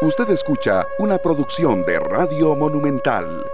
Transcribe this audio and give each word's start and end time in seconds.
Usted 0.00 0.30
escucha 0.30 0.86
una 1.00 1.18
producción 1.18 1.84
de 1.84 1.98
Radio 1.98 2.54
Monumental. 2.54 3.44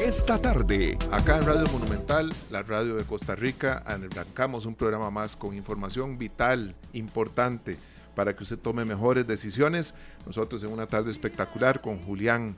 Esta 0.00 0.38
tarde, 0.38 0.98
acá 1.12 1.36
en 1.36 1.46
Radio 1.46 1.66
Monumental, 1.70 2.34
la 2.50 2.64
radio 2.64 2.96
de 2.96 3.04
Costa 3.04 3.36
Rica, 3.36 3.84
arrancamos 3.86 4.66
un 4.66 4.74
programa 4.74 5.08
más 5.08 5.36
con 5.36 5.54
información 5.54 6.18
vital, 6.18 6.74
importante, 6.94 7.76
para 8.16 8.34
que 8.34 8.42
usted 8.42 8.58
tome 8.58 8.84
mejores 8.84 9.24
decisiones. 9.24 9.94
Nosotros 10.26 10.64
en 10.64 10.72
una 10.72 10.88
tarde 10.88 11.12
espectacular 11.12 11.80
con 11.80 12.02
Julián 12.04 12.56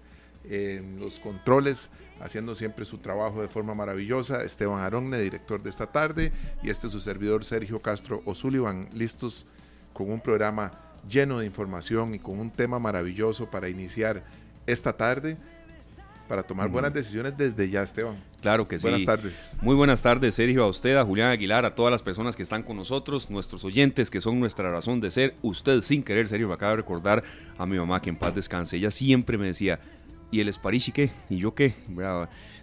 en 0.49 0.99
los 1.01 1.19
controles, 1.19 1.91
haciendo 2.23 2.55
siempre 2.55 2.87
su 2.87 2.97
trabajo 2.97 3.43
de 3.43 3.49
forma 3.49 3.75
maravillosa. 3.75 4.43
Esteban 4.43 4.83
Aronne, 4.83 5.21
director 5.21 5.63
de 5.63 5.69
esta 5.69 5.93
tarde, 5.93 6.33
y 6.63 6.71
este 6.71 6.87
es 6.87 6.93
su 6.95 7.01
servidor 7.01 7.45
Sergio 7.45 7.83
Castro 7.83 8.23
O'Sullivan, 8.25 8.89
listos 8.95 9.45
con 9.93 10.11
un 10.11 10.21
programa 10.21 10.84
lleno 11.09 11.39
de 11.39 11.47
información 11.47 12.15
y 12.15 12.19
con 12.19 12.39
un 12.39 12.51
tema 12.51 12.79
maravilloso 12.79 13.51
para 13.51 13.69
iniciar 13.69 14.23
esta 14.67 14.97
tarde, 14.97 15.37
para 16.29 16.43
tomar 16.43 16.69
buenas 16.71 16.95
decisiones 16.95 17.37
desde 17.37 17.69
ya, 17.69 17.83
Esteban. 17.83 18.17
Claro 18.41 18.67
que 18.67 18.79
sí. 18.79 18.83
Buenas 18.83 19.05
tardes. 19.05 19.53
Muy 19.61 19.75
buenas 19.75 20.03
tardes, 20.03 20.35
Sergio, 20.35 20.65
a 20.65 20.69
usted, 20.69 20.97
a 20.97 21.05
Julián 21.05 21.31
Aguilar, 21.31 21.65
a 21.65 21.75
todas 21.75 21.91
las 21.91 22.03
personas 22.03 22.37
que 22.37 22.43
están 22.43 22.63
con 22.63 22.77
nosotros, 22.77 23.31
nuestros 23.31 23.65
oyentes 23.65 24.11
que 24.11 24.21
son 24.21 24.41
nuestra 24.41 24.71
razón 24.71 25.01
de 25.01 25.11
ser. 25.11 25.35
Usted 25.43 25.83
sin 25.83 26.03
querer, 26.03 26.29
Sergio, 26.29 26.49
me 26.49 26.55
acaba 26.55 26.73
de 26.73 26.77
recordar 26.77 27.23
a 27.59 27.67
mi 27.67 27.79
mamá 27.79 28.01
que 28.01 28.11
en 28.11 28.17
paz 28.17 28.35
descanse. 28.35 28.77
Ella 28.77 28.91
siempre 28.91 29.39
me 29.39 29.47
decía, 29.47 29.81
¿y 30.31 30.41
el 30.41 30.49
Esparichi 30.49 30.93
qué? 30.93 31.11
¿Y 31.29 31.39
yo 31.39 31.55
qué? 31.55 31.75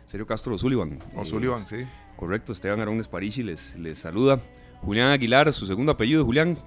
Sergio 0.07 0.25
Castro 0.25 0.55
O'Sullivan. 0.55 0.99
O'Sullivan, 1.15 1.65
sí. 1.65 1.85
Correcto, 2.15 2.53
Esteban 2.53 2.79
Arón 2.79 2.99
Esparichi 2.99 3.43
les, 3.43 3.77
les 3.79 3.97
saluda. 3.97 4.39
Julián 4.81 5.09
Aguilar, 5.09 5.53
su 5.53 5.65
segundo 5.65 5.91
apellido, 5.91 6.25
Julián, 6.25 6.57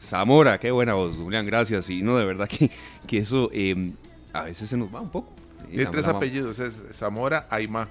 Zamora, 0.00 0.58
qué 0.58 0.70
buena 0.70 0.94
voz, 0.94 1.16
Julián, 1.16 1.46
gracias. 1.46 1.90
Y 1.90 2.02
no, 2.02 2.16
de 2.16 2.24
verdad 2.24 2.48
que, 2.48 2.70
que 3.06 3.18
eso 3.18 3.50
em, 3.52 3.94
a 4.32 4.44
veces 4.44 4.68
se 4.68 4.76
nos 4.76 4.92
va 4.94 5.00
un 5.00 5.10
poco. 5.10 5.32
Tiene 5.68 5.86
tres 5.86 6.06
apellidos, 6.06 6.58
es 6.58 6.80
Zamora 6.92 7.46
Aymá. 7.50 7.88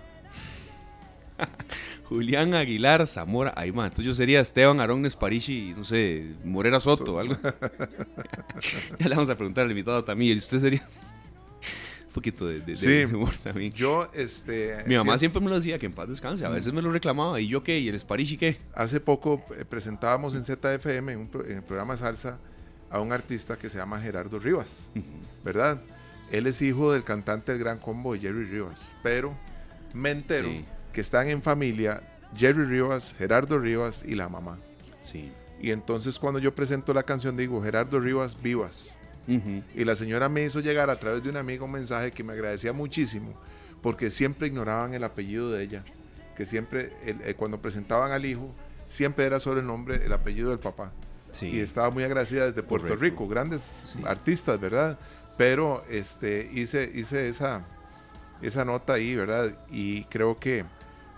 Julián 2.10 2.56
Aguilar 2.56 3.06
Zamora 3.08 3.54
Aymá. 3.56 3.86
Entonces 3.86 4.06
yo 4.06 4.14
sería 4.14 4.42
Esteban 4.42 4.80
Arón 4.80 5.06
Esparichi, 5.06 5.74
no 5.78 5.84
sé, 5.84 6.34
Morera 6.44 6.80
Soto, 6.80 7.16
o 7.16 7.20
algo. 7.20 7.38
ya 9.00 9.08
le 9.08 9.16
vamos 9.16 9.30
a 9.30 9.36
preguntar 9.36 9.66
al 9.66 9.72
invitado 9.72 10.04
también. 10.04 10.36
¿Y 10.36 10.38
usted 10.40 10.60
sería? 10.60 10.82
Un 12.10 12.14
poquito 12.14 12.48
de, 12.48 12.76
sí, 12.76 13.06
humor 13.06 13.34
también. 13.44 13.72
Yo, 13.72 14.10
este... 14.14 14.84
Mi 14.88 14.96
mamá 14.96 15.18
siempre 15.20 15.40
me 15.40 15.48
lo 15.48 15.56
decía, 15.56 15.78
que 15.78 15.86
en 15.86 15.94
paz 15.94 16.10
descanse. 16.10 16.44
A 16.44 16.50
veces 16.50 16.74
me 16.74 16.82
lo 16.82 16.92
reclamaba. 16.92 17.40
¿Y 17.40 17.48
yo 17.48 17.64
qué? 17.64 17.78
¿Y 17.78 17.88
el 17.88 18.00
Sparishi 18.00 18.36
qué? 18.36 18.58
Hace 18.74 19.00
poco 19.00 19.46
eh, 19.58 19.64
presentábamos 19.64 20.34
en 20.34 20.44
ZFM, 20.44 21.14
en, 21.14 21.20
un 21.20 21.30
el 21.48 21.62
programa 21.62 21.96
Salsa, 21.96 22.40
a 22.90 23.00
un 23.00 23.12
artista 23.12 23.58
que 23.58 23.70
se 23.70 23.78
llama 23.78 24.02
Gerardo 24.02 24.40
Rivas, 24.40 24.86
¿verdad? 25.46 25.82
Él 26.32 26.48
es 26.48 26.62
hijo 26.64 26.92
del 26.92 27.04
cantante 27.04 27.52
del 27.52 27.60
Gran 27.60 27.78
Combo 27.78 28.14
de 28.14 28.20
Jerry 28.22 28.46
Rivas. 28.46 28.96
Pero 29.04 29.38
me 29.94 30.10
entero 30.10 30.50
que 30.92 31.02
están 31.02 31.28
en 31.28 31.44
familia 31.44 32.02
Jerry 32.36 32.66
Rivas, 32.66 33.14
Gerardo 33.18 33.60
Rivas 33.60 34.04
y 34.04 34.16
la 34.16 34.30
mamá. 34.30 34.58
Sí. 35.04 35.32
Y 35.62 35.72
entonces 35.72 36.18
cuando 36.18 36.40
yo 36.40 36.56
presento 36.56 36.94
la 36.94 37.04
canción 37.04 37.38
digo, 37.38 37.62
Gerardo 37.62 38.00
Rivas, 38.00 38.42
vivas. 38.42 38.98
Y 39.28 39.86
la 39.86 39.95
señora 39.95 40.28
me 40.28 40.44
hizo 40.44 40.59
llegar 40.59 40.89
a 40.89 41.00
través 41.00 41.22
de 41.22 41.30
un 41.30 41.38
amigo 41.38 41.66
un 41.66 41.72
mensaje 41.72 42.12
que 42.12 42.23
me 42.23 42.34
agradecía 42.34 42.73
muchísimo, 42.73 43.34
porque 43.81 44.09
siempre 44.09 44.48
ignoraban 44.48 44.94
el 44.94 45.03
apellido 45.03 45.52
de 45.52 45.64
ella, 45.64 45.84
que 46.36 46.45
siempre, 46.45 46.92
eh, 47.03 47.36
cuando 47.38 47.61
presentaban 47.61 48.11
al 48.11 48.26
hijo, 48.26 48.53
siempre 48.86 49.26
era 49.26 49.39
sobre 49.39 49.59
el 49.59 49.67
nombre, 49.67 50.03
el 50.03 50.14
apellido 50.14 50.50
del 50.50 50.59
papá. 50.59 50.92
Y 51.42 51.59
estaba 51.59 51.92
muy 51.92 52.03
agradecida 52.03 52.45
desde 52.45 52.64
Puerto 52.64 52.95
Rico, 52.95 53.28
grandes 53.28 53.95
artistas, 54.06 54.59
¿verdad? 54.59 54.98
Pero 55.38 55.83
este, 55.89 56.50
hice, 56.54 56.92
hice 56.94 57.30
esa, 57.30 57.66
esa 58.42 58.66
nota 58.66 58.94
ahí, 58.94 59.16
¿verdad? 59.16 59.58
Y 59.70 60.05
creo 60.05 60.39
que, 60.39 60.65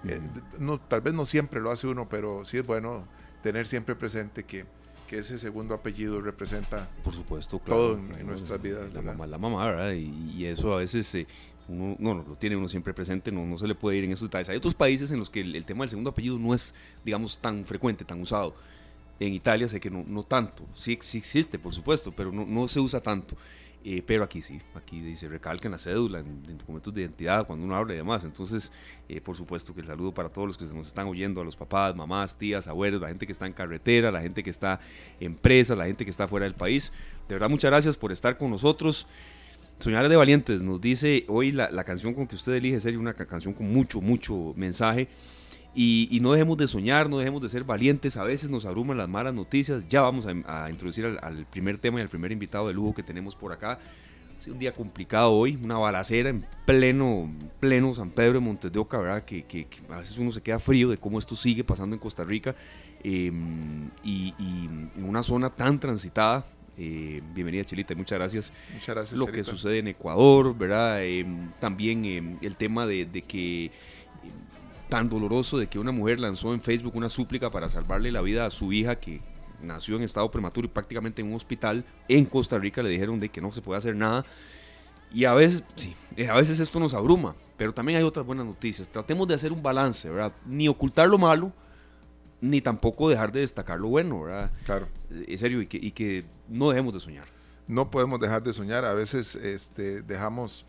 eh, 0.03 0.20
no, 0.59 0.80
tal 0.80 1.02
vez 1.02 1.14
no 1.14 1.26
siempre 1.26 1.62
lo 1.62 1.72
hace 1.72 1.88
uno, 1.88 2.09
pero 2.09 2.44
sí 2.44 2.58
es 2.58 2.66
bueno 2.66 3.06
tener 3.42 3.68
siempre 3.68 3.96
presente 3.96 4.44
que 4.44 4.66
que 5.12 5.18
ese 5.18 5.38
segundo 5.38 5.76
apellido 5.76 6.22
representa 6.22 6.90
por 7.04 7.14
supuesto 7.14 7.60
todo 7.60 7.96
en, 7.96 8.26
nuestras 8.26 8.62
vidas 8.62 8.94
la 8.94 9.02
mamá 9.02 9.28
la 9.28 9.38
mamá 9.38 9.66
¿verdad? 9.66 9.92
Y, 9.92 10.46
eso 10.46 10.74
a 10.74 10.78
veces 10.78 11.14
eh, 11.16 11.28
uno 11.68 11.98
no, 12.00 12.14
lo 12.14 12.36
tiene 12.38 12.56
uno 12.56 12.70
siempre 12.70 12.94
presente 12.94 13.30
no, 13.30 13.46
no 13.46 13.58
se 13.58 13.68
le 13.68 13.76
puede 13.76 13.98
ir 13.98 14.06
en 14.06 14.14
esos 14.14 14.30
detalles. 14.30 14.48
Hay 14.48 14.56
otros 14.56 14.74
países 14.74 15.12
en 15.12 15.20
los 15.20 15.30
que 15.30 15.42
el, 15.42 15.66
tema 15.66 15.84
del 15.84 15.90
segundo 15.90 16.12
apellido 16.12 16.40
no 16.40 16.54
es 16.54 16.74
digamos 17.04 17.38
tan 17.40 17.66
frecuente 17.66 18.06
tan 18.06 18.22
usado. 18.22 18.56
En 19.20 19.34
Italia 19.34 19.68
sé 19.68 19.82
que 19.82 19.90
no, 19.90 20.06
no 20.08 20.24
tanto. 20.24 20.66
Sí, 20.76 20.98
sí 21.02 21.18
existe 21.18 21.60
por 21.60 21.74
supuesto 21.74 22.14
pero 22.14 22.32
no, 22.32 22.46
no 22.46 22.70
se 22.70 22.80
usa 22.80 23.02
tanto 23.02 23.36
eh, 23.84 24.03
pero 24.06 24.24
aquí 24.24 24.42
sí, 24.42 24.62
aquí 24.75 25.02
dice 25.02 25.28
recalca 25.28 25.68
en 25.68 25.72
la 25.72 25.80
cédula, 25.80 26.19
en, 26.19 26.58
documentos 26.58 26.94
de 26.94 27.02
identidad, 27.02 27.47
cuando 27.47 27.66
uno 27.66 27.75
habla 27.75 27.94
y 27.94 27.97
demás. 27.97 28.24
Entonces, 28.24 28.72
eh, 29.09 29.19
por 29.22 29.36
supuesto 29.36 29.74
que 29.74 29.81
el 29.81 29.88
saludo 29.88 30.14
para 30.14 30.30
todos 30.30 30.47
los 30.47 30.58
que 30.58 30.66
nos 30.66 30.88
están 30.88 31.08
oyendo, 31.08 31.42
a 31.42 31.44
los 31.44 31.56
papás, 31.56 31.96
mamás, 31.96 32.38
tías, 32.38 32.68
abuelos, 32.68 33.02
la 33.02 33.08
gente 33.08 33.25
que 33.25 33.31
está 33.31 33.47
en 33.47 33.53
carretera, 33.53 34.12
la 34.12 34.22
gente 34.22 34.44
que 34.44 34.50
está 34.50 34.80
en 35.20 35.36
presa, 35.36 35.75
la 35.75 35.86
gente 35.86 36.06
que 36.06 36.12
está 36.12 36.28
fuera 36.28 36.44
del 36.44 36.56
país. 36.56 36.91
De 37.28 37.36
verdad, 37.36 37.50
muchas 37.50 37.72
gracias 37.72 37.97
por 37.97 38.12
estar 38.12 38.38
con 38.38 38.52
nosotros. 38.52 39.08
Soñar 39.80 40.08
de 40.08 40.16
Valientes 40.16 40.62
nos 40.62 40.80
dice 40.80 41.25
hoy 41.28 41.52
la, 41.52 41.72
la 41.72 41.84
canción 41.84 42.14
con 42.14 42.28
que 42.28 42.36
usted 42.36 42.53
elige 42.53 42.80
ser 42.80 42.97
una 43.00 43.16
canción 43.16 43.53
con 43.53 43.72
mucho, 43.72 44.00
mucho 44.00 44.53
mensaje. 44.56 45.08
Y, 45.74 46.20
no 46.22 46.34
dejemos 46.34 46.58
de 46.58 46.68
soñar, 46.68 47.09
no 47.09 47.18
dejemos 47.18 47.42
de 47.42 47.50
ser 47.50 47.64
valientes. 47.64 48.18
A 48.18 48.24
veces 48.24 48.50
nos 48.50 48.66
abruman 48.66 48.98
las 48.98 49.08
malas 49.08 49.34
noticias. 49.34 49.88
Ya 49.88 50.02
vamos 50.02 50.26
a, 50.26 50.70
introducir 50.70 51.06
al, 51.06 51.46
primer 51.46 51.78
tema 51.78 52.00
y 52.00 52.02
al 52.02 52.09
primer 52.09 52.32
invitado 52.32 52.68
de 52.68 52.74
lujo 52.74 52.94
que 52.94 53.04
tenemos 53.04 53.36
por 53.36 53.54
acá. 53.54 53.80
Es 54.38 54.48
un 54.48 54.59
día 54.59 54.74
complicado 54.74 55.32
hoy, 55.32 55.58
una 55.62 55.78
balacera 55.78 56.30
en 56.30 56.46
pleno, 56.66 57.32
pleno 57.59 57.94
San 57.94 58.09
Pedro 58.09 58.34
de 58.34 58.40
Montes 58.40 58.72
de 58.72 58.80
Oca, 58.80 58.98
¿verdad? 58.98 59.24
Que, 59.24 59.44
que, 59.44 59.68
a 59.88 60.00
veces 60.00 60.18
uno 60.18 60.32
se 60.32 60.42
queda 60.42 60.58
frío 60.58 60.90
de 60.90 60.98
cómo 60.98 61.20
esto 61.20 61.36
sigue 61.36 61.64
pasando 61.64 61.96
en 61.96 62.00
Costa 62.00 62.24
Rica. 62.24 62.56
Em, 63.03 63.90
y, 64.03 64.34
en 64.40 65.03
una 65.03 65.24
zona 65.24 65.52
tan 65.52 65.80
transitada. 65.80 66.46
Eh, 66.78 67.22
bienvenida 67.34 67.64
Chelita, 67.64 67.94
muchas 67.96 68.18
gracias. 68.18 68.53
Muchas 68.74 68.96
gracias. 68.96 69.20
Lo 69.20 69.28
que 69.28 69.44
sucede 69.44 69.80
en 69.80 69.90
Ecuador, 69.90 70.58
¿verdad? 70.58 71.03
Em, 71.03 71.52
también 71.59 72.03
em, 72.06 72.38
el 72.42 72.56
tema 72.58 72.88
de, 72.88 73.06
de 73.06 73.22
que 73.22 73.72
tan 74.91 75.07
doloroso 75.07 75.57
de 75.57 75.68
que 75.68 75.79
una 75.79 75.94
mujer 75.94 76.19
lanzó 76.19 76.53
en 76.53 76.59
Facebook 76.59 76.97
una 76.97 77.07
súplica 77.07 77.50
para 77.50 77.69
salvarle 77.69 78.12
la 78.12 78.19
vida 78.19 78.46
a 78.46 78.52
su 78.52 78.74
hija 78.74 79.00
que 79.00 79.22
nació 79.62 79.96
en 79.96 80.03
estado 80.03 80.29
prematuro 80.29 80.66
y 80.66 80.69
prácticamente 80.69 81.22
en 81.22 81.29
un 81.29 81.35
hospital 81.35 81.85
en 82.09 82.25
Costa 82.25 82.59
Rica 82.59 82.84
le 82.84 82.90
dijeron 82.90 83.18
de 83.18 83.29
que 83.29 83.40
no 83.40 83.53
se 83.53 83.62
puede 83.62 83.78
hacer 83.78 83.96
nada. 83.96 84.25
Y 85.13 85.24
a 85.24 85.34
veces, 85.34 85.63
sí, 85.78 85.96
eh, 86.18 86.28
a 86.28 86.34
veces 86.34 86.59
esto 86.59 86.78
nos 86.78 86.94
abruma, 86.94 87.38
pero 87.56 87.74
también 87.74 88.00
hay 88.00 88.03
otras 88.03 88.25
buenas 88.25 88.46
noticias. 88.46 88.90
Tratemos 88.90 89.29
de 89.29 89.35
hacer 89.35 89.53
un 89.53 89.63
balance, 89.63 90.09
¿verdad? 90.09 90.34
Ni 90.46 90.68
ocultar 90.68 91.08
lo 91.08 91.18
malo, 91.18 91.53
ni 92.41 92.59
tampoco 92.59 93.08
dejar 93.08 93.31
de 93.31 93.40
destacar 93.40 93.79
lo 93.79 93.88
bueno, 93.88 94.23
¿verdad? 94.23 94.52
Claro. 94.66 94.90
En 95.09 95.38
serio, 95.38 95.62
y 95.62 95.68
que, 95.68 95.78
y 95.78 95.91
que 95.91 96.25
no 96.50 96.69
dejemos 96.69 96.94
de 96.94 97.00
soñar. 97.00 97.28
No 97.66 97.90
podemos 97.90 98.19
dejar 98.19 98.44
de 98.44 98.52
soñar. 98.52 98.84
A 98.84 98.94
veces 98.94 99.35
este, 99.35 100.02
dejamos 100.02 100.66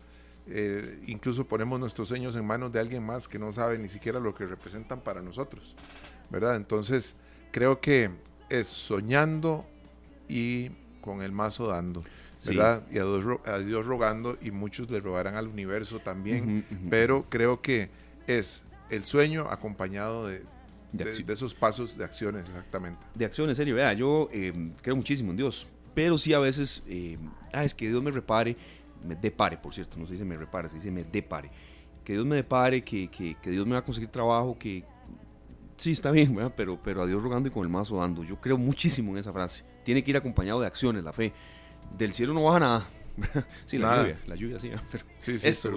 eh, 0.47 0.99
incluso 1.07 1.47
ponemos 1.47 1.79
nuestros 1.79 2.09
sueños 2.09 2.35
en 2.35 2.45
manos 2.45 2.71
de 2.71 2.79
alguien 2.79 3.05
más 3.05 3.27
que 3.27 3.39
no 3.39 3.53
sabe 3.53 3.77
ni 3.77 3.89
siquiera 3.89 4.19
lo 4.19 4.33
que 4.33 4.45
representan 4.45 5.01
para 5.01 5.21
nosotros, 5.21 5.75
¿verdad? 6.29 6.55
Entonces, 6.55 7.15
creo 7.51 7.79
que 7.79 8.09
es 8.49 8.67
soñando 8.67 9.65
y 10.27 10.69
con 11.01 11.21
el 11.21 11.31
mazo 11.31 11.67
dando, 11.67 12.03
¿verdad? 12.45 12.83
Y 12.91 12.97
a 12.99 13.59
Dios, 13.59 13.85
rogando 13.85 14.37
y 14.41 14.51
muchos 14.51 14.89
le 14.89 14.99
rogarán 14.99 15.35
al 15.35 15.47
universo 15.47 15.99
también, 15.99 16.65
pero 16.89 17.25
creo 17.29 17.61
que 17.61 17.89
es 18.27 18.63
el 18.89 19.03
sueño 19.03 19.47
acompañado 19.49 20.27
de, 20.27 20.43
de, 20.91 21.33
esos 21.33 21.55
pasos 21.55 21.97
de 21.97 22.03
acciones, 22.03 22.43
exactamente. 22.47 23.05
De 23.15 23.25
acciones, 23.25 23.57
serio, 23.57 23.75
vea, 23.75 23.93
yo 23.93 24.29
eh, 24.31 24.53
creo 24.81 24.95
muchísimo 24.95 25.31
en 25.31 25.37
Dios, 25.37 25.67
pero 25.93 26.17
sí 26.17 26.33
a 26.33 26.39
veces, 26.39 26.83
eh, 26.87 27.17
ah, 27.51 27.63
es 27.63 27.73
que 27.73 27.87
Dios 27.87 28.01
me 28.03 28.11
repare 28.11 28.55
me 29.03 29.15
depare, 29.15 29.57
por 29.57 29.73
cierto, 29.73 29.97
no 29.97 30.05
se 30.05 30.13
dice 30.13 30.25
me 30.25 30.37
repare, 30.37 30.69
se 30.69 30.75
dice 30.75 30.91
me 30.91 31.03
depare. 31.03 31.49
Que 32.03 32.13
Dios 32.13 32.25
me 32.25 32.35
depare, 32.35 32.83
que, 32.83 33.09
que, 33.09 33.35
que 33.41 33.49
Dios 33.51 33.65
me 33.65 33.73
va 33.73 33.79
a 33.79 33.85
conseguir 33.85 34.09
trabajo, 34.09 34.57
que 34.57 34.83
sí, 35.77 35.91
está 35.91 36.11
bien, 36.11 36.37
pero, 36.55 36.79
pero 36.81 37.03
a 37.03 37.05
Dios 37.05 37.21
rogando 37.21 37.49
y 37.49 37.51
con 37.51 37.63
el 37.63 37.69
mazo 37.69 37.97
dando. 37.97 38.23
Yo 38.23 38.39
creo 38.39 38.57
muchísimo 38.57 39.11
en 39.11 39.17
esa 39.17 39.31
frase. 39.31 39.63
Tiene 39.83 40.03
que 40.03 40.11
ir 40.11 40.17
acompañado 40.17 40.59
de 40.61 40.67
acciones, 40.67 41.03
la 41.03 41.13
fe. 41.13 41.33
Del 41.97 42.13
cielo 42.13 42.33
no 42.33 42.43
baja 42.43 42.59
nada. 42.59 42.87
sí, 43.65 43.77
la 43.77 43.97
lluvia, 43.97 44.19
la 44.25 44.35
lluvia 44.35 44.59
sí, 44.59 44.71
pero 44.91 45.05
sí, 45.17 45.37
sí, 45.37 45.47
eso, 45.47 45.71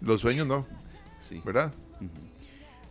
Los 0.00 0.20
sueños 0.20 0.46
no. 0.46 0.66
Sí. 1.18 1.42
¿Verdad? 1.44 1.72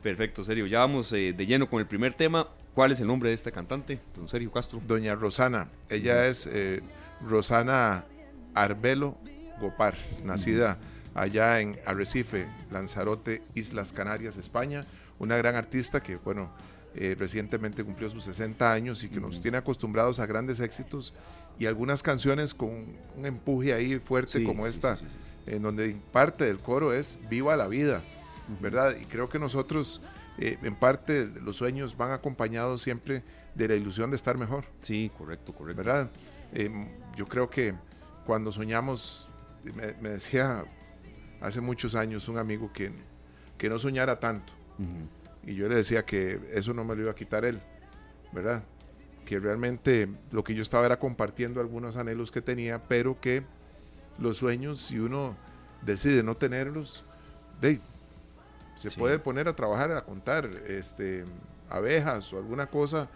Perfecto, 0.03 0.43
serio. 0.43 0.65
Ya 0.67 0.79
vamos 0.79 1.11
eh, 1.13 1.33
de 1.33 1.45
lleno 1.45 1.69
con 1.69 1.79
el 1.79 1.87
primer 1.87 2.13
tema. 2.13 2.49
¿Cuál 2.73 2.91
es 2.91 2.99
el 2.99 3.07
nombre 3.07 3.29
de 3.29 3.35
esta 3.35 3.51
cantante? 3.51 3.99
Don 4.15 4.27
Sergio 4.27 4.51
Castro. 4.51 4.81
Doña 4.85 5.15
Rosana. 5.15 5.69
Ella 5.89 6.27
es 6.27 6.47
eh, 6.47 6.81
Rosana 7.21 8.05
Arbelo 8.53 9.17
Gopar, 9.59 9.95
nacida 10.23 10.77
allá 11.13 11.59
en 11.59 11.77
Arrecife, 11.85 12.47
Lanzarote, 12.71 13.41
Islas 13.55 13.93
Canarias, 13.93 14.37
España. 14.37 14.85
Una 15.19 15.37
gran 15.37 15.55
artista 15.55 16.01
que, 16.01 16.15
bueno, 16.15 16.49
eh, 16.95 17.15
recientemente 17.17 17.83
cumplió 17.83 18.09
sus 18.09 18.23
60 18.23 18.71
años 18.71 19.03
y 19.03 19.09
que 19.09 19.19
nos 19.19 19.41
tiene 19.41 19.57
acostumbrados 19.57 20.19
a 20.19 20.25
grandes 20.25 20.59
éxitos 20.59 21.13
y 21.59 21.65
algunas 21.65 22.01
canciones 22.01 22.53
con 22.53 22.69
un 23.17 23.25
empuje 23.25 23.73
ahí 23.73 23.99
fuerte 23.99 24.43
como 24.43 24.65
esta, 24.65 24.97
en 25.45 25.61
donde 25.61 25.95
parte 26.11 26.45
del 26.45 26.59
coro 26.59 26.93
es 26.93 27.19
Viva 27.29 27.55
la 27.57 27.67
vida, 27.67 28.01
¿verdad? 28.61 28.95
Y 28.99 29.05
creo 29.05 29.29
que 29.29 29.39
nosotros, 29.39 30.01
eh, 30.37 30.57
en 30.63 30.75
parte, 30.75 31.27
los 31.41 31.57
sueños 31.57 31.97
van 31.97 32.11
acompañados 32.11 32.81
siempre 32.81 33.23
de 33.55 33.67
la 33.67 33.75
ilusión 33.75 34.09
de 34.09 34.15
estar 34.15 34.37
mejor. 34.37 34.65
Sí, 34.81 35.11
correcto, 35.17 35.53
correcto. 35.53 35.83
¿Verdad? 35.83 36.09
Em, 36.53 36.87
yo 37.15 37.27
creo 37.27 37.49
que 37.49 37.75
cuando 38.25 38.51
soñamos, 38.51 39.29
me, 39.63 40.09
decía 40.09 40.65
hace 41.41 41.61
muchos 41.61 41.95
años 41.95 42.27
un 42.27 42.37
amigo 42.37 42.71
que, 42.73 42.91
que 43.57 43.69
no 43.69 43.79
soñara 43.79 44.19
tanto. 44.19 44.53
Y 45.45 45.55
yo 45.55 45.67
le 45.67 45.75
decía 45.75 46.05
que 46.05 46.39
eso 46.53 46.73
no 46.73 46.83
me 46.83 46.95
lo 46.95 47.03
iba 47.03 47.11
a 47.11 47.15
quitar 47.15 47.43
él, 47.43 47.59
¿verdad? 48.31 48.63
Que 49.25 49.39
realmente 49.39 50.07
lo 50.31 50.43
que 50.43 50.53
yo 50.53 50.61
estaba 50.61 50.85
era 50.85 50.99
compartiendo 50.99 51.59
algunos 51.59 51.97
anhelos 51.97 52.31
que 52.31 52.41
tenía, 52.41 52.83
pero 52.87 53.19
que 53.19 53.43
los 54.17 54.37
sueños, 54.37 54.79
si 54.79 54.99
uno 54.99 55.35
decide 55.81 56.23
no 56.23 56.37
tenerlos, 56.37 57.05
de, 57.61 57.79
se 58.75 58.91
puede 58.91 59.19
poner 59.19 59.47
a 59.47 59.55
trabajar, 59.55 59.91
a 59.91 60.03
contar 60.03 60.45
este, 60.67 61.25
abejas 61.69 62.31
o 62.33 62.37
alguna 62.37 62.67
cosa 62.67 63.09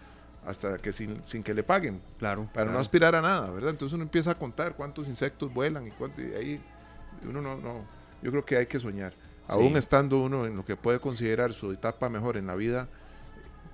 hasta 0.46 0.78
que 0.78 0.92
sin, 0.92 1.20
que 1.42 1.54
le 1.54 1.62
paguen. 1.62 2.00
Claro. 2.18 2.48
Para 2.52 2.70
no 2.70 2.78
aspirar 2.78 3.14
a 3.14 3.20
nada, 3.20 3.50
¿verdad? 3.50 3.70
Entonces 3.70 3.94
uno 3.94 4.02
empieza 4.02 4.32
a 4.32 4.34
contar 4.34 4.74
cuántos 4.74 5.08
insectos 5.08 5.52
vuelan 5.52 5.86
y 5.86 5.90
cuánto, 5.90 6.22
y 6.22 6.32
ahí 6.34 6.60
uno 7.28 7.40
no, 7.40 7.56
no, 7.56 7.84
yo 8.22 8.30
creo 8.30 8.44
que 8.44 8.56
hay 8.56 8.66
que 8.66 8.80
soñar. 8.80 9.14
Aún 9.46 9.76
estando 9.76 10.22
uno 10.22 10.46
en 10.46 10.56
lo 10.56 10.64
que 10.64 10.76
puede 10.76 11.00
considerar 11.00 11.52
su 11.52 11.70
etapa 11.72 12.08
mejor 12.08 12.38
en 12.38 12.46
la 12.46 12.54
vida, 12.54 12.88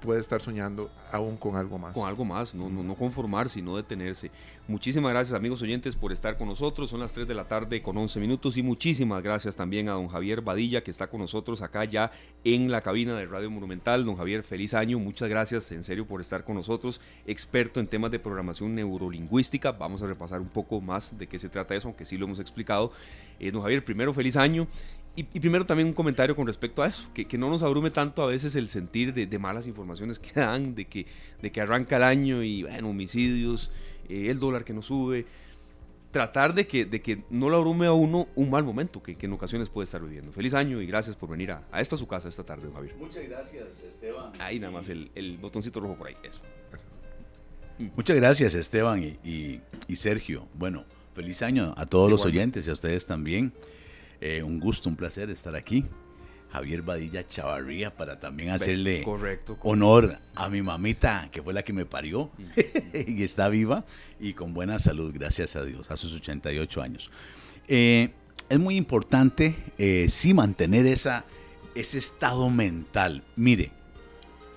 puede 0.00 0.20
estar 0.20 0.40
soñando 0.40 0.90
aún 1.12 1.36
con 1.36 1.56
algo 1.56 1.78
más. 1.78 1.94
Con 1.94 2.08
algo 2.08 2.24
más, 2.24 2.54
no, 2.54 2.68
no, 2.68 2.82
no 2.82 2.94
conformarse, 2.94 3.54
sino 3.54 3.76
detenerse. 3.76 4.30
Muchísimas 4.66 5.12
gracias 5.12 5.34
amigos 5.34 5.62
oyentes 5.62 5.96
por 5.96 6.12
estar 6.12 6.36
con 6.36 6.48
nosotros. 6.48 6.90
Son 6.90 7.00
las 7.00 7.12
3 7.12 7.26
de 7.26 7.34
la 7.34 7.48
tarde 7.48 7.82
con 7.82 7.96
11 7.96 8.20
minutos 8.20 8.56
y 8.56 8.62
muchísimas 8.62 9.22
gracias 9.22 9.56
también 9.56 9.88
a 9.88 9.92
don 9.92 10.08
Javier 10.08 10.40
Badilla 10.42 10.82
que 10.82 10.90
está 10.90 11.08
con 11.08 11.20
nosotros 11.20 11.60
acá 11.60 11.84
ya 11.84 12.12
en 12.44 12.70
la 12.70 12.80
cabina 12.80 13.16
de 13.16 13.26
Radio 13.26 13.50
Monumental. 13.50 14.04
Don 14.04 14.16
Javier, 14.16 14.42
feliz 14.42 14.74
año. 14.74 14.98
Muchas 14.98 15.28
gracias 15.28 15.70
en 15.72 15.84
serio 15.84 16.06
por 16.06 16.20
estar 16.20 16.44
con 16.44 16.54
nosotros. 16.54 17.00
Experto 17.26 17.80
en 17.80 17.88
temas 17.88 18.10
de 18.10 18.18
programación 18.18 18.74
neurolingüística. 18.74 19.72
Vamos 19.72 20.02
a 20.02 20.06
repasar 20.06 20.40
un 20.40 20.48
poco 20.48 20.80
más 20.80 21.18
de 21.18 21.26
qué 21.26 21.38
se 21.38 21.48
trata 21.48 21.74
eso, 21.74 21.88
aunque 21.88 22.04
sí 22.04 22.16
lo 22.16 22.26
hemos 22.26 22.38
explicado. 22.38 22.92
Eh, 23.40 23.50
don 23.50 23.62
Javier, 23.62 23.84
primero 23.84 24.14
feliz 24.14 24.36
año 24.36 24.68
y, 25.16 25.24
primero 25.24 25.66
también 25.66 25.88
un 25.88 25.94
comentario 25.94 26.36
con 26.36 26.46
respecto 26.46 26.82
a 26.82 26.86
eso, 26.86 27.08
que, 27.12 27.26
que 27.26 27.36
no 27.36 27.50
nos 27.50 27.62
abrume 27.62 27.90
tanto 27.90 28.22
a 28.22 28.26
veces 28.26 28.54
el 28.56 28.68
sentir 28.68 29.12
de, 29.12 29.26
de, 29.26 29.38
malas 29.38 29.66
informaciones 29.66 30.18
que 30.18 30.32
dan, 30.34 30.74
de 30.74 30.86
que, 30.86 31.06
de 31.42 31.50
que 31.50 31.60
arranca 31.60 31.96
el 31.96 32.04
año 32.04 32.42
y, 32.42 32.62
bueno, 32.62 32.90
homicidios, 32.90 33.70
eh, 34.08 34.30
el 34.30 34.38
dólar 34.38 34.64
que 34.64 34.72
no 34.72 34.82
sube. 34.82 35.26
Tratar 36.10 36.54
de 36.54 36.66
que, 36.66 36.86
de 36.86 37.00
que 37.00 37.22
no 37.30 37.50
lo 37.50 37.58
abrume 37.58 37.86
a 37.86 37.92
uno 37.92 38.26
un 38.34 38.50
mal 38.50 38.64
momento 38.64 39.00
que, 39.00 39.14
que 39.14 39.26
en 39.26 39.32
ocasiones 39.32 39.68
puede 39.68 39.84
estar 39.84 40.02
viviendo. 40.02 40.32
Feliz 40.32 40.54
año 40.54 40.80
y 40.82 40.86
gracias 40.86 41.14
por 41.14 41.28
venir 41.28 41.52
a, 41.52 41.62
a 41.70 41.80
esta 41.80 41.96
su 41.96 42.08
casa 42.08 42.28
esta 42.28 42.42
tarde, 42.42 42.68
Javier. 42.72 42.96
Muchas 42.96 43.28
gracias, 43.28 43.82
Esteban. 43.86 44.32
Ahí 44.40 44.58
nada 44.58 44.72
más 44.72 44.88
el, 44.88 45.10
el 45.14 45.38
botoncito 45.38 45.78
rojo 45.78 45.96
por 45.96 46.08
ahí, 46.08 46.16
eso. 46.24 46.40
Muchas 47.96 48.16
gracias, 48.16 48.54
Esteban 48.54 49.02
y, 49.02 49.18
y, 49.28 49.60
y 49.86 49.96
Sergio. 49.96 50.48
Bueno, 50.54 50.84
feliz 51.14 51.42
año 51.42 51.74
a 51.76 51.86
todos 51.86 52.10
los 52.10 52.24
oyentes 52.24 52.66
y 52.66 52.70
a 52.70 52.72
ustedes 52.72 53.06
también. 53.06 53.52
Eh, 54.20 54.42
un 54.42 54.60
gusto, 54.60 54.88
un 54.88 54.96
placer 54.96 55.30
estar 55.30 55.54
aquí. 55.54 55.84
Javier 56.52 56.82
Badilla 56.82 57.26
Chavarría 57.26 57.94
para 57.94 58.18
también 58.18 58.50
hacerle 58.50 59.04
honor 59.62 60.18
a 60.34 60.48
mi 60.48 60.62
mamita, 60.62 61.28
que 61.30 61.42
fue 61.42 61.54
la 61.54 61.62
que 61.62 61.72
me 61.72 61.86
parió 61.86 62.30
y 63.06 63.22
está 63.22 63.48
viva 63.48 63.84
y 64.18 64.32
con 64.32 64.52
buena 64.52 64.80
salud, 64.80 65.12
gracias 65.14 65.54
a 65.54 65.64
Dios, 65.64 65.90
a 65.90 65.96
sus 65.96 66.12
88 66.12 66.82
años. 66.82 67.10
Eh, 67.68 68.10
es 68.48 68.58
muy 68.58 68.76
importante, 68.76 69.54
eh, 69.78 70.08
sí, 70.08 70.34
mantener 70.34 70.86
esa, 70.86 71.24
ese 71.76 71.98
estado 71.98 72.50
mental. 72.50 73.22
Mire, 73.36 73.70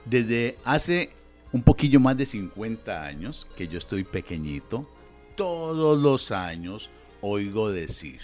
desde 0.06 0.57
hace 0.63 1.12
un 1.51 1.62
poquillo 1.62 2.00
más 2.00 2.18
de 2.18 2.25
50 2.25 3.06
años 3.06 3.48
que 3.56 3.68
yo 3.68 3.77
estoy 3.77 4.04
pequeñito, 4.04 4.89
todos 5.36 6.01
los 6.01 6.31
años 6.31 6.89
oigo 7.21 7.71
decir, 7.71 8.19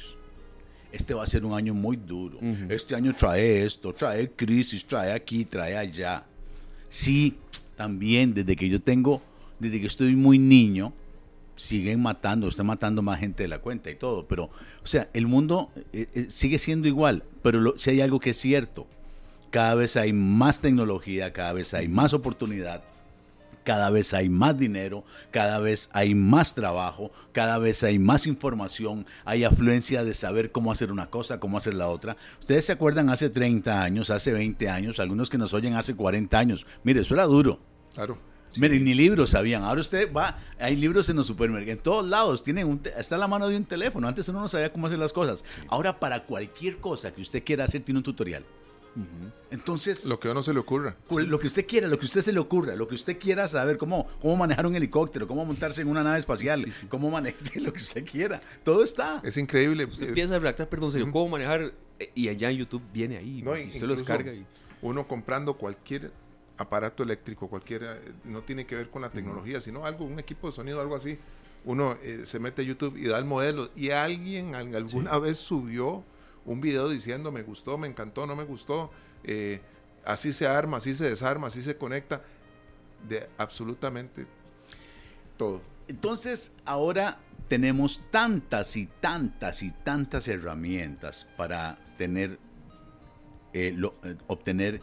este 0.91 1.13
va 1.13 1.24
a 1.24 1.27
ser 1.27 1.45
un 1.45 1.53
año 1.53 1.74
muy 1.74 1.97
duro. 1.97 2.39
Este 2.69 2.95
año 2.95 3.13
trae 3.15 3.65
esto, 3.65 3.94
trae 3.94 4.31
crisis, 4.31 4.86
trae 4.86 5.12
aquí, 5.12 5.45
trae 5.45 5.77
allá. 5.77 6.25
Sí, 6.89 7.36
también 7.75 8.33
desde 8.33 8.56
que 8.56 8.68
yo 8.68 8.81
tengo, 8.81 9.21
desde 9.59 9.80
que 9.80 9.88
estoy 9.88 10.15
muy 10.15 10.39
niño, 10.39 10.94
siguen 11.56 12.01
matando, 12.01 12.47
están 12.47 12.65
matando 12.65 13.01
más 13.01 13.19
gente 13.19 13.44
de 13.44 13.50
la 13.50 13.59
cuenta 13.59 13.91
y 13.91 13.95
todo. 13.95 14.27
Pero, 14.27 14.45
o 14.83 14.88
sea, 14.88 15.09
el 15.13 15.27
mundo 15.27 15.71
eh, 15.94 16.07
eh, 16.13 16.25
sigue 16.30 16.57
siendo 16.57 16.88
igual, 16.88 17.24
pero 17.44 17.77
si 17.77 17.91
hay 17.91 18.01
algo 18.01 18.19
que 18.19 18.31
es 18.31 18.38
cierto, 18.38 18.88
cada 19.51 19.75
vez 19.75 19.97
hay 19.97 20.13
más 20.13 20.62
tecnología, 20.62 21.33
cada 21.33 21.53
vez 21.53 21.74
hay 21.74 21.88
más 21.88 22.13
oportunidad 22.13 22.83
cada 23.69 23.92
vez 23.92 24.16
hay 24.16 24.30
más 24.30 24.57
dinero, 24.57 25.04
cada 25.30 25.60
vez 25.60 25.89
hay 25.94 26.16
más 26.16 26.56
trabajo, 26.56 27.12
cada 27.31 27.60
vez 27.60 27.83
hay 27.83 28.00
más 28.00 28.25
información, 28.25 29.06
hay 29.25 29.44
afluencia 29.44 30.04
de 30.04 30.16
saber 30.16 30.51
cómo 30.51 30.71
hacer 30.71 30.92
una 30.92 31.12
cosa, 31.12 31.39
cómo 31.39 31.60
hacer 31.60 31.75
la 31.75 31.88
otra. 31.88 32.18
Ustedes 32.39 32.66
se 32.66 32.71
acuerdan 32.71 33.12
hace 33.12 33.30
30 33.30 33.83
años, 33.83 34.10
hace 34.10 34.33
20 34.33 34.69
años, 34.69 35.00
algunos 35.00 35.30
que 35.30 35.38
nos 35.38 35.54
oyen 35.54 35.75
hace 35.75 35.95
40 35.95 36.39
años. 36.39 36.66
Mire, 36.83 37.01
eso 37.01 37.13
era 37.13 37.25
duro. 37.25 37.60
Claro. 37.94 38.18
Mire, 38.56 38.80
ni 38.80 38.95
libros 38.95 39.30
sabían. 39.30 39.62
Ahora 39.62 39.81
usted 39.81 40.12
va, 40.12 40.39
hay 40.60 40.75
libros 40.75 41.07
en 41.10 41.18
los 41.18 41.27
supermercados, 41.27 41.77
en 41.77 41.83
todos 41.83 42.07
lados, 42.07 42.44
tienen 42.44 42.65
un 42.65 42.81
está 42.98 43.18
en 43.18 43.22
la 43.22 43.27
mano 43.27 43.48
de 43.50 43.56
un 43.56 43.65
teléfono. 43.65 44.07
Antes 44.07 44.27
uno 44.30 44.39
no 44.39 44.48
sabía 44.48 44.74
cómo 44.74 44.88
hacer 44.88 44.98
las 44.98 45.13
cosas. 45.13 45.45
Ahora 45.68 46.00
para 46.00 46.24
cualquier 46.24 46.77
cosa 46.77 47.13
que 47.13 47.22
usted 47.22 47.44
quiera 47.44 47.65
hacer 47.65 47.83
tiene 47.83 48.00
un 48.00 48.04
tutorial. 48.04 48.44
Entonces. 49.51 50.06
Lo 50.06 50.19
que 50.19 50.27
a 50.27 50.31
uno 50.31 50.41
se 50.41 50.53
le 50.53 50.59
ocurra. 50.59 50.95
Lo 51.09 51.39
que 51.39 51.47
usted 51.47 51.65
quiera, 51.65 51.88
lo 51.88 52.00
que 52.00 52.06
usted 52.06 52.21
se 52.21 52.33
le 52.33 52.39
ocurra, 52.39 52.75
lo 52.75 52.88
que 52.88 52.95
usted 52.95 53.18
quiera 53.18 53.47
saber, 53.47 53.77
cómo, 53.77 54.07
cómo 54.21 54.36
manejar 54.36 54.65
un 54.65 54.75
helicóptero, 54.75 55.27
cómo 55.27 55.45
montarse 55.45 55.81
en 55.81 55.88
una 55.88 56.03
nave 56.03 56.19
espacial, 56.19 56.65
cómo 56.89 57.09
manejar 57.09 57.62
lo 57.62 57.74
que 57.74 57.81
usted 57.81 58.06
quiera. 58.06 58.41
Todo 58.63 58.83
está. 58.83 59.21
Es 59.24 59.38
increíble. 59.38 59.86
Usted 59.86 60.09
empieza 60.09 60.36
a 60.36 60.39
redactar, 60.39 60.69
perdón, 60.69 60.91
serio, 60.91 61.12
cómo 61.12 61.30
manejar, 61.30 61.74
y 62.15 62.27
allá 62.30 62.50
en 62.50 62.57
YouTube 62.57 62.83
viene 62.94 63.18
ahí. 63.18 63.41
No, 63.41 63.51
usted 63.51 63.81
lo 63.81 63.95
descarga. 63.95 64.33
Y... 64.33 64.45
Uno 64.81 65.07
comprando 65.07 65.56
cualquier 65.56 66.12
aparato 66.57 67.03
eléctrico, 67.03 67.47
cualquiera, 67.47 67.95
eh, 67.97 68.12
no 68.25 68.41
tiene 68.41 68.65
que 68.65 68.75
ver 68.75 68.89
con 68.89 69.01
la 69.01 69.09
tecnología, 69.09 69.62
sino 69.62 69.86
algo, 69.86 70.06
un 70.06 70.19
equipo 70.19 70.47
de 70.47 70.53
sonido, 70.53 70.81
algo 70.81 70.95
así. 70.95 71.18
Uno 71.65 71.97
eh, 72.03 72.21
se 72.24 72.39
mete 72.39 72.62
a 72.62 72.65
YouTube 72.65 72.98
y 72.98 73.05
da 73.05 73.17
el 73.17 73.25
modelo. 73.25 73.69
Y 73.75 73.89
alguien 73.91 74.55
alguna 74.55 75.17
vez 75.19 75.38
subió 75.38 76.03
un 76.46 76.62
video 76.62 76.89
diciendo 76.89 77.31
me 77.31 77.43
gustó, 77.43 77.77
me 77.77 77.88
encantó, 77.88 78.25
no 78.25 78.36
me 78.36 78.43
gustó, 78.43 78.91
eh, 79.24 79.62
así 80.05 80.34
se 80.34 80.48
arma, 80.48 80.77
así 80.77 80.93
se 80.96 81.10
desarma, 81.10 81.48
así 81.48 81.62
se 81.62 81.77
conecta, 81.77 82.22
de 83.08 83.29
absolutamente 83.38 84.25
todo. 85.38 85.62
Entonces, 85.88 86.51
ahora 86.65 87.19
tenemos 87.48 88.01
tantas 88.12 88.75
y 88.77 88.86
tantas 88.86 89.63
y 89.63 89.72
tantas 89.72 90.27
herramientas 90.27 91.25
para 91.38 91.79
tener, 91.98 92.39
eh, 93.53 93.75
eh, 94.03 94.15
obtener 94.27 94.81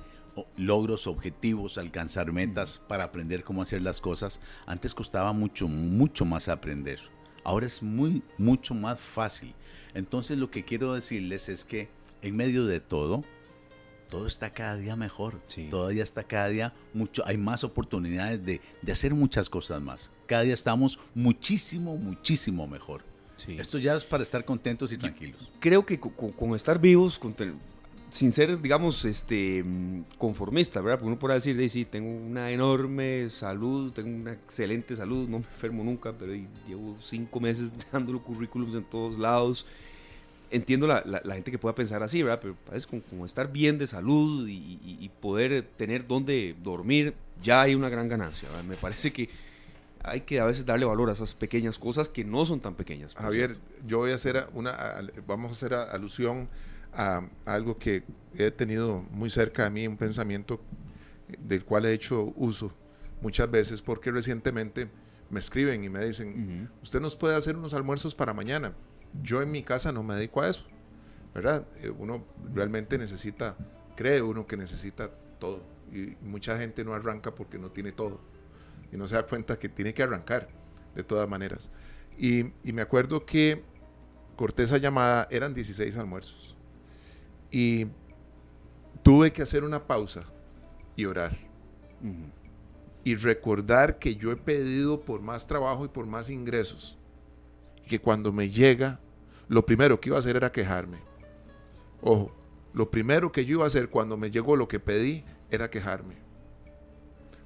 logros, 0.57 1.07
objetivos, 1.07 1.79
alcanzar 1.79 2.33
metas, 2.33 2.81
para 2.89 3.05
aprender 3.05 3.45
cómo 3.45 3.63
hacer 3.63 3.83
las 3.83 4.01
cosas. 4.01 4.41
Antes 4.67 4.95
costaba 4.95 5.33
mucho, 5.33 5.69
mucho 5.69 6.25
más 6.25 6.49
aprender. 6.49 7.01
Ahora 7.47 7.67
es 7.67 7.81
muy, 7.81 8.25
mucho 8.39 8.75
más 8.75 8.99
fácil. 8.99 9.55
Entonces 9.95 10.37
lo 10.37 10.51
que 10.51 10.65
quiero 10.65 10.95
decirles 10.95 11.49
es 11.49 11.65
que 11.65 11.89
en 12.23 12.35
medio 12.35 12.67
de 12.67 12.81
todo, 12.81 13.23
todo 14.11 14.27
está 14.27 14.51
cada 14.51 14.77
día 14.77 14.97
mejor. 14.97 15.41
Todavía 15.71 16.03
está 16.03 16.25
cada 16.25 16.49
día 16.49 16.75
mucho, 16.93 17.23
hay 17.25 17.37
más 17.37 17.63
oportunidades 17.63 18.45
de, 18.45 18.61
hacer 18.91 19.15
muchas 19.15 19.49
cosas 19.49 19.81
más. 19.81 20.11
Cada 20.27 20.43
día 20.43 20.55
estamos 20.55 20.99
muchísimo, 21.15 21.97
muchísimo 21.97 22.67
mejor. 22.67 23.05
Esto 23.47 23.79
ya 23.79 23.95
es 23.95 24.05
para 24.05 24.25
estar 24.25 24.45
contentos 24.45 24.91
y 24.91 24.99
tranquilos. 24.99 25.53
Creo 25.61 25.87
que 25.87 26.01
con, 26.01 26.57
estar 26.57 26.81
vivos, 26.81 27.17
sin 28.11 28.33
ser, 28.33 28.61
digamos, 28.61 29.05
este, 29.05 29.65
conformista, 30.19 30.81
¿verdad? 30.81 30.99
Porque 30.99 31.09
uno 31.09 31.19
puede 31.19 31.35
decir, 31.35 31.57
de, 31.57 31.69
sí, 31.69 31.85
tengo 31.85 32.11
una 32.11 32.51
enorme 32.51 33.29
salud, 33.31 33.93
tengo 33.93 34.15
una 34.15 34.33
excelente 34.33 34.97
salud, 34.97 35.29
no 35.29 35.41
me 35.41 35.45
enfermo 35.45 35.85
nunca, 35.85 36.13
pero 36.13 36.33
llevo 36.69 36.97
cinco 37.01 37.41
meses 37.41 37.73
dándolo 37.93 38.23
currículums 38.23 38.75
en 38.75 38.85
todos 38.85 39.19
lados 39.19 39.67
entiendo 40.51 40.87
la, 40.87 41.03
la, 41.05 41.35
gente 41.35 41.51
que 41.51 41.59
pueda 41.59 41.75
pensar 41.75 42.03
así, 42.03 42.23
¿verdad? 42.23 42.41
Pero 42.41 42.57
es 42.73 42.87
como, 42.87 43.25
estar 43.25 43.51
bien 43.51 43.79
de 43.79 43.87
salud 43.87 44.47
y, 44.49 45.11
poder 45.21 45.67
tener 45.77 46.07
donde 46.07 46.55
dormir, 46.63 47.15
ya 47.43 47.63
hay 47.63 47.75
una 47.75 47.89
gran 47.89 48.09
ganancia. 48.09 48.49
Me 48.69 48.77
parece 48.77 49.13
que 49.13 49.29
hay 50.03 50.21
que 50.21 50.39
a 50.41 50.45
veces 50.45 50.65
darle 50.65 50.85
valor 50.85 51.09
a 51.11 51.13
esas 51.13 51.35
pequeñas 51.35 51.79
cosas 51.79 52.09
que 52.09 52.25
no 52.25 52.47
son 52.47 52.61
tan 52.61 52.75
pequeñas. 52.75 53.15
Javier, 53.15 53.57
yo 53.87 53.99
voy 53.99 54.13
a 54.13 54.15
hacer 54.15 54.47
una, 54.55 54.77
vamos 55.27 55.49
a 55.49 55.53
hacer 55.53 55.75
alusión 55.75 56.49
a, 56.97 57.29
algo 57.45 57.79
que 57.79 58.03
he 58.37 58.51
tenido 58.51 59.03
muy 59.11 59.31
cerca 59.31 59.65
de 59.65 59.71
mí, 59.71 59.87
un 59.87 59.97
pensamiento 59.97 60.61
del 61.39 61.65
cual 61.65 61.85
he 61.87 61.93
hecho 61.93 62.33
uso 62.37 62.73
muchas 63.21 63.51
veces 63.51 63.83
porque 63.83 64.11
recientemente 64.11 64.89
me 65.31 65.41
escriben 65.41 65.85
y 65.85 65.89
me 65.89 66.05
dicen, 66.05 66.71
usted 66.83 67.01
nos 67.01 67.17
puede 67.17 67.35
hacer 67.35 67.57
unos 67.57 67.75
almuerzos 67.75 68.15
para 68.15 68.33
mañana. 68.33 68.75
Yo 69.23 69.43
en 69.43 69.51
mi 69.51 69.63
casa 69.63 69.93
no 69.93 70.03
me 70.03 70.15
dedico 70.15 70.43
a 70.43 70.49
eso, 70.49 70.65
¿verdad? 71.35 71.67
Eh, 71.83 71.91
uno 71.91 72.25
realmente 72.55 72.99
necesita, 72.99 73.57
cree 73.97 74.23
uno 74.23 74.47
que 74.47 74.57
necesita 74.57 75.11
todo 75.39 75.63
y 75.93 76.17
mucha 76.23 76.59
gente 76.59 76.85
no 76.85 76.95
arranca 76.95 77.35
porque 77.35 77.59
no 77.59 77.71
tiene 77.71 77.93
todo 77.93 78.21
y 78.93 78.97
no 78.97 79.09
se 79.09 79.15
da 79.15 79.27
cuenta 79.27 79.59
que 79.59 79.69
tiene 79.69 79.95
que 79.95 80.03
arrancar 80.03 80.49
de 80.95 81.03
todas 81.03 81.29
maneras. 81.29 81.71
Y, 82.19 82.53
me 82.65 82.83
acuerdo 82.83 83.27
que 83.27 83.63
corté 84.37 84.63
esa 84.63 84.79
llamada, 84.79 85.29
eran 85.31 85.55
16 85.55 85.97
almuerzos 85.97 86.57
y 87.59 87.87
tuve 89.03 89.33
que 89.33 89.41
hacer 89.41 89.65
una 89.65 89.87
pausa 89.87 90.25
y 90.95 91.07
orar. 91.07 91.39
Y 93.03 93.15
recordar 93.15 93.99
que 93.99 94.15
yo 94.15 94.31
he 94.31 94.37
pedido 94.37 95.01
por 95.01 95.23
más 95.23 95.47
trabajo 95.47 95.87
y 95.87 95.89
por 95.89 96.05
más 96.05 96.29
ingresos. 96.29 96.99
Que 97.89 97.99
cuando 97.99 98.31
me 98.31 98.51
llega, 98.51 99.01
lo 99.49 99.65
primero 99.65 99.99
que 99.99 100.11
iba 100.11 100.17
a 100.17 100.19
hacer 100.19 100.37
era 100.37 100.53
quejarme. 100.53 100.99
Ojo, 102.03 102.31
lo 102.75 102.91
primero 102.91 103.33
que 103.33 103.47
yo 103.47 103.55
iba 103.55 103.65
a 103.65 103.69
hacer 103.69 103.89
cuando 103.89 104.19
me 104.19 104.31
llegó 104.31 104.55
lo 104.55 104.69
que 104.69 104.79
pedí 104.79 105.25
era 105.51 105.71
quejarme. 105.71 106.17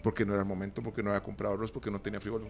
Porque 0.02 0.26
no 0.26 0.32
era 0.32 0.42
el 0.42 0.48
momento, 0.48 0.82
porque 0.82 1.04
no 1.04 1.10
había 1.10 1.22
comprado 1.22 1.54
arroz, 1.54 1.70
porque 1.70 1.92
no 1.92 2.00
tenía 2.00 2.18
frío. 2.18 2.40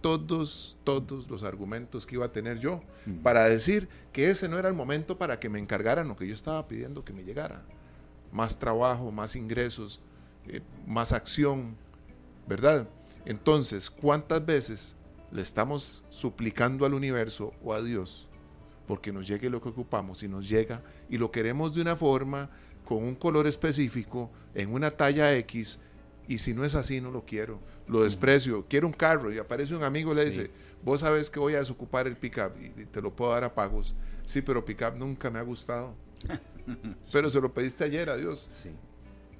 Todos, 0.00 0.76
todos 0.84 1.28
los 1.28 1.42
argumentos 1.42 2.06
que 2.06 2.14
iba 2.16 2.26
a 2.26 2.32
tener 2.32 2.58
yo 2.58 2.82
para 3.22 3.44
decir 3.44 3.88
que 4.12 4.30
ese 4.30 4.48
no 4.48 4.58
era 4.58 4.68
el 4.68 4.74
momento 4.74 5.18
para 5.18 5.40
que 5.40 5.48
me 5.48 5.58
encargaran 5.58 6.08
lo 6.08 6.16
que 6.16 6.26
yo 6.26 6.34
estaba 6.34 6.66
pidiendo 6.68 7.04
que 7.04 7.12
me 7.12 7.24
llegara. 7.24 7.62
Más 8.32 8.58
trabajo, 8.58 9.10
más 9.10 9.34
ingresos, 9.34 10.00
eh, 10.48 10.60
más 10.86 11.12
acción, 11.12 11.76
¿verdad? 12.46 12.88
Entonces, 13.24 13.90
¿cuántas 13.90 14.44
veces 14.44 14.94
le 15.32 15.42
estamos 15.42 16.04
suplicando 16.10 16.86
al 16.86 16.94
universo 16.94 17.52
o 17.64 17.72
a 17.72 17.82
Dios 17.82 18.28
porque 18.86 19.12
nos 19.12 19.26
llegue 19.26 19.50
lo 19.50 19.60
que 19.60 19.68
ocupamos 19.68 20.22
y 20.22 20.28
nos 20.28 20.48
llega 20.48 20.82
y 21.08 21.18
lo 21.18 21.30
queremos 21.30 21.74
de 21.74 21.82
una 21.82 21.96
forma, 21.96 22.50
con 22.84 22.98
un 22.98 23.16
color 23.16 23.46
específico, 23.46 24.30
en 24.54 24.72
una 24.72 24.92
talla 24.92 25.34
X, 25.38 25.78
y 26.28 26.38
si 26.38 26.54
no 26.54 26.64
es 26.64 26.74
así, 26.74 27.00
no 27.00 27.10
lo 27.10 27.24
quiero, 27.24 27.60
lo 27.86 28.02
desprecio, 28.02 28.66
quiero 28.68 28.86
un 28.86 28.92
carro 28.92 29.32
y 29.32 29.38
aparece 29.38 29.74
un 29.74 29.84
amigo 29.84 30.12
y 30.12 30.16
le 30.16 30.24
dice, 30.24 30.50
vos 30.82 31.00
sabes 31.00 31.30
que 31.30 31.38
voy 31.38 31.54
a 31.54 31.58
desocupar 31.58 32.06
el 32.06 32.16
pickup 32.16 32.52
y 32.60 32.84
te 32.86 33.00
lo 33.00 33.14
puedo 33.14 33.32
dar 33.32 33.44
a 33.44 33.54
pagos. 33.54 33.94
Sí, 34.24 34.42
pero 34.42 34.64
pickup 34.64 34.96
nunca 34.98 35.30
me 35.30 35.38
ha 35.38 35.42
gustado. 35.42 35.94
pero 37.12 37.30
se 37.30 37.40
lo 37.40 37.52
pediste 37.52 37.84
ayer 37.84 38.10
a 38.10 38.16
Dios. 38.16 38.50
Sí. 38.60 38.70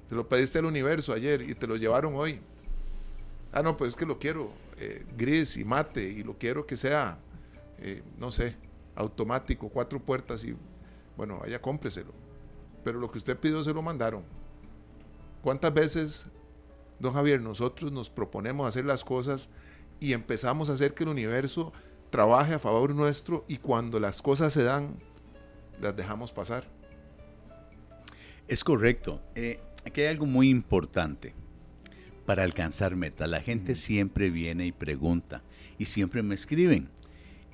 Te 0.07 0.15
lo 0.15 0.27
pediste 0.27 0.59
al 0.59 0.65
universo 0.65 1.11
ayer 1.11 1.41
y 1.41 1.53
te 1.53 1.67
lo 1.67 1.75
llevaron 1.75 2.15
hoy. 2.15 2.39
Ah, 3.51 3.61
no, 3.61 3.75
pues 3.75 3.89
es 3.89 3.95
que 3.95 4.05
lo 4.05 4.19
quiero 4.19 4.51
eh, 4.77 5.05
gris 5.17 5.57
y 5.57 5.65
mate 5.65 6.03
y 6.03 6.23
lo 6.23 6.37
quiero 6.37 6.65
que 6.65 6.77
sea, 6.77 7.17
eh, 7.79 8.03
no 8.17 8.31
sé, 8.31 8.55
automático, 8.95 9.69
cuatro 9.69 9.99
puertas 9.99 10.43
y 10.43 10.55
bueno, 11.17 11.39
vaya 11.39 11.61
cómpreselo. 11.61 12.13
Pero 12.83 12.99
lo 12.99 13.11
que 13.11 13.17
usted 13.17 13.37
pidió 13.37 13.61
se 13.63 13.73
lo 13.73 13.81
mandaron. 13.81 14.23
¿Cuántas 15.41 15.73
veces, 15.73 16.27
don 16.99 17.13
Javier, 17.13 17.41
nosotros 17.41 17.91
nos 17.91 18.09
proponemos 18.09 18.67
hacer 18.67 18.85
las 18.85 19.03
cosas 19.03 19.49
y 19.99 20.13
empezamos 20.13 20.69
a 20.69 20.73
hacer 20.73 20.93
que 20.93 21.03
el 21.03 21.09
universo 21.09 21.73
trabaje 22.09 22.53
a 22.53 22.59
favor 22.59 22.95
nuestro 22.95 23.45
y 23.47 23.57
cuando 23.57 23.99
las 23.99 24.21
cosas 24.21 24.53
se 24.53 24.63
dan, 24.63 24.95
las 25.81 25.95
dejamos 25.95 26.31
pasar? 26.31 26.67
Es 28.47 28.63
correcto. 28.63 29.21
Eh, 29.35 29.59
aquí 29.85 30.01
hay 30.01 30.07
algo 30.07 30.25
muy 30.25 30.49
importante 30.49 31.33
para 32.25 32.43
alcanzar 32.43 32.95
metas. 32.95 33.29
La 33.29 33.41
gente 33.41 33.75
siempre 33.75 34.29
viene 34.29 34.65
y 34.65 34.71
pregunta 34.71 35.43
y 35.77 35.85
siempre 35.85 36.23
me 36.23 36.35
escriben. 36.35 36.89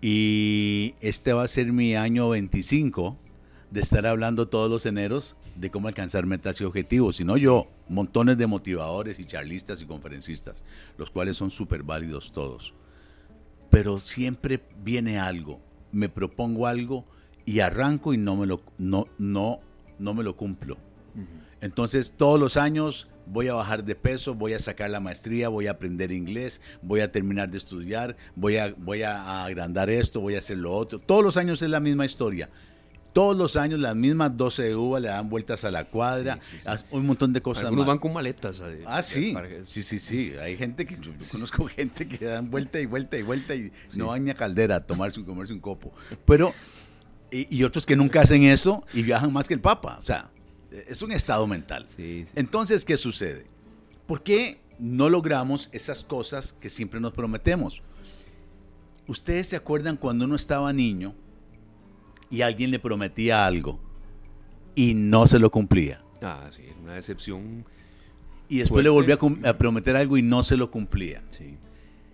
Y 0.01 0.95
este 0.99 1.33
va 1.33 1.43
a 1.43 1.47
ser 1.47 1.71
mi 1.71 1.95
año 1.95 2.29
25 2.29 3.17
de 3.71 3.81
estar 3.81 4.05
hablando 4.05 4.47
todos 4.47 4.69
los 4.69 4.85
eneros 4.85 5.35
de 5.55 5.71
cómo 5.71 5.87
alcanzar 5.87 6.25
metas 6.25 6.59
y 6.59 6.63
objetivos. 6.63 7.17
Si 7.17 7.23
no 7.23 7.37
yo, 7.37 7.67
montones 7.89 8.37
de 8.37 8.47
motivadores 8.47 9.19
y 9.19 9.25
charlistas 9.25 9.81
y 9.81 9.85
conferencistas, 9.85 10.63
los 10.97 11.09
cuales 11.09 11.37
son 11.37 11.51
súper 11.51 11.83
válidos 11.83 12.31
todos. 12.31 12.73
Pero 13.69 13.99
siempre 13.99 14.61
viene 14.83 15.19
algo, 15.19 15.59
me 15.91 16.09
propongo 16.09 16.67
algo 16.67 17.05
y 17.45 17.59
arranco 17.59 18.13
y 18.13 18.17
no 18.17 18.35
me 18.35 18.45
lo, 18.45 18.61
no, 18.77 19.07
no, 19.17 19.59
no 19.99 20.13
me 20.13 20.23
lo 20.23 20.35
cumplo. 20.35 20.77
Entonces 21.61 22.13
todos 22.17 22.39
los 22.39 22.57
años 22.57 23.07
voy 23.25 23.47
a 23.47 23.53
bajar 23.53 23.83
de 23.83 23.95
peso, 23.95 24.35
voy 24.35 24.53
a 24.53 24.59
sacar 24.59 24.89
la 24.89 24.99
maestría, 24.99 25.49
voy 25.49 25.67
a 25.67 25.71
aprender 25.71 26.11
inglés, 26.11 26.61
voy 26.81 26.99
a 26.99 27.11
terminar 27.11 27.49
de 27.49 27.57
estudiar, 27.57 28.17
voy 28.35 28.57
a, 28.57 28.73
voy 28.77 29.03
a 29.03 29.45
agrandar 29.45 29.89
esto, 29.89 30.19
voy 30.21 30.35
a 30.35 30.39
hacer 30.39 30.57
lo 30.57 30.73
otro. 30.73 30.99
Todos 30.99 31.23
los 31.23 31.37
años 31.37 31.61
es 31.61 31.69
la 31.69 31.79
misma 31.79 32.05
historia. 32.05 32.49
Todos 33.13 33.37
los 33.37 33.55
años 33.55 33.79
las 33.79 33.95
mismas 33.95 34.35
12 34.35 34.63
de 34.63 34.75
uva 34.75 34.99
le 34.99 35.07
dan 35.07 35.29
vueltas 35.29 35.63
a 35.63 35.71
la 35.71 35.85
cuadra, 35.85 36.39
un 36.91 37.05
montón 37.05 37.31
de 37.31 37.41
cosas 37.41 37.65
Algunos 37.65 37.85
van 37.85 37.99
con 37.99 38.11
maletas. 38.13 38.61
ah, 38.85 39.01
sí. 39.03 39.35
Sí, 39.67 39.83
sí, 39.83 39.99
sí. 39.99 40.33
Hay 40.41 40.57
gente 40.57 40.85
que, 40.85 40.97
yo, 40.99 41.11
conozco 41.31 41.67
gente 41.67 42.07
que 42.07 42.25
dan 42.25 42.49
vuelta 42.49 42.79
y 42.79 42.85
vuelta 42.85 43.17
y 43.17 43.21
vuelta 43.21 43.55
y 43.55 43.71
no 43.93 44.07
van 44.07 44.25
ni 44.25 44.31
a 44.31 44.35
caldera 44.35 44.77
a 44.77 44.85
tomarse 44.85 45.19
un, 45.19 45.25
comerse 45.25 45.53
un 45.53 45.59
copo. 45.59 45.93
Pero, 46.25 46.53
y, 47.31 47.55
y 47.55 47.63
otros 47.63 47.85
que 47.85 47.95
nunca 47.95 48.21
hacen 48.21 48.43
eso 48.43 48.83
y 48.93 49.03
viajan 49.03 49.31
más 49.31 49.47
que 49.47 49.53
el 49.53 49.61
Papa. 49.61 49.97
O 49.99 50.03
sea, 50.03 50.31
es 50.87 51.01
un 51.01 51.11
estado 51.11 51.45
mental. 51.47 51.85
Entonces, 52.35 52.85
¿qué 52.85 52.97
sucede? 52.97 53.45
¿Por 54.07 54.23
qué 54.23 54.59
no 54.79 55.09
logramos 55.09 55.69
esas 55.71 56.03
cosas 56.03 56.53
que 56.59 56.69
siempre 56.69 56.99
nos 56.99 57.13
prometemos? 57.13 57.81
Ustedes 59.07 59.47
se 59.47 59.55
acuerdan 59.55 59.97
cuando 59.97 60.25
uno 60.25 60.35
estaba 60.35 60.71
niño 60.73 61.13
y 62.33 62.41
alguien 62.41 62.71
le 62.71 62.79
prometía 62.79 63.45
algo 63.45 63.79
y 64.75 64.93
no 64.93 65.27
se 65.27 65.39
lo 65.39 65.51
cumplía. 65.51 66.01
Ah, 66.21 66.49
sí, 66.55 66.63
una 66.81 66.95
decepción. 66.95 67.65
Y 68.49 68.59
después 68.59 68.83
le 68.83 68.89
volvía 68.89 69.17
a, 69.45 69.57
prometer 69.57 69.95
algo 69.95 70.17
y 70.17 70.21
no 70.21 70.43
se 70.43 70.57
lo 70.57 70.71
cumplía. 70.71 71.23
Sí. 71.31 71.57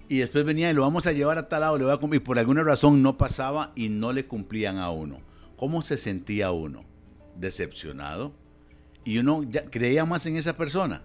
Y 0.10 0.18
después 0.18 0.44
venía 0.44 0.70
y 0.70 0.74
lo 0.74 0.82
vamos 0.82 1.08
a 1.08 1.12
llevar 1.12 1.38
a 1.38 1.48
tal 1.48 1.62
lado, 1.62 1.78
le 1.78 1.86
voy 1.86 1.94
a 1.94 1.98
cumplir. 1.98 2.22
Y 2.22 2.26
por 2.26 2.38
alguna 2.38 2.64
razón 2.64 3.02
no 3.02 3.18
pasaba 3.18 3.72
y 3.76 3.90
no 3.90 4.12
le 4.12 4.26
cumplían 4.26 4.78
a 4.78 4.90
uno. 4.92 5.22
¿Cómo 5.56 5.82
se 5.82 5.98
sentía 5.98 6.52
uno? 6.52 6.84
¿Decepcionado? 7.36 8.34
y 9.06 9.18
uno 9.18 9.44
ya 9.44 9.66
creía 9.66 10.06
más 10.06 10.26
en 10.26 10.36
esa 10.36 10.56
persona. 10.56 11.02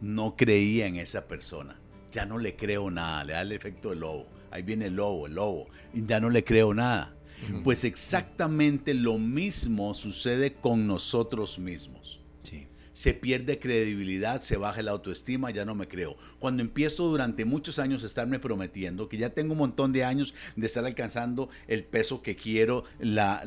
No 0.00 0.36
creía 0.36 0.86
en 0.86 0.96
esa 0.96 1.26
persona. 1.26 1.80
Ya 2.12 2.26
no 2.26 2.38
le 2.38 2.56
creo 2.56 2.90
nada, 2.90 3.24
le 3.24 3.32
da 3.32 3.40
el 3.40 3.52
efecto 3.52 3.90
del 3.90 4.00
lobo. 4.00 4.26
Ahí 4.50 4.62
viene 4.62 4.86
el 4.86 4.96
lobo, 4.96 5.26
el 5.26 5.34
lobo. 5.34 5.66
Y 5.92 6.06
ya 6.06 6.20
no 6.20 6.30
le 6.30 6.44
creo 6.44 6.74
nada. 6.74 7.13
Pues 7.62 7.84
exactamente 7.84 8.94
lo 8.94 9.18
mismo 9.18 9.94
sucede 9.94 10.54
con 10.54 10.86
nosotros 10.86 11.58
mismos. 11.58 12.20
Se 12.94 13.12
pierde 13.12 13.58
credibilidad, 13.58 14.40
se 14.40 14.56
baja 14.56 14.80
la 14.80 14.92
autoestima, 14.92 15.50
ya 15.50 15.64
no 15.64 15.74
me 15.74 15.88
creo. 15.88 16.16
Cuando 16.38 16.62
empiezo 16.62 17.08
durante 17.08 17.44
muchos 17.44 17.80
años 17.80 18.04
a 18.04 18.06
estarme 18.06 18.38
prometiendo 18.38 19.08
que 19.08 19.16
ya 19.18 19.30
tengo 19.30 19.52
un 19.52 19.58
montón 19.58 19.90
de 19.92 20.04
años 20.04 20.32
de 20.54 20.64
estar 20.64 20.84
alcanzando 20.84 21.48
el 21.66 21.82
peso 21.82 22.22
que 22.22 22.36
quiero, 22.36 22.84
la, 23.00 23.42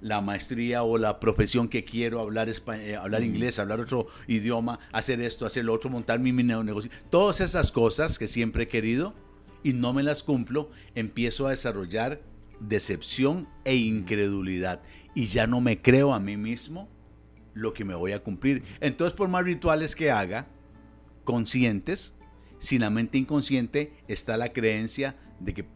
la, 0.00 0.20
maestría 0.22 0.82
o 0.82 0.98
la 0.98 1.20
profesión 1.20 1.68
que 1.68 1.84
quiero, 1.84 2.18
hablar, 2.18 2.48
eh, 2.48 2.96
hablar 2.96 3.22
inglés, 3.22 3.60
hablar 3.60 3.78
otro 3.78 4.08
idioma, 4.26 4.80
hacer 4.90 5.20
esto, 5.20 5.46
hacer 5.46 5.66
lo 5.66 5.72
otro, 5.72 5.88
montar 5.88 6.18
mi, 6.18 6.32
mi 6.32 6.42
negocio, 6.42 6.90
todas 7.10 7.40
esas 7.40 7.70
cosas 7.70 8.18
que 8.18 8.26
siempre 8.26 8.64
he 8.64 8.68
querido 8.68 9.14
y 9.62 9.72
no 9.72 9.92
me 9.92 10.02
las 10.02 10.24
cumplo, 10.24 10.68
empiezo 10.96 11.46
a 11.46 11.50
desarrollar 11.50 12.20
decepción 12.60 13.48
e 13.64 13.76
incredulidad 13.76 14.82
y 15.14 15.26
ya 15.26 15.46
no 15.46 15.60
me 15.60 15.80
creo 15.80 16.14
a 16.14 16.20
mí 16.20 16.36
mismo 16.36 16.88
lo 17.54 17.72
que 17.72 17.84
me 17.84 17.94
voy 17.94 18.12
a 18.12 18.22
cumplir. 18.22 18.62
Entonces, 18.80 19.14
por 19.16 19.28
más 19.28 19.44
rituales 19.44 19.96
que 19.96 20.10
haga, 20.10 20.46
conscientes, 21.24 22.14
sin 22.58 22.82
la 22.82 22.90
mente 22.90 23.18
inconsciente 23.18 23.92
está 24.08 24.36
la 24.36 24.52
creencia 24.52 25.16
de 25.40 25.54
que 25.54 25.66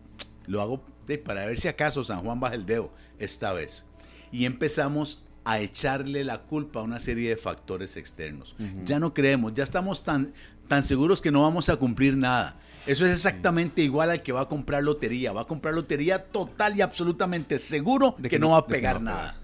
lo 0.47 0.61
hago 0.61 0.85
para 1.25 1.47
ver 1.47 1.59
si 1.59 1.69
acaso 1.69 2.05
San 2.05 2.21
Juan 2.21 2.41
baja 2.41 2.55
el 2.55 2.67
dedo 2.67 2.93
esta 3.19 3.53
vez. 3.53 3.87
Y 4.31 4.45
empezamos 4.45 5.25
a 5.45 5.61
echarle 5.61 6.25
la 6.25 6.43
culpa 6.43 6.81
a 6.81 6.83
una 6.83 7.01
serie 7.01 7.29
de 7.29 7.37
factores 7.37 7.97
externos. 7.97 8.55
Ya 8.85 8.99
no 8.99 9.13
creemos, 9.13 9.55
ya 9.55 9.63
estamos 9.63 10.03
tan, 10.03 10.33
tan 10.69 10.83
seguros 10.83 11.21
que 11.21 11.31
no 11.31 11.43
vamos 11.43 11.69
a 11.69 11.77
cumplir 11.77 12.17
nada. 12.17 12.59
Eso 12.87 13.07
es 13.07 13.13
exactamente 13.13 13.83
igual 13.83 14.11
al 14.11 14.23
que 14.23 14.33
va 14.33 14.43
a 14.43 14.49
comprar 14.49 14.83
lotería. 14.83 15.33
Va 15.33 15.43
a 15.43 15.47
comprar 15.47 15.75
lotería 15.75 16.25
total 16.25 16.77
y 16.77 16.83
absolutamente 16.83 17.59
seguro 17.59 18.15
de 18.19 18.29
que, 18.29 18.39
no, 18.39 18.51
va 18.51 18.59
a 18.59 18.67
pegar 18.67 19.01
nada. 19.01 19.39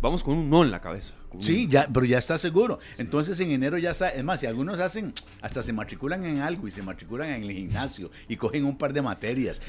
Vamos 0.00 0.24
con 0.24 0.38
un 0.38 0.48
no 0.48 0.62
en 0.62 0.70
la 0.70 0.80
cabeza. 0.80 1.12
Sí, 1.38 1.68
ya, 1.68 1.86
pero 1.92 2.06
ya 2.06 2.18
está 2.18 2.38
seguro. 2.38 2.78
Entonces 2.98 3.38
en 3.40 3.50
enero 3.50 3.78
ya 3.78 3.90
está, 3.90 4.08
es 4.08 4.24
más, 4.24 4.40
si 4.40 4.46
algunos 4.46 4.80
hacen, 4.80 5.12
hasta 5.42 5.62
se 5.62 5.72
matriculan 5.72 6.24
en 6.24 6.40
algo 6.40 6.66
y 6.66 6.70
se 6.70 6.82
matriculan 6.82 7.28
en 7.28 7.44
el 7.44 7.52
gimnasio 7.52 8.10
y 8.28 8.36
cogen 8.36 8.64
un 8.64 8.76
par 8.76 8.92
de 8.92 9.02
materias. 9.02 9.60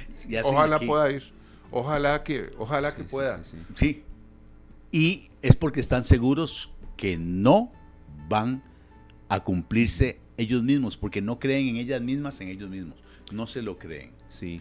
ojalá 0.44 0.80
pueda 0.80 1.12
ir, 1.12 1.32
ojalá 1.70 2.24
que, 2.24 2.50
ojalá 2.58 2.96
que 2.96 3.04
pueda. 3.04 3.42
Sí, 3.76 4.04
y 4.92 5.30
es 5.42 5.56
porque 5.56 5.82
están 5.82 6.04
seguros 6.04 6.72
que 6.98 7.18
no 7.18 7.72
van 8.28 8.64
a 9.30 9.42
cumplirse 9.42 10.20
ellos 10.42 10.64
mismos, 10.64 10.98
porque 10.98 11.22
no 11.22 11.40
creen 11.40 11.68
en 11.68 11.76
ellas 11.78 12.02
mismas, 12.02 12.42
en 12.42 12.50
ellos 12.50 12.70
mismos. 12.70 12.98
No 13.32 13.48
se 13.48 13.62
lo 13.62 13.78
creen. 13.78 14.12
Sí. 14.30 14.60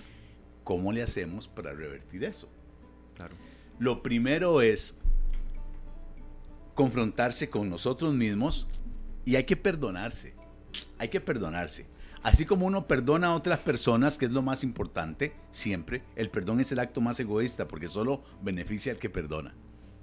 ¿Cómo 0.64 0.92
le 0.92 1.02
hacemos 1.02 1.48
para 1.48 1.72
revertir 1.72 2.24
eso? 2.24 2.48
Claro. 3.16 3.34
Lo 3.78 4.02
primero 4.02 4.62
es 4.62 4.94
confrontarse 6.74 7.50
con 7.50 7.68
nosotros 7.68 8.14
mismos 8.14 8.66
y 9.24 9.36
hay 9.36 9.44
que 9.44 9.56
perdonarse. 9.56 10.34
Hay 10.98 11.08
que 11.08 11.20
perdonarse. 11.20 11.86
Así 12.22 12.44
como 12.44 12.66
uno 12.66 12.86
perdona 12.86 13.28
a 13.28 13.34
otras 13.34 13.60
personas, 13.60 14.18
que 14.18 14.26
es 14.26 14.30
lo 14.30 14.42
más 14.42 14.62
importante, 14.62 15.32
siempre, 15.50 16.02
el 16.16 16.28
perdón 16.28 16.60
es 16.60 16.70
el 16.70 16.78
acto 16.78 17.00
más 17.00 17.18
egoísta 17.18 17.66
porque 17.66 17.88
solo 17.88 18.22
beneficia 18.42 18.92
al 18.92 18.98
que 18.98 19.08
perdona. 19.08 19.54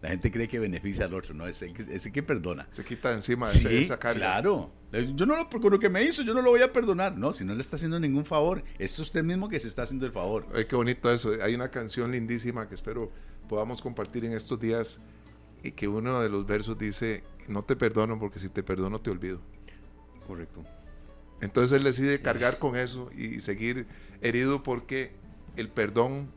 La 0.08 0.12
gente 0.12 0.32
cree 0.32 0.48
que 0.48 0.58
beneficia 0.58 1.04
al 1.04 1.14
otro, 1.14 1.34
no, 1.34 1.46
es 1.48 1.62
ese 1.62 2.14
que 2.14 2.24
perdona. 2.24 2.66
Se 2.70 2.86
quita 2.86 3.12
encima 3.12 3.46
sí, 3.46 3.68
esa 3.68 4.00
carga. 4.00 4.20
Claro. 4.20 4.72
Yo 5.14 5.26
no 5.26 5.36
lo, 5.36 5.50
con 5.50 5.70
lo 5.70 5.80
que 5.80 5.90
me 5.90 6.02
hizo, 6.02 6.22
yo 6.24 6.34
no 6.34 6.42
lo 6.42 6.52
voy 6.52 6.62
a 6.62 6.72
perdonar. 6.72 7.18
No, 7.18 7.34
si 7.34 7.44
no 7.44 7.54
le 7.54 7.60
está 7.60 7.76
haciendo 7.76 8.00
ningún 8.00 8.26
favor, 8.26 8.64
es 8.80 8.98
usted 9.00 9.22
mismo 9.22 9.50
que 9.50 9.60
se 9.60 9.68
está 9.68 9.84
haciendo 9.84 10.06
el 10.06 10.14
favor. 10.14 10.48
Ay, 10.56 10.64
qué 10.64 10.78
bonito 10.78 11.12
eso. 11.12 11.34
Hay 11.44 11.56
una 11.56 11.70
canción 11.72 12.14
lindísima 12.14 12.70
que 12.70 12.76
espero 12.76 13.12
podamos 13.50 13.82
compartir 13.82 14.24
en 14.24 14.32
estos 14.32 14.58
días 14.58 15.02
y 15.62 15.72
que 15.72 15.90
uno 15.90 16.22
de 16.22 16.30
los 16.30 16.46
versos 16.46 16.78
dice, 16.78 17.26
no 17.50 17.64
te 17.64 17.76
perdono 17.76 18.18
porque 18.18 18.40
si 18.40 18.48
te 18.48 18.64
perdono 18.64 19.00
te 19.00 19.10
olvido. 19.10 19.42
Correcto. 20.26 20.64
Entonces 21.42 21.78
él 21.78 21.84
decide 21.84 22.22
cargar 22.22 22.60
con 22.60 22.78
eso 22.78 23.10
y 23.14 23.42
seguir 23.42 23.88
herido 24.22 24.64
porque 24.64 25.12
el 25.58 25.68
perdón 25.68 26.32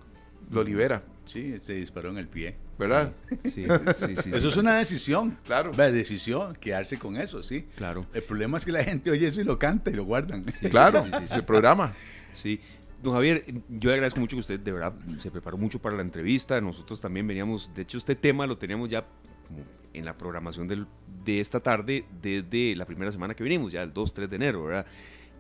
lo 0.51 0.65
libera. 0.65 1.05
Sí, 1.25 1.57
se 1.61 1.75
disparó 1.75 2.11
en 2.11 2.19
el 2.19 2.27
pie. 2.27 2.57
¿Verdad? 2.81 3.13
Sí, 3.45 3.67
sí, 3.67 4.17
sí. 4.25 4.31
Eso 4.33 4.49
es 4.49 4.57
una 4.57 4.79
decisión. 4.79 5.37
Claro. 5.45 5.71
La 5.77 5.91
decisión, 5.91 6.57
quedarse 6.57 6.97
con 6.97 7.17
eso, 7.17 7.43
sí. 7.43 7.67
Claro. 7.77 8.07
El 8.15 8.23
problema 8.23 8.57
es 8.57 8.65
que 8.65 8.73
la 8.73 8.83
gente 8.83 9.11
oye 9.11 9.27
eso 9.27 9.41
y 9.41 9.45
lo 9.45 9.59
canta 9.59 9.91
y 9.91 9.95
lo 9.95 10.05
guardan. 10.05 10.45
Claro, 10.71 11.05
el 11.31 11.45
programa. 11.45 11.93
Sí. 12.33 12.59
Don 13.03 13.15
Javier, 13.15 13.45
yo 13.69 13.89
le 13.89 13.95
agradezco 13.95 14.21
mucho 14.21 14.37
que 14.37 14.41
usted 14.41 14.61
de 14.61 14.73
verdad 14.73 14.95
se 15.19 15.31
preparó 15.31 15.59
mucho 15.59 15.79
para 15.79 15.95
la 15.95 16.03
entrevista. 16.03 16.59
Nosotros 16.61 17.01
también 17.01 17.27
veníamos, 17.27 17.71
de 17.75 17.83
hecho 17.83 17.99
este 17.99 18.15
tema 18.15 18.47
lo 18.47 18.57
teníamos 18.57 18.89
ya 18.89 19.05
como 19.47 19.65
en 19.93 20.05
la 20.05 20.17
programación 20.17 20.67
del, 20.67 20.87
de 21.25 21.41
esta 21.41 21.61
tarde 21.61 22.05
desde 22.23 22.75
la 22.77 22.87
primera 22.87 23.13
semana 23.13 23.35
que 23.35 23.45
vinimos, 23.45 23.73
ya 23.73 23.83
el 23.83 23.93
2, 23.93 24.15
3 24.15 24.31
de 24.31 24.37
enero, 24.37 24.65
¿verdad? 24.65 24.87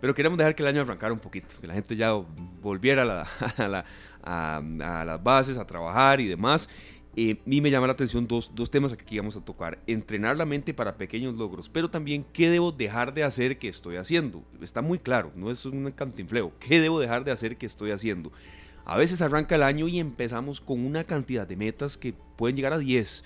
Pero 0.00 0.14
queríamos 0.14 0.38
dejar 0.38 0.54
que 0.54 0.62
el 0.62 0.68
año 0.68 0.80
arrancara 0.82 1.12
un 1.12 1.20
poquito, 1.20 1.49
que 1.61 1.66
la 1.66 1.75
gente 1.75 1.97
ya 1.97 2.12
volviera 2.12 3.02
a, 3.02 3.04
la, 3.04 3.23
a, 3.56 3.68
la, 3.68 3.85
a, 4.23 4.56
a 5.00 5.04
las 5.04 5.23
bases, 5.23 5.59
a 5.59 5.66
trabajar 5.66 6.20
y 6.20 6.28
demás. 6.28 6.68
Eh, 7.17 7.38
y 7.45 7.61
me 7.61 7.71
llama 7.71 7.88
la 7.88 7.95
atención 7.95 8.29
dos, 8.29 8.52
dos 8.55 8.71
temas 8.71 8.95
que 8.95 9.02
aquí 9.02 9.19
vamos 9.19 9.37
a 9.37 9.45
tocar. 9.45 9.79
Entrenar 9.87 10.37
la 10.37 10.47
mente 10.47 10.73
para 10.73 10.97
pequeños 10.97 11.35
logros, 11.35 11.69
pero 11.69 11.90
también 11.90 12.25
qué 12.33 12.49
debo 12.50 12.73
dejar 12.73 13.14
de 13.14 13.25
hacer 13.25 13.59
que 13.59 13.69
estoy 13.69 13.97
haciendo. 13.97 14.45
Está 14.62 14.81
muy 14.81 14.99
claro, 14.99 15.33
no 15.35 15.50
es 15.50 15.64
un 15.64 15.90
cantinfleo. 15.90 16.52
¿Qué 16.61 16.81
debo 16.81 17.00
dejar 17.00 17.25
de 17.25 17.33
hacer 17.33 17.57
que 17.57 17.67
estoy 17.67 17.90
haciendo? 17.90 18.31
A 18.85 18.97
veces 18.97 19.23
arranca 19.23 19.57
el 19.57 19.62
año 19.62 19.88
y 19.88 19.99
empezamos 19.99 20.61
con 20.61 20.85
una 20.85 21.05
cantidad 21.05 21.47
de 21.47 21.57
metas 21.57 21.97
que 21.97 22.14
pueden 22.37 22.57
llegar 22.57 22.73
a 22.73 22.79
10. 22.79 23.25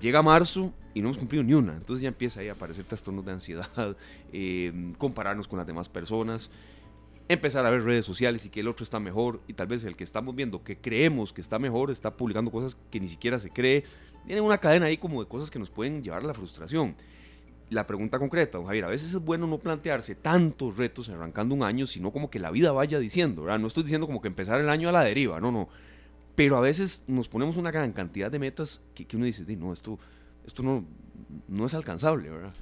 Llega 0.00 0.22
marzo 0.22 0.72
y 0.92 1.00
no 1.00 1.08
hemos 1.08 1.18
cumplido 1.18 1.44
ni 1.44 1.54
una. 1.54 1.72
Entonces 1.72 2.02
ya 2.02 2.08
empieza 2.08 2.40
ahí 2.40 2.48
a 2.48 2.52
aparecer 2.52 2.84
trastornos 2.84 3.24
de 3.24 3.32
ansiedad, 3.32 3.96
eh, 4.32 4.92
compararnos 4.98 5.48
con 5.48 5.58
las 5.58 5.66
demás 5.66 5.88
personas 5.88 6.50
empezar 7.28 7.64
a 7.64 7.70
ver 7.70 7.82
redes 7.82 8.04
sociales 8.04 8.44
y 8.44 8.50
que 8.50 8.60
el 8.60 8.68
otro 8.68 8.84
está 8.84 9.00
mejor 9.00 9.40
y 9.48 9.54
tal 9.54 9.66
vez 9.66 9.84
el 9.84 9.96
que 9.96 10.04
estamos 10.04 10.34
viendo 10.34 10.62
que 10.62 10.76
creemos 10.76 11.32
que 11.32 11.40
está 11.40 11.58
mejor 11.58 11.90
está 11.90 12.16
publicando 12.16 12.50
cosas 12.50 12.76
que 12.90 13.00
ni 13.00 13.06
siquiera 13.06 13.38
se 13.38 13.50
cree. 13.50 13.84
Tiene 14.26 14.40
una 14.40 14.58
cadena 14.58 14.86
ahí 14.86 14.96
como 14.96 15.22
de 15.22 15.28
cosas 15.28 15.50
que 15.50 15.58
nos 15.58 15.70
pueden 15.70 16.02
llevar 16.02 16.22
a 16.22 16.26
la 16.26 16.34
frustración. 16.34 16.96
La 17.70 17.86
pregunta 17.86 18.18
concreta, 18.18 18.58
don 18.58 18.66
Javier, 18.66 18.84
a 18.84 18.88
veces 18.88 19.14
es 19.14 19.20
bueno 19.20 19.46
no 19.46 19.58
plantearse 19.58 20.14
tantos 20.14 20.76
retos 20.76 21.08
arrancando 21.08 21.54
un 21.54 21.62
año, 21.62 21.86
sino 21.86 22.12
como 22.12 22.30
que 22.30 22.38
la 22.38 22.50
vida 22.50 22.72
vaya 22.72 22.98
diciendo, 22.98 23.42
¿verdad? 23.42 23.58
No 23.58 23.68
estoy 23.68 23.84
diciendo 23.84 24.06
como 24.06 24.20
que 24.20 24.28
empezar 24.28 24.60
el 24.60 24.68
año 24.68 24.90
a 24.90 24.92
la 24.92 25.02
deriva, 25.02 25.40
no, 25.40 25.50
no. 25.50 25.68
Pero 26.34 26.56
a 26.56 26.60
veces 26.60 27.02
nos 27.06 27.28
ponemos 27.28 27.56
una 27.56 27.70
gran 27.70 27.92
cantidad 27.92 28.30
de 28.30 28.38
metas 28.38 28.82
que, 28.94 29.06
que 29.06 29.16
uno 29.16 29.24
dice, 29.24 29.44
no, 29.56 29.72
esto, 29.72 29.98
esto 30.46 30.62
no, 30.62 30.84
no 31.48 31.64
es 31.64 31.74
alcanzable, 31.74 32.30
¿verdad? 32.30 32.52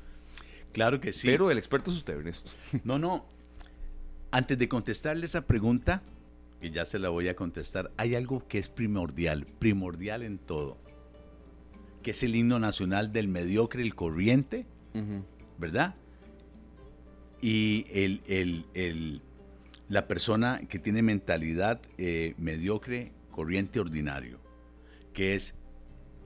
Claro 0.73 1.01
que 1.01 1.13
sí. 1.13 1.27
Pero 1.27 1.51
el 1.51 1.59
experto 1.59 1.91
es 1.91 1.99
usted 1.99 2.19
en 2.21 2.29
esto. 2.29 2.53
No, 2.85 2.99
no, 2.99 3.27
antes 4.33 4.59
de 4.59 4.69
contestarle 4.69 5.27
esa 5.27 5.47
pregunta, 5.47 6.03
que 6.61 6.71
ya 6.71 6.85
se 6.85 6.99
la 6.99 7.11
voy 7.11 7.29
a 7.29 7.37
contestar, 7.37 7.93
hay 7.97 8.15
algo 8.15 8.47
que 8.49 8.59
es 8.59 8.69
primordial, 8.69 9.47
primordial 9.59 10.23
en 10.23 10.39
todo, 10.39 10.79
que 12.03 12.13
es 12.13 12.23
el 12.23 12.35
himno 12.35 12.59
nacional 12.59 13.13
del 13.13 13.29
mediocre, 13.29 13.83
el 13.83 13.95
corriente, 13.95 14.67
uh 14.95 14.99
-huh. 14.99 15.23
¿verdad? 15.59 15.95
Y 17.41 17.85
el, 17.93 18.23
el, 18.27 18.65
el, 18.75 19.21
la 19.89 20.07
persona 20.09 20.61
que 20.69 20.79
tiene 20.79 21.03
mentalidad 21.03 21.81
eh, 21.99 22.35
mediocre, 22.39 23.13
corriente, 23.31 23.81
ordinario, 23.81 24.39
que 25.13 25.35
es 25.35 25.55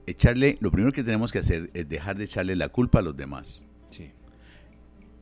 echarle, 0.05 0.57
lo 0.61 0.71
primero 0.71 0.93
que 0.93 1.03
tenemos 1.03 1.31
que 1.31 1.39
hacer 1.39 1.69
es 1.73 1.89
dejar 1.89 2.17
de 2.17 2.23
echarle 2.23 2.55
la 2.55 2.69
culpa 2.69 2.99
a 2.99 3.01
los 3.01 3.17
demás. 3.17 3.65
Sí. 3.89 4.11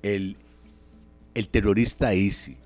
El, 0.03 0.37
el 1.33 1.47
terrorista 1.47 2.13
Isi, 2.13 2.57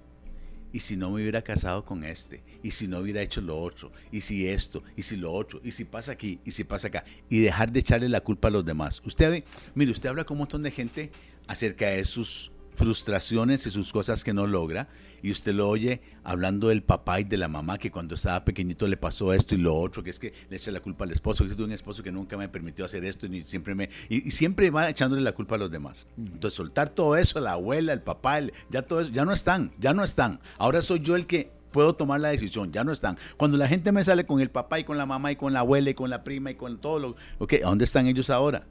y 0.71 0.79
si 0.79 0.95
no 0.95 1.10
me 1.10 1.21
hubiera 1.21 1.41
casado 1.41 1.86
con 1.86 2.03
este, 2.03 2.43
y 2.63 2.71
si 2.71 2.88
no 2.88 2.99
hubiera 2.99 3.21
hecho 3.21 3.41
lo 3.41 3.60
otro, 3.60 3.91
y 4.12 4.21
si 4.21 4.47
esto, 4.47 4.84
y 4.95 5.01
si 5.01 5.15
lo 5.15 5.34
otro, 5.34 5.60
y 5.63 5.71
si 5.71 5.86
pasa 5.86 6.12
aquí, 6.12 6.39
y 6.45 6.51
si 6.51 6.63
pasa 6.63 6.88
acá, 6.88 7.03
y 7.29 7.39
dejar 7.39 7.71
de 7.71 7.79
echarle 7.79 8.10
la 8.10 8.21
culpa 8.21 8.49
a 8.49 8.51
los 8.51 8.65
demás. 8.65 9.01
Usted 9.05 9.29
ve, 9.29 9.43
mire, 9.75 9.91
usted 9.91 10.10
habla 10.10 10.23
con 10.23 10.36
un 10.36 10.39
montón 10.39 10.63
de 10.63 10.71
gente 10.71 11.12
acerca 11.47 11.88
de 11.88 12.05
sus 12.05 12.51
frustraciones 12.79 13.67
y 13.67 13.71
sus 13.71 13.91
cosas 13.91 14.23
que 14.23 14.33
no 14.33 14.47
logra, 14.47 14.87
y 15.21 15.31
usted 15.31 15.53
lo 15.53 15.67
oye 15.67 16.01
hablando 16.23 16.69
del 16.69 16.81
papá 16.81 17.19
y 17.19 17.25
de 17.25 17.35
la 17.35 17.49
mamá 17.49 17.77
que 17.77 17.91
cuando 17.91 18.15
estaba 18.15 18.45
pequeñito 18.45 18.87
le 18.87 18.95
pasó 18.95 19.33
esto 19.33 19.53
y 19.53 19.57
lo 19.57 19.75
otro, 19.75 20.01
que 20.01 20.09
es 20.11 20.17
que 20.17 20.33
le 20.49 20.55
echa 20.55 20.71
la 20.71 20.79
culpa 20.79 21.03
al 21.03 21.11
esposo, 21.11 21.43
que 21.43 21.51
es 21.51 21.57
de 21.57 21.63
un 21.65 21.73
esposo 21.73 22.01
que 22.01 22.11
nunca 22.11 22.37
me 22.37 22.47
permitió 22.47 22.85
hacer 22.85 23.03
esto 23.03 23.27
y 23.27 23.43
siempre 23.43 23.75
me 23.75 23.89
y, 24.07 24.25
y 24.25 24.31
siempre 24.31 24.69
va 24.69 24.89
echándole 24.89 25.21
la 25.21 25.33
culpa 25.33 25.55
a 25.55 25.57
los 25.57 25.69
demás. 25.69 26.07
Entonces 26.17 26.53
soltar 26.53 26.89
todo 26.89 27.17
eso, 27.17 27.41
la 27.41 27.51
abuela, 27.51 27.91
el 27.91 28.01
papá, 28.01 28.37
el, 28.37 28.53
ya 28.69 28.81
todo 28.81 29.01
eso, 29.01 29.11
ya 29.11 29.25
no 29.25 29.33
están, 29.33 29.73
ya 29.77 29.93
no 29.93 30.05
están. 30.05 30.39
Ahora 30.57 30.81
soy 30.81 31.01
yo 31.01 31.17
el 31.17 31.27
que 31.27 31.51
puedo 31.71 31.93
tomar 31.95 32.21
la 32.21 32.29
decisión, 32.29 32.71
ya 32.71 32.85
no 32.85 32.93
están. 32.93 33.17
Cuando 33.35 33.57
la 33.57 33.67
gente 33.67 33.91
me 33.91 34.05
sale 34.05 34.25
con 34.25 34.39
el 34.39 34.49
papá 34.49 34.79
y 34.79 34.85
con 34.85 34.97
la 34.97 35.05
mamá 35.05 35.33
y 35.33 35.35
con 35.35 35.51
la 35.51 35.59
abuela 35.59 35.89
y 35.89 35.95
con 35.95 36.09
la 36.09 36.23
prima 36.23 36.51
y 36.51 36.55
con 36.55 36.79
todo 36.79 36.99
lo, 36.99 37.15
ok, 37.39 37.55
¿a 37.55 37.67
dónde 37.67 37.83
están 37.83 38.07
ellos 38.07 38.29
ahora? 38.29 38.65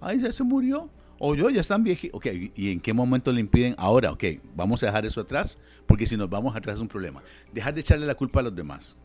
Ay, 0.00 0.20
ya 0.20 0.30
se 0.30 0.44
murió. 0.44 0.90
O 1.18 1.34
yo, 1.34 1.50
ya 1.50 1.60
están 1.60 1.84
viejitos. 1.84 2.16
Ok, 2.16 2.26
¿y 2.54 2.70
en 2.70 2.80
qué 2.80 2.92
momento 2.92 3.32
le 3.32 3.40
impiden? 3.40 3.74
Ahora, 3.78 4.12
ok, 4.12 4.24
vamos 4.54 4.82
a 4.82 4.86
dejar 4.86 5.06
eso 5.06 5.20
atrás, 5.20 5.58
porque 5.86 6.06
si 6.06 6.16
nos 6.16 6.28
vamos 6.28 6.56
atrás 6.56 6.76
es 6.76 6.80
un 6.80 6.88
problema. 6.88 7.22
Dejar 7.52 7.74
de 7.74 7.80
echarle 7.80 8.06
la 8.06 8.14
culpa 8.14 8.40
a 8.40 8.42
los 8.42 8.54
demás. 8.54 8.96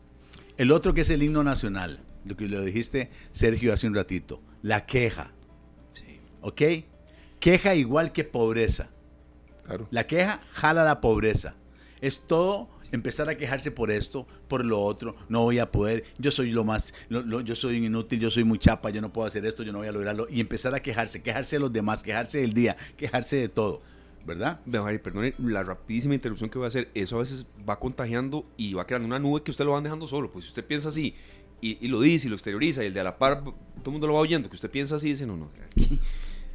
El 0.56 0.72
otro 0.72 0.92
que 0.92 1.02
es 1.02 1.10
el 1.10 1.22
himno 1.22 1.42
nacional, 1.42 2.00
lo 2.24 2.36
que 2.36 2.46
le 2.46 2.60
dijiste, 2.64 3.10
Sergio, 3.32 3.72
hace 3.72 3.86
un 3.86 3.94
ratito, 3.94 4.42
la 4.62 4.86
queja. 4.86 5.32
Sí. 5.94 6.20
¿Ok? 6.42 6.62
Queja 7.38 7.74
igual 7.74 8.12
que 8.12 8.24
pobreza. 8.24 8.90
Claro. 9.64 9.86
La 9.90 10.06
queja 10.06 10.42
jala 10.52 10.84
la 10.84 11.00
pobreza. 11.00 11.54
Es 12.00 12.26
todo 12.26 12.68
empezar 12.92 13.28
a 13.28 13.36
quejarse 13.36 13.70
por 13.70 13.90
esto, 13.90 14.26
por 14.48 14.64
lo 14.64 14.80
otro, 14.80 15.16
no 15.28 15.42
voy 15.42 15.58
a 15.58 15.70
poder, 15.70 16.04
yo 16.18 16.30
soy 16.30 16.50
lo 16.50 16.64
más, 16.64 16.92
lo, 17.08 17.22
lo, 17.22 17.40
yo 17.40 17.54
soy 17.54 17.84
inútil, 17.84 18.20
yo 18.20 18.30
soy 18.30 18.44
muy 18.44 18.58
chapa, 18.58 18.90
yo 18.90 19.00
no 19.00 19.12
puedo 19.12 19.26
hacer 19.26 19.44
esto, 19.46 19.62
yo 19.62 19.72
no 19.72 19.78
voy 19.78 19.88
a 19.88 19.92
lograrlo, 19.92 20.26
y 20.30 20.40
empezar 20.40 20.74
a 20.74 20.80
quejarse, 20.80 21.22
quejarse 21.22 21.56
de 21.56 21.60
los 21.60 21.72
demás, 21.72 22.02
quejarse 22.02 22.40
del 22.40 22.52
día, 22.52 22.76
quejarse 22.96 23.36
de 23.36 23.48
todo, 23.48 23.82
¿verdad? 24.26 24.60
Don 24.66 24.86
Harry, 24.86 24.98
perdone 24.98 25.34
la 25.38 25.62
rapidísima 25.62 26.14
interrupción 26.14 26.50
que 26.50 26.58
voy 26.58 26.66
a 26.66 26.68
hacer, 26.68 26.90
eso 26.94 27.16
a 27.16 27.20
veces 27.20 27.46
va 27.68 27.78
contagiando 27.78 28.46
y 28.56 28.74
va 28.74 28.86
creando 28.86 29.06
una 29.06 29.18
nube 29.18 29.42
que 29.42 29.50
usted 29.50 29.64
lo 29.64 29.72
van 29.72 29.84
dejando 29.84 30.06
solo, 30.06 30.30
pues 30.30 30.44
si 30.46 30.48
usted 30.50 30.64
piensa 30.64 30.88
así, 30.88 31.14
y, 31.60 31.84
y 31.84 31.88
lo 31.88 32.00
dice 32.00 32.26
y 32.26 32.30
lo 32.30 32.36
exterioriza, 32.36 32.82
y 32.82 32.86
el 32.86 32.94
de 32.94 33.00
a 33.00 33.04
la 33.04 33.18
par, 33.18 33.42
todo 33.42 33.54
el 33.86 33.92
mundo 33.92 34.06
lo 34.06 34.14
va 34.14 34.20
oyendo, 34.20 34.48
que 34.48 34.54
usted 34.54 34.70
piensa 34.70 34.96
así, 34.96 35.10
dice, 35.10 35.26
no, 35.26 35.36
no, 35.36 35.50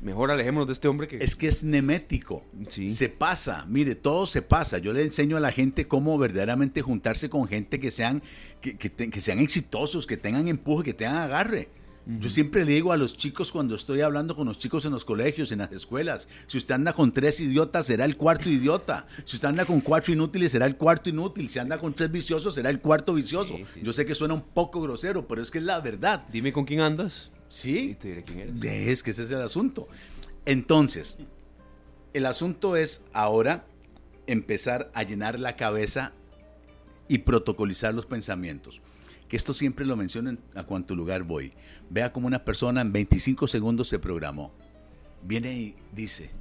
mejor 0.05 0.29
alejémonos 0.29 0.67
de 0.67 0.73
este 0.73 0.87
hombre 0.87 1.07
que... 1.07 1.17
Es 1.17 1.35
que 1.35 1.47
es 1.47 1.63
nemético. 1.63 2.45
Sí. 2.69 2.89
Se 2.91 3.09
pasa, 3.09 3.65
mire, 3.67 3.95
todo 3.95 4.27
se 4.27 4.43
pasa. 4.43 4.77
Yo 4.77 4.93
le 4.93 5.03
enseño 5.03 5.35
a 5.35 5.39
la 5.39 5.51
gente 5.51 5.87
cómo 5.87 6.17
verdaderamente 6.19 6.83
juntarse 6.83 7.27
con 7.27 7.47
gente 7.47 7.79
que 7.79 7.89
sean, 7.89 8.21
que, 8.61 8.77
que, 8.77 8.91
te, 8.91 9.09
que 9.09 9.19
sean 9.19 9.39
exitosos, 9.39 10.05
que 10.05 10.15
tengan 10.15 10.47
empuje, 10.47 10.83
que 10.85 10.93
tengan 10.93 11.17
agarre. 11.17 11.69
Uh 12.05 12.11
-huh. 12.11 12.19
Yo 12.19 12.29
siempre 12.29 12.63
le 12.65 12.73
digo 12.73 12.91
a 12.91 12.97
los 12.97 13.17
chicos 13.17 13.51
cuando 13.51 13.73
estoy 13.73 14.01
hablando 14.01 14.35
con 14.35 14.45
los 14.47 14.59
chicos 14.59 14.85
en 14.85 14.91
los 14.91 15.03
colegios, 15.05 15.51
en 15.51 15.57
las 15.57 15.71
escuelas, 15.71 16.27
si 16.45 16.59
usted 16.59 16.75
anda 16.75 16.93
con 16.93 17.11
tres 17.11 17.39
idiotas, 17.39 17.87
será 17.87 18.05
el 18.05 18.15
cuarto 18.15 18.47
idiota. 18.47 19.07
Si 19.23 19.37
usted 19.37 19.47
anda 19.47 19.65
con 19.65 19.81
cuatro 19.81 20.13
inútiles, 20.13 20.51
será 20.51 20.67
el 20.67 20.77
cuarto 20.77 21.09
inútil. 21.09 21.49
Si 21.49 21.57
anda 21.57 21.79
con 21.79 21.95
tres 21.95 22.11
viciosos, 22.11 22.53
será 22.53 22.69
el 22.69 22.79
cuarto 22.79 23.15
vicioso. 23.15 23.55
Sí, 23.57 23.65
sí. 23.73 23.79
Yo 23.81 23.91
sé 23.91 24.05
que 24.05 24.13
suena 24.13 24.35
un 24.35 24.43
poco 24.53 24.81
grosero, 24.81 25.27
pero 25.27 25.41
es 25.41 25.49
que 25.49 25.57
es 25.57 25.63
la 25.63 25.79
verdad. 25.81 26.27
Dime 26.31 26.53
con 26.53 26.65
quién 26.65 26.81
andas. 26.81 27.31
Sí. 27.55 27.91
Y 27.91 27.95
te 27.95 28.09
diré 28.09 28.23
quién 28.25 28.39
eres. 28.39 28.87
Es 28.89 29.01
que 29.01 29.11
ese 29.11 29.23
es 29.23 29.31
el 29.31 29.41
asunto. 29.41 29.87
Entonces, 30.45 31.17
el 32.13 32.25
asunto 32.25 32.75
es 32.75 33.01
ahora 33.13 33.65
empezar 34.27 34.91
a 34.93 35.03
llenar 35.03 35.39
la 35.39 35.55
cabeza 35.55 36.11
y 37.07 37.19
protocolizar 37.19 37.93
los 37.93 38.05
pensamientos. 38.05 38.81
Que 39.29 39.37
esto 39.37 39.53
siempre 39.53 39.85
lo 39.85 39.95
menciono 39.95 40.37
a 40.53 40.63
cuanto 40.63 40.95
lugar 40.95 41.23
voy. 41.23 41.53
Vea 41.89 42.11
como 42.11 42.27
una 42.27 42.43
persona 42.43 42.81
en 42.81 42.91
25 42.91 43.47
segundos 43.47 43.87
se 43.87 43.99
programó. 43.99 44.53
Viene 45.23 45.53
y 45.53 45.75
dice, 45.93 46.31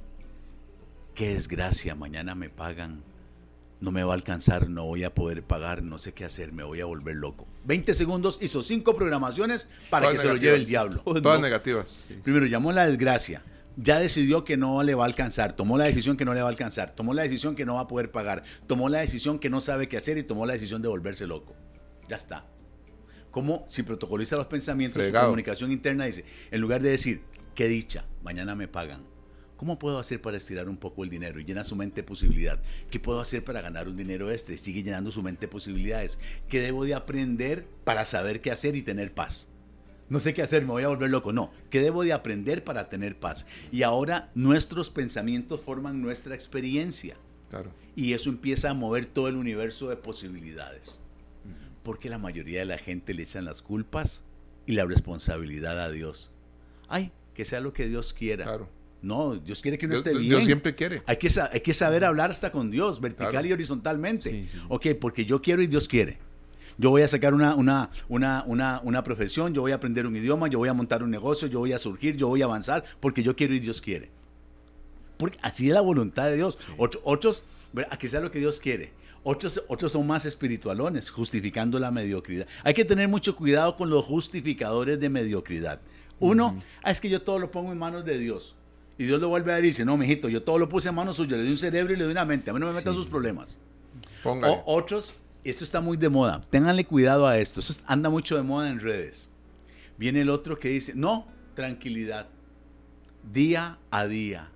qué 1.13 1.29
desgracia, 1.29 1.95
mañana 1.95 2.35
me 2.35 2.49
pagan, 2.49 3.03
no 3.85 3.91
me 3.91 4.03
va 4.03 4.13
a 4.13 4.15
alcanzar, 4.15 4.67
no 4.67 4.85
voy 4.85 5.03
a 5.03 5.13
poder 5.13 5.43
pagar, 5.43 5.83
no 5.83 5.99
sé 5.99 6.11
qué 6.11 6.25
hacer, 6.25 6.51
me 6.51 6.63
voy 6.63 6.81
a 6.81 6.85
volver 6.85 7.15
loco. 7.15 7.47
20 7.65 7.93
segundos, 7.93 8.39
hizo 8.41 8.63
cinco 8.63 8.95
programaciones 8.95 9.69
para 9.91 10.07
Todas 10.07 10.15
que 10.15 10.27
se 10.27 10.33
lo 10.33 10.39
lleve 10.39 10.57
el 10.57 10.65
diablo. 10.65 11.01
Todas 11.21 11.39
negativas. 11.39 12.07
Primero 12.23 12.47
llamó 12.47 12.73
la 12.73 12.87
desgracia, 12.87 13.43
ya 13.77 13.99
decidió 13.99 14.43
que 14.43 14.57
no 14.57 14.81
le 14.81 14.95
va 14.95 15.03
a 15.03 15.07
alcanzar, 15.07 15.53
tomó 15.53 15.77
la 15.77 15.85
decisión 15.85 16.17
que 16.17 16.25
no 16.25 16.33
le 16.33 16.41
va 16.41 16.47
a 16.47 16.49
alcanzar, 16.49 16.95
tomó 16.95 17.13
la 17.13 17.21
decisión 17.21 17.55
que 17.55 17.63
no 17.63 17.75
va 17.75 17.81
a 17.81 17.87
poder 17.87 18.09
pagar, 18.11 18.43
tomó 18.65 18.89
la 18.89 18.99
decisión 18.99 19.37
que 19.37 19.51
no 19.51 19.61
sabe 19.61 19.87
qué 19.87 19.97
hacer 19.97 20.17
y 20.17 20.23
tomó 20.23 20.47
la 20.47 20.53
decisión 20.53 20.81
de 20.81 20.87
volverse 20.87 21.27
loco. 21.27 21.55
Ya 22.09 22.15
está. 22.15 22.47
Como 23.29 23.65
si 23.67 23.83
protocoliza 23.83 24.35
los 24.35 24.47
pensamientos, 24.47 25.03
su 25.03 25.09
Fregado. 25.09 25.27
comunicación 25.27 25.71
interna 25.71 26.05
dice, 26.05 26.25
en 26.49 26.59
lugar 26.59 26.81
de 26.81 26.89
decir, 26.89 27.21
qué 27.53 27.67
dicha, 27.67 28.05
mañana 28.23 28.55
me 28.55 28.67
pagan. 28.67 29.03
¿Cómo 29.65 29.79
puedo 29.79 29.97
hacer 29.97 30.21
para 30.21 30.37
estirar 30.37 30.69
un 30.69 30.77
poco 30.77 31.03
el 31.03 31.09
dinero? 31.09 31.39
Y 31.39 31.43
llena 31.43 31.63
su 31.63 31.75
mente 31.75 32.01
de 32.01 32.07
posibilidad. 32.07 32.61
¿Qué 32.91 32.99
puedo 32.99 33.19
hacer 33.19 33.43
para 33.43 33.61
ganar 33.61 33.87
un 33.87 33.97
dinero 33.97 34.29
extra? 34.29 34.53
Y 34.53 34.59
sigue 34.59 34.83
llenando 34.83 35.09
su 35.09 35.23
mente 35.23 35.47
de 35.47 35.51
posibilidades. 35.51 36.19
¿Qué 36.47 36.61
debo 36.61 36.85
de 36.85 36.93
aprender 36.93 37.65
para 37.83 38.05
saber 38.05 38.41
qué 38.41 38.51
hacer 38.51 38.75
y 38.75 38.83
tener 38.83 39.15
paz? 39.15 39.47
No 40.07 40.19
sé 40.19 40.35
qué 40.35 40.43
hacer, 40.43 40.61
me 40.61 40.71
voy 40.73 40.83
a 40.83 40.89
volver 40.89 41.09
loco. 41.09 41.33
No, 41.33 41.51
¿qué 41.71 41.81
debo 41.81 42.03
de 42.03 42.13
aprender 42.13 42.63
para 42.63 42.89
tener 42.89 43.19
paz? 43.19 43.47
Y 43.71 43.81
ahora 43.81 44.29
nuestros 44.35 44.91
pensamientos 44.91 45.61
forman 45.61 45.99
nuestra 45.99 46.35
experiencia. 46.35 47.17
Claro. 47.49 47.71
Y 47.95 48.13
eso 48.13 48.29
empieza 48.29 48.69
a 48.69 48.75
mover 48.75 49.07
todo 49.07 49.29
el 49.29 49.35
universo 49.35 49.89
de 49.89 49.95
posibilidades. 49.95 51.01
Porque 51.81 52.11
la 52.11 52.19
mayoría 52.19 52.59
de 52.59 52.65
la 52.65 52.77
gente 52.77 53.15
le 53.15 53.23
echan 53.23 53.45
las 53.45 53.63
culpas 53.63 54.25
y 54.67 54.73
la 54.73 54.85
responsabilidad 54.85 55.83
a 55.83 55.89
Dios. 55.89 56.29
Ay, 56.87 57.11
que 57.33 57.45
sea 57.45 57.61
lo 57.61 57.73
que 57.73 57.87
Dios 57.87 58.13
quiera. 58.13 58.45
Claro. 58.45 58.74
No, 59.05 59.35
Dios 59.35 59.61
quiere 59.61 59.77
que 59.77 59.85
uno 59.85 59.95
Dios, 59.95 60.05
esté 60.05 60.17
bien. 60.17 60.29
Dios 60.29 60.43
siempre 60.45 60.73
quiere. 60.73 61.03
Hay 61.05 61.17
que, 61.17 61.29
hay 61.51 61.59
que 61.61 61.73
saber 61.73 62.03
hablar 62.03 62.31
hasta 62.31 62.51
con 62.51 62.71
Dios, 62.71 62.99
vertical 62.99 63.29
Claro. 63.31 63.47
y 63.47 63.53
horizontalmente. 63.53 64.31
Sí, 64.31 64.49
sí. 64.51 64.59
Ok, 64.67 64.87
porque 64.99 65.25
yo 65.25 65.41
quiero 65.41 65.61
y 65.61 65.67
Dios 65.67 65.87
quiere. 65.87 66.17
Yo 66.77 66.89
voy 66.89 67.03
a 67.03 67.07
sacar 67.07 67.33
una, 67.33 67.55
una, 67.55 67.89
una, 68.09 68.43
una, 68.47 68.81
una 68.83 69.03
profesión, 69.03 69.53
yo 69.53 69.61
voy 69.61 69.71
a 69.71 69.75
aprender 69.75 70.05
un 70.07 70.15
idioma, 70.15 70.47
yo 70.47 70.57
voy 70.57 70.69
a 70.69 70.73
montar 70.73 71.03
un 71.03 71.11
negocio, 71.11 71.47
yo 71.47 71.59
voy 71.59 71.71
a 71.71 71.79
surgir, 71.79 72.17
yo 72.17 72.27
voy 72.27 72.41
a 72.41 72.45
avanzar, 72.45 72.83
porque 72.99 73.21
yo 73.23 73.35
quiero 73.35 73.53
y 73.53 73.59
Dios 73.59 73.79
quiere. 73.79 74.09
Porque 75.17 75.37
así 75.41 75.67
es 75.67 75.73
la 75.73 75.81
voluntad 75.81 76.25
de 76.27 76.35
Dios. 76.35 76.57
Otro- 76.77 76.99
otros, 77.05 77.43
ver, 77.73 77.87
a 77.91 77.97
que 77.97 78.09
sea 78.09 78.19
lo 78.21 78.31
que 78.31 78.39
Dios 78.39 78.59
quiere. 78.59 78.91
Otros, 79.23 79.61
otros 79.69 79.91
son 79.93 80.05
más 80.05 80.25
espiritualones, 80.25 81.09
justificando 81.09 81.79
la 81.79 81.91
mediocridad. 81.91 82.47
Hay 82.63 82.73
que 82.73 82.85
tener 82.85 83.07
mucho 83.07 83.35
cuidado 83.35 83.75
con 83.75 83.89
los 83.89 84.03
justificadores 84.03 84.99
de 84.99 85.09
mediocridad. 85.09 85.79
Uno, 86.19 86.61
"Ah, 86.83 86.91
es 86.91 87.01
que 87.01 87.09
yo 87.09 87.21
todo 87.21 87.39
lo 87.39 87.51
pongo 87.51 87.71
en 87.71 87.77
manos 87.77 88.05
de 88.05 88.17
Dios. 88.17 88.55
Y 88.97 89.03
Dios 89.05 89.19
lo 89.19 89.27
vuelve 89.29 89.51
a 89.51 89.57
decir, 89.61 89.85
no, 89.85 89.97
mijito, 89.97 90.29
yo 90.29 90.41
todo 90.43 90.57
lo 90.57 90.69
puse 90.69 90.89
en 90.89 90.95
manos 90.95 91.17
suyas, 91.17 91.33
le 91.37 91.43
doy 91.43 91.51
un 91.51 91.57
cerebro 91.57 91.93
y 91.93 91.97
le 91.97 92.03
doy 92.03 92.11
una 92.11 92.23
mente, 92.25 92.49
a 92.49 92.53
mí 92.53 92.59
no 92.59 92.67
me 92.67 92.73
metan 92.73 92.93
sus 92.93 93.07
problemas. 93.07 93.59
O 94.49 94.63
otros, 94.65 95.15
esto 95.43 95.63
está 95.63 95.81
muy 95.81 95.97
de 95.97 96.07
moda, 96.09 96.41
ténganle 96.49 96.85
cuidado 96.85 97.27
a 97.27 97.37
esto, 97.37 97.59
eso 97.59 97.73
es- 97.73 97.83
anda 97.85 98.09
mucho 98.09 98.37
de 98.37 98.43
moda 98.43 98.69
en 98.69 98.79
redes. 98.79 99.29
Viene 99.97 100.21
el 100.21 100.29
otro 100.29 100.57
que 100.57 100.69
dice, 100.69 100.93
no, 100.95 101.27
tranquilidad, 101.55 102.27
día 103.33 103.77
a 103.91 104.07
día, 104.07 104.49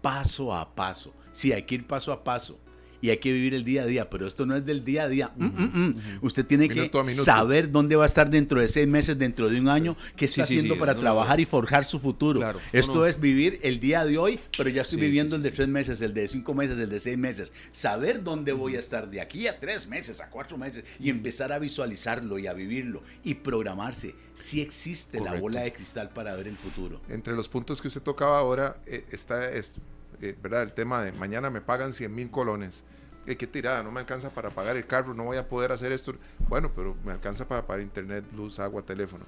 paso 0.00 0.54
a 0.54 0.74
paso. 0.74 1.12
Sí, 1.32 1.52
hay 1.52 1.62
que 1.64 1.74
ir 1.76 1.86
paso 1.86 2.12
a 2.12 2.24
paso 2.24 2.58
y 3.00 3.10
hay 3.10 3.18
que 3.18 3.32
vivir 3.32 3.54
el 3.54 3.64
día 3.64 3.82
a 3.82 3.86
día, 3.86 4.10
pero 4.10 4.26
esto 4.26 4.46
no 4.46 4.56
es 4.56 4.64
del 4.64 4.84
día 4.84 5.04
a 5.04 5.08
día. 5.08 5.32
Mm, 5.36 5.44
mm, 5.44 5.86
mm. 5.86 5.96
Usted 6.22 6.46
tiene 6.46 6.68
Minuto 6.68 7.04
que 7.04 7.10
saber 7.12 7.70
dónde 7.70 7.96
va 7.96 8.04
a 8.04 8.06
estar 8.06 8.30
dentro 8.30 8.60
de 8.60 8.68
seis 8.68 8.86
meses, 8.86 9.18
dentro 9.18 9.48
de 9.48 9.60
un 9.60 9.68
año, 9.68 9.96
qué 10.16 10.24
está 10.24 10.36
Sí, 10.36 10.54
haciendo 10.54 10.74
sí, 10.74 10.80
para 10.80 10.94
no, 10.94 11.00
trabajar 11.00 11.38
no. 11.38 11.42
y 11.42 11.46
forjar 11.46 11.84
su 11.84 11.98
futuro. 11.98 12.40
Claro, 12.40 12.60
esto 12.72 12.96
no. 12.96 13.06
es 13.06 13.20
vivir 13.20 13.58
el 13.62 13.80
día 13.80 14.04
de 14.04 14.18
hoy, 14.18 14.38
pero 14.56 14.68
ya 14.68 14.82
estoy 14.82 15.00
viviendo 15.00 15.36
el 15.36 15.42
de 15.42 15.50
tres 15.50 15.68
meses, 15.68 16.00
el 16.00 16.14
de 16.14 16.28
cinco 16.28 16.54
meses, 16.54 16.78
el 16.78 16.90
de 16.90 17.00
seis 17.00 17.18
meses. 17.18 17.52
Saber 17.72 18.22
dónde 18.22 18.52
voy 18.52 18.76
a 18.76 18.78
estar 18.78 19.08
de 19.10 19.20
aquí 19.20 19.46
a 19.46 19.58
tres 19.58 19.86
meses, 19.86 20.20
a 20.20 20.28
cuatro 20.28 20.58
meses, 20.58 20.84
y 20.98 21.10
empezar 21.10 21.52
a 21.52 21.58
visualizarlo 21.58 22.38
y 22.38 22.46
a 22.46 22.52
vivirlo 22.52 23.02
y 23.24 23.34
programarse. 23.34 24.14
Si 24.34 24.60
existe 24.60 25.20
la 25.20 25.34
bola 25.34 25.62
de 25.62 25.72
cristal 25.72 26.10
para 26.10 26.34
ver 26.34 26.48
el 26.48 26.56
futuro. 26.56 27.00
Entre 27.08 27.34
los 27.34 27.48
puntos 27.48 27.80
que 27.80 27.88
usted 27.88 28.02
tocaba 28.02 28.38
ahora 28.38 28.78
eh, 28.86 29.04
está 29.10 29.50
es, 29.50 29.74
eh, 30.20 30.36
¿verdad? 30.42 30.62
el 30.62 30.72
tema 30.72 31.02
de 31.02 31.12
mañana 31.12 31.50
me 31.50 31.60
pagan 31.60 31.92
100 31.92 32.14
mil 32.14 32.30
colones. 32.30 32.84
Eh, 33.26 33.36
qué 33.36 33.46
tirada, 33.46 33.82
no 33.82 33.90
me 33.90 34.00
alcanza 34.00 34.30
para 34.30 34.50
pagar 34.50 34.76
el 34.76 34.86
carro, 34.86 35.12
no 35.12 35.24
voy 35.24 35.36
a 35.36 35.48
poder 35.48 35.72
hacer 35.72 35.90
esto. 35.92 36.14
Bueno, 36.48 36.70
pero 36.74 36.96
me 37.04 37.12
alcanza 37.12 37.48
para 37.48 37.66
pagar 37.66 37.82
internet, 37.82 38.24
luz, 38.36 38.58
agua, 38.58 38.82
teléfono. 38.82 39.24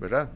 ¿Verdad? 0.00 0.32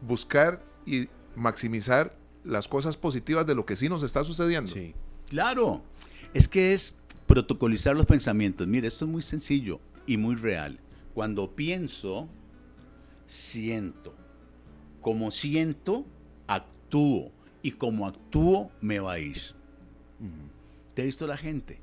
Buscar 0.00 0.62
y 0.86 1.08
maximizar 1.34 2.14
las 2.44 2.68
cosas 2.68 2.96
positivas 2.96 3.46
de 3.46 3.54
lo 3.54 3.66
que 3.66 3.76
sí 3.76 3.88
nos 3.88 4.02
está 4.02 4.22
sucediendo. 4.22 4.72
Sí. 4.72 4.94
Claro, 5.28 5.82
es 6.34 6.46
que 6.46 6.72
es 6.72 6.94
protocolizar 7.26 7.96
los 7.96 8.06
pensamientos. 8.06 8.66
Mire, 8.66 8.88
esto 8.88 9.04
es 9.04 9.10
muy 9.10 9.22
sencillo 9.22 9.80
y 10.06 10.16
muy 10.16 10.36
real. 10.36 10.78
Cuando 11.14 11.54
pienso, 11.54 12.28
siento. 13.26 14.14
Como 15.00 15.30
siento, 15.30 16.06
actúo. 16.46 17.32
Y 17.62 17.72
como 17.72 18.06
actúo, 18.06 18.70
me 18.80 18.98
va 18.98 19.12
a 19.12 19.18
ir. 19.18 19.40
¿Te 20.94 21.02
ha 21.02 21.04
visto 21.04 21.26
la 21.26 21.36
gente? 21.36 21.78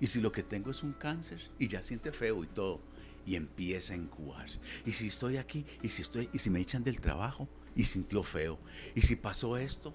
Y 0.00 0.06
si 0.06 0.20
lo 0.20 0.32
que 0.32 0.42
tengo 0.42 0.70
es 0.70 0.82
un 0.82 0.92
cáncer 0.92 1.40
y 1.58 1.68
ya 1.68 1.82
siente 1.82 2.12
feo 2.12 2.42
y 2.42 2.46
todo, 2.46 2.80
y 3.26 3.36
empieza 3.36 3.92
a 3.92 3.96
incubar. 3.96 4.46
Y 4.86 4.92
si 4.92 5.08
estoy 5.08 5.36
aquí, 5.36 5.64
y 5.82 5.88
si 5.90 6.02
estoy, 6.02 6.28
y 6.32 6.38
si 6.38 6.50
me 6.50 6.60
echan 6.60 6.82
del 6.82 7.00
trabajo, 7.00 7.48
y 7.76 7.84
sintió 7.84 8.22
feo, 8.22 8.58
y 8.94 9.02
si 9.02 9.16
pasó 9.16 9.56
esto, 9.56 9.94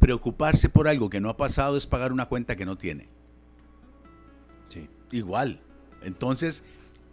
preocuparse 0.00 0.68
por 0.68 0.88
algo 0.88 1.08
que 1.08 1.20
no 1.20 1.28
ha 1.28 1.36
pasado 1.36 1.76
es 1.76 1.86
pagar 1.86 2.12
una 2.12 2.26
cuenta 2.26 2.56
que 2.56 2.66
no 2.66 2.76
tiene. 2.76 3.08
Sí. 4.68 4.88
Igual. 5.12 5.60
Entonces, 6.02 6.64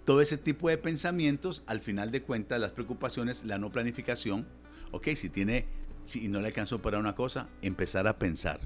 todo 0.05 0.21
ese 0.21 0.38
tipo 0.38 0.69
de 0.69 0.77
pensamientos, 0.77 1.62
al 1.67 1.81
final 1.81 2.12
de 2.12 2.23
cuentas, 2.23 2.59
las 2.59 2.71
preocupaciones, 2.71 3.45
la 3.45 3.59
no 3.59 3.71
planificación, 3.71 4.47
ok, 4.91 5.09
si 5.15 5.29
tiene, 5.29 5.67
si 6.10 6.28
no 6.28 6.41
le 6.41 6.48
alcanzó 6.48 6.80
para 6.80 7.00
una 7.00 7.15
cosa, 7.15 7.48
empezar 7.62 8.08
a 8.08 8.17
pensar. 8.17 8.60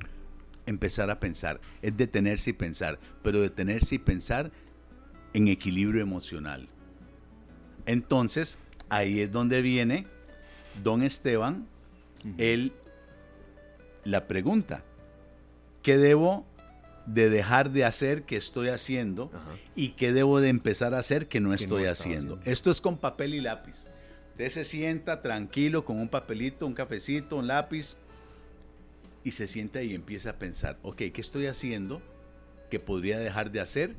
Empezar 0.66 1.10
a 1.10 1.20
pensar. 1.20 1.60
Es 1.82 1.96
detenerse 1.96 2.52
y 2.52 2.54
pensar, 2.54 3.00
pero 3.22 3.42
detenerse 3.42 3.96
y 3.96 4.00
pensar 4.00 4.52
en 5.34 5.48
equilibrio 5.48 6.02
emocional. 6.02 6.70
Entonces, 7.86 8.58
ahí 8.90 9.20
es 9.20 9.32
donde 9.32 9.62
viene 9.62 10.08
don 10.84 11.04
Esteban, 11.04 11.68
él, 12.38 12.72
la 14.06 14.28
pregunta, 14.28 14.84
¿qué 15.82 15.98
debo 15.98 16.46
de 17.06 17.30
dejar 17.30 17.72
de 17.72 17.84
hacer 17.84 18.24
que 18.24 18.38
estoy 18.38 18.70
haciendo 18.70 19.30
Ajá. 19.34 19.52
y 19.76 19.90
qué 19.90 20.14
debo 20.14 20.40
de 20.40 20.50
empezar 20.50 20.94
a 20.94 21.00
hacer 21.00 21.28
que 21.28 21.40
no 21.40 21.54
estoy 21.54 21.86
haciendo. 21.86 22.40
Esto 22.46 22.72
es 22.72 22.80
con 22.80 22.98
papel 22.98 23.34
y 23.34 23.42
lápiz. 23.42 23.88
Usted 24.34 24.50
se 24.50 24.65
sienta 24.65 25.22
tranquilo 25.22 25.86
con 25.86 26.00
un 26.00 26.10
papelito, 26.10 26.65
un 26.65 26.74
cafecito, 26.74 27.38
un 27.38 27.46
lápiz 27.46 27.98
y 29.24 29.30
se 29.30 29.46
sienta 29.46 29.84
y 29.84 29.93
empieza 29.93 30.32
a 30.32 30.39
pensar, 30.39 30.80
ok, 30.82 30.98
¿qué 31.13 31.22
estoy 31.22 31.46
haciendo 31.46 32.02
que 32.72 32.80
podría 32.80 33.19
dejar 33.19 33.52
de 33.52 33.60
hacer 33.60 33.96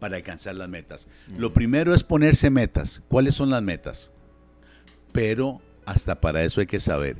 para 0.00 0.16
alcanzar 0.16 0.56
las 0.56 0.68
metas? 0.68 1.06
Lo 1.38 1.52
primero 1.52 1.94
es 1.94 2.02
ponerse 2.02 2.50
metas. 2.50 3.02
¿Cuáles 3.06 3.36
son 3.36 3.50
las 3.50 3.62
metas? 3.62 4.10
Pero 5.12 5.62
hasta 5.86 6.20
para 6.20 6.42
eso 6.42 6.60
hay 6.60 6.66
que 6.66 6.80
saber. 6.80 7.16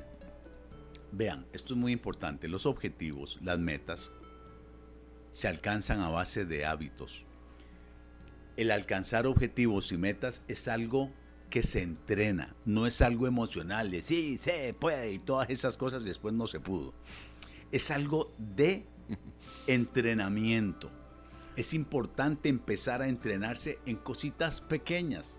Vean, 1.13 1.47
esto 1.53 1.75
es 1.75 1.79
muy 1.79 1.93
importante. 1.93 2.49
Los 2.49 2.67
objetivos, 2.67 3.39
las 3.41 3.61
metas, 3.61 4.11
se 5.31 5.47
alcanzan 5.47 6.01
a 6.01 6.09
base 6.09 6.45
de 6.45 6.67
hábitos. 6.67 7.25
El 8.57 8.73
alcanzar 8.73 9.29
objetivos 9.29 9.93
y 9.93 9.97
metas 9.97 10.43
es 10.49 10.67
algo 10.67 11.13
que 11.55 11.63
se 11.63 11.83
entrena, 11.83 12.53
no 12.65 12.85
es 12.85 13.01
algo 13.01 13.29
emocional 13.29 13.89
de 13.93 14.03
sí, 14.03 14.39
se 14.39 14.75
puede 14.75 15.13
y 15.13 15.21
todas 15.21 15.49
esas 15.51 15.77
cosas 15.77 16.03
y 16.03 16.07
después 16.07 16.35
no 16.35 16.49
se 16.49 16.59
pudo. 16.59 16.93
Es 17.71 17.93
algo 17.93 18.33
de 18.39 18.85
entrenamiento. 19.69 20.91
Es 21.55 21.73
importante 21.73 22.49
empezar 22.49 23.03
a 23.03 23.09
entrenarse 23.09 23.79
en 23.87 23.95
cositas 23.99 24.63
pequeñas. 24.63 25.39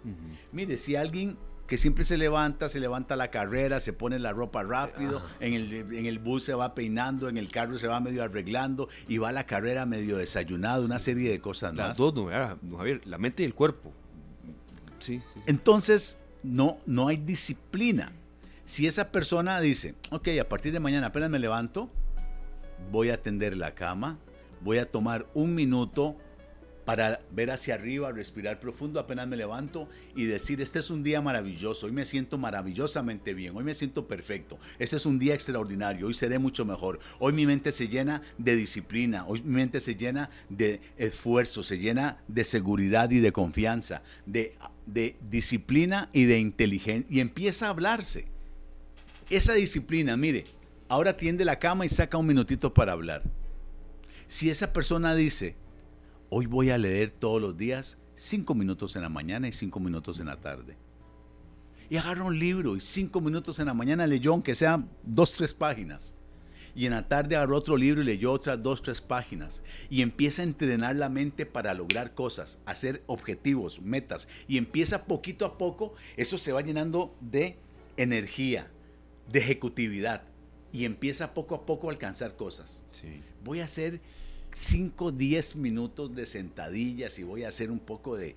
Mire, 0.54 0.78
si 0.78 0.96
alguien 0.96 1.38
que 1.68 1.78
siempre 1.78 2.06
se 2.06 2.18
levanta, 2.18 2.70
se 2.70 2.80
levanta 2.80 3.18
la 3.18 3.30
carrera, 3.30 3.82
se 3.82 3.92
pone 3.92 4.18
la 4.18 4.32
ropa 4.32 4.64
rápido, 4.64 5.22
en 5.42 5.52
el, 5.54 5.74
en 5.74 6.06
el 6.06 6.20
bus 6.20 6.46
se 6.46 6.54
va 6.54 6.76
peinando, 6.76 7.28
en 7.28 7.36
el 7.36 7.52
carro 7.52 7.78
se 7.78 7.90
va 7.90 8.00
medio 8.00 8.24
arreglando 8.24 8.88
y 9.10 9.18
va 9.18 9.30
a 9.30 9.34
la 9.34 9.46
carrera 9.46 9.86
medio 9.86 10.16
desayunado, 10.16 10.86
una 10.86 11.00
serie 11.00 11.30
de 11.30 11.42
cosas 11.42 11.76
Las 11.76 11.90
más. 11.90 11.98
dos, 11.98 12.14
no, 12.14 12.30
ah, 12.30 12.56
no, 12.62 12.78
Javier, 12.78 13.02
la 13.06 13.18
mente 13.18 13.44
y 13.44 13.46
el 13.46 13.54
cuerpo. 13.54 13.92
Entonces, 15.46 16.18
no, 16.44 16.78
no 16.86 17.08
hay 17.08 17.18
disciplina. 17.18 18.12
Si 18.66 18.88
esa 18.88 19.12
persona 19.12 19.60
dice, 19.62 19.96
ok, 20.12 20.30
a 20.42 20.50
partir 20.50 20.74
de 20.74 20.80
mañana 20.80 21.08
apenas 21.08 21.30
me 21.30 21.40
levanto, 21.40 21.90
voy 22.92 23.10
a 23.10 23.22
tender 23.22 23.56
la 23.56 23.76
cama, 23.76 24.18
voy 24.62 24.80
a 24.80 24.90
tomar 24.90 25.28
un 25.34 25.54
minuto 25.54 26.16
para 26.86 27.20
ver 27.32 27.52
hacia 27.52 27.74
arriba, 27.74 28.12
respirar 28.12 28.60
profundo 28.60 29.00
apenas 29.00 29.28
me 29.28 29.36
levanto 29.36 29.90
y 30.16 30.26
decir, 30.26 30.62
este 30.62 30.80
es 30.80 30.92
un 30.92 31.04
día 31.04 31.20
maravilloso, 31.20 31.88
hoy 31.88 31.92
me 31.92 32.06
siento 32.06 32.38
maravillosamente 32.38 33.34
bien, 33.34 33.58
hoy 33.58 33.64
me 33.64 33.74
siento 33.74 34.08
perfecto, 34.08 34.60
este 34.78 34.96
es 34.96 35.06
un 35.06 35.18
día 35.18 35.34
extraordinario, 35.34 36.08
hoy 36.08 36.14
seré 36.14 36.38
mucho 36.38 36.64
mejor, 36.64 37.00
hoy 37.20 37.34
mi 37.34 37.46
mente 37.48 37.72
se 37.72 37.88
llena 37.88 38.22
de 38.38 38.56
disciplina, 38.56 39.26
hoy 39.26 39.42
mi 39.42 39.56
mente 39.56 39.80
se 39.80 39.96
llena 39.96 40.30
de 40.50 40.80
esfuerzo, 40.98 41.64
se 41.64 41.80
llena 41.80 42.24
de 42.28 42.44
seguridad 42.44 43.10
y 43.10 43.20
de 43.20 43.32
confianza, 43.32 44.04
de, 44.28 44.56
de 44.86 45.18
disciplina 45.30 46.10
y 46.14 46.26
de 46.26 46.40
inteligencia, 46.40 47.08
y 47.10 47.20
empieza 47.20 47.68
a 47.68 47.70
hablarse. 47.70 48.28
Esa 49.30 49.54
disciplina, 49.54 50.16
mire, 50.18 50.46
ahora 50.88 51.18
tiende 51.18 51.46
la 51.46 51.60
cama 51.60 51.86
y 51.86 51.90
saca 51.90 52.18
un 52.18 52.28
minutito 52.28 52.74
para 52.74 52.94
hablar. 52.94 53.24
Si 54.28 54.50
esa 54.50 54.74
persona 54.74 55.16
dice, 55.16 55.56
Hoy 56.30 56.48
voy 56.48 56.72
a 56.72 56.78
leer 56.78 57.12
todos 57.12 57.42
los 57.42 57.56
días 57.56 57.98
cinco 58.16 58.56
minutos 58.56 58.96
en 58.96 59.04
la 59.04 59.10
mañana 59.10 59.48
y 59.48 59.52
cinco 59.52 59.80
minutos 59.80 60.20
en 60.20 60.26
la 60.26 60.36
tarde. 60.36 60.76
Y 61.90 61.98
agarra 61.98 62.24
un 62.24 62.38
libro 62.38 62.76
y 62.76 62.82
cinco 62.82 63.22
minutos 63.22 63.60
en 63.60 63.68
la 63.68 63.74
mañana 63.74 64.08
leyó, 64.08 64.32
aunque 64.34 64.56
sean 64.56 64.90
dos, 65.04 65.34
tres 65.34 65.54
páginas. 65.54 66.16
Y 66.76 66.86
en 66.86 66.92
la 66.92 67.08
tarde 67.08 67.36
agarró 67.36 67.58
otro 67.58 67.78
libro 67.78 68.02
y 68.02 68.06
leyó 68.06 68.34
otras 68.34 68.62
dos, 68.62 68.82
tres 68.82 69.00
páginas. 69.00 69.64
Y 69.90 70.02
empieza 70.02 70.42
a 70.42 70.46
entrenar 70.46 70.96
la 70.98 71.10
mente 71.10 71.46
para 71.46 71.74
lograr 71.74 72.14
cosas, 72.14 72.60
hacer 72.66 73.02
objetivos, 73.08 73.82
metas. 73.82 74.28
Y 74.48 74.58
empieza 74.58 75.06
poquito 75.06 75.46
a 75.46 75.58
poco, 75.58 75.94
eso 76.18 76.38
se 76.38 76.52
va 76.52 76.62
llenando 76.62 77.16
de 77.22 77.58
energía, 77.96 78.70
de 79.32 79.40
ejecutividad. 79.40 80.24
Y 80.74 80.84
empieza 80.84 81.34
poco 81.34 81.56
a 81.56 81.66
poco 81.66 81.88
a 81.88 81.92
alcanzar 81.92 82.36
cosas. 82.36 82.84
Voy 83.44 83.62
a 83.62 83.66
hacer 83.66 84.02
5, 84.56 85.12
10 85.12 85.58
minutos 85.58 86.16
de 86.16 86.26
sentadillas 86.26 87.20
y 87.20 87.24
voy 87.24 87.44
a 87.44 87.50
hacer 87.50 87.72
un 87.72 87.80
poco 87.80 88.18
de, 88.18 88.36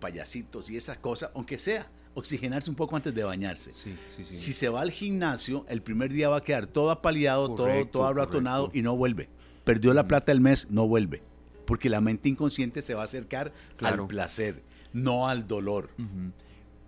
payasitos 0.00 0.68
y 0.68 0.76
esa 0.76 1.00
cosa, 1.00 1.30
aunque 1.34 1.58
sea 1.58 1.88
oxigenarse 2.14 2.68
un 2.70 2.76
poco 2.76 2.96
antes 2.96 3.14
de 3.14 3.24
bañarse. 3.24 3.72
Si 3.74 4.52
se 4.52 4.68
va 4.68 4.80
al 4.80 4.90
gimnasio, 4.90 5.64
el 5.68 5.82
primer 5.82 6.12
día 6.12 6.28
va 6.28 6.38
a 6.38 6.42
quedar 6.42 6.66
todo 6.66 6.90
apaleado, 6.90 7.54
todo, 7.54 7.86
todo 7.86 8.06
abratonado 8.06 8.70
y 8.72 8.82
no 8.82 8.96
vuelve. 8.96 9.28
Perdió 9.64 9.94
la 9.94 10.06
plata 10.06 10.32
del 10.32 10.40
mes, 10.40 10.66
no 10.70 10.86
vuelve. 10.86 11.22
Porque 11.66 11.88
la 11.88 12.00
mente 12.00 12.28
inconsciente 12.28 12.82
se 12.82 12.94
va 12.94 13.02
a 13.02 13.04
acercar 13.04 13.52
al 13.80 14.06
placer, 14.06 14.62
no 14.92 15.28
al 15.28 15.46
dolor. 15.46 15.90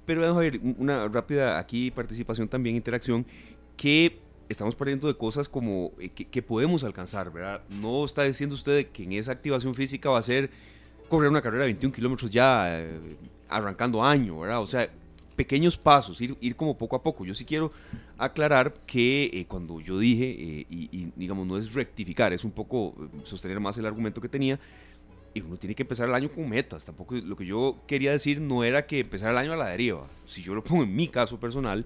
Pero 0.05 0.21
vamos 0.21 0.37
a 0.37 0.41
ver, 0.41 0.61
una 0.79 1.09
rápida 1.09 1.59
aquí 1.59 1.91
participación 1.91 2.49
también, 2.49 2.77
interacción, 2.77 3.25
que 3.77 4.19
estamos 4.49 4.75
perdiendo 4.75 5.09
de 5.09 5.17
cosas 5.17 5.49
como 5.49 5.93
eh, 5.99 6.11
que, 6.11 6.43
podemos 6.43 6.85
alcanzar, 6.85 7.33
¿verdad? 7.33 7.63
No 7.81 8.05
está 8.05 8.25
diciendo 8.25 8.55
usted 8.55 8.89
que 8.89 9.05
en 9.05 9.13
esa 9.13 9.33
activación 9.33 9.75
física 9.75 10.11
va 10.11 10.19
a 10.19 10.23
ser 10.23 10.51
correr 11.09 11.31
una 11.31 11.41
carrera 11.41 11.63
de 11.63 11.69
21 11.69 11.95
kilómetros 11.95 12.31
ya 12.31 12.79
eh, 12.79 13.17
arrancando 13.49 14.03
año, 14.05 14.41
¿verdad? 14.41 14.61
O 14.61 14.67
sea, 14.67 14.91
pequeños 15.35 15.77
pasos, 15.77 16.21
ir, 16.21 16.37
ir 16.41 16.57
como 16.57 16.77
poco 16.77 16.97
a 16.97 17.03
poco. 17.03 17.25
Yo 17.25 17.35
sí 17.35 17.45
quiero 17.45 17.73
aclarar 18.19 18.75
que 18.87 19.31
eh, 19.33 19.47
cuando 19.47 19.81
yo 19.81 19.99
dije, 19.99 20.25
y, 20.71 21.13
digamos, 21.17 21.47
no 21.47 21.59
es 21.59 21.73
rectificar, 21.73 22.33
es 22.33 22.45
un 22.45 22.53
poco 22.53 22.95
sostener 23.25 23.61
más 23.61 23.77
el 23.79 23.87
argumento 23.87 24.21
que 24.21 24.29
tenía, 24.29 24.59
y 25.35 25.41
uno 25.41 25.57
tiene 25.57 25.75
que 25.75 25.83
empezar 25.83 26.09
el 26.09 26.15
año 26.15 26.31
con 26.31 26.49
metas. 26.49 26.85
Tampoco 26.85 27.17
lo 27.17 27.37
que 27.37 27.45
yo 27.45 27.77
quería 27.87 28.13
decir 28.13 28.41
no 28.41 28.63
era 28.63 28.87
que 28.87 29.01
empezar 29.01 29.31
el 29.31 29.39
año 29.39 29.53
a 29.53 29.57
la 29.57 29.69
deriva. 29.69 30.07
Si 30.27 30.43
yo 30.43 30.55
lo 30.55 30.63
pongo 30.63 30.85
en 30.85 30.95
mi 30.95 31.09
caso 31.09 31.41
personal, 31.41 31.85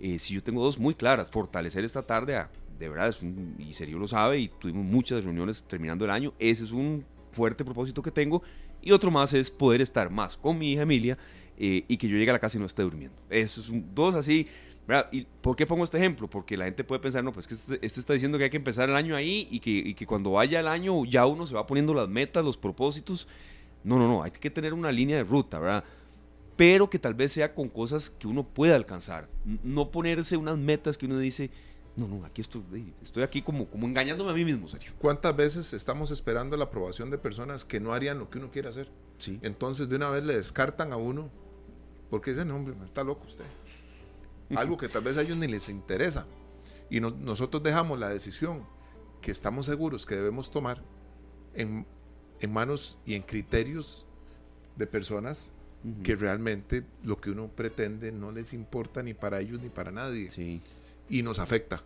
eh, 0.00 0.18
si 0.18 0.34
yo 0.34 0.42
tengo 0.42 0.62
dos 0.62 0.78
muy 0.78 0.94
claras, 0.94 1.28
fortalecer 1.30 1.84
esta 1.84 2.02
tarde, 2.02 2.36
ah, 2.36 2.50
de 2.78 2.88
verdad, 2.88 3.08
es 3.08 3.22
un, 3.22 3.56
y 3.58 3.72
Sergio 3.72 3.98
lo 3.98 4.06
sabe, 4.06 4.38
y 4.38 4.48
tuvimos 4.48 4.84
muchas 4.84 5.24
reuniones 5.24 5.62
terminando 5.62 6.04
el 6.04 6.10
año, 6.10 6.32
ese 6.38 6.64
es 6.64 6.72
un 6.72 7.04
fuerte 7.32 7.64
propósito 7.64 8.02
que 8.02 8.10
tengo, 8.10 8.42
y 8.82 8.92
otro 8.92 9.10
más 9.10 9.32
es 9.32 9.50
poder 9.50 9.80
estar 9.80 10.10
más 10.10 10.36
con 10.36 10.58
mi 10.58 10.72
hija 10.72 10.82
Emilia 10.82 11.18
eh, 11.62 11.84
y 11.86 11.96
que 11.98 12.08
yo 12.08 12.16
llegue 12.16 12.30
a 12.30 12.32
la 12.32 12.38
casa 12.38 12.56
y 12.56 12.60
no 12.60 12.66
esté 12.66 12.82
durmiendo. 12.82 13.16
Eso 13.28 13.60
es 13.60 13.68
un, 13.68 13.94
dos 13.94 14.14
así, 14.14 14.48
¿verdad? 14.88 15.08
¿Y 15.12 15.26
por 15.42 15.54
qué 15.54 15.66
pongo 15.66 15.84
este 15.84 15.98
ejemplo? 15.98 16.28
Porque 16.28 16.56
la 16.56 16.64
gente 16.64 16.82
puede 16.84 17.00
pensar, 17.00 17.22
no, 17.22 17.32
pues 17.32 17.46
que 17.46 17.54
este, 17.54 17.74
este, 17.84 18.00
está 18.00 18.14
diciendo 18.14 18.38
que 18.38 18.44
hay 18.44 18.50
que 18.50 18.56
empezar 18.56 18.88
el 18.88 18.96
año 18.96 19.14
ahí 19.14 19.46
y 19.50 19.60
que, 19.60 19.70
y 19.70 19.94
que 19.94 20.06
cuando 20.06 20.32
vaya 20.32 20.58
el 20.58 20.66
año 20.66 21.04
ya 21.04 21.26
uno 21.26 21.46
se 21.46 21.54
va 21.54 21.66
poniendo 21.66 21.92
las 21.92 22.08
metas, 22.08 22.42
los 22.42 22.56
propósitos. 22.56 23.28
No, 23.84 23.98
no, 23.98 24.08
no, 24.08 24.22
hay 24.22 24.30
que 24.30 24.50
tener 24.50 24.74
una 24.74 24.90
línea 24.90 25.18
de 25.18 25.24
ruta, 25.24 25.58
¿verdad? 25.58 25.84
pero 26.56 26.90
que 26.90 26.98
tal 26.98 27.14
vez 27.14 27.32
sea 27.32 27.54
con 27.54 27.70
cosas 27.70 28.10
que 28.10 28.26
uno 28.26 28.44
pueda 28.44 28.74
alcanzar. 28.74 29.30
No 29.62 29.90
ponerse 29.90 30.36
unas 30.36 30.58
metas 30.58 30.98
que 30.98 31.06
uno 31.06 31.18
dice, 31.18 31.50
no, 31.96 32.06
no, 32.06 32.24
aquí 32.24 32.42
estoy, 32.42 32.92
estoy 33.02 33.22
aquí 33.22 33.40
como, 33.40 33.66
como 33.66 33.86
engañándome 33.86 34.30
a 34.30 34.34
mí 34.34 34.44
mismo, 34.44 34.68
serio. 34.68 34.92
¿Cuántas 34.98 35.34
veces 35.34 35.72
estamos 35.72 36.10
esperando 36.10 36.58
la 36.58 36.64
aprobación 36.64 37.10
de 37.10 37.16
personas 37.16 37.64
que 37.64 37.80
no 37.80 37.94
harían 37.94 38.18
lo 38.18 38.28
que 38.28 38.36
uno 38.36 38.50
quiere 38.50 38.68
hacer? 38.68 38.90
Sí. 39.16 39.38
Entonces 39.40 39.88
de 39.88 39.96
una 39.96 40.10
vez 40.10 40.22
le 40.22 40.34
descartan 40.34 40.92
a 40.92 40.96
uno, 40.96 41.30
porque 42.10 42.32
dicen, 42.32 42.48
no, 42.48 42.56
hombre, 42.56 42.74
está 42.84 43.02
loco 43.04 43.24
usted. 43.26 43.44
Algo 44.56 44.76
que 44.76 44.88
tal 44.88 45.02
vez 45.02 45.16
a 45.16 45.22
ellos 45.22 45.36
ni 45.36 45.46
les 45.46 45.68
interesa. 45.68 46.26
Y 46.90 47.00
nosotros 47.00 47.62
dejamos 47.62 48.00
la 48.00 48.08
decisión 48.08 48.66
que 49.20 49.30
estamos 49.30 49.66
seguros 49.66 50.06
que 50.06 50.16
debemos 50.16 50.50
tomar 50.50 50.82
en, 51.54 51.86
en 52.40 52.52
manos 52.52 52.98
y 53.06 53.14
en 53.14 53.22
criterios 53.22 54.06
de 54.76 54.86
personas 54.86 55.48
que 56.02 56.14
realmente 56.14 56.84
lo 57.04 57.20
que 57.20 57.30
uno 57.30 57.48
pretende 57.48 58.12
no 58.12 58.32
les 58.32 58.52
importa 58.52 59.02
ni 59.02 59.14
para 59.14 59.40
ellos 59.40 59.62
ni 59.62 59.68
para 59.68 59.90
nadie. 59.90 60.60
Y 61.08 61.22
nos 61.22 61.38
afecta. 61.38 61.82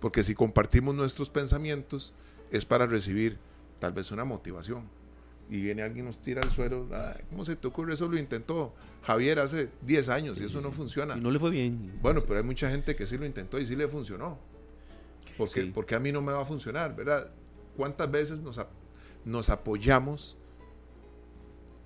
Porque 0.00 0.22
si 0.22 0.34
compartimos 0.34 0.94
nuestros 0.94 1.28
pensamientos 1.30 2.14
es 2.50 2.64
para 2.64 2.86
recibir 2.86 3.38
tal 3.78 3.92
vez 3.92 4.10
una 4.10 4.24
motivación. 4.24 4.88
Y 5.50 5.60
viene 5.60 5.82
alguien 5.82 6.04
nos 6.04 6.20
tira 6.20 6.40
al 6.42 6.50
suelo, 6.50 6.88
¿cómo 7.28 7.44
se 7.44 7.56
te 7.56 7.66
ocurre? 7.66 7.94
Eso 7.94 8.08
lo 8.08 8.16
intentó 8.18 8.72
Javier 9.02 9.40
hace 9.40 9.68
10 9.82 10.08
años 10.08 10.40
y 10.40 10.44
eso 10.44 10.60
no 10.60 10.70
funciona. 10.70 11.16
Y 11.16 11.20
no 11.20 11.30
le 11.30 11.40
fue 11.40 11.50
bien. 11.50 11.98
Bueno, 12.00 12.22
pero 12.24 12.38
hay 12.38 12.44
mucha 12.44 12.70
gente 12.70 12.94
que 12.94 13.06
sí 13.06 13.18
lo 13.18 13.26
intentó 13.26 13.58
y 13.58 13.66
sí 13.66 13.74
le 13.74 13.88
funcionó. 13.88 14.38
Porque, 15.36 15.66
porque 15.66 15.94
a 15.94 16.00
mí 16.00 16.12
no 16.12 16.22
me 16.22 16.32
va 16.32 16.42
a 16.42 16.44
funcionar, 16.44 16.94
¿verdad? 16.94 17.32
¿Cuántas 17.76 18.10
veces 18.10 18.40
nos, 18.40 18.60
nos 19.24 19.50
apoyamos 19.50 20.36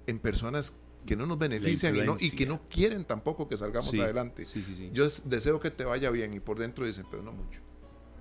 en 0.06 0.18
personas 0.18 0.74
que 1.06 1.16
no 1.16 1.26
nos 1.26 1.38
benefician 1.38 1.94
y, 2.18 2.30
que 2.30 2.46
no 2.46 2.60
quieren 2.68 3.04
tampoco 3.04 3.48
que 3.48 3.56
salgamos 3.56 3.98
adelante. 3.98 4.46
Yo 4.92 5.06
deseo 5.24 5.60
que 5.60 5.70
te 5.70 5.84
vaya 5.84 6.10
bien 6.10 6.34
y 6.34 6.40
por 6.40 6.58
dentro 6.58 6.86
dicen, 6.86 7.04
pero 7.10 7.22
no 7.22 7.32
mucho. 7.32 7.60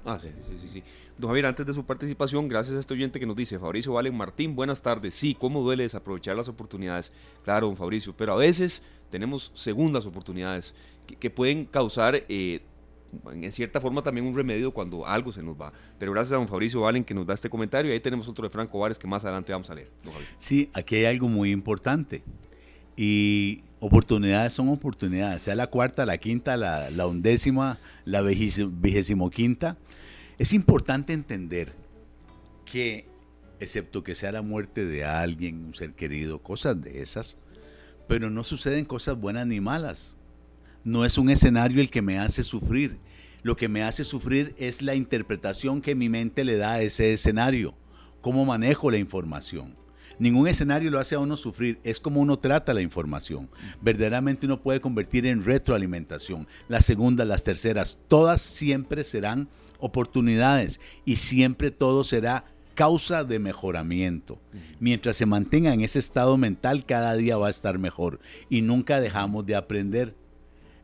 Ah, 0.05 0.19
sí, 0.19 0.27
sí, 0.61 0.67
sí, 0.67 0.83
Don 1.17 1.29
Javier, 1.29 1.45
antes 1.45 1.65
de 1.65 1.73
su 1.73 1.85
participación, 1.85 2.47
gracias 2.47 2.75
a 2.75 2.79
este 2.79 2.93
oyente 2.93 3.19
que 3.19 3.25
nos 3.25 3.35
dice, 3.35 3.57
Fabricio 3.57 3.93
Valen 3.93 4.15
Martín, 4.15 4.55
buenas 4.55 4.81
tardes. 4.81 5.15
Sí, 5.15 5.33
cómo 5.33 5.61
duele 5.61 5.83
desaprovechar 5.83 6.35
las 6.35 6.49
oportunidades. 6.49 7.11
Claro, 7.43 7.67
don 7.67 7.77
Fabricio, 7.77 8.13
pero 8.15 8.33
a 8.33 8.35
veces 8.35 8.83
tenemos 9.09 9.51
segundas 9.53 10.05
oportunidades 10.05 10.75
que, 11.19 11.29
pueden 11.29 11.65
causar 11.65 12.23
eh, 12.27 12.61
en 13.31 13.51
cierta 13.51 13.79
forma 13.79 14.01
también 14.01 14.25
un 14.25 14.35
remedio 14.35 14.71
cuando 14.71 15.05
algo 15.05 15.31
se 15.31 15.43
nos 15.43 15.59
va. 15.59 15.71
Pero 15.99 16.11
gracias 16.11 16.33
a 16.33 16.37
don 16.37 16.47
Fabricio 16.47 16.81
Valen 16.81 17.03
que 17.03 17.13
nos 17.13 17.25
da 17.25 17.33
este 17.33 17.49
comentario 17.49 17.91
y 17.91 17.93
ahí 17.93 17.99
tenemos 17.99 18.27
otro 18.27 18.43
de 18.43 18.49
Franco 18.49 18.79
Vares 18.79 18.97
que 18.97 19.07
más 19.07 19.23
adelante 19.23 19.51
vamos 19.51 19.69
a 19.69 19.75
leer. 19.75 19.89
Sí, 20.37 20.69
aquí 20.73 20.95
hay 20.95 21.05
algo 21.05 21.27
muy 21.27 21.51
importante. 21.51 22.23
Y 22.95 23.63
oportunidades 23.83 24.53
son 24.53 24.69
oportunidades, 24.69 25.43
sea 25.43 25.55
la 25.55 25.67
cuarta, 25.67 26.05
la 26.05 26.17
quinta, 26.17 26.55
la, 26.55 27.05
undécima, 27.05 27.79
la 28.05 28.21
vigésimo 28.21 29.29
quinta. 29.29 29.75
Es 30.37 30.53
importante 30.53 31.11
entender 31.11 31.75
que, 32.63 33.05
excepto 33.59 34.01
que 34.01 34.15
sea 34.15 34.31
la 34.31 34.41
muerte 34.41 34.85
de 34.85 35.03
alguien, 35.03 35.65
un 35.65 35.73
ser 35.73 35.91
querido, 35.95 36.41
cosas 36.41 36.81
de 36.81 37.01
esas, 37.01 37.37
pero 38.07 38.29
no 38.29 38.45
suceden 38.45 38.85
cosas 38.85 39.17
buenas 39.17 39.47
ni 39.47 39.59
malas. 39.59 40.15
No 40.85 41.03
es 41.03 41.17
un 41.17 41.29
escenario 41.29 41.81
el 41.81 41.89
que 41.89 42.01
me 42.01 42.19
hace 42.19 42.45
sufrir. 42.45 42.99
Lo 43.41 43.57
que 43.57 43.67
me 43.67 43.83
hace 43.83 44.05
sufrir 44.05 44.55
es 44.57 44.81
la 44.81 44.95
interpretación 44.95 45.81
que 45.81 45.93
mi 45.93 46.07
mente 46.07 46.45
le 46.45 46.55
da 46.55 46.75
a 46.75 46.81
ese 46.81 47.11
escenario, 47.11 47.75
cómo 48.21 48.45
manejo 48.45 48.89
la 48.89 48.97
información. 48.97 49.75
Ningún 50.23 50.47
escenario 50.47 50.89
lo 50.89 50.99
hace 50.99 51.15
a 51.15 51.19
uno 51.19 51.35
sufrir, 51.35 51.81
es 51.83 51.99
como 51.99 52.21
uno 52.21 52.39
trata 52.39 52.73
la 52.73 52.79
información. 52.79 53.49
Verdaderamente 53.81 54.45
uno 54.45 54.61
puede 54.61 54.79
convertir 54.79 55.25
en 55.25 55.43
retroalimentación. 55.43 56.47
Las 56.69 56.85
segundas, 56.85 57.27
las 57.27 57.43
terceras, 57.43 57.99
todas 58.07 58.39
siempre 58.39 59.03
serán 59.03 59.49
oportunidades 59.79 60.79
y 61.03 61.17
siempre 61.17 61.71
todo 61.71 62.05
será 62.05 62.45
causa 62.73 63.25
de 63.25 63.37
mejoramiento. 63.39 64.39
Mientras 64.79 65.17
se 65.17 65.25
mantenga 65.25 65.73
en 65.73 65.81
ese 65.81 65.99
estado 65.99 66.37
mental, 66.37 66.85
cada 66.85 67.15
día 67.15 67.35
va 67.35 67.47
a 67.47 67.51
estar 67.51 67.77
mejor 67.77 68.21
y 68.49 68.61
nunca 68.61 69.01
dejamos 69.01 69.45
de 69.45 69.57
aprender. 69.57 70.15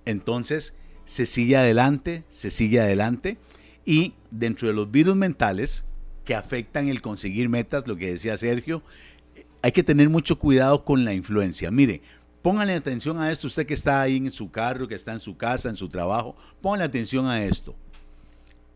Entonces, 0.03 0.73
se 1.05 1.25
sigue 1.25 1.55
adelante, 1.55 2.25
se 2.27 2.51
sigue 2.51 2.81
adelante 2.81 3.37
y 3.85 4.15
dentro 4.31 4.67
de 4.67 4.73
los 4.73 4.91
virus 4.91 5.15
mentales 5.15 5.85
que 6.29 6.35
afectan 6.35 6.89
el 6.89 7.01
conseguir 7.01 7.49
metas, 7.49 7.87
lo 7.87 7.95
que 7.95 8.11
decía 8.11 8.37
Sergio, 8.37 8.83
hay 9.61 9.71
que 9.71 9.83
tener 9.83 10.09
mucho 10.09 10.37
cuidado 10.37 10.83
con 10.83 11.05
la 11.05 11.13
influencia. 11.13 11.71
Mire, 11.71 12.01
pónganle 12.41 12.75
atención 12.75 13.19
a 13.19 13.31
esto, 13.31 13.47
usted 13.47 13.65
que 13.65 13.73
está 13.73 14.01
ahí 14.01 14.17
en 14.17 14.31
su 14.31 14.51
carro, 14.51 14.87
que 14.87 14.95
está 14.95 15.13
en 15.13 15.19
su 15.19 15.37
casa, 15.37 15.69
en 15.69 15.75
su 15.75 15.89
trabajo, 15.89 16.35
pónganle 16.61 16.85
atención 16.85 17.27
a 17.27 17.43
esto. 17.43 17.75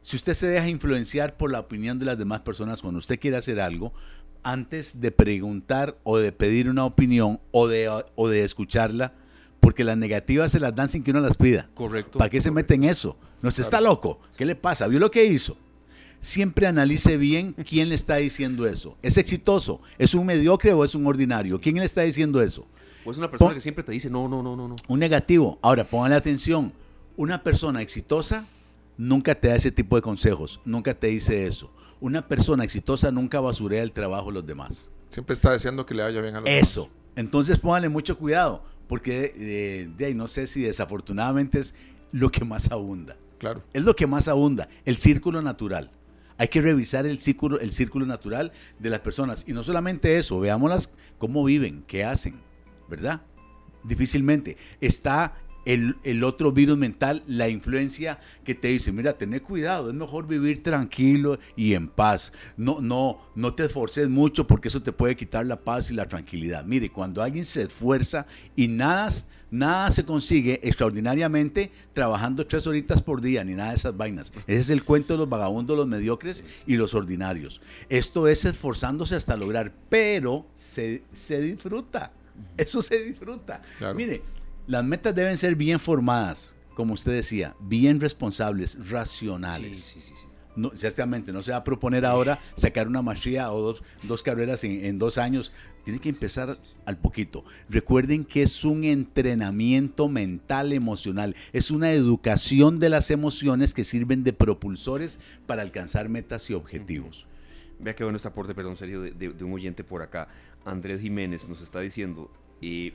Si 0.02 0.17
usted 0.17 0.34
se 0.34 0.48
deja 0.48 0.67
influenciar 0.67 1.38
por 1.38 1.52
la 1.52 1.62
opinión 1.62 1.98
de 1.98 2.06
las 2.06 2.17
demás 2.17 2.41
personas 2.41 2.82
cuando 2.82 3.00
usted 3.00 3.19
quiere 3.19 3.38
hacer 3.38 3.62
algo, 3.62 3.93
antes 4.43 5.00
de 5.00 5.12
preguntar 5.12 5.98
o 6.04 6.17
de 6.17 6.34
pedir 6.34 6.69
una 6.69 6.86
opinión 6.86 7.39
o 7.52 7.67
de, 7.67 7.89
o 8.15 8.28
de 8.28 8.43
escucharla, 8.43 9.13
porque 9.62 9.86
las 9.86 9.98
negativas 9.98 10.52
se 10.52 10.60
las 10.60 10.76
dan 10.76 10.89
sin 10.89 11.04
que 11.04 11.12
uno 11.12 11.22
las 11.22 11.38
pida. 11.38 11.69
Correcto. 11.74 12.17
¿Para 12.17 12.30
qué 12.30 12.41
se 12.41 12.52
mete 12.52 12.74
en 12.74 12.84
eso? 12.84 13.17
No, 13.41 13.50
se 13.50 13.62
está 13.62 13.80
loco. 13.80 14.19
¿Qué 14.36 14.46
le 14.46 14.56
pasa? 14.56 14.88
¿Vio 14.88 15.00
lo 15.00 15.10
que 15.10 15.24
hizo? 15.24 15.58
Siempre 16.23 16.67
analice 16.67 17.17
bien 17.17 17.51
quién 17.67 17.89
le 17.89 17.95
está 17.95 18.15
diciendo 18.15 18.65
eso. 18.65 18.95
¿Es 19.01 19.17
exitoso? 19.17 19.81
¿Es 19.97 20.13
un 20.13 20.25
mediocre 20.25 20.71
o 20.71 20.86
es 20.86 20.95
un 20.95 21.05
ordinario? 21.05 21.59
¿Quién 21.59 21.75
le 21.75 21.83
está 21.83 22.01
diciendo 22.03 22.41
eso? 22.41 22.65
O 23.03 23.12
es 23.12 23.17
una 23.17 23.29
persona 23.29 23.49
Pon- 23.49 23.55
que 23.55 23.59
siempre 23.62 23.83
te 23.83 23.91
dice 23.91 24.09
no, 24.09 24.29
no, 24.29 24.41
no, 24.41 24.55
no, 24.55 24.69
no. 24.69 24.75
Un 24.88 24.99
negativo. 24.99 25.59
Ahora, 25.62 25.83
pónganle 25.83 26.15
atención. 26.15 26.71
Una 27.17 27.43
persona 27.43 27.81
exitosa 27.81 28.47
nunca 28.97 29.36
te 29.36 29.49
da 29.49 29.57
ese 29.57 29.69
tipo 29.71 29.97
de 29.97 30.01
consejos, 30.01 30.62
nunca 30.63 30.93
te 30.93 31.07
dice 31.07 31.45
eso. 31.45 31.69
Una 31.99 32.25
persona 32.25 32.63
exitosa 32.63 33.12
nunca 33.12 33.41
basurea 33.41 33.83
el 33.83 33.91
trabajo 33.91 34.27
de 34.27 34.36
los 34.36 34.47
demás. 34.47 34.89
Siempre 35.09 35.33
está 35.33 35.51
deseando 35.51 35.86
que 35.86 35.93
le 35.93 36.03
vaya 36.03 36.21
bien 36.21 36.36
a 36.38 36.39
los 36.39 36.49
Eso. 36.49 36.83
demás. 36.83 36.97
Entonces 37.17 37.59
pónganle 37.59 37.89
mucho 37.89 38.17
cuidado, 38.17 38.63
porque 38.88 39.33
eh, 39.38 39.89
de 39.97 40.05
ahí 40.05 40.13
no 40.13 40.29
sé 40.29 40.47
si 40.47 40.62
desafortunadamente 40.62 41.59
es 41.59 41.75
lo 42.13 42.31
que 42.31 42.45
más 42.45 42.71
abunda. 42.71 43.17
Claro. 43.39 43.62
Es 43.73 43.83
lo 43.83 43.93
que 43.95 44.07
más 44.07 44.29
abunda, 44.29 44.69
el 44.86 44.95
círculo 44.97 45.41
natural. 45.41 45.91
Hay 46.38 46.48
que 46.48 46.62
revisar 46.62 47.06
el 47.06 47.19
círculo, 47.19 47.60
el 47.60 47.72
círculo 47.72 48.06
natural 48.06 48.52
de 48.80 48.89
las 48.89 49.00
personas. 49.02 49.43
Y 49.48 49.54
no 49.54 49.63
solamente 49.63 50.17
eso, 50.17 50.39
veámoslas 50.39 50.91
cómo 51.17 51.43
viven, 51.43 51.84
qué 51.88 52.04
hacen, 52.04 52.41
¿verdad? 52.89 53.22
Difícilmente. 53.84 54.58
Está 54.82 55.36
el, 55.65 56.24
otro 56.24 56.52
virus 56.52 56.78
mental, 56.78 57.24
la 57.28 57.50
influencia 57.50 58.19
que 58.43 58.56
te 58.56 58.69
dice, 58.69 58.91
mira, 58.91 59.17
tené 59.17 59.41
cuidado, 59.41 59.89
es 59.89 59.96
mejor 59.96 60.28
vivir 60.28 60.62
tranquilo 60.62 61.39
y 61.56 61.74
en 61.74 61.88
paz. 61.88 62.34
No, 62.58 62.80
no, 62.82 63.19
no 63.36 63.54
te 63.54 63.65
esforces 63.65 64.10
mucho 64.10 64.46
porque 64.46 64.67
eso 64.67 64.82
te 64.82 64.91
puede 64.91 65.15
quitar 65.15 65.46
la 65.46 65.60
paz 65.60 65.91
y 65.91 65.93
la 65.93 66.08
tranquilidad. 66.08 66.65
Mire, 66.65 66.89
cuando 66.89 67.22
alguien 67.22 67.46
se 67.46 67.63
esfuerza 67.63 68.26
y 68.56 68.67
nada, 68.67 69.10
nada 69.54 69.92
se 69.92 70.04
consigue 70.04 70.60
extraordinariamente 70.63 71.72
trabajando 71.94 72.46
tres 72.48 72.66
horitas 72.66 73.02
por 73.02 73.22
día, 73.22 73.44
ni 73.44 73.54
nada 73.54 73.70
de 73.70 73.76
esas 73.76 73.96
vainas. 73.96 74.34
Ese 74.48 74.60
es 74.60 74.70
el 74.72 74.84
cuento 74.84 75.13
de 75.13 75.20
los 75.20 75.30
vagabundos, 75.30 75.78
los 75.78 75.88
mediocres 75.88 76.44
y 76.66 76.76
los 76.76 76.96
ordinarios. 76.96 77.62
Esto 77.88 78.28
es 78.28 78.46
esforzándose 78.46 79.16
hasta 79.16 79.38
lograr, 79.38 79.72
pero 79.89 80.48
se, 80.56 81.04
se 81.13 81.39
disfruta. 81.39 82.12
Eso 82.58 82.82
se 82.82 83.04
disfruta. 83.04 83.62
Claro. 83.78 83.96
Mire, 83.96 84.24
las 84.66 84.84
metas 84.84 85.13
deben 85.13 85.38
ser 85.38 85.56
bien 85.56 85.80
formadas, 85.80 86.56
como 86.76 86.96
usted 86.96 87.12
decía, 87.12 87.56
bien 87.60 88.02
responsables, 88.02 88.89
racionales. 88.89 89.78
Sí, 89.80 90.00
sí, 90.00 90.13
sí. 90.20 90.28
No, 90.56 90.72
exactamente, 90.72 91.32
no 91.32 91.42
se 91.42 91.52
va 91.52 91.58
a 91.58 91.63
proponer 91.63 92.06
ahora 92.06 92.39
sacar 92.56 92.88
una 92.88 93.02
maestría 93.02 93.52
o 93.52 93.62
dos, 93.62 93.84
dos 94.04 94.22
carreras 94.22 94.63
en, 94.63 94.86
en 94.86 95.00
dos 95.00 95.18
años. 95.18 95.52
Tiene 95.84 96.00
que 96.00 96.10
empezar 96.10 96.58
al 96.86 96.98
poquito. 96.98 97.43
Recuerden 97.69 98.24
que 98.24 98.41
es 98.43 98.63
un 98.63 98.84
entrenamiento 98.86 100.08
mental, 100.08 100.72
emocional. 100.72 101.36
Es 101.52 101.72
una 101.72 101.91
educación 101.91 102.80
de 102.80 102.89
las 102.89 103.12
emociones 103.12 103.74
que 103.74 103.84
sirven 103.84 104.24
de 104.24 104.32
propulsores 104.34 105.19
para 105.46 105.62
alcanzar 105.62 106.08
metas 106.10 106.50
y 106.50 106.54
objetivos. 106.54 107.26
Vea 107.80 107.96
qué 107.96 108.04
bueno 108.04 108.15
este 108.15 108.30
aporte, 108.30 108.56
perdón, 108.56 108.78
serio, 108.78 109.02
de, 109.02 109.12
de- 109.12 109.34
de 109.34 109.43
un 109.43 109.52
oyente 109.54 109.84
por 109.84 110.02
acá. 110.02 110.30
Andrés 110.63 111.02
Jiménez 111.02 111.48
nos 111.50 111.62
está 111.62 111.82
diciendo 111.82 112.32
eh, 112.62 112.93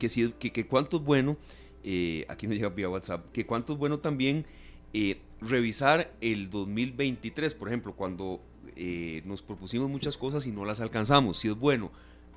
que, 0.00 0.08
si, 0.08 0.32
que, 0.32 0.50
que 0.52 0.66
cuánto 0.66 0.96
es 0.96 1.04
bueno, 1.04 1.36
eh, 1.84 2.24
aquí 2.28 2.48
nos 2.48 2.56
llega 2.56 2.70
vía 2.70 2.88
WhatsApp, 2.88 3.30
que 3.32 3.46
cuánto 3.46 3.74
es 3.74 3.78
bueno 3.78 4.00
también 4.00 4.46
eh, 4.92 5.20
revisar 5.40 6.12
el 6.20 6.50
2023, 6.50 7.54
por 7.54 7.68
ejemplo, 7.68 7.92
cuando 7.94 8.40
eh, 8.76 9.22
nos 9.24 9.42
propusimos 9.42 9.88
muchas 9.88 10.16
cosas 10.16 10.46
y 10.46 10.52
no 10.52 10.64
las 10.64 10.80
alcanzamos. 10.80 11.38
Si 11.38 11.48
es 11.48 11.54
bueno, 11.56 11.90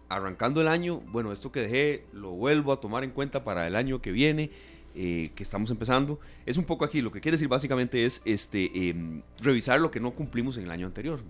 arrancando 0.10 0.62
el 0.62 0.68
año, 0.68 1.02
bueno, 1.12 1.32
esto 1.32 1.52
que 1.52 1.62
dejé 1.62 2.06
lo 2.14 2.32
vuelvo 2.32 2.72
a 2.72 2.80
tomar 2.80 3.04
en 3.04 3.12
cuenta 3.12 3.44
para 3.44 3.68
el 3.68 3.76
año 3.76 4.02
que 4.02 4.12
viene. 4.12 4.52
eh, 5.00 5.30
que 5.36 5.44
estamos 5.44 5.70
empezando, 5.70 6.20
es 6.48 6.58
un 6.58 6.64
poco 6.66 6.84
aquí, 6.84 7.02
lo 7.02 7.12
que 7.12 7.22
quiere 7.22 7.36
decir 7.36 7.48
básicamente 7.48 8.04
es 8.08 8.20
este, 8.26 8.90
em, 8.90 9.22
revisar 9.40 9.80
lo 9.80 9.92
que 9.92 10.00
no 10.00 10.12
cumplimos 10.16 10.58
en 10.58 10.64
el 10.64 10.72
año 10.72 10.88
anterior. 10.88 11.22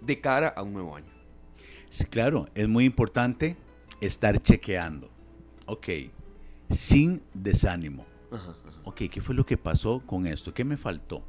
De 0.00 0.20
cara 0.22 0.48
a 0.48 0.62
un 0.62 0.72
nuevo 0.72 0.96
año. 0.96 1.12
Sí, 1.90 2.04
claro, 2.06 2.48
es 2.54 2.66
muy 2.66 2.84
importante 2.86 3.56
estar 4.00 4.40
chequeando. 4.40 5.10
Ok, 5.66 5.88
sin 6.70 7.20
desánimo. 7.34 8.06
Ajá, 8.30 8.56
ajá. 8.66 8.80
Ok, 8.84 9.02
¿qué 9.10 9.20
fue 9.20 9.34
lo 9.34 9.44
que 9.44 9.58
pasó 9.58 10.00
con 10.06 10.26
esto? 10.26 10.54
¿Qué 10.54 10.64
me 10.64 10.78
faltó? 10.78 11.22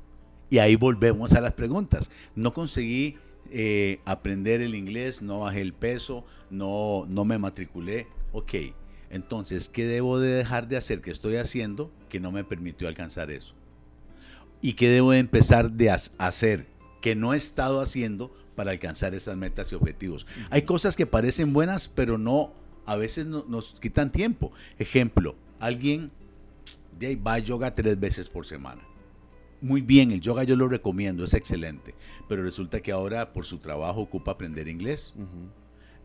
Y 0.49 0.57
ahí 0.59 0.75
volvemos 0.75 1.33
a 1.33 1.41
las 1.41 1.53
preguntas. 1.53 2.09
No 2.35 2.53
conseguí 2.53 3.17
eh, 3.51 3.99
aprender 4.05 4.61
el 4.61 4.75
inglés, 4.75 5.21
no 5.21 5.41
bajé 5.41 5.61
el 5.61 5.73
peso, 5.73 6.25
no, 6.49 7.05
no 7.07 7.25
me 7.25 7.37
matriculé. 7.37 8.07
Ok, 8.31 8.53
entonces, 9.09 9.69
¿qué 9.69 9.85
debo 9.85 10.19
de 10.19 10.29
dejar 10.29 10.67
de 10.67 10.77
hacer 10.77 11.01
que 11.01 11.11
estoy 11.11 11.35
haciendo 11.35 11.91
que 12.09 12.19
no 12.19 12.31
me 12.31 12.43
permitió 12.43 12.87
alcanzar 12.87 13.31
eso? 13.31 13.53
¿Y 14.61 14.73
qué 14.73 14.89
debo 14.89 15.11
de 15.11 15.19
empezar 15.19 15.71
de 15.71 15.89
ha- 15.91 15.99
hacer 16.17 16.67
que 17.01 17.15
no 17.15 17.33
he 17.33 17.37
estado 17.37 17.79
haciendo 17.81 18.31
para 18.55 18.71
alcanzar 18.71 19.13
esas 19.15 19.37
metas 19.37 19.71
y 19.71 19.75
objetivos? 19.75 20.27
Hay 20.49 20.63
cosas 20.63 20.95
que 20.95 21.05
parecen 21.05 21.53
buenas, 21.53 21.87
pero 21.87 22.17
no, 22.17 22.53
a 22.85 22.97
veces 22.97 23.25
no- 23.25 23.45
nos 23.47 23.75
quitan 23.79 24.11
tiempo. 24.11 24.51
Ejemplo, 24.77 25.35
alguien 25.59 26.11
de 26.99 27.07
ahí 27.07 27.15
va 27.15 27.35
a 27.35 27.39
yoga 27.39 27.73
tres 27.73 27.99
veces 27.99 28.27
por 28.29 28.45
semana. 28.45 28.81
Muy 29.61 29.81
bien, 29.81 30.11
el 30.11 30.21
yoga 30.21 30.43
yo 30.43 30.55
lo 30.55 30.67
recomiendo, 30.67 31.23
es 31.23 31.33
excelente. 31.33 31.95
Pero 32.27 32.43
resulta 32.43 32.79
que 32.81 32.91
ahora 32.91 33.33
por 33.33 33.45
su 33.45 33.57
trabajo 33.59 34.01
ocupa 34.01 34.31
aprender 34.31 34.67
inglés. 34.67 35.13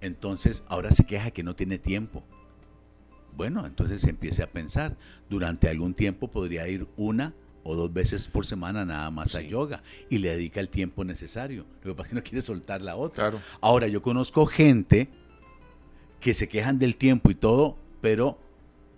Entonces 0.00 0.64
ahora 0.68 0.90
se 0.90 1.04
queja 1.04 1.30
que 1.30 1.42
no 1.42 1.54
tiene 1.54 1.78
tiempo. 1.78 2.22
Bueno, 3.36 3.66
entonces 3.66 4.04
empiece 4.04 4.42
a 4.42 4.50
pensar. 4.50 4.96
Durante 5.28 5.68
algún 5.68 5.94
tiempo 5.94 6.28
podría 6.28 6.68
ir 6.68 6.86
una 6.96 7.34
o 7.62 7.74
dos 7.74 7.92
veces 7.92 8.28
por 8.28 8.44
semana 8.44 8.84
nada 8.84 9.10
más 9.10 9.34
a 9.34 9.40
Sí. 9.40 9.48
yoga 9.48 9.82
y 10.10 10.18
le 10.18 10.28
dedica 10.30 10.60
el 10.60 10.68
tiempo 10.68 11.02
necesario. 11.04 11.64
Lo 11.82 11.92
que 11.92 11.96
pasa 11.96 12.02
es 12.02 12.08
que 12.10 12.14
no 12.16 12.22
quiere 12.22 12.42
soltar 12.42 12.82
la 12.82 12.96
otra. 12.96 13.30
Claro. 13.30 13.42
Ahora, 13.60 13.88
yo 13.88 14.02
conozco 14.02 14.44
gente 14.46 15.08
que 16.20 16.34
se 16.34 16.48
quejan 16.48 16.78
del 16.78 16.96
tiempo 16.96 17.30
y 17.30 17.34
todo, 17.34 17.76
pero 18.02 18.38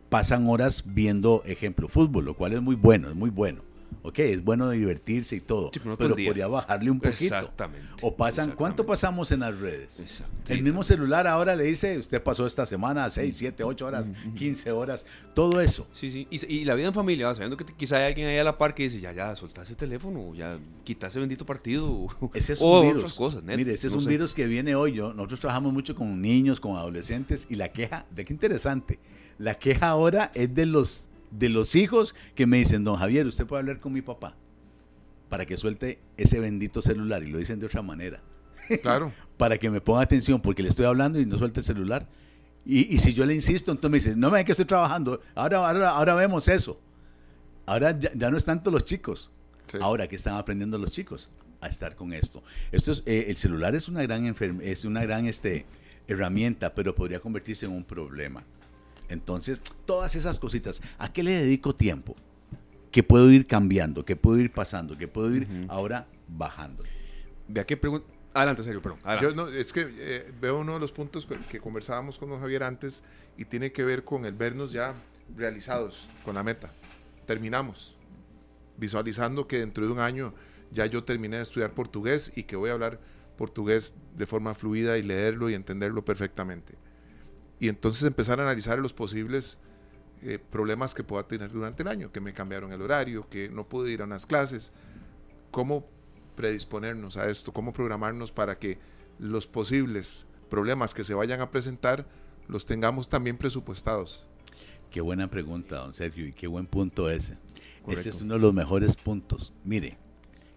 pasan 0.08 0.48
horas 0.48 0.82
viendo, 0.86 1.42
ejemplo, 1.46 1.88
fútbol, 1.88 2.24
lo 2.24 2.34
cual 2.34 2.52
es 2.54 2.62
muy 2.62 2.74
bueno, 2.74 3.08
es 3.08 3.14
muy 3.14 3.30
bueno. 3.30 3.62
Ok, 4.02 4.18
es 4.20 4.44
bueno 4.44 4.70
divertirse 4.70 5.36
y 5.36 5.40
todo, 5.40 5.70
Sí, 5.72 5.80
pero 5.82 5.96
pero 5.96 6.14
podría 6.14 6.46
bajarle 6.46 6.90
un 6.90 7.00
poquito. 7.00 7.34
Exactamente. 7.34 7.86
O 8.02 8.14
pasan, 8.16 8.52
¿cuánto 8.52 8.86
pasamos 8.86 9.32
en 9.32 9.40
las 9.40 9.58
redes? 9.58 9.98
Exacto. 9.98 10.52
El 10.52 10.62
mismo 10.62 10.84
celular 10.84 11.26
ahora 11.26 11.56
le 11.56 11.64
dice, 11.64 11.98
usted 11.98 12.22
pasó 12.22 12.46
esta 12.46 12.66
semana 12.66 13.10
6, 13.10 13.34
7, 13.36 13.64
8 13.64 13.84
horas, 13.86 14.12
15 14.36 14.70
horas, 14.70 15.04
todo 15.34 15.60
eso. 15.60 15.86
Sí, 15.92 16.10
sí. 16.10 16.28
Y, 16.30 16.64
la 16.64 16.74
vida 16.74 16.86
en 16.88 16.94
familia, 16.94 17.34
sabiendo 17.34 17.56
que 17.56 17.64
te- 17.64 17.72
quizá 17.74 17.96
hay 17.96 18.04
alguien 18.04 18.28
ahí 18.28 18.38
a 18.38 18.44
la 18.44 18.56
par 18.58 18.74
que 18.74 18.84
dice, 18.84 19.00
ya, 19.00 19.12
ya, 19.12 19.34
soltá 19.34 19.62
ese 19.62 19.74
teléfono, 19.74 20.34
ya, 20.34 20.58
quita 20.84 21.08
ese 21.08 21.18
bendito 21.18 21.44
partido. 21.44 22.06
Ese 22.34 22.52
es 22.52 22.60
o 22.62 22.80
un 22.80 22.86
virus. 22.86 23.02
otras 23.02 23.14
cosas, 23.16 23.42
neta, 23.42 23.56
Mire, 23.56 23.72
ese 23.74 23.88
es 23.88 23.92
un 23.94 24.02
sé. 24.02 24.08
virus 24.08 24.34
que 24.34 24.46
viene 24.46 24.74
hoy. 24.76 24.92
Yo, 24.92 25.12
nosotros 25.12 25.40
trabajamos 25.40 25.72
mucho 25.72 25.94
con 25.96 26.20
niños, 26.22 26.60
con 26.60 26.76
adolescentes, 26.76 27.46
y 27.50 27.56
la 27.56 27.72
queja, 27.72 28.06
de 28.14 28.24
qué 28.24 28.32
interesante, 28.32 28.98
la 29.38 29.58
queja 29.58 29.88
ahora 29.88 30.30
es 30.34 30.54
de 30.54 30.66
los, 30.66 31.08
de 31.30 31.48
los 31.48 31.74
hijos 31.76 32.14
que 32.34 32.46
me 32.46 32.58
dicen, 32.58 32.84
don 32.84 32.96
Javier, 32.96 33.26
usted 33.26 33.46
puede 33.46 33.60
hablar 33.60 33.80
con 33.80 33.92
mi 33.92 34.02
papá 34.02 34.34
para 35.28 35.44
que 35.46 35.56
suelte 35.56 35.98
ese 36.16 36.38
bendito 36.38 36.82
celular, 36.82 37.22
y 37.24 37.28
lo 37.30 37.38
dicen 37.38 37.58
de 37.58 37.66
otra 37.66 37.82
manera, 37.82 38.20
Claro. 38.82 39.12
para 39.36 39.58
que 39.58 39.70
me 39.70 39.80
ponga 39.80 40.02
atención, 40.02 40.40
porque 40.40 40.62
le 40.62 40.68
estoy 40.68 40.84
hablando 40.86 41.20
y 41.20 41.26
no 41.26 41.36
suelte 41.38 41.60
el 41.60 41.64
celular. 41.66 42.06
Y, 42.64 42.94
y 42.94 42.98
si 42.98 43.12
yo 43.14 43.24
le 43.26 43.34
insisto, 43.34 43.70
entonces 43.72 43.90
me 43.90 43.98
dice, 43.98 44.16
no 44.20 44.28
me 44.30 44.38
ven 44.38 44.46
que 44.46 44.52
estoy 44.52 44.64
trabajando, 44.66 45.20
ahora, 45.34 45.58
ahora, 45.68 45.90
ahora 45.90 46.14
vemos 46.14 46.48
eso. 46.48 46.80
Ahora 47.64 47.96
ya, 47.98 48.10
ya 48.14 48.30
no 48.30 48.36
es 48.36 48.44
tanto 48.44 48.70
los 48.70 48.84
chicos. 48.84 49.30
Sí. 49.70 49.78
Ahora, 49.80 50.06
¿qué 50.08 50.16
están 50.16 50.36
aprendiendo 50.36 50.78
los 50.78 50.90
chicos? 50.92 51.28
A 51.60 51.68
estar 51.68 51.96
con 51.96 52.12
esto. 52.12 52.42
esto 52.70 52.92
es, 52.92 53.02
eh, 53.06 53.26
el 53.28 53.36
celular 53.36 53.74
es 53.74 53.88
una 53.88 54.02
gran, 54.02 54.24
enferm- 54.32 54.60
es 54.62 54.84
una 54.84 55.02
gran 55.02 55.26
este, 55.26 55.64
herramienta, 56.06 56.74
pero 56.74 56.94
podría 56.94 57.18
convertirse 57.20 57.66
en 57.66 57.72
un 57.72 57.82
problema. 57.84 58.44
Entonces, 59.08 59.60
todas 59.84 60.14
esas 60.16 60.38
cositas, 60.38 60.82
¿a 60.98 61.12
qué 61.12 61.22
le 61.22 61.32
dedico 61.32 61.74
tiempo? 61.74 62.16
Que 62.90 63.02
puedo 63.02 63.30
ir 63.30 63.46
cambiando, 63.46 64.04
que 64.04 64.16
puedo 64.16 64.38
ir 64.40 64.52
pasando, 64.52 64.96
que 64.96 65.06
puedo 65.08 65.34
ir 65.34 65.46
ahora 65.68 66.06
bajando. 66.28 66.82
Vea 67.48 67.64
qué 67.66 67.76
pregunta. 67.76 68.06
Adelante, 68.34 68.62
serio, 68.64 68.82
perdón. 68.82 68.98
adelante. 69.02 69.28
Yo 69.30 69.34
no, 69.34 69.48
es 69.48 69.72
que 69.72 69.86
eh, 69.98 70.32
veo 70.40 70.58
uno 70.58 70.74
de 70.74 70.80
los 70.80 70.92
puntos 70.92 71.24
que- 71.26 71.36
que 71.50 71.58
conversábamos 71.60 72.18
con 72.18 72.28
don 72.28 72.40
Javier 72.40 72.64
antes 72.64 73.02
y 73.38 73.44
tiene 73.46 73.72
que 73.72 73.82
ver 73.84 74.04
con 74.04 74.24
el 74.26 74.34
vernos 74.34 74.72
ya 74.72 74.94
realizados 75.36 76.06
con 76.24 76.34
la 76.34 76.42
meta. 76.42 76.70
Terminamos. 77.26 77.96
Visualizando 78.76 79.46
que 79.48 79.58
dentro 79.60 79.86
de 79.86 79.92
un 79.92 80.00
año 80.00 80.34
ya 80.70 80.84
yo 80.86 81.02
terminé 81.04 81.36
de 81.38 81.44
estudiar 81.44 81.72
portugués 81.72 82.32
y 82.36 82.42
que 82.42 82.56
voy 82.56 82.70
a 82.70 82.74
hablar 82.74 83.00
portugués 83.38 83.94
de 84.16 84.26
forma 84.26 84.54
fluida 84.54 84.98
y 84.98 85.02
leerlo 85.02 85.48
y 85.48 85.54
entenderlo 85.54 86.04
perfectamente. 86.04 86.74
Y 87.58 87.68
entonces 87.68 88.02
empezar 88.02 88.40
a 88.40 88.42
analizar 88.42 88.78
los 88.78 88.92
posibles 88.92 89.58
eh, 90.22 90.38
problemas 90.38 90.94
que 90.94 91.04
pueda 91.04 91.26
tener 91.26 91.50
durante 91.50 91.82
el 91.82 91.88
año, 91.88 92.12
que 92.12 92.20
me 92.20 92.32
cambiaron 92.32 92.72
el 92.72 92.82
horario, 92.82 93.28
que 93.28 93.48
no 93.48 93.68
pude 93.68 93.92
ir 93.92 94.02
a 94.02 94.04
unas 94.04 94.26
clases, 94.26 94.72
cómo 95.50 95.86
predisponernos 96.36 97.16
a 97.16 97.30
esto, 97.30 97.52
cómo 97.52 97.72
programarnos 97.72 98.32
para 98.32 98.58
que 98.58 98.78
los 99.18 99.46
posibles 99.46 100.26
problemas 100.50 100.94
que 100.94 101.04
se 101.04 101.14
vayan 101.14 101.40
a 101.40 101.50
presentar 101.50 102.06
los 102.48 102.66
tengamos 102.66 103.08
también 103.08 103.36
presupuestados. 103.36 104.26
Qué 104.90 105.00
buena 105.00 105.28
pregunta, 105.28 105.76
don 105.76 105.92
Sergio, 105.92 106.26
y 106.26 106.32
qué 106.32 106.46
buen 106.46 106.66
punto 106.66 107.10
ese. 107.10 107.36
Ese 107.88 108.10
es 108.10 108.20
uno 108.20 108.34
de 108.34 108.40
los 108.40 108.54
mejores 108.54 108.96
puntos. 108.96 109.52
Mire, 109.64 109.98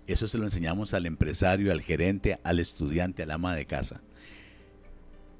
eso 0.07 0.27
se 0.27 0.37
lo 0.37 0.45
enseñamos 0.45 0.93
al 0.93 1.05
empresario, 1.05 1.71
al 1.71 1.81
gerente, 1.81 2.39
al 2.43 2.59
estudiante, 2.59 3.23
al 3.23 3.31
ama 3.31 3.55
de 3.55 3.65
casa. 3.65 4.01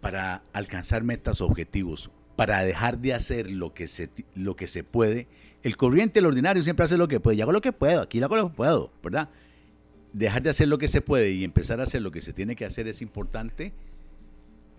Para 0.02 0.44
alcanzar 0.54 1.04
metas, 1.04 1.42
objetivos, 1.42 2.10
para 2.36 2.64
dejar 2.64 3.00
de 3.00 3.14
hacer 3.14 3.52
lo 3.52 3.74
que 3.74 3.88
se, 3.88 4.10
lo 4.36 4.56
que 4.56 4.68
se 4.68 4.84
puede, 4.84 5.28
el 5.62 5.76
corriente, 5.76 6.20
el 6.20 6.26
ordinario 6.26 6.64
siempre 6.64 6.86
hace 6.86 6.98
lo 6.98 7.08
que 7.08 7.20
puede. 7.20 7.38
Yo 7.38 7.44
hago 7.44 7.52
lo 7.52 7.62
que 7.62 7.74
puedo, 7.74 8.02
aquí 8.02 8.22
hago 8.22 8.36
lo 8.36 8.50
que 8.50 8.56
puedo, 8.56 8.92
¿verdad? 9.04 9.30
Dejar 10.14 10.42
de 10.42 10.50
hacer 10.50 10.68
lo 10.68 10.78
que 10.78 10.88
se 10.88 11.02
puede 11.02 11.32
y 11.32 11.44
empezar 11.44 11.80
a 11.80 11.84
hacer 11.84 12.02
lo 12.02 12.12
que 12.12 12.22
se 12.22 12.34
tiene 12.34 12.56
que 12.56 12.66
hacer 12.66 12.88
es 12.88 13.02
importante. 13.02 13.74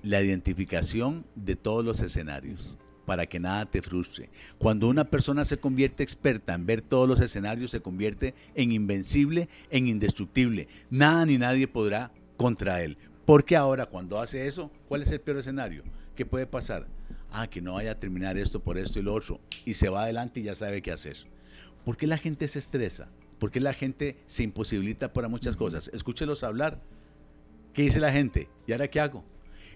La 0.02 0.22
identificación 0.22 1.26
de 1.34 1.56
todos 1.56 1.84
los 1.84 2.00
escenarios 2.00 2.78
para 3.04 3.26
que 3.26 3.40
nada 3.40 3.66
te 3.66 3.82
frustre. 3.82 4.30
Cuando 4.56 4.88
una 4.88 5.04
persona 5.04 5.44
se 5.44 5.58
convierte 5.58 6.02
experta 6.02 6.54
en 6.54 6.64
ver 6.64 6.80
todos 6.80 7.08
los 7.08 7.20
escenarios, 7.20 7.72
se 7.72 7.80
convierte 7.80 8.34
en 8.54 8.72
invencible, 8.72 9.48
en 9.70 9.88
indestructible. 9.88 10.68
Nada 10.90 11.26
ni 11.26 11.36
nadie 11.36 11.68
podrá 11.68 12.12
contra 12.36 12.82
él. 12.82 12.96
Porque 13.26 13.56
ahora 13.56 13.86
cuando 13.86 14.20
hace 14.20 14.46
eso, 14.46 14.70
¿cuál 14.88 15.02
es 15.02 15.12
el 15.12 15.20
peor 15.20 15.38
escenario? 15.38 15.84
¿Qué 16.14 16.26
puede 16.26 16.46
pasar? 16.46 16.86
Ah, 17.30 17.48
que 17.48 17.60
no 17.60 17.74
vaya 17.74 17.92
a 17.92 18.00
terminar 18.00 18.36
esto 18.36 18.60
por 18.60 18.76
esto 18.78 18.98
y 18.98 19.02
lo 19.02 19.14
otro. 19.14 19.40
Y 19.64 19.74
se 19.74 19.88
va 19.88 20.02
adelante 20.02 20.40
y 20.40 20.44
ya 20.44 20.54
sabe 20.54 20.82
qué 20.82 20.92
hacer. 20.92 21.16
¿Por 21.84 21.96
qué 21.96 22.06
la 22.06 22.18
gente 22.18 22.48
se 22.48 22.58
estresa? 22.58 23.08
¿Por 23.38 23.50
qué 23.50 23.60
la 23.60 23.72
gente 23.72 24.18
se 24.26 24.42
imposibilita 24.42 25.12
para 25.12 25.28
muchas 25.28 25.56
cosas? 25.56 25.90
Escúchelos 25.94 26.42
hablar. 26.42 26.80
¿Qué 27.72 27.82
dice 27.82 28.00
la 28.00 28.12
gente? 28.12 28.48
¿Y 28.66 28.72
ahora 28.72 28.88
qué 28.88 29.00
hago? 29.00 29.24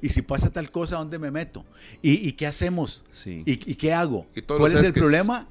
y 0.04 0.10
si 0.10 0.20
pasa 0.20 0.50
tal 0.50 0.70
cosa, 0.70 0.96
¿dónde 0.96 1.18
me 1.18 1.30
meto? 1.30 1.64
¿Y, 2.02 2.32
qué 2.32 2.46
hacemos? 2.46 3.02
¿Y, 3.24 3.56
qué 3.56 3.94
hago? 3.94 4.26
¿Cuál 4.46 4.74
es 4.74 4.82
el 4.82 4.92
problema? 4.92 5.48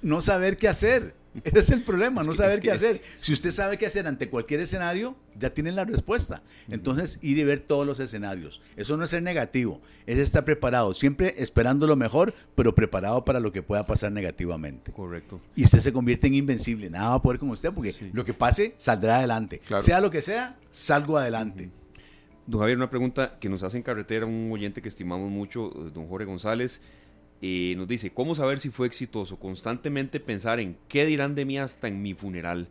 No 0.00 0.22
saber 0.22 0.56
qué 0.56 0.66
hacer. 0.66 1.14
Ese 1.44 1.58
es 1.60 1.70
el 1.70 1.82
problema, 1.82 2.22
no 2.22 2.34
saber 2.34 2.60
qué 2.60 2.70
hacer. 2.70 3.00
Si 3.20 3.32
usted 3.32 3.50
sabe 3.50 3.78
qué 3.78 3.86
hacer 3.86 4.06
ante 4.06 4.28
cualquier 4.28 4.60
escenario, 4.60 5.16
ya 5.38 5.50
tiene 5.50 5.72
la 5.72 5.84
respuesta. 5.84 6.42
Entonces, 6.68 7.18
ir 7.22 7.38
y 7.38 7.44
ver 7.44 7.60
todos 7.60 7.86
los 7.86 8.00
escenarios. 8.00 8.60
Eso 8.76 8.96
no 8.96 9.04
es 9.04 9.10
ser 9.10 9.22
negativo, 9.22 9.80
es 10.06 10.18
estar 10.18 10.44
preparado, 10.44 10.94
siempre 10.94 11.34
esperando 11.38 11.86
lo 11.86 11.96
mejor, 11.96 12.34
pero 12.54 12.74
preparado 12.74 13.24
para 13.24 13.40
lo 13.40 13.52
que 13.52 13.62
pueda 13.62 13.86
pasar 13.86 14.12
negativamente. 14.12 14.92
Correcto. 14.92 15.40
Y 15.54 15.64
usted 15.64 15.78
se 15.80 15.92
convierte 15.92 16.26
en 16.26 16.34
invencible, 16.34 16.90
nada 16.90 17.10
va 17.10 17.14
a 17.14 17.22
poder 17.22 17.38
con 17.38 17.50
usted, 17.50 17.72
porque 17.72 17.94
lo 18.12 18.24
que 18.24 18.34
pase 18.34 18.74
saldrá 18.78 19.18
adelante. 19.18 19.60
Sea 19.80 20.00
lo 20.00 20.10
que 20.10 20.22
sea, 20.22 20.56
salgo 20.70 21.18
adelante. 21.18 21.70
Don 22.46 22.60
Javier, 22.60 22.76
una 22.76 22.88
pregunta 22.88 23.38
que 23.40 23.48
nos 23.48 23.64
hace 23.64 23.76
en 23.76 23.82
carretera 23.82 24.24
un 24.24 24.52
oyente 24.52 24.80
que 24.80 24.88
estimamos 24.88 25.30
mucho, 25.30 25.66
eh, 25.66 25.90
don 25.92 26.06
Jorge 26.06 26.26
González. 26.26 26.80
Eh, 27.42 27.74
nos 27.76 27.86
dice, 27.86 28.10
¿cómo 28.10 28.34
saber 28.34 28.60
si 28.60 28.70
fue 28.70 28.86
exitoso? 28.86 29.38
Constantemente 29.38 30.20
pensar 30.20 30.60
en 30.60 30.76
qué 30.88 31.04
dirán 31.04 31.34
de 31.34 31.44
mí 31.44 31.58
hasta 31.58 31.88
en 31.88 32.02
mi 32.02 32.14
funeral. 32.14 32.68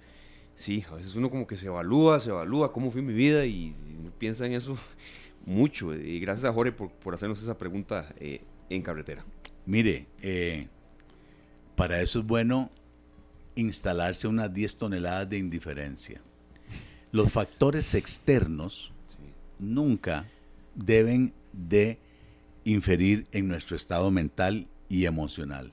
Sí, 0.56 0.86
a 0.90 0.96
veces 0.96 1.16
uno 1.16 1.30
como 1.30 1.48
que 1.48 1.58
se 1.58 1.68
evalúa, 1.68 2.20
se 2.20 2.30
evalúa 2.30 2.72
cómo 2.72 2.92
fue 2.92 3.02
mi 3.02 3.14
vida 3.14 3.46
y 3.46 3.76
piensa 4.18 4.46
en 4.46 4.54
eso 4.54 4.78
mucho. 5.46 5.94
Y 5.94 6.20
gracias 6.20 6.46
a 6.46 6.54
Jorge 6.54 6.72
por, 6.72 7.14
hacernos 7.14 7.42
esa 7.42 7.58
pregunta 7.58 8.14
eh, 8.20 8.42
en 8.70 8.82
carretera. 8.82 9.26
Mire, 9.66 10.06
para 11.76 12.02
eso 12.02 12.20
es 12.20 12.26
bueno 12.26 12.70
instalarse 13.56 14.28
unas 14.28 14.54
10 14.54 14.76
toneladas 14.76 15.30
de 15.30 15.38
indiferencia. 15.38 16.22
Los 17.12 17.32
factores 17.32 17.96
externos 17.96 18.94
nunca 19.60 20.28
deben 20.76 21.34
de 21.54 21.98
inferir 22.66 23.26
en 23.32 23.48
nuestro 23.48 23.78
estado 23.78 24.12
mental 24.12 24.68
y 24.90 25.06
emocional. 25.06 25.72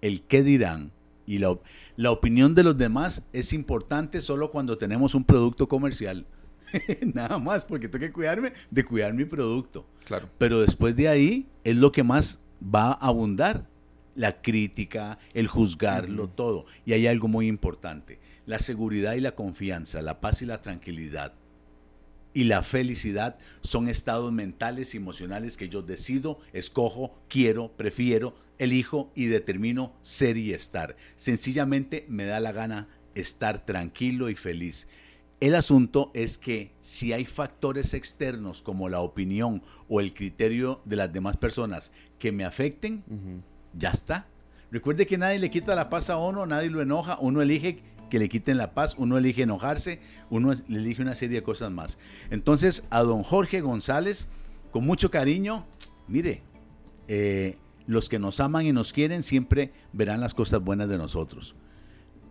El 0.00 0.22
qué 0.22 0.42
dirán 0.42 0.92
y 1.26 1.38
la, 1.38 1.58
la 1.96 2.10
opinión 2.10 2.54
de 2.54 2.62
los 2.62 2.76
demás 2.76 3.22
es 3.32 3.52
importante 3.52 4.20
solo 4.20 4.50
cuando 4.50 4.78
tenemos 4.78 5.14
un 5.14 5.24
producto 5.24 5.68
comercial. 5.68 6.26
Nada 7.14 7.38
más, 7.38 7.64
porque 7.64 7.88
tengo 7.88 8.06
que 8.06 8.12
cuidarme 8.12 8.52
de 8.70 8.84
cuidar 8.84 9.14
mi 9.14 9.24
producto. 9.24 9.86
Claro. 10.04 10.28
Pero 10.38 10.60
después 10.60 10.96
de 10.96 11.08
ahí 11.08 11.46
es 11.64 11.76
lo 11.76 11.92
que 11.92 12.02
más 12.02 12.40
va 12.62 12.92
a 12.92 13.08
abundar. 13.08 13.68
La 14.14 14.42
crítica, 14.42 15.18
el 15.32 15.46
juzgarlo, 15.46 16.28
todo. 16.28 16.66
Y 16.84 16.92
hay 16.92 17.06
algo 17.06 17.28
muy 17.28 17.48
importante. 17.48 18.18
La 18.44 18.58
seguridad 18.58 19.14
y 19.14 19.22
la 19.22 19.34
confianza, 19.34 20.02
la 20.02 20.20
paz 20.20 20.42
y 20.42 20.46
la 20.46 20.60
tranquilidad 20.60 21.32
y 22.34 22.44
la 22.44 22.62
felicidad 22.62 23.38
son 23.60 23.88
estados 23.88 24.32
mentales 24.32 24.94
y 24.94 24.98
emocionales 24.98 25.56
que 25.56 25.68
yo 25.68 25.82
decido, 25.82 26.40
escojo, 26.52 27.14
quiero, 27.28 27.72
prefiero, 27.76 28.34
elijo 28.58 29.12
y 29.14 29.26
determino 29.26 29.94
ser 30.02 30.36
y 30.36 30.52
estar. 30.52 30.96
Sencillamente 31.16 32.06
me 32.08 32.24
da 32.24 32.40
la 32.40 32.52
gana 32.52 32.88
estar 33.14 33.64
tranquilo 33.64 34.30
y 34.30 34.34
feliz. 34.34 34.88
El 35.40 35.56
asunto 35.56 36.12
es 36.14 36.38
que 36.38 36.72
si 36.80 37.12
hay 37.12 37.26
factores 37.26 37.94
externos 37.94 38.62
como 38.62 38.88
la 38.88 39.00
opinión 39.00 39.62
o 39.88 40.00
el 40.00 40.14
criterio 40.14 40.80
de 40.84 40.96
las 40.96 41.12
demás 41.12 41.36
personas 41.36 41.90
que 42.20 42.30
me 42.30 42.44
afecten, 42.44 43.02
ya 43.76 43.90
está. 43.90 44.28
Recuerde 44.70 45.06
que 45.06 45.18
nadie 45.18 45.40
le 45.40 45.50
quita 45.50 45.74
la 45.74 45.90
paz 45.90 46.10
a 46.10 46.16
uno, 46.16 46.46
nadie 46.46 46.70
lo 46.70 46.80
enoja, 46.80 47.18
uno 47.20 47.42
elige 47.42 47.82
que 48.12 48.18
le 48.18 48.28
quiten 48.28 48.58
la 48.58 48.74
paz, 48.74 48.94
uno 48.98 49.16
elige 49.16 49.44
enojarse, 49.44 49.98
uno 50.28 50.52
elige 50.68 51.00
una 51.00 51.14
serie 51.14 51.36
de 51.36 51.42
cosas 51.42 51.70
más. 51.70 51.96
Entonces, 52.28 52.84
a 52.90 53.00
don 53.00 53.22
Jorge 53.22 53.62
González, 53.62 54.28
con 54.70 54.84
mucho 54.84 55.10
cariño, 55.10 55.64
mire, 56.08 56.42
eh, 57.08 57.56
los 57.86 58.10
que 58.10 58.18
nos 58.18 58.38
aman 58.40 58.66
y 58.66 58.72
nos 58.72 58.92
quieren 58.92 59.22
siempre 59.22 59.72
verán 59.94 60.20
las 60.20 60.34
cosas 60.34 60.60
buenas 60.60 60.90
de 60.90 60.98
nosotros. 60.98 61.54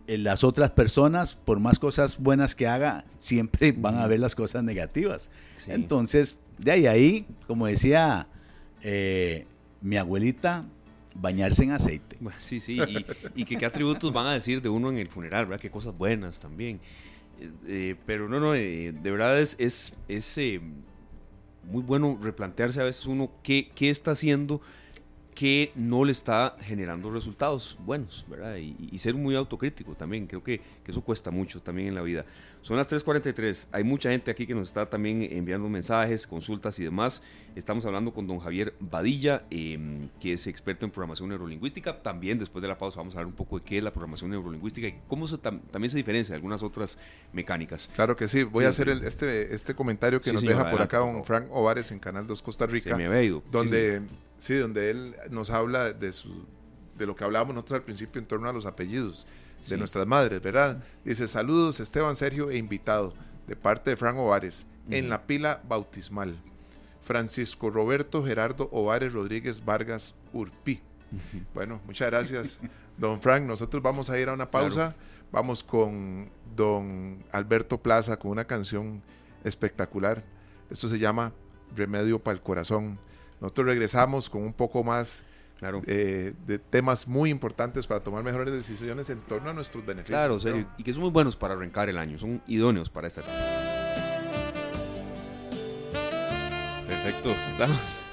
Eh, 0.05 0.19
las 0.19 0.43
otras 0.43 0.69
personas, 0.69 1.33
por 1.33 1.59
más 1.59 1.79
cosas 1.79 2.19
buenas 2.19 2.53
que 2.53 2.67
haga, 2.67 3.03
siempre 3.17 3.71
van 3.75 3.97
a 3.97 4.05
ver 4.05 4.19
las 4.19 4.35
cosas 4.35 4.63
negativas. 4.63 5.31
Entonces, 5.65 6.37
de 6.59 6.73
ahí 6.73 6.85
ahí, 6.85 7.25
como 7.47 7.65
decía 7.65 8.27
eh, 8.83 9.47
mi 9.81 9.97
abuelita, 9.97 10.63
bañarse 11.15 11.63
en 11.63 11.71
aceite. 11.71 12.17
Sí, 12.37 12.59
sí, 12.59 12.77
y, 13.35 13.45
qué 13.45 13.65
atributos 13.65 14.11
van 14.11 14.27
a 14.27 14.33
decir 14.33 14.61
de 14.61 14.69
uno 14.69 14.89
en 14.89 14.97
el 14.97 15.07
funeral, 15.07 15.45
¿verdad? 15.45 15.61
Qué 15.61 15.69
cosas 15.69 15.97
buenas 15.97 16.39
también. 16.39 16.79
Eh, 17.67 17.95
pero 18.05 18.29
no, 18.29 18.39
no, 18.39 18.53
eh, 18.53 18.91
de 18.91 19.11
verdad 19.11 19.39
es, 19.39 19.55
es, 19.59 20.37
eh, 20.37 20.61
muy 21.63 21.81
bueno 21.81 22.19
replantearse 22.21 22.81
a 22.81 22.83
veces 22.83 23.05
uno 23.05 23.31
qué, 23.43 23.71
qué 23.73 23.89
está 23.89 24.11
haciendo 24.11 24.61
que 25.33 25.71
no 25.75 26.05
le 26.05 26.11
está 26.11 26.55
generando 26.61 27.09
resultados 27.09 27.77
buenos, 27.83 28.25
¿verdad? 28.27 28.57
Y, 28.57 28.97
ser 28.97 29.15
muy 29.15 29.35
autocrítico 29.35 29.95
también, 29.95 30.27
creo 30.27 30.43
que, 30.43 30.59
que, 30.83 30.91
eso 30.91 31.01
cuesta 31.01 31.31
mucho 31.31 31.59
también 31.61 31.87
en 31.87 31.95
la 31.95 32.01
vida. 32.01 32.25
Son 32.61 32.77
las 32.77 32.87
3.43, 32.87 33.69
hay 33.71 33.83
mucha 33.83 34.11
gente 34.11 34.29
aquí 34.29 34.45
que 34.45 34.53
nos 34.53 34.67
está 34.67 34.87
también 34.87 35.27
enviando 35.31 35.67
mensajes, 35.67 36.27
consultas 36.27 36.77
y 36.77 36.83
demás. 36.83 37.23
Estamos 37.55 37.85
hablando 37.85 38.13
con 38.13 38.27
don 38.27 38.37
Javier 38.37 38.75
Badilla, 38.79 39.41
em, 39.49 40.07
que 40.19 40.33
es 40.33 40.45
experto 40.45 40.85
en 40.85 40.91
programación 40.91 41.29
neurolingüística. 41.29 42.03
También 42.03 42.37
después 42.37 42.61
de 42.61 42.67
la 42.67 42.77
pausa 42.77 42.99
vamos 42.99 43.15
a 43.15 43.19
hablar 43.19 43.27
un 43.27 43.35
poco 43.35 43.57
de 43.57 43.65
qué 43.65 43.79
es 43.79 43.83
la 43.83 43.91
programación 43.91 44.29
neurolingüística 44.29 44.87
y 44.87 44.99
cómo 45.07 45.27
también 45.39 45.89
se 45.89 45.97
diferencia 45.97 46.33
de 46.33 46.35
algunas 46.35 46.61
otras 46.61 46.99
mecánicas. 47.33 47.89
Claro 47.95 48.15
que 48.15 48.27
sí, 48.27 48.43
voy 48.43 48.65
a 48.65 48.69
hacer 48.69 48.89
este, 48.89 49.55
este 49.55 49.73
comentario 49.73 50.21
que 50.21 50.31
nos 50.31 50.43
deja 50.43 50.69
por 50.69 50.83
acá 50.83 50.99
don 50.99 51.23
Frank 51.23 51.47
Ovares 51.49 51.91
en 51.91 51.97
Canal 51.97 52.27
2 52.27 52.41
Costa 52.43 52.67
Rica. 52.67 52.95
me 52.95 53.07
había 53.07 53.23
ido. 53.23 53.43
Donde... 53.51 54.01
Sí, 54.37 54.55
donde 54.55 54.89
él 54.89 55.15
nos 55.29 55.51
habla 55.51 55.93
de, 55.93 56.11
su, 56.11 56.47
de 56.97 57.05
lo 57.05 57.15
que 57.15 57.23
hablábamos 57.23 57.53
nosotros 57.53 57.77
al 57.77 57.83
principio 57.83 58.19
en 58.19 58.27
torno 58.27 58.49
a 58.49 58.53
los 58.53 58.65
apellidos 58.65 59.27
de 59.67 59.77
nuestras 59.77 60.07
madres, 60.07 60.41
¿verdad? 60.41 60.83
Dice, 61.03 61.27
saludos 61.27 61.79
Esteban 61.79 62.15
Sergio 62.15 62.49
e 62.49 62.57
invitado 62.57 63.13
de 63.47 63.55
parte 63.55 63.91
de 63.91 63.97
Frank 63.97 64.17
Ovares 64.17 64.65
en 64.89 65.09
la 65.09 65.23
pila 65.23 65.61
bautismal. 65.67 66.35
Francisco 67.01 67.69
Roberto 67.69 68.23
Gerardo 68.23 68.69
Ovares 68.71 69.13
Rodríguez 69.13 69.63
Vargas 69.63 70.15
Urpi. 70.33 70.81
Bueno, 71.53 71.81
muchas 71.85 72.09
gracias, 72.09 72.59
don 72.97 73.21
Frank. 73.21 73.43
Nosotros 73.43 73.81
vamos 73.83 74.09
a 74.09 74.19
ir 74.19 74.29
a 74.29 74.33
una 74.33 74.49
pausa. 74.49 74.95
Vamos 75.31 75.63
con 75.63 76.29
don 76.55 77.23
Alberto 77.31 77.77
Plaza 77.77 78.17
con 78.17 78.31
una 78.31 78.45
canción 78.45 79.01
espectacular. 79.43 80.23
Esto 80.69 80.87
se 80.87 80.99
llama 80.99 81.33
Remedio 81.75 82.19
para 82.19 82.35
el 82.35 82.41
Corazón. 82.41 82.97
Nosotros 83.39 83.67
regresamos 83.67 84.29
con 84.29 84.43
un 84.43 84.53
poco 84.53 84.83
más 84.83 85.23
eh, 85.85 86.33
de 86.47 86.59
temas 86.59 87.07
muy 87.07 87.29
importantes 87.29 87.85
para 87.85 88.01
tomar 88.01 88.23
mejores 88.23 88.51
decisiones 88.51 89.09
en 89.11 89.19
torno 89.21 89.51
a 89.51 89.53
nuestros 89.53 89.85
beneficios. 89.85 90.17
Claro, 90.17 90.39
serio, 90.39 90.67
y 90.77 90.83
que 90.83 90.91
son 90.91 91.03
muy 91.03 91.11
buenos 91.11 91.35
para 91.35 91.53
arrancar 91.53 91.87
el 91.87 91.97
año, 91.97 92.17
son 92.17 92.41
idóneos 92.47 92.89
para 92.89 93.07
esta 93.07 93.21
etapa. 93.21 93.37
Perfecto, 96.87 97.29
estamos. 97.51 97.79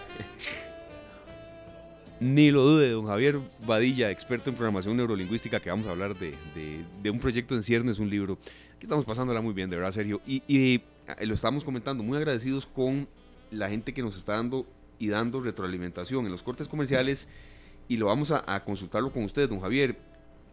Ni 2.21 2.51
lo 2.51 2.65
dude, 2.65 2.91
don 2.91 3.07
Javier 3.07 3.39
Badilla, 3.65 4.11
experto 4.11 4.51
en 4.51 4.57
programación 4.57 4.97
neurolingüística, 4.97 5.61
que 5.61 5.71
vamos 5.71 5.87
a 5.87 5.91
hablar 5.91 6.17
de, 6.17 7.11
un 7.11 7.19
proyecto 7.19 7.55
en 7.55 7.63
ciernes, 7.63 7.99
un 7.99 8.11
libro. 8.11 8.39
que 8.79 8.87
estamos 8.87 9.05
pasándola 9.05 9.41
muy 9.41 9.55
bien, 9.55 9.71
de 9.71 9.77
verdad, 9.77 9.93
serio. 9.93 10.21
Y, 10.27 10.43
y 10.47 10.83
eh, 11.07 11.27
lo 11.27 11.35
estamos 11.35 11.65
comentando, 11.65 12.03
muy 12.03 12.19
agradecidos 12.19 12.67
con 12.67 13.09
la 13.51 13.71
gente 13.71 13.95
que 13.95 14.03
nos 14.03 14.19
está 14.19 14.35
dando 14.35 14.67
y 14.99 15.09
dando 15.09 15.41
retroalimentación 15.41 16.25
en 16.27 16.33
los 16.33 16.43
cortes 16.43 16.69
comerciales 16.69 17.29
y 17.89 17.97
lo 17.97 18.07
vamos 18.07 18.31
a, 18.31 18.65
consultarlo 18.65 19.11
con 19.11 19.25
ustedes, 19.25 19.49
don 19.49 19.61
Javier. 19.61 19.97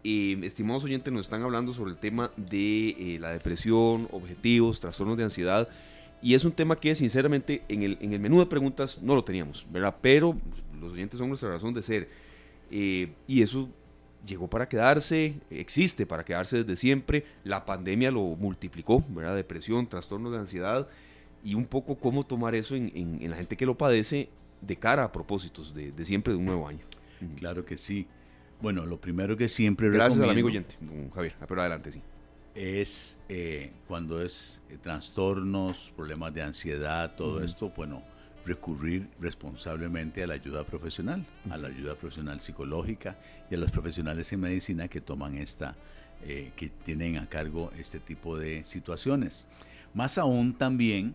Eh, 0.04 0.40
estimados 0.44 0.84
oyentes, 0.84 1.12
nos 1.12 1.26
están 1.26 1.42
hablando 1.44 1.74
sobre 1.74 1.92
el 1.92 1.98
tema 1.98 2.32
de 2.38 2.90
eh, 2.90 3.18
la 3.20 3.32
depresión, 3.32 4.08
objetivos, 4.12 4.80
trastornos 4.80 5.18
de 5.18 5.24
ansiedad. 5.24 5.68
Y 6.22 6.34
es 6.34 6.46
un 6.46 6.54
tema 6.54 6.80
que 6.80 6.96
sinceramente 6.96 7.64
en 7.68 7.84
el, 7.84 7.98
en 8.00 8.14
el 8.14 8.20
menú 8.20 8.40
de 8.40 8.46
preguntas 8.46 9.02
no 9.02 9.16
lo 9.16 9.24
teníamos, 9.24 9.66
¿verdad? 9.70 9.98
Pero 10.02 10.38
los 10.80 10.94
oyentes 10.94 11.20
son 11.20 11.28
nuestra 11.28 11.50
razón 11.50 11.74
de 11.74 11.82
ser. 11.82 12.10
Eh, 12.72 13.12
y 13.28 13.42
eso 13.42 13.70
llegó 14.26 14.50
para 14.50 14.70
quedarse, 14.70 15.36
existe 15.50 16.06
para 16.06 16.24
quedarse 16.24 16.64
desde 16.64 16.78
siempre. 16.78 17.26
La 17.44 17.66
pandemia 17.66 18.12
lo 18.12 18.22
multiplicó, 18.22 19.04
¿verdad? 19.10 19.36
Depresión, 19.36 19.88
trastornos 19.88 20.32
de 20.32 20.40
ansiedad 20.40 20.88
y 21.46 21.54
un 21.54 21.66
poco 21.66 21.96
cómo 21.96 22.24
tomar 22.24 22.56
eso 22.56 22.76
en, 22.76 22.92
en, 22.96 23.30
la 23.30 23.38
gente 23.38 23.56
que 23.56 23.68
lo 23.68 23.78
padece 23.78 24.30
de 24.62 24.76
cara 24.76 25.04
a 25.04 25.12
propósitos 25.12 25.76
de, 25.76 25.92
de 25.92 26.04
siempre 26.04 26.34
de 26.34 26.40
un 26.40 26.46
nuevo 26.46 26.68
año. 26.68 26.84
Claro 27.38 27.64
que 27.64 27.78
sí. 27.78 28.08
Bueno, 28.62 28.84
lo 28.86 29.00
primero 29.00 29.38
que 29.38 29.48
siempre 29.48 29.90
Gracias 29.92 30.20
al 30.20 30.32
amigo 30.32 30.48
oyente, 30.48 30.76
don 30.82 31.12
Javier. 31.12 31.36
Ah, 31.40 31.46
pero 31.48 31.62
adelante, 31.62 31.92
sí. 31.92 32.02
Es 32.56 33.20
eh, 33.30 33.72
cuando 33.88 34.22
es 34.24 34.64
eh, 34.72 34.78
trastornos, 34.82 35.94
problemas 35.96 36.34
de 36.34 36.42
ansiedad, 36.42 37.16
todo 37.16 37.44
esto, 37.44 37.72
bueno, 37.78 38.02
recurrir 38.44 39.08
responsablemente 39.20 40.24
a 40.24 40.28
la 40.28 40.34
ayuda 40.34 40.64
profesional, 40.64 41.24
a 41.52 41.58
la 41.58 41.68
ayuda 41.68 41.94
profesional 41.94 42.42
psicológica 42.42 43.18
y 43.52 43.56
a 43.56 43.58
los 43.60 43.70
profesionales 43.70 44.34
en 44.34 44.40
medicina 44.40 44.88
que 44.88 45.00
toman 45.00 45.36
esta, 45.36 45.76
eh, 46.26 46.52
que 46.56 46.70
tienen 46.70 47.18
a 47.18 47.28
cargo 47.28 47.72
este 47.78 48.00
tipo 48.00 48.36
de 48.36 48.64
situaciones. 48.64 49.46
Más 49.94 50.18
aún 50.18 50.54
también 50.54 51.14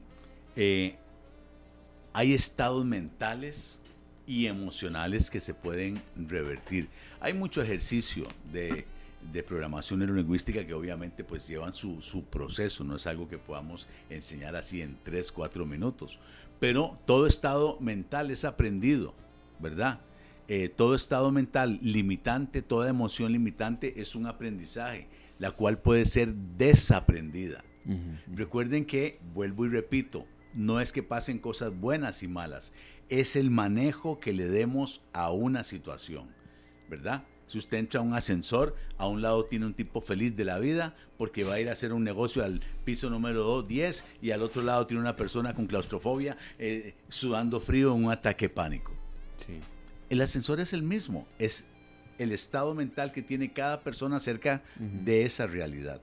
hay 0.57 2.35
estados 2.35 2.85
mentales 2.85 3.81
y 4.27 4.47
emocionales 4.47 5.31
que 5.31 5.41
se 5.41 5.55
pueden 5.55 6.03
revertir. 6.17 6.89
Hay 7.21 7.33
mucho 7.33 7.63
ejercicio 7.63 8.25
de, 8.53 8.87
programación 9.47 10.01
neurolingüística 10.01 10.67
que 10.67 10.73
obviamente 10.73 11.25
pues 11.25 11.47
llevan 11.47 11.73
su, 11.73 12.01
su, 12.01 12.25
proceso, 12.25 12.85
no 12.85 12.97
es 12.97 13.07
algo 13.07 13.29
que 13.29 13.39
podamos 13.39 13.87
enseñar 14.09 14.57
así 14.57 14.83
en 14.83 14.97
3, 15.03 15.33
4 15.33 15.67
minutos, 15.67 16.19
pero 16.59 16.99
todo 17.07 17.27
estado 17.27 17.79
mental 17.81 18.31
es 18.31 18.45
aprendido, 18.45 19.15
¿verdad? 19.59 20.01
Eh, 20.53 20.69
todo 20.69 20.97
estado 20.97 21.31
mental 21.31 21.79
limitante, 21.81 22.61
toda 22.61 22.91
emoción 22.91 23.31
limitante 23.31 24.01
es 24.01 24.17
un 24.17 24.27
aprendizaje, 24.27 25.07
la 25.39 25.53
cual 25.53 25.79
puede 25.79 26.05
ser 26.07 26.35
desaprendida. 26.35 27.63
Recuerden 28.33 28.85
que, 28.85 29.21
vuelvo 29.33 29.65
y 29.67 29.69
repito, 29.69 30.27
no 30.55 30.81
es 30.81 30.93
que 30.93 31.03
pasen 31.03 31.39
cosas 31.39 31.73
buenas 31.79 32.23
y 32.23 32.29
malas, 32.29 32.73
es 33.09 33.37
el 33.37 33.51
manejo 33.51 34.21
que 34.21 34.33
le 34.33 34.47
demos 34.47 35.03
a 35.13 35.33
una 35.33 35.65
situación, 35.65 36.29
¿verdad? 36.89 37.25
Si 37.47 37.59
usted 37.59 37.79
entra 37.79 37.99
a 37.99 38.03
un 38.05 38.15
ascensor, 38.15 38.77
a 38.97 39.09
un 39.09 39.23
lado 39.23 39.45
tiene 39.45 39.67
un 39.67 39.75
tipo 39.75 40.01
feliz 40.01 40.37
de 40.37 40.45
la 40.45 40.61
vida 40.61 40.95
porque 41.19 41.43
va 41.43 41.55
a 41.55 41.61
ir 41.61 41.69
a 41.69 41.73
hacer 41.73 41.93
un 41.93 42.05
negocio 42.05 42.45
al 42.45 42.61
piso 42.85 43.11
número 43.11 43.43
2, 43.43 43.67
10 43.67 44.05
y 44.23 44.31
al 44.31 44.43
otro 44.43 44.63
lado 44.63 44.87
tiene 44.87 45.01
una 45.01 45.17
persona 45.17 45.53
con 45.53 45.67
claustrofobia 45.67 46.37
eh, 46.61 46.95
sudando 47.09 47.61
frío 47.61 47.93
en 47.97 48.05
un 48.05 48.13
ataque 48.13 48.49
pánico. 48.49 48.93
El 50.09 50.21
ascensor 50.21 50.61
es 50.61 50.73
el 50.73 50.85
mismo, 50.85 51.27
es 51.41 51.65
el 52.19 52.31
estado 52.31 52.73
mental 52.73 53.11
que 53.11 53.23
tiene 53.23 53.53
cada 53.53 53.83
persona 53.83 54.19
acerca 54.19 54.63
de 54.79 55.25
esa 55.25 55.49
realidad. 55.49 56.01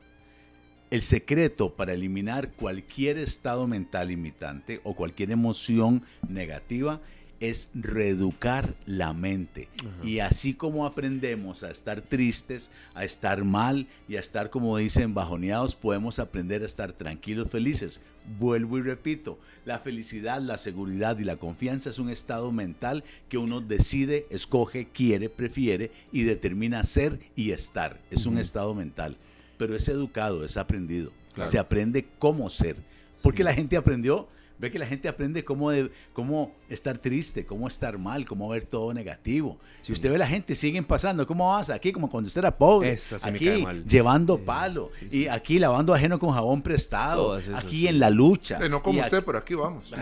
El 0.90 1.02
secreto 1.02 1.76
para 1.76 1.92
eliminar 1.92 2.54
cualquier 2.54 3.18
estado 3.18 3.68
mental 3.68 4.08
limitante 4.08 4.80
o 4.86 4.96
cualquier 4.96 5.32
emoción 5.32 6.02
negativa 6.30 7.02
es 7.42 7.70
reeducar 7.74 8.74
la 8.86 9.12
mente. 9.12 9.68
Y 10.02 10.20
así 10.20 10.54
como 10.54 10.86
aprendemos 10.86 11.64
a 11.64 11.72
estar 11.72 12.02
tristes, 12.02 12.72
a 12.96 13.04
estar 13.04 13.44
mal 13.44 13.86
y 14.08 14.16
a 14.16 14.22
estar, 14.22 14.50
como 14.50 14.78
dicen, 14.78 15.14
bajoneados, 15.14 15.76
podemos 15.76 16.20
aprender 16.20 16.62
a 16.64 16.66
estar 16.66 16.94
tranquilos, 16.94 17.52
felices. 17.52 18.00
Vuelvo 18.40 18.78
y 18.78 18.82
repito, 18.82 19.38
la 19.66 19.80
felicidad, 19.80 20.42
la 20.42 20.58
seguridad 20.58 21.20
y 21.20 21.26
la 21.26 21.36
confianza 21.36 21.90
es 21.90 22.00
un 22.00 22.10
estado 22.10 22.54
mental 22.54 23.04
que 23.28 23.38
uno 23.38 23.60
decide, 23.60 24.26
escoge, 24.30 24.88
quiere, 24.88 25.30
prefiere 25.30 25.92
y 26.14 26.24
determina 26.24 26.84
ser 26.84 27.20
y 27.36 27.52
estar. 27.52 28.00
Es 28.10 28.26
un 28.26 28.38
estado 28.38 28.74
mental 28.74 29.18
pero 29.58 29.76
es 29.76 29.88
educado, 29.90 30.46
es 30.46 30.58
aprendido. 30.58 31.12
Se 31.44 31.60
aprende 31.60 32.08
cómo 32.18 32.50
ser. 32.50 32.76
Porque 33.22 33.44
la 33.44 33.54
gente 33.54 33.78
aprendió, 33.78 34.28
ve 34.58 34.72
que 34.72 34.80
la 34.80 34.88
gente 34.88 35.08
aprende 35.08 35.44
cómo, 35.44 35.70
de, 35.70 35.92
cómo 36.14 36.56
estar 36.70 36.98
triste, 36.98 37.46
cómo 37.46 37.68
estar 37.68 37.98
mal, 37.98 38.26
cómo 38.26 38.50
ver 38.50 38.66
todo 38.66 38.94
negativo. 38.94 39.58
Si 39.82 39.92
usted 39.92 40.12
ve 40.12 40.18
la 40.18 40.28
gente, 40.28 40.56
siguen 40.56 40.84
pasando, 40.84 41.26
¿cómo 41.26 41.50
vas? 41.50 41.70
Aquí 41.70 41.92
como 41.92 42.10
cuando 42.10 42.28
usted 42.28 42.40
era 42.40 42.58
pobre, 42.58 42.98
aquí 43.22 43.66
llevando 43.88 44.38
palo, 44.38 44.92
y 45.12 45.28
aquí 45.28 45.60
lavando 45.60 45.94
ajeno 45.94 46.20
con 46.20 46.32
jabón 46.32 46.62
prestado, 46.62 47.40
aquí 47.56 47.88
en 47.88 48.00
la 48.00 48.10
lucha. 48.10 48.60
no 48.68 48.82
como 48.82 49.00
usted, 49.00 49.24
pero 49.24 49.38
aquí 49.38 49.54
vamos. 49.54 49.94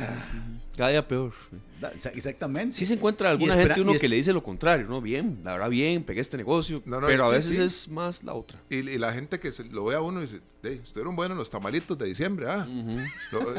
Cada 0.76 0.89
día 0.89 1.07
peor. 1.07 1.34
Exactamente. 2.13 2.76
Sí 2.76 2.86
se 2.86 2.93
encuentra 2.93 3.30
alguna 3.30 3.53
gente 3.53 3.82
uno 3.82 3.93
que 3.93 4.07
le 4.07 4.16
dice 4.16 4.34
lo 4.34 4.41
contrario, 4.41 4.88
¿no? 4.88 5.01
Bien, 5.01 5.39
la 5.43 5.53
verdad 5.53 5.70
bien, 5.70 6.03
pegué 6.03 6.22
este 6.22 6.38
negocio, 6.38 6.82
pero 6.84 7.26
a 7.26 7.32
veces 7.32 7.57
es 7.59 7.88
más 7.88 8.24
la 8.24 8.34
otra. 8.34 8.59
Y, 8.70 8.82
la 8.97 9.13
gente 9.13 9.39
que 9.39 9.51
lo 9.72 9.86
ve 9.86 9.95
a 9.95 10.01
uno 10.01 10.20
y 10.20 10.22
dice, 10.24 10.41
hey, 10.63 10.82
estuvieron 10.84 11.16
buenos 11.16 11.38
los 11.38 11.49
tamalitos 11.49 11.97
de 11.97 12.05
diciembre, 12.05 12.47
ah. 12.49 12.66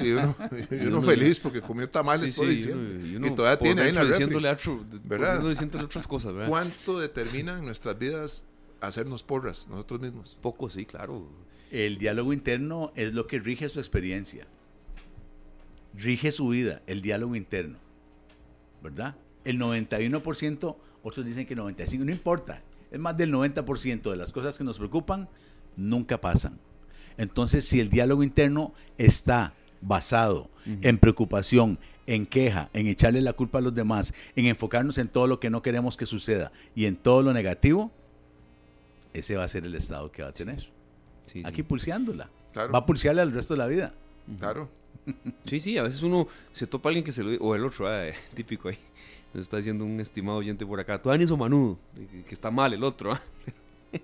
y 0.03 0.13
uno, 0.13 1.03
feliz 1.03 1.39
porque 1.39 1.61
comió 1.61 1.89
tamales 1.89 2.35
todo 2.35 2.47
diciembre. 2.47 2.96
Y, 2.97 3.31
todavía 3.31 3.59
tiene 3.59 3.83
ahí 3.83 3.93
la 3.93 4.05
diciéndole, 4.05 4.57
¿verdad? 5.05 5.41
diciéndole 5.43 5.85
otras 5.85 6.07
cosas, 6.07 6.33
¿verdad? 6.33 6.49
¿Cuánto 6.49 6.99
determina 6.99 7.59
en 7.59 7.65
nuestras 7.65 7.99
vidas 7.99 8.45
hacernos 8.81 9.23
porras 9.23 9.69
nosotros 9.69 10.01
mismos? 10.01 10.39
Poco, 10.41 10.71
sí, 10.71 10.87
claro. 10.87 11.29
El 11.71 11.99
diálogo 11.99 12.33
interno 12.33 12.93
es 12.95 13.15
lo 13.15 13.27
que 13.27 13.39
rige 13.39 13.69
su 13.69 13.81
experiencia 13.81 14.47
rige 15.97 16.33
su 16.33 16.49
vida, 16.49 16.83
el 16.87 17.03
diálogo 17.03 17.37
interno, 17.37 17.79
¿verdad? 18.83 19.17
El 19.45 19.59
91%, 19.59 20.77
otros 21.03 21.27
dicen 21.27 21.47
que 21.47 21.57
95%, 21.57 21.99
no 22.01 22.11
importa, 22.11 22.63
es 22.91 22.99
más 22.99 23.17
del 23.17 23.33
90% 23.33 24.11
de 24.11 24.17
las 24.17 24.33
cosas 24.33 24.59
que 24.59 24.65
nos 24.65 24.79
preocupan 24.79 25.29
nunca 25.77 26.21
pasan. 26.21 26.59
Entonces, 27.17 27.67
si 27.67 27.81
el 27.81 27.89
diálogo 27.89 28.23
interno 28.23 28.75
está 28.99 29.55
basado 29.81 30.51
en 30.67 30.99
preocupación, 30.99 31.79
en 32.07 32.27
queja, 32.27 32.71
en 32.73 32.87
echarle 32.87 33.21
la 33.21 33.33
culpa 33.33 33.59
a 33.59 33.61
los 33.61 33.75
demás, 33.75 34.15
en 34.35 34.47
enfocarnos 34.47 34.99
en 34.99 35.09
todo 35.09 35.27
lo 35.27 35.41
que 35.41 35.51
no 35.51 35.63
queremos 35.63 35.97
que 35.97 36.07
suceda 36.07 36.53
y 36.75 36.87
en 36.87 36.97
todo 36.97 37.23
lo 37.23 37.33
negativo, 37.33 37.91
ese 39.13 39.37
va 39.37 39.45
a 39.45 39.49
ser 39.49 39.65
el 39.65 39.75
estado 39.75 40.11
que 40.11 40.23
va 40.23 40.29
a 40.29 40.33
tener. 40.33 40.69
Aquí 41.45 41.63
pulseándola. 41.63 42.31
Va 42.57 42.79
a 42.79 42.87
pulsearle 42.87 43.23
al 43.23 43.33
resto 43.33 43.55
de 43.55 43.59
la 43.59 43.67
vida. 43.67 43.95
Claro. 44.39 44.69
Sí, 45.45 45.61
sí, 45.61 45.79
a 45.79 45.85
veces 45.85 46.03
uno 46.03 46.27
se 46.53 46.67
topa 46.67 46.89
a 46.89 46.91
alguien 46.91 47.05
que 47.05 47.13
se 47.13 47.23
lo 47.23 47.39
o 47.39 47.55
el 47.55 47.65
otro, 47.65 47.87
ah, 47.87 48.07
típico 48.35 48.69
ahí. 48.69 48.79
Nos 49.33 49.43
está 49.43 49.59
diciendo 49.59 49.85
un 49.85 50.01
estimado 50.01 50.39
oyente 50.39 50.67
por 50.67 50.81
acá, 50.81 51.01
tú 51.01 51.11
o 51.11 51.37
manudo, 51.37 51.79
que 52.27 52.35
está 52.35 52.51
mal 52.51 52.73
el 52.73 52.83
otro. 52.83 53.13
¿ah? 53.13 53.23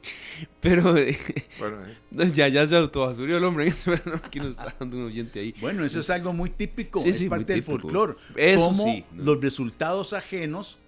Pero 0.60 0.96
eh, 0.96 1.18
bueno, 1.58 1.78
eh. 1.84 2.30
ya, 2.32 2.48
ya 2.48 2.66
se 2.66 2.76
autobasurió 2.76 3.38
el 3.38 3.44
hombre. 3.44 3.72
Aquí 4.24 4.38
nos 4.38 4.52
está 4.52 4.74
dando 4.78 4.96
un 4.96 5.06
oyente 5.06 5.40
ahí. 5.40 5.54
Bueno, 5.60 5.84
eso 5.84 6.00
es 6.00 6.10
algo 6.10 6.32
muy 6.32 6.50
típico, 6.50 7.02
es 7.04 7.22
parte 7.24 7.52
del 7.52 7.62
folclore. 7.62 8.14
Cómo 8.56 9.04
los 9.16 9.40
resultados 9.40 10.12
ajenos 10.12 10.78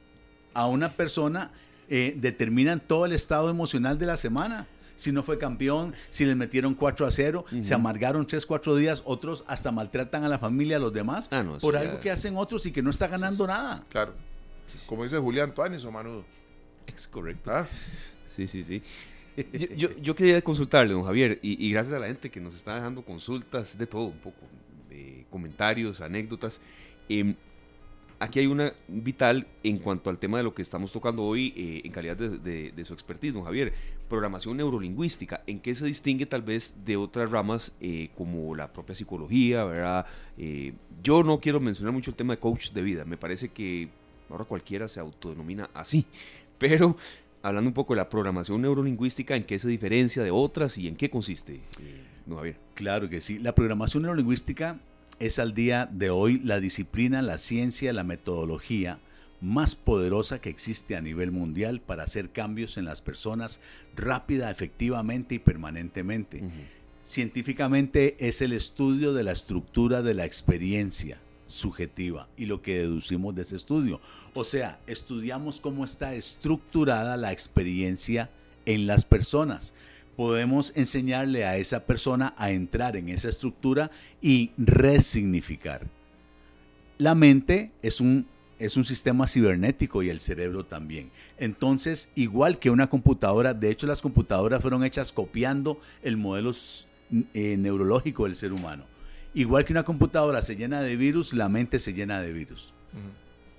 a 0.53 0.67
una 0.67 0.93
persona 0.93 1.53
eh, 1.89 2.15
determinan 2.17 2.81
todo 2.81 3.07
el 3.07 3.13
estado 3.13 3.51
emocional 3.51 3.99
de 3.99 4.07
la 4.07 4.17
semana 4.17 4.69
si 4.97 5.13
no 5.13 5.23
fue 5.23 5.39
campeón, 5.39 5.95
si 6.11 6.25
les 6.25 6.37
metieron 6.37 6.75
4 6.75 7.07
a 7.07 7.11
0, 7.11 7.45
se 7.63 7.75
amargaron 7.75 8.27
3, 8.27 8.47
4 8.47 8.77
días, 8.77 9.03
otros 9.05 9.45
hasta 9.49 9.73
maltratan 9.73 10.25
a 10.25 10.29
la 10.29 10.39
familia, 10.39 10.77
a 10.77 10.81
los 10.81 10.93
demás, 10.93 11.29
ah, 11.33 11.45
por 11.61 11.77
algo 11.77 12.01
que 12.01 12.13
hacen 12.13 12.37
otros 12.37 12.65
y 12.67 12.73
que 12.73 12.81
no 12.81 12.91
está 12.91 13.09
ganando 13.09 13.47
nada. 13.47 13.85
Claro. 13.91 14.15
Como 14.87 15.03
dice 15.03 15.19
Julián 15.19 15.53
Tuanis 15.53 15.85
o 15.85 15.91
Manudo. 15.91 16.25
Es 16.87 17.09
correcto. 17.09 17.51
¿Ah? 17.51 17.67
Sí, 18.35 18.47
sí, 18.47 18.65
sí. 18.65 18.83
Yo, 19.77 20.15
quería 20.15 20.41
consultarle, 20.43 20.93
don 20.93 21.05
Javier, 21.05 21.41
y, 21.43 21.71
gracias 21.71 21.95
a 21.95 21.99
la 21.99 22.07
gente 22.07 22.31
que 22.31 22.41
nos 22.41 22.55
está 22.55 22.77
dejando 22.77 23.03
consultas 23.03 23.77
de 23.77 23.87
todo 23.87 24.05
un 24.05 24.19
poco, 24.19 24.47
de 24.89 25.27
comentarios, 25.31 26.01
anécdotas. 26.01 26.61
Eh, 27.09 27.35
aquí 28.19 28.41
hay 28.41 28.47
una 28.47 28.73
vital 28.89 29.47
en 29.63 29.79
cuanto 29.79 30.11
al 30.11 30.19
tema 30.19 30.39
de 30.39 30.45
lo 30.45 30.55
que 30.55 30.63
estamos 30.63 30.93
tocando 30.93 31.23
hoy 31.25 31.53
eh, 31.57 31.83
en 31.85 31.93
calidad 31.93 32.17
de, 32.17 32.85
su 32.85 32.93
expertise, 32.93 33.35
don 33.35 33.45
Javier. 33.45 33.73
Programación 34.09 34.57
neurolingüística, 34.57 35.43
¿en 35.47 35.61
qué 35.61 35.75
se 35.75 35.87
distingue 35.87 36.27
tal 36.27 36.43
vez 36.43 36.75
de 36.85 36.97
otras 36.97 37.31
ramas 37.31 37.73
eh, 37.81 38.11
como 38.17 38.55
la 38.55 38.73
propia 38.73 38.95
psicología, 38.95 39.65
verdad? 39.65 40.07
Eh, 40.39 40.75
yo 41.03 41.23
no 41.23 41.41
quiero 41.41 41.61
mencionar 41.61 41.93
mucho 41.93 42.11
el 42.11 42.17
tema 42.17 42.35
de 42.35 42.41
coach 42.41 42.71
de 42.71 42.83
vida, 42.83 43.05
me 43.05 43.17
parece 43.17 43.49
que 43.49 43.89
ahora 44.29 44.45
cualquiera 44.45 44.89
se 44.89 45.01
autodenomina 45.01 45.71
así, 45.75 46.07
pero 46.59 46.97
hablando 47.45 47.69
un 47.69 47.75
poco 47.75 47.93
de 47.93 47.99
la 47.99 48.09
programación 48.09 48.63
neurolingüística, 48.63 49.37
¿en 49.37 49.45
qué 49.45 49.59
se 49.59 49.69
diferencia 49.69 50.23
de 50.23 50.31
otras 50.31 50.79
y 50.79 50.89
en 50.89 50.97
qué 50.97 51.11
consiste? 51.11 51.61
no 52.27 52.37
Javier. 52.37 52.57
Claro 52.73 53.11
que 53.11 53.21
sí. 53.21 53.39
La 53.39 53.55
programación 53.55 54.03
neurolingüística 54.03 54.81
es 55.19 55.39
al 55.39 55.53
día 55.53 55.87
de 55.93 56.09
hoy 56.09 56.41
la 56.43 56.59
disciplina, 56.59 57.21
la 57.21 57.37
ciencia, 57.37 57.93
la 57.93 58.03
metodología 58.03 58.99
más 59.43 59.75
poderosa 59.77 60.41
que 60.41 60.49
existe 60.49 60.97
a 60.97 61.03
nivel 61.03 61.33
mundial 61.33 61.83
para 61.83 62.05
hacer 62.05 62.31
cambios 62.31 62.79
en 62.79 62.87
las 62.87 63.03
personas 63.03 63.61
rápida, 63.95 64.51
efectivamente 64.51 65.35
y 65.35 65.39
permanentemente. 65.39 66.43
Científicamente 67.05 68.17
es 68.27 68.41
el 68.41 68.55
estudio 68.55 69.13
de 69.13 69.23
la 69.23 69.33
estructura 69.33 70.01
de 70.01 70.15
la 70.15 70.25
experiencia 70.25 71.19
y 72.37 72.47
lo 72.47 72.63
que 72.63 72.79
deducimos 72.79 73.35
de 73.35 73.43
ese 73.43 73.57
estudio. 73.57 74.01
O 74.35 74.45
sea, 74.45 74.79
estudiamos 74.87 75.61
cómo 75.61 75.85
está 75.85 76.15
estructurada 76.15 77.17
la 77.17 77.33
experiencia 77.33 78.31
en 78.67 78.87
las 78.87 79.05
personas. 79.05 79.73
Podemos 80.17 80.73
enseñarle 80.77 81.45
a 81.45 81.57
esa 81.57 81.85
persona 81.85 82.35
a 82.37 82.51
entrar 82.51 82.97
en 82.97 83.09
esa 83.09 83.29
estructura 83.29 83.91
y 84.21 84.51
resignificar. 84.57 85.87
La 86.99 87.15
mente 87.15 87.73
es 87.83 88.01
un 88.01 88.27
es 88.57 88.77
un 88.77 88.85
sistema 88.85 89.27
cibernético 89.27 90.03
y 90.03 90.11
el 90.11 90.21
cerebro 90.21 90.65
también. 90.65 91.11
Entonces, 91.39 92.09
igual 92.15 92.61
que 92.61 92.71
una 92.71 92.89
computadora, 92.89 93.53
de 93.53 93.69
hecho 93.69 93.89
las 93.89 94.01
computadoras 94.01 94.61
fueron 94.61 94.85
hechas 94.85 95.13
copiando 95.13 95.81
el 96.05 96.17
modelo 96.17 96.53
eh, 97.35 97.57
neurológico 97.59 98.25
del 98.25 98.37
ser 98.37 98.53
humano. 98.53 98.85
Igual 99.35 99.65
que 99.65 99.73
una 99.73 99.83
computadora 99.83 100.43
se 100.43 100.55
llena 100.55 100.81
de 100.81 100.97
virus, 100.97 101.33
la 101.33 101.49
mente 101.49 101.79
se 101.81 101.93
llena 101.93 102.23
de 102.23 102.33
virus. 102.33 102.73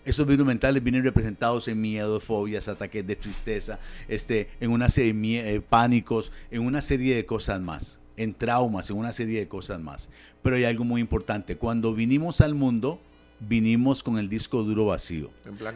Esos 0.06 0.26
virus 0.28 0.46
mentales 0.46 0.84
vienen 0.84 1.04
representados 1.04 1.68
en 1.68 1.82
miedo, 1.82 2.20
fobias, 2.20 2.68
ataques 2.68 3.06
de 3.06 3.16
tristeza, 3.16 3.80
este, 4.08 4.50
en 4.60 4.72
una 4.72 4.88
serie 4.88 5.44
de 5.44 5.56
eh, 5.56 5.62
pánicos, 5.62 6.32
en 6.52 6.64
una 6.64 6.82
serie 6.82 7.16
de 7.16 7.26
cosas 7.26 7.60
más, 7.60 8.00
en 8.16 8.36
traumas, 8.36 8.90
en 8.92 8.98
una 8.98 9.12
serie 9.12 9.40
de 9.40 9.48
cosas 9.48 9.82
más. 9.82 10.10
Pero 10.44 10.56
hay 10.56 10.64
algo 10.66 10.84
muy 10.84 11.02
importante. 11.02 11.58
Cuando 11.58 11.94
vinimos 11.94 12.40
al 12.40 12.54
mundo, 12.54 13.02
vinimos 13.40 14.04
con 14.04 14.20
el 14.20 14.30
disco 14.30 14.64
duro 14.64 14.86
vacío. 14.86 15.32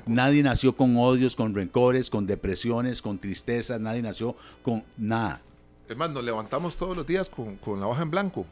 Nadie 0.06 0.44
nació 0.44 0.76
con 0.76 0.96
odios, 0.98 1.36
con 1.36 1.56
rencores, 1.56 2.12
con 2.12 2.28
depresiones, 2.28 3.02
con 3.02 3.18
tristezas, 3.18 3.82
nadie 3.82 4.04
nació 4.04 4.36
con 4.62 4.84
nada. 4.96 5.42
Es 5.90 5.98
más, 5.98 6.12
nos 6.12 6.24
levantamos 6.24 6.78
todos 6.78 6.96
los 6.96 7.08
días 7.08 7.30
con, 7.30 7.58
la 7.80 7.88
hoja 7.88 8.04
en 8.04 8.12
blanco 8.12 8.46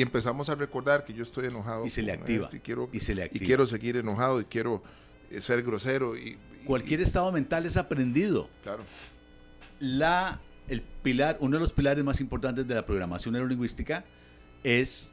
y 0.00 0.02
empezamos 0.02 0.48
a 0.48 0.54
recordar 0.54 1.04
que 1.04 1.12
yo 1.12 1.22
estoy 1.22 1.48
enojado. 1.48 1.84
Y 1.84 1.90
se 1.90 2.00
le 2.00 2.12
activa. 2.12 2.48
y, 2.50 2.58
quiero, 2.60 2.88
y, 2.90 3.00
se 3.00 3.14
le 3.14 3.28
y 3.34 3.38
quiero 3.38 3.66
seguir 3.66 3.98
enojado 3.98 4.40
y 4.40 4.46
quiero 4.46 4.82
eh, 5.30 5.42
ser 5.42 5.62
grosero. 5.62 6.16
Y, 6.16 6.38
Cualquier 6.64 7.02
estado 7.02 7.30
mental 7.30 7.66
es 7.66 7.76
aprendido. 7.76 8.48
Claro. 8.62 8.82
La, 9.78 10.40
el 10.68 10.80
pilar, 10.80 11.36
uno 11.40 11.58
de 11.58 11.60
los 11.60 11.74
pilares 11.74 12.02
más 12.02 12.18
importantes 12.22 12.66
de 12.66 12.74
la 12.74 12.86
programación 12.86 13.34
neurolingüística 13.34 14.06
es 14.64 15.12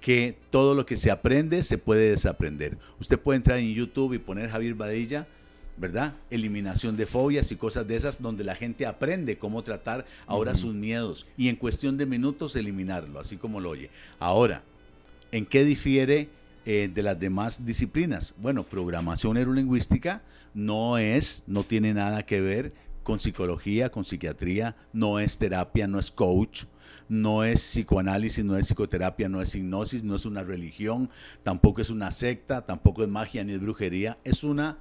que 0.00 0.38
todo 0.50 0.76
lo 0.76 0.86
que 0.86 0.96
se 0.96 1.10
aprende 1.10 1.64
se 1.64 1.76
puede 1.76 2.10
desaprender. 2.10 2.78
Usted 3.00 3.18
puede 3.18 3.38
entrar 3.38 3.58
en 3.58 3.74
YouTube 3.74 4.14
y 4.14 4.18
poner 4.20 4.50
Javier 4.50 4.74
Badilla, 4.74 5.26
¿verdad? 5.78 6.14
Eliminación 6.30 6.96
de 6.96 7.06
fobias 7.06 7.52
y 7.52 7.56
cosas 7.56 7.86
de 7.86 7.96
esas 7.96 8.20
donde 8.20 8.44
la 8.44 8.54
gente 8.54 8.86
aprende 8.86 9.38
cómo 9.38 9.62
tratar 9.62 10.06
ahora 10.26 10.54
sus 10.54 10.74
miedos 10.74 11.26
y 11.36 11.48
en 11.48 11.56
cuestión 11.56 11.96
de 11.96 12.06
minutos 12.06 12.56
eliminarlo, 12.56 13.20
así 13.20 13.36
como 13.36 13.60
lo 13.60 13.70
oye. 13.70 13.90
Ahora, 14.18 14.62
¿en 15.32 15.46
qué 15.46 15.64
difiere 15.64 16.28
eh, 16.66 16.90
de 16.92 17.02
las 17.02 17.18
demás 17.18 17.64
disciplinas? 17.64 18.34
Bueno, 18.38 18.64
programación 18.64 19.34
neurolingüística 19.34 20.22
no 20.54 20.98
es, 20.98 21.44
no 21.46 21.64
tiene 21.64 21.94
nada 21.94 22.24
que 22.24 22.40
ver 22.40 22.72
con 23.02 23.20
psicología, 23.20 23.90
con 23.90 24.04
psiquiatría, 24.04 24.76
no 24.92 25.18
es 25.18 25.38
terapia, 25.38 25.86
no 25.86 25.98
es 25.98 26.10
coach, 26.10 26.64
no 27.08 27.42
es 27.42 27.60
psicoanálisis, 27.60 28.44
no 28.44 28.56
es 28.56 28.66
psicoterapia, 28.66 29.30
no 29.30 29.40
es 29.40 29.54
hipnosis, 29.54 30.04
no 30.04 30.14
es 30.14 30.26
una 30.26 30.44
religión, 30.44 31.08
tampoco 31.42 31.80
es 31.80 31.88
una 31.88 32.10
secta, 32.10 32.66
tampoco 32.66 33.02
es 33.02 33.08
magia 33.08 33.44
ni 33.44 33.54
es 33.54 33.60
brujería, 33.60 34.18
es 34.24 34.44
una 34.44 34.76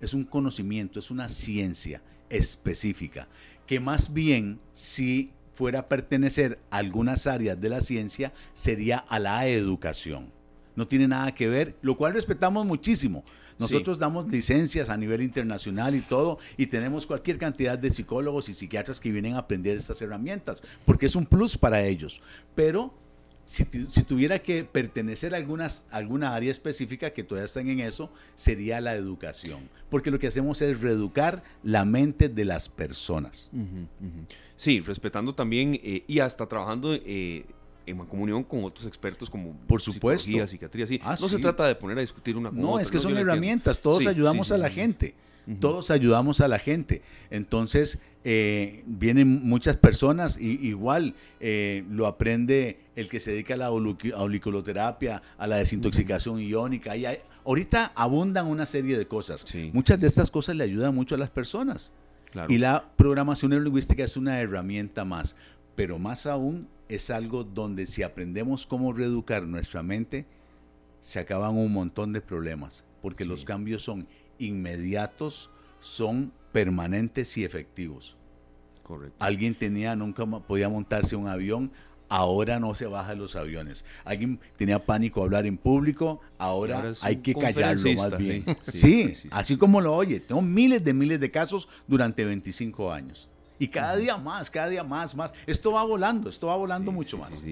es 0.00 0.14
un 0.14 0.24
conocimiento, 0.24 0.98
es 0.98 1.10
una 1.10 1.28
ciencia 1.28 2.02
específica 2.28 3.28
que 3.66 3.80
más 3.80 4.12
bien 4.12 4.60
si 4.72 5.32
fuera 5.54 5.80
a 5.80 5.88
pertenecer 5.88 6.58
a 6.70 6.78
algunas 6.78 7.26
áreas 7.26 7.60
de 7.60 7.68
la 7.68 7.80
ciencia 7.80 8.32
sería 8.52 8.98
a 8.98 9.18
la 9.18 9.46
educación. 9.46 10.30
No 10.74 10.86
tiene 10.86 11.08
nada 11.08 11.34
que 11.34 11.48
ver, 11.48 11.74
lo 11.80 11.96
cual 11.96 12.12
respetamos 12.12 12.66
muchísimo. 12.66 13.24
Nosotros 13.58 13.98
damos 13.98 14.28
licencias 14.28 14.90
a 14.90 14.96
nivel 14.98 15.22
internacional 15.22 15.94
y 15.94 16.00
todo, 16.00 16.38
y 16.58 16.66
tenemos 16.66 17.06
cualquier 17.06 17.38
cantidad 17.38 17.78
de 17.78 17.90
psicólogos 17.90 18.50
y 18.50 18.54
psiquiatras 18.54 19.00
que 19.00 19.10
vienen 19.10 19.34
a 19.34 19.38
aprender 19.38 19.78
estas 19.78 20.02
herramientas, 20.02 20.62
porque 20.84 21.06
es 21.06 21.16
un 21.16 21.24
plus 21.24 21.56
para 21.56 21.82
ellos. 21.82 22.20
Pero 22.54 22.92
si, 23.46 23.64
tuviera 24.02 24.40
que 24.40 24.64
pertenecer 24.64 25.32
a 25.32 25.38
algunas, 25.38 25.86
alguna 25.90 26.34
área 26.34 26.50
específica 26.50 27.10
que 27.10 27.22
todavía 27.22 27.46
están 27.46 27.68
en 27.68 27.78
eso, 27.78 28.10
sería 28.34 28.80
la 28.80 28.94
educación. 28.94 29.70
Porque 29.88 30.10
lo 30.10 30.18
que 30.18 30.26
hacemos 30.26 30.60
es 30.62 30.80
reeducar 30.80 31.44
la 31.62 31.84
mente 31.84 32.28
de 32.28 32.44
las 32.44 32.68
personas. 32.68 33.48
Sí, 34.56 34.80
respetando 34.80 35.34
también 35.34 35.78
eh, 35.82 36.02
y 36.08 36.18
hasta 36.18 36.46
trabajando 36.46 36.92
eh, 36.94 37.46
en 37.86 37.98
comunión 38.06 38.42
con 38.42 38.64
otros 38.64 38.86
expertos 38.86 39.30
como 39.30 39.52
por 39.66 39.80
supuesto 39.80 40.24
psicología, 40.24 40.46
psiquiatría, 40.46 40.86
sí. 40.86 41.00
Ah, 41.04 41.16
no 41.20 41.28
se 41.28 41.38
trata 41.38 41.68
de 41.68 41.76
poner 41.76 41.98
a 41.98 42.00
discutir 42.00 42.36
una 42.36 42.50
cosa. 42.50 42.60
No, 42.60 42.80
es 42.80 42.90
que 42.90 42.98
son 42.98 43.16
herramientas, 43.16 43.80
todos 43.80 44.06
ayudamos 44.06 44.50
a 44.50 44.58
la 44.58 44.70
gente. 44.70 45.14
Todos 45.60 45.90
ayudamos 45.90 46.40
a 46.40 46.48
la 46.48 46.58
gente. 46.58 47.02
Entonces, 47.30 47.98
eh, 48.24 48.82
vienen 48.86 49.46
muchas 49.46 49.76
personas, 49.76 50.38
y, 50.40 50.66
igual 50.66 51.14
eh, 51.38 51.84
lo 51.88 52.06
aprende 52.06 52.80
el 52.96 53.08
que 53.08 53.20
se 53.20 53.30
dedica 53.30 53.54
a 53.54 53.56
la 53.56 53.66
auriculoterapia, 53.66 55.22
a 55.38 55.46
la 55.46 55.56
desintoxicación 55.56 56.40
iónica. 56.40 56.96
Y 56.96 57.06
ahorita 57.44 57.92
abundan 57.94 58.46
una 58.46 58.66
serie 58.66 58.98
de 58.98 59.06
cosas. 59.06 59.44
Muchas 59.72 60.00
de 60.00 60.08
estas 60.08 60.30
cosas 60.30 60.56
le 60.56 60.64
ayudan 60.64 60.94
mucho 60.94 61.14
a 61.14 61.18
las 61.18 61.30
personas. 61.30 61.92
Y 62.48 62.58
la 62.58 62.90
programación 62.96 63.50
neurolingüística 63.50 64.04
es 64.04 64.16
una 64.16 64.40
herramienta 64.40 65.04
más. 65.04 65.36
Pero 65.76 65.98
más 65.98 66.26
aún 66.26 66.68
es 66.88 67.10
algo 67.10 67.44
donde 67.44 67.86
si 67.86 68.02
aprendemos 68.02 68.66
cómo 68.66 68.92
reeducar 68.92 69.44
nuestra 69.44 69.82
mente, 69.82 70.26
se 71.00 71.20
acaban 71.20 71.56
un 71.56 71.72
montón 71.72 72.12
de 72.12 72.20
problemas, 72.20 72.84
porque 73.00 73.24
los 73.24 73.44
cambios 73.44 73.84
son 73.84 74.08
inmediatos, 74.38 75.50
son 75.80 76.32
permanentes 76.52 77.36
y 77.36 77.44
efectivos. 77.44 78.16
Correcto. 78.82 79.16
Alguien 79.18 79.54
tenía, 79.54 79.96
nunca 79.96 80.24
podía 80.26 80.68
montarse 80.68 81.16
un 81.16 81.28
avión, 81.28 81.72
ahora 82.08 82.60
no 82.60 82.74
se 82.74 82.86
baja 82.86 83.14
los 83.14 83.36
aviones. 83.36 83.84
Alguien 84.04 84.40
tenía 84.56 84.84
pánico 84.84 85.20
a 85.20 85.24
hablar 85.24 85.46
en 85.46 85.56
público, 85.56 86.20
ahora, 86.38 86.92
hay 87.02 87.16
que 87.16 87.34
callarlo 87.34 87.92
más 87.94 88.16
bien. 88.16 88.44
Sí, 88.66 89.12
así 89.30 89.56
como 89.56 89.80
lo 89.80 89.94
oye. 89.94 90.20
Tengo 90.20 90.42
miles 90.42 90.84
de 90.84 90.94
miles 90.94 91.20
de 91.20 91.30
casos 91.30 91.68
durante 91.86 92.24
25 92.24 92.92
años. 92.92 93.28
Y 93.58 93.68
cada 93.68 93.96
día 93.96 94.16
más, 94.16 94.50
cada 94.50 94.68
día 94.68 94.84
más, 94.84 95.14
más. 95.14 95.32
Esto 95.46 95.72
va 95.72 95.84
volando, 95.84 96.28
esto 96.28 96.48
va 96.48 96.56
volando 96.56 96.92
mucho 96.92 97.16
más. 97.16 97.42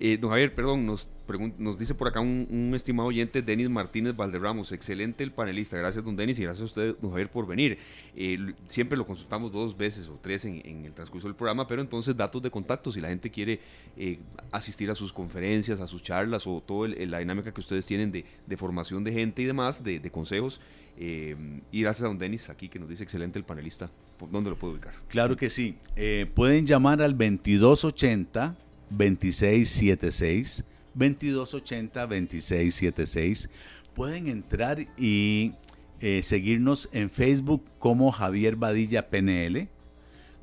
Eh, 0.00 0.16
don 0.16 0.30
Javier, 0.30 0.54
perdón, 0.54 0.86
nos, 0.86 1.10
nos 1.58 1.76
dice 1.76 1.92
por 1.94 2.06
acá 2.06 2.20
un, 2.20 2.72
estimado 2.74 3.08
oyente, 3.08 3.42
Denis 3.42 3.68
Martínez 3.68 4.14
Valderramos. 4.14 4.70
Excelente 4.70 5.24
el 5.24 5.32
panelista. 5.32 5.76
Gracias, 5.76 6.04
don 6.04 6.14
Denis, 6.14 6.38
y 6.38 6.42
gracias 6.42 6.62
a 6.62 6.66
usted, 6.66 6.96
don 7.00 7.10
Javier, 7.10 7.30
por 7.30 7.46
venir. 7.46 7.78
Eh, 8.14 8.54
siempre 8.68 8.96
lo 8.96 9.04
consultamos 9.04 9.50
dos 9.50 9.76
veces 9.76 10.08
o 10.08 10.18
tres 10.22 10.44
en, 10.44 10.84
el 10.84 10.92
transcurso 10.92 11.26
del 11.26 11.34
programa, 11.34 11.66
pero 11.66 11.82
entonces 11.82 12.16
datos 12.16 12.40
de 12.40 12.50
contacto, 12.50 12.92
si 12.92 13.00
la 13.00 13.08
gente 13.08 13.30
quiere 13.30 13.60
eh, 13.96 14.20
asistir 14.52 14.90
a 14.90 14.94
sus 14.94 15.12
conferencias, 15.12 15.80
a 15.80 15.88
sus 15.88 16.02
charlas 16.02 16.46
o 16.46 16.62
toda 16.64 16.88
la 16.88 17.18
dinámica 17.18 17.52
que 17.52 17.60
ustedes 17.60 17.84
tienen 17.84 18.12
de, 18.12 18.56
formación 18.56 19.02
de 19.02 19.12
gente 19.12 19.42
y 19.42 19.46
demás, 19.46 19.82
de, 19.82 19.98
de 19.98 20.10
consejos. 20.10 20.60
Y 21.00 21.82
gracias 21.82 22.04
a 22.04 22.08
don 22.08 22.18
Denis 22.18 22.50
aquí 22.50 22.68
que 22.68 22.78
nos 22.78 22.88
dice 22.88 23.04
excelente 23.04 23.38
el 23.38 23.44
panelista. 23.44 23.90
¿Dónde 24.30 24.50
lo 24.50 24.58
puedo 24.58 24.74
ubicar? 24.74 24.92
Claro 25.08 25.36
que 25.36 25.48
sí. 25.48 25.76
Eh, 25.94 26.26
pueden 26.34 26.66
llamar 26.66 27.00
al 27.02 27.12
2280 27.12 28.56
2676 28.90 30.64
2280 30.94 32.00
2676. 32.00 33.48
Pueden 33.94 34.28
entrar 34.28 34.86
y 34.96 35.52
eh, 36.00 36.22
seguirnos 36.22 36.88
en 36.92 37.10
Facebook 37.10 37.62
como 37.78 38.10
Javier 38.12 38.56
Badilla 38.56 39.08
PNL, 39.08 39.68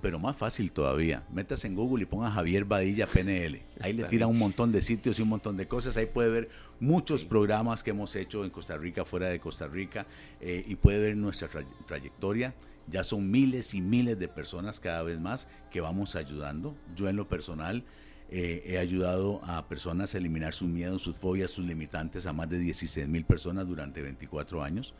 pero 0.00 0.18
más 0.18 0.36
fácil 0.36 0.72
todavía. 0.72 1.24
Metas 1.32 1.64
en 1.64 1.74
Google 1.74 2.02
y 2.02 2.06
ponga 2.06 2.30
Javier 2.30 2.64
Badilla 2.64 3.06
PNL. 3.06 3.62
Ahí 3.80 3.92
le 3.92 4.04
tiran 4.04 4.28
un 4.28 4.38
montón 4.38 4.72
de 4.72 4.82
sitios 4.82 5.18
y 5.18 5.22
un 5.22 5.28
montón 5.28 5.56
de 5.56 5.66
cosas. 5.66 5.96
Ahí 5.96 6.06
puede 6.06 6.30
ver 6.30 6.48
muchos 6.80 7.24
programas 7.24 7.82
que 7.82 7.90
hemos 7.90 8.14
hecho 8.16 8.44
en 8.44 8.50
Costa 8.50 8.76
Rica, 8.76 9.04
fuera 9.04 9.28
de 9.28 9.40
Costa 9.40 9.66
Rica, 9.66 10.06
eh, 10.40 10.64
y 10.66 10.76
puede 10.76 11.00
ver 11.00 11.16
nuestra 11.16 11.48
trayectoria. 11.86 12.54
Ya 12.88 13.04
son 13.04 13.30
miles 13.30 13.74
y 13.74 13.80
miles 13.80 14.18
de 14.18 14.28
personas 14.28 14.80
cada 14.80 15.02
vez 15.02 15.20
más 15.20 15.46
que 15.70 15.80
vamos 15.80 16.16
ayudando. 16.16 16.74
Yo 16.96 17.08
en 17.08 17.16
lo 17.16 17.28
personal 17.28 17.84
eh, 18.34 18.62
he 18.64 18.78
ayudado 18.78 19.42
a 19.44 19.68
personas 19.68 20.14
a 20.14 20.18
eliminar 20.18 20.54
sus 20.54 20.66
miedos, 20.66 21.02
sus 21.02 21.14
fobias, 21.14 21.50
sus 21.50 21.66
limitantes 21.66 22.24
a 22.24 22.32
más 22.32 22.48
de 22.48 22.58
16 22.58 23.06
mil 23.06 23.26
personas 23.26 23.68
durante 23.68 24.00
24 24.00 24.62
años. 24.62 24.94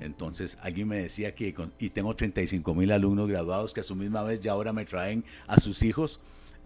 Entonces, 0.00 0.56
alguien 0.62 0.88
me 0.88 0.96
decía 0.96 1.34
que, 1.34 1.54
y 1.78 1.90
tengo 1.90 2.16
35 2.16 2.74
mil 2.74 2.90
alumnos 2.90 3.28
graduados 3.28 3.74
que 3.74 3.80
a 3.80 3.84
su 3.84 3.94
misma 3.94 4.22
vez 4.22 4.40
ya 4.40 4.52
ahora 4.52 4.72
me 4.72 4.86
traen 4.86 5.22
a 5.46 5.60
sus 5.60 5.82
hijos, 5.82 6.18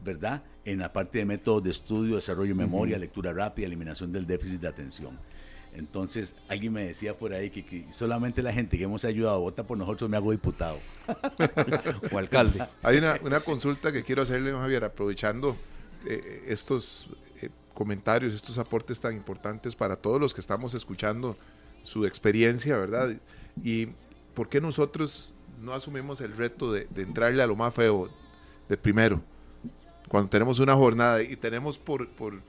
¿verdad? 0.05 0.45
En 0.64 0.79
la 0.79 0.93
parte 0.93 1.18
de 1.18 1.25
métodos 1.25 1.64
de 1.64 1.70
estudio, 1.70 2.14
desarrollo 2.14 2.51
de 2.51 2.55
memoria, 2.55 2.99
lectura 2.99 3.33
rápida, 3.33 3.66
eliminación 3.66 4.12
del 4.12 4.25
déficit 4.25 4.61
de 4.61 4.68
atención. 4.68 5.18
Entonces, 5.75 6.37
alguien 6.49 6.73
me 6.73 6.87
decía 6.87 7.18
por 7.18 7.35
ahí 7.35 7.51
que, 7.51 7.87
solamente 7.91 8.45
la 8.45 8.53
gente 8.53 8.79
que 8.79 8.85
hemos 8.85 9.05
ayudado 9.05 9.41
vota 9.41 9.66
por 9.66 9.77
nosotros, 9.77 10.09
me 10.09 10.16
hago 10.16 10.31
diputado. 10.31 10.79
o 12.12 12.16
alcalde. 12.16 12.64
Hay 12.83 12.99
una, 12.99 13.18
una 13.25 13.41
consulta 13.41 13.91
que 13.91 14.05
quiero 14.05 14.23
hacerle, 14.23 14.53
Javier, 14.53 14.85
aprovechando 14.85 15.57
eh, 16.07 16.44
estos 16.46 17.09
eh, 17.40 17.50
comentarios, 17.74 18.34
estos 18.34 18.59
aportes 18.59 19.00
tan 19.00 19.14
importantes 19.14 19.74
para 19.74 19.96
todos 19.96 20.20
los 20.20 20.34
que 20.34 20.40
estamos 20.40 20.74
escuchando 20.74 21.36
su 21.82 22.07
experiencia, 22.07 22.76
¿verdad? 22.76 23.16
Y 23.62 23.88
por 24.34 24.48
qué 24.48 24.61
nosotros 24.61 25.34
no 25.61 25.72
asumimos 25.72 26.20
el 26.20 26.36
reto 26.36 26.72
de, 26.72 26.88
entrarle 26.96 27.42
a 27.42 27.46
lo 27.46 27.57
más 27.57 27.74
feo 27.74 28.09
de 28.68 28.76
primero, 28.76 29.22
cuando 30.09 30.28
tenemos 30.28 30.59
una 30.59 30.74
jornada 30.74 31.22
y 31.22 31.36
tenemos 31.36 31.78
por, 31.78 32.09
por 32.11 32.42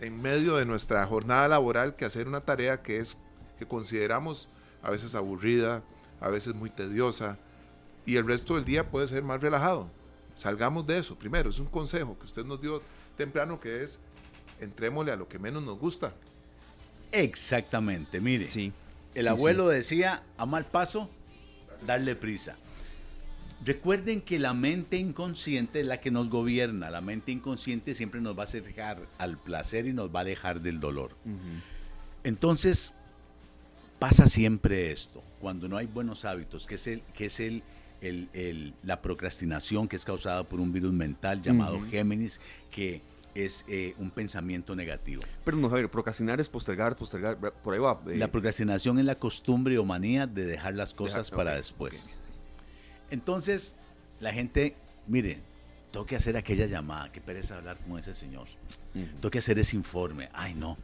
en 0.00 0.20
medio 0.20 0.56
de 0.56 0.66
nuestra 0.66 1.04
jornada 1.06 1.48
laboral 1.48 1.96
que 1.96 2.04
hacer 2.04 2.28
una 2.28 2.40
tarea 2.40 2.82
que 2.82 2.98
es 2.98 3.16
que 3.58 3.66
consideramos 3.66 4.48
a 4.82 4.90
veces 4.90 5.14
aburrida, 5.14 5.82
a 6.20 6.28
veces 6.28 6.54
muy 6.54 6.70
tediosa 6.70 7.38
y 8.04 8.16
el 8.16 8.26
resto 8.26 8.54
del 8.54 8.64
día 8.64 8.90
puede 8.90 9.08
ser 9.08 9.22
más 9.22 9.40
relajado. 9.40 9.90
Salgamos 10.36 10.86
de 10.86 10.98
eso. 10.98 11.16
Primero, 11.16 11.50
es 11.50 11.58
un 11.58 11.66
consejo 11.66 12.16
que 12.18 12.26
usted 12.26 12.44
nos 12.44 12.60
dio 12.60 12.80
temprano 13.16 13.58
que 13.58 13.82
es 13.82 13.98
entrémosle 14.60 15.10
a 15.10 15.16
lo 15.16 15.28
que 15.28 15.38
menos 15.38 15.62
nos 15.62 15.78
gusta. 15.78 16.14
Exactamente, 17.10 18.20
mire. 18.20 18.48
Sí. 18.48 18.72
El 19.14 19.28
abuelo 19.28 19.68
decía, 19.68 20.22
a 20.36 20.46
mal 20.46 20.66
paso, 20.66 21.10
darle 21.86 22.14
prisa. 22.14 22.56
Recuerden 23.64 24.20
que 24.20 24.38
la 24.38 24.52
mente 24.52 24.98
inconsciente 24.98 25.80
es 25.80 25.86
la 25.86 26.00
que 26.00 26.10
nos 26.10 26.28
gobierna. 26.28 26.90
La 26.90 27.00
mente 27.00 27.32
inconsciente 27.32 27.94
siempre 27.94 28.20
nos 28.20 28.36
va 28.36 28.42
a 28.42 28.44
acercar 28.44 29.00
al 29.16 29.38
placer 29.38 29.86
y 29.86 29.94
nos 29.94 30.14
va 30.14 30.20
a 30.20 30.22
alejar 30.22 30.60
del 30.60 30.78
dolor. 30.78 31.16
Entonces, 32.22 32.92
pasa 33.98 34.26
siempre 34.26 34.92
esto. 34.92 35.22
Cuando 35.40 35.68
no 35.68 35.78
hay 35.78 35.86
buenos 35.86 36.26
hábitos, 36.26 36.66
que 36.66 36.74
es 36.74 36.86
el, 36.86 37.02
que 37.14 37.26
es 37.26 37.40
el, 37.40 37.62
la 38.82 39.02
procrastinación 39.02 39.88
que 39.88 39.96
es 39.96 40.04
causada 40.04 40.44
por 40.44 40.60
un 40.60 40.72
virus 40.72 40.92
mental 40.92 41.42
llamado 41.42 41.80
Géminis, 41.90 42.40
que 42.70 43.02
es 43.36 43.64
eh, 43.68 43.94
un 43.98 44.10
pensamiento 44.10 44.74
negativo. 44.74 45.22
Pero 45.44 45.56
no, 45.56 45.68
Javier, 45.68 45.90
procrastinar 45.90 46.40
es 46.40 46.48
postergar, 46.48 46.96
postergar, 46.96 47.36
por 47.38 47.74
ahí 47.74 47.80
va. 47.80 48.00
Eh. 48.06 48.16
La 48.16 48.28
procrastinación 48.28 48.98
es 48.98 49.04
la 49.04 49.18
costumbre 49.18 49.78
o 49.78 49.84
manía 49.84 50.26
de 50.26 50.46
dejar 50.46 50.74
las 50.74 50.94
cosas 50.94 51.30
para 51.30 51.54
después. 51.54 52.08
Entonces, 53.10 53.76
la 54.20 54.32
gente, 54.32 54.74
mire, 55.06 55.38
tengo 55.90 56.06
que 56.06 56.16
hacer 56.16 56.36
aquella 56.36 56.66
llamada, 56.66 57.12
qué 57.12 57.20
pereza 57.20 57.58
hablar 57.58 57.78
con 57.78 57.98
ese 57.98 58.14
señor. 58.14 58.48
Tengo 58.92 59.30
que 59.30 59.38
hacer 59.38 59.58
ese 59.58 59.76
informe, 59.76 60.28
ay 60.32 60.54
no. 60.54 60.76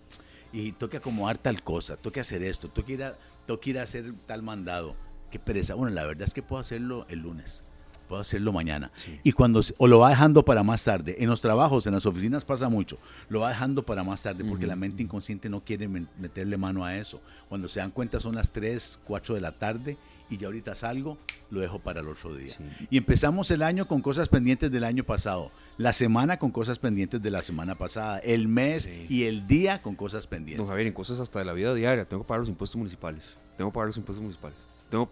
Y 0.52 0.72
tengo 0.72 0.90
que 0.90 0.98
acomodar 0.98 1.38
tal 1.38 1.62
cosa, 1.62 1.96
tengo 1.96 2.12
que 2.12 2.20
hacer 2.20 2.42
esto, 2.42 2.68
tengo 2.68 2.86
que 2.86 2.92
ir 2.92 3.04
a, 3.04 3.16
tengo 3.46 3.58
que 3.58 3.70
ir 3.70 3.78
a 3.78 3.82
hacer 3.82 4.12
tal 4.26 4.42
mandado 4.42 4.94
qué 5.32 5.40
pereza. 5.40 5.74
Bueno, 5.74 5.92
la 5.94 6.04
verdad 6.04 6.28
es 6.28 6.34
que 6.34 6.42
puedo 6.42 6.60
hacerlo 6.60 7.06
el 7.08 7.20
lunes, 7.20 7.62
puedo 8.06 8.20
hacerlo 8.20 8.52
mañana. 8.52 8.92
Y 9.24 9.32
cuando, 9.32 9.62
o 9.78 9.86
lo 9.88 9.98
va 9.98 10.10
dejando 10.10 10.44
para 10.44 10.62
más 10.62 10.84
tarde. 10.84 11.16
En 11.18 11.28
los 11.28 11.40
trabajos, 11.40 11.86
en 11.86 11.94
las 11.94 12.06
oficinas 12.06 12.44
pasa 12.44 12.68
mucho. 12.68 12.98
Lo 13.28 13.40
va 13.40 13.48
dejando 13.48 13.82
para 13.82 14.04
más 14.04 14.22
tarde 14.22 14.44
porque 14.44 14.66
la 14.66 14.76
mente 14.76 15.02
inconsciente 15.02 15.48
no 15.48 15.64
quiere 15.64 15.88
meterle 15.88 16.56
mano 16.56 16.84
a 16.84 16.96
eso. 16.96 17.20
Cuando 17.48 17.68
se 17.68 17.80
dan 17.80 17.90
cuenta 17.90 18.20
son 18.20 18.36
las 18.36 18.50
3, 18.50 19.00
4 19.04 19.34
de 19.34 19.40
la 19.40 19.52
tarde 19.52 19.96
y 20.28 20.36
ya 20.36 20.46
ahorita 20.46 20.74
salgo, 20.74 21.18
lo 21.50 21.60
dejo 21.60 21.78
para 21.78 22.00
el 22.00 22.08
otro 22.08 22.34
día. 22.34 22.54
Y 22.90 22.98
empezamos 22.98 23.50
el 23.50 23.62
año 23.62 23.88
con 23.88 24.00
cosas 24.00 24.28
pendientes 24.28 24.70
del 24.70 24.84
año 24.84 25.04
pasado, 25.04 25.50
la 25.76 25.92
semana 25.92 26.38
con 26.38 26.50
cosas 26.50 26.78
pendientes 26.78 27.20
de 27.20 27.30
la 27.30 27.42
semana 27.42 27.74
pasada, 27.74 28.18
el 28.18 28.48
mes 28.48 28.88
y 29.08 29.24
el 29.24 29.46
día 29.46 29.82
con 29.82 29.94
cosas 29.94 30.26
pendientes. 30.26 30.58
Don 30.58 30.68
Javier, 30.68 30.86
en 30.86 30.94
cosas 30.94 31.20
hasta 31.20 31.38
de 31.38 31.44
la 31.44 31.52
vida 31.52 31.74
diaria, 31.74 32.06
tengo 32.06 32.22
que 32.22 32.28
pagar 32.28 32.40
los 32.40 32.48
impuestos 32.48 32.76
municipales. 32.76 33.22
Tengo 33.56 33.70
que 33.70 33.74
pagar 33.74 33.88
los 33.88 33.96
impuestos 33.96 34.22
municipales. 34.22 34.56
Tengo, 34.92 35.08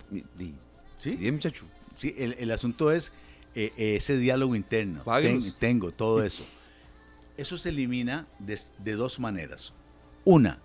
¿Sí? 0.98 1.16
Bien, 1.16 1.32
muchacho. 1.32 1.64
Sí, 1.94 2.14
el, 2.18 2.50
asunto 2.50 2.92
es 2.92 3.12
eh, 3.54 3.72
ese 3.76 4.18
diálogo 4.18 4.54
interno. 4.54 5.02
tengo 5.58 5.90
todo 5.90 6.22
eso. 6.24 6.44
Eso 7.38 7.56
se 7.56 7.70
elimina 7.70 8.26
de, 8.38 8.94
dos 8.94 9.18
maneras. 9.18 9.72
Una, 10.26 10.58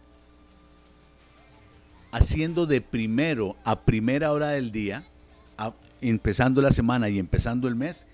haciendo 2.11 2.65
de 2.65 2.81
primero 2.81 3.55
a 3.63 3.79
primera 3.85 4.33
hora 4.33 4.49
del 4.49 4.73
día, 4.73 5.05
empezando 6.01 6.61
la 6.61 6.73
semana 6.73 7.07
y 7.07 7.17
empezando 7.17 7.69
el 7.69 7.75
mes, 7.75 8.05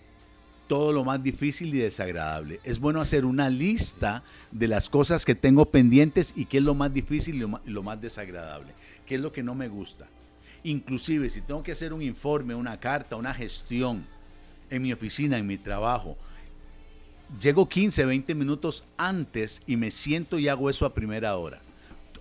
todo 0.68 0.92
lo 0.92 1.04
más 1.04 1.24
difícil 1.24 1.74
y 1.74 1.80
desagradable. 1.80 2.60
Es 2.64 2.78
bueno 2.78 3.02
hacer 3.02 3.26
una 3.26 3.50
lista 3.50 4.24
de 4.52 4.68
las 4.68 4.88
cosas 4.88 5.26
que 5.26 5.34
tengo 5.34 5.66
pendientes 5.66 6.32
y 6.36 6.46
qué 6.46 6.60
es 6.60 6.64
lo 6.64 6.76
más 6.76 6.94
difícil 6.94 7.38
y 7.66 7.72
lo 7.72 7.82
más 7.82 8.00
desagradable, 8.00 8.74
qué 9.08 9.16
es 9.16 9.22
lo 9.22 9.32
que 9.32 9.42
no 9.42 9.56
me 9.56 9.68
gusta. 9.68 10.08
Inclusive 10.64 11.30
si 11.30 11.42
tengo 11.42 11.64
que 11.64 11.72
hacer 11.72 11.94
un 11.94 12.02
informe, 12.02 12.54
una 12.54 12.80
carta, 12.80 13.16
una 13.16 13.34
gestión 13.34 14.06
en 14.70 14.82
mi 14.82 14.94
oficina, 14.94 15.38
en 15.38 15.48
mi 15.48 15.58
trabajo, 15.58 16.18
llego 17.40 17.68
15, 17.68 18.06
20 18.06 18.36
minutos 18.36 18.84
antes 18.98 19.62
y 19.66 19.76
me 19.76 19.92
siento 19.92 20.38
y 20.40 20.48
hago 20.48 20.70
eso 20.70 20.86
a 20.86 20.94
primera 20.94 21.36
hora. 21.38 21.62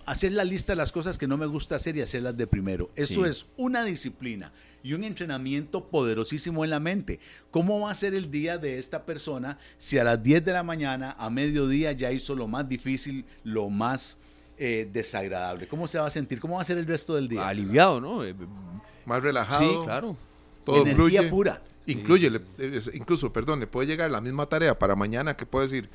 Hacer 0.05 0.31
la 0.31 0.43
lista 0.43 0.71
de 0.73 0.77
las 0.77 0.91
cosas 0.91 1.17
que 1.17 1.27
no 1.27 1.37
me 1.37 1.45
gusta 1.45 1.75
hacer 1.75 1.95
y 1.95 2.01
hacerlas 2.01 2.35
de 2.35 2.47
primero. 2.47 2.89
Eso 2.95 3.25
es 3.25 3.45
una 3.55 3.83
disciplina 3.83 4.51
y 4.81 4.93
un 4.93 5.03
entrenamiento 5.03 5.85
poderosísimo 5.85 6.63
en 6.63 6.71
la 6.71 6.79
mente. 6.79 7.19
¿Cómo 7.51 7.79
va 7.81 7.91
a 7.91 7.95
ser 7.95 8.15
el 8.15 8.31
día 8.31 8.57
de 8.57 8.79
esta 8.79 9.05
persona 9.05 9.59
si 9.77 9.99
a 9.99 10.03
las 10.03 10.21
10 10.21 10.43
de 10.43 10.53
la 10.53 10.63
mañana, 10.63 11.15
a 11.19 11.29
mediodía, 11.29 11.91
ya 11.91 12.11
hizo 12.11 12.35
lo 12.35 12.47
más 12.47 12.67
difícil, 12.67 13.25
lo 13.43 13.69
más 13.69 14.17
eh, 14.63 14.87
desagradable? 14.93 15.67
¿Cómo 15.67 15.87
se 15.87 15.97
va 15.97 16.05
a 16.05 16.11
sentir? 16.11 16.39
¿Cómo 16.39 16.57
va 16.57 16.61
a 16.61 16.65
ser 16.65 16.77
el 16.77 16.85
resto 16.85 17.15
del 17.15 17.27
día? 17.27 17.47
Aliviado, 17.47 17.99
¿no? 17.99 18.23
Eh, 18.23 18.35
Más 19.07 19.23
relajado. 19.23 19.67
Sí, 19.67 19.85
claro. 19.85 20.15
Todo 20.63 20.83
Energía 20.83 21.27
pura. 21.31 21.63
Incluye, 21.87 22.31
incluso, 22.93 23.33
perdón, 23.33 23.59
le 23.59 23.65
puede 23.65 23.87
llegar 23.87 24.11
la 24.11 24.21
misma 24.21 24.45
tarea 24.45 24.77
para 24.77 24.95
mañana 24.95 25.35
que 25.35 25.47
puede 25.47 25.65
decir, 25.65 25.89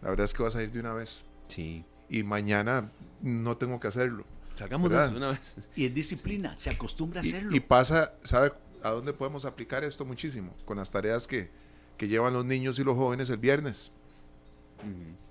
la 0.00 0.08
verdad 0.08 0.24
es 0.24 0.32
que 0.32 0.42
vas 0.42 0.56
a 0.56 0.62
ir 0.62 0.72
de 0.72 0.80
una 0.80 0.94
vez. 0.94 1.26
Sí. 1.48 1.84
Y 2.08 2.22
mañana 2.22 2.90
no 3.20 3.58
tengo 3.58 3.78
que 3.78 3.88
hacerlo. 3.88 4.24
Salgamos 4.54 4.90
de 4.90 5.08
una 5.14 5.32
vez. 5.32 5.54
Y 5.74 5.84
es 5.84 5.92
disciplina, 5.92 6.56
se 6.56 6.70
acostumbra 6.70 7.20
a 7.20 7.22
hacerlo. 7.22 7.54
Y, 7.54 7.60
pasa, 7.60 8.14
¿sabe 8.22 8.54
a 8.82 8.92
dónde 8.92 9.12
podemos 9.12 9.44
aplicar 9.44 9.84
esto 9.84 10.06
muchísimo? 10.06 10.54
Con 10.64 10.78
las 10.78 10.90
tareas 10.90 11.26
que, 11.26 11.50
que 11.98 12.08
llevan 12.08 12.32
los 12.32 12.46
niños 12.46 12.78
y 12.78 12.84
los 12.84 12.96
jóvenes 12.96 13.28
el 13.28 13.36
viernes. 13.36 13.92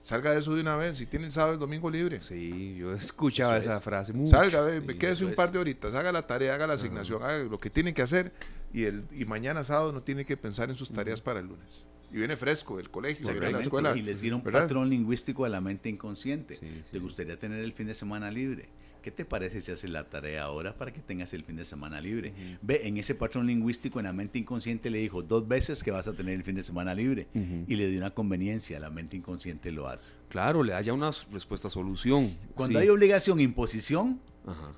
Salga 0.01 0.31
de 0.33 0.39
eso 0.39 0.53
de 0.53 0.61
una 0.61 0.75
vez. 0.75 0.97
Si 0.97 1.07
tiene 1.07 1.25
el 1.25 1.31
sábado 1.31 1.53
el 1.53 1.59
domingo 1.59 1.89
libre. 1.89 2.21
Sí, 2.21 2.75
yo 2.77 2.93
escuchaba 2.93 3.57
esa 3.57 3.81
frase. 3.81 4.13
Salga, 4.27 4.61
ve, 4.61 4.97
quédese 4.97 5.25
un 5.25 5.33
par 5.33 5.51
de 5.51 5.57
horitas, 5.57 5.93
haga 5.95 6.11
la 6.11 6.27
tarea, 6.27 6.53
haga 6.53 6.67
la 6.67 6.73
asignación, 6.73 7.23
haga 7.23 7.39
lo 7.39 7.57
que 7.57 7.69
tiene 7.69 7.93
que 7.93 8.01
hacer. 8.01 8.31
Y, 8.71 8.83
el, 8.83 9.05
y 9.11 9.25
mañana 9.25 9.63
sábado 9.63 9.91
no 9.91 10.03
tiene 10.03 10.25
que 10.25 10.37
pensar 10.37 10.69
en 10.69 10.75
sus 10.75 10.91
tareas 10.91 11.21
para 11.21 11.39
el 11.39 11.47
lunes. 11.47 11.85
Y 12.11 12.17
viene 12.17 12.35
fresco 12.37 12.77
del 12.77 12.89
colegio, 12.89 13.31
viene 13.31 13.51
la 13.51 13.59
escuela. 13.59 13.97
Y 13.97 14.01
les 14.01 14.21
dieron 14.21 14.41
un 14.45 14.51
patrón 14.51 14.89
lingüístico 14.89 15.43
a 15.43 15.49
la 15.49 15.59
mente 15.59 15.89
inconsciente. 15.89 16.59
¿Te 16.91 16.99
gustaría 16.99 17.39
tener 17.39 17.63
el 17.63 17.73
fin 17.73 17.87
de 17.87 17.95
semana 17.95 18.29
libre? 18.29 18.69
¿Qué 19.05 19.11
te 19.11 19.23
parece 19.23 19.61
si 19.61 19.71
haces 19.71 19.91
la 19.91 20.09
tarea 20.09 20.45
ahora 20.45 20.73
para 20.73 20.91
que 20.91 20.99
tengas 20.99 21.31
el 21.35 21.43
fin 21.43 21.55
de 21.55 21.63
semana 21.63 22.01
libre? 22.01 22.33
Ve, 22.63 22.87
en 22.87 22.97
ese 22.97 23.13
patrón 23.13 23.45
lingüístico, 23.45 23.99
en 23.99 24.05
la 24.05 24.13
mente 24.13 24.39
inconsciente 24.39 24.89
le 24.89 24.97
dijo 24.97 25.21
dos 25.21 25.47
veces 25.47 25.83
que 25.83 25.91
vas 25.91 26.07
a 26.07 26.13
tener 26.13 26.33
el 26.33 26.41
fin 26.41 26.55
de 26.55 26.63
semana 26.63 26.95
libre 26.95 27.27
y 27.67 27.75
le 27.75 27.87
dio 27.87 27.99
una 27.99 28.09
conveniencia, 28.09 28.79
la 28.79 28.89
mente 28.89 29.15
inconsciente 29.15 29.71
lo 29.71 29.87
hace. 29.87 30.13
Claro, 30.27 30.63
le 30.63 30.73
da 30.73 30.81
ya 30.81 30.91
una 30.91 31.11
respuesta 31.31 31.69
solución. 31.69 32.27
Cuando 32.55 32.79
hay 32.79 32.89
obligación, 32.89 33.39
imposición, 33.39 34.19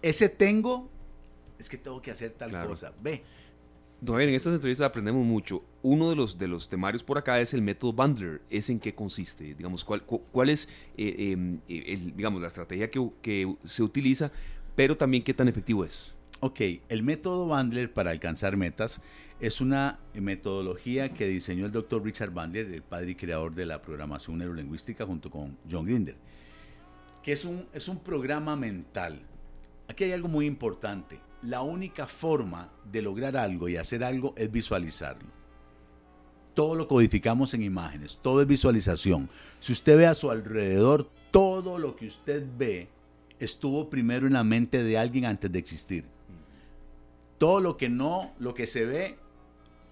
ese 0.01 0.27
tengo 0.27 0.91
es 1.57 1.69
que 1.69 1.77
tengo 1.77 2.01
que 2.01 2.11
hacer 2.11 2.31
tal 2.31 2.51
cosa. 2.67 2.91
Ve, 3.01 3.23
en 4.01 4.29
estas 4.29 4.53
entrevistas 4.53 4.87
aprendemos 4.87 5.25
mucho. 5.25 5.63
Uno 5.81 6.09
de 6.09 6.15
los, 6.15 6.37
de 6.37 6.47
los 6.47 6.69
temarios 6.69 7.03
por 7.03 7.17
acá 7.17 7.41
es 7.41 7.53
el 7.53 7.61
método 7.61 7.93
Bundler. 7.93 8.41
¿Es 8.49 8.69
en 8.69 8.79
qué 8.79 8.93
consiste? 8.93 9.55
Digamos, 9.55 9.83
¿cuál, 9.83 10.03
cuál 10.03 10.49
es 10.49 10.67
eh, 10.97 11.31
em, 11.31 11.59
el, 11.67 12.15
digamos, 12.15 12.41
la 12.41 12.47
estrategia 12.47 12.89
que, 12.89 13.09
que, 13.21 13.55
se 13.65 13.83
utiliza, 13.83 14.31
pero 14.75 14.95
también 14.95 15.23
qué 15.23 15.33
tan 15.33 15.47
efectivo 15.47 15.83
es? 15.83 16.13
Ok, 16.39 16.61
el 16.89 17.01
método 17.01 17.47
Bandler 17.47 17.91
para 17.91 18.11
alcanzar 18.11 18.57
metas 18.57 19.01
es 19.39 19.61
una 19.61 19.99
metodología 20.13 21.13
que 21.13 21.27
diseñó 21.27 21.65
el 21.65 21.71
doctor 21.71 22.03
Richard 22.03 22.31
Bandler, 22.31 22.71
el 22.71 22.83
padre 22.83 23.11
y 23.11 23.15
creador 23.15 23.55
de 23.55 23.65
la 23.65 23.81
programación 23.81 24.37
neurolingüística, 24.37 25.05
junto 25.05 25.31
con 25.31 25.57
John 25.69 25.85
Grinder, 25.85 26.15
que 27.23 27.31
es 27.31 27.43
un, 27.43 27.65
es 27.73 27.87
un 27.87 27.99
programa 27.99 28.55
mental. 28.55 29.19
Aquí 29.87 30.03
hay 30.03 30.11
algo 30.11 30.27
muy 30.27 30.45
importante 30.45 31.19
la 31.41 31.61
única 31.61 32.07
forma 32.07 32.69
de 32.91 33.01
lograr 33.01 33.37
algo 33.37 33.69
y 33.69 33.77
hacer 33.77 34.03
algo 34.03 34.33
es 34.37 34.51
visualizarlo. 34.51 35.29
todo 36.53 36.73
lo 36.73 36.87
codificamos 36.87 37.53
en 37.53 37.61
imágenes, 37.61 38.17
todo 38.19 38.41
es 38.41 38.47
visualización. 38.47 39.29
Si 39.59 39.73
usted 39.73 39.95
ve 39.95 40.07
a 40.07 40.15
su 40.15 40.31
alrededor, 40.31 41.07
todo 41.29 41.77
lo 41.77 41.95
que 41.95 42.07
usted 42.07 42.43
ve 42.57 42.89
estuvo 43.39 43.91
primero 43.91 44.25
en 44.25 44.33
la 44.33 44.43
mente 44.43 44.83
de 44.83 44.97
alguien 44.97 45.25
antes 45.25 45.51
de 45.51 45.59
existir. 45.59 46.05
Todo 47.37 47.61
lo 47.61 47.77
que 47.77 47.89
no, 47.89 48.33
lo 48.39 48.55
que 48.55 48.65
se 48.65 48.85
ve, 48.85 49.19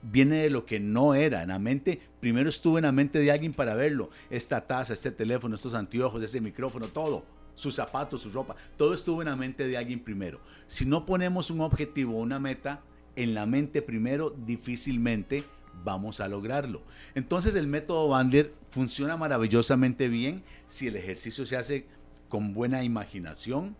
viene 0.01 0.37
de 0.37 0.49
lo 0.49 0.65
que 0.65 0.79
no 0.79 1.13
era 1.13 1.43
en 1.43 1.49
la 1.49 1.59
mente. 1.59 2.01
Primero 2.19 2.49
estuvo 2.49 2.79
en 2.79 2.85
la 2.85 2.91
mente 2.91 3.19
de 3.19 3.31
alguien 3.31 3.53
para 3.53 3.75
verlo. 3.75 4.09
Esta 4.31 4.65
taza, 4.65 4.93
este 4.93 5.11
teléfono, 5.11 5.53
estos 5.53 5.75
anteojos, 5.75 6.23
ese 6.23 6.41
micrófono, 6.41 6.87
todo. 6.87 7.23
Sus 7.55 7.75
zapatos, 7.75 8.21
su 8.21 8.29
ropa, 8.29 8.55
todo 8.77 8.93
estuvo 8.93 9.21
en 9.21 9.29
la 9.29 9.35
mente 9.35 9.67
de 9.67 9.77
alguien 9.77 9.99
primero. 9.99 10.39
Si 10.67 10.85
no 10.85 11.05
ponemos 11.05 11.49
un 11.49 11.61
objetivo, 11.61 12.19
una 12.19 12.39
meta 12.39 12.81
en 13.15 13.33
la 13.33 13.45
mente 13.45 13.81
primero, 13.81 14.29
difícilmente 14.29 15.45
vamos 15.83 16.19
a 16.19 16.27
lograrlo. 16.27 16.81
Entonces 17.15 17.55
el 17.55 17.67
método 17.67 18.09
Bandler 18.09 18.53
funciona 18.69 19.17
maravillosamente 19.17 20.09
bien 20.09 20.43
si 20.67 20.87
el 20.87 20.95
ejercicio 20.95 21.45
se 21.45 21.57
hace 21.57 21.85
con 22.29 22.53
buena 22.53 22.83
imaginación, 22.83 23.75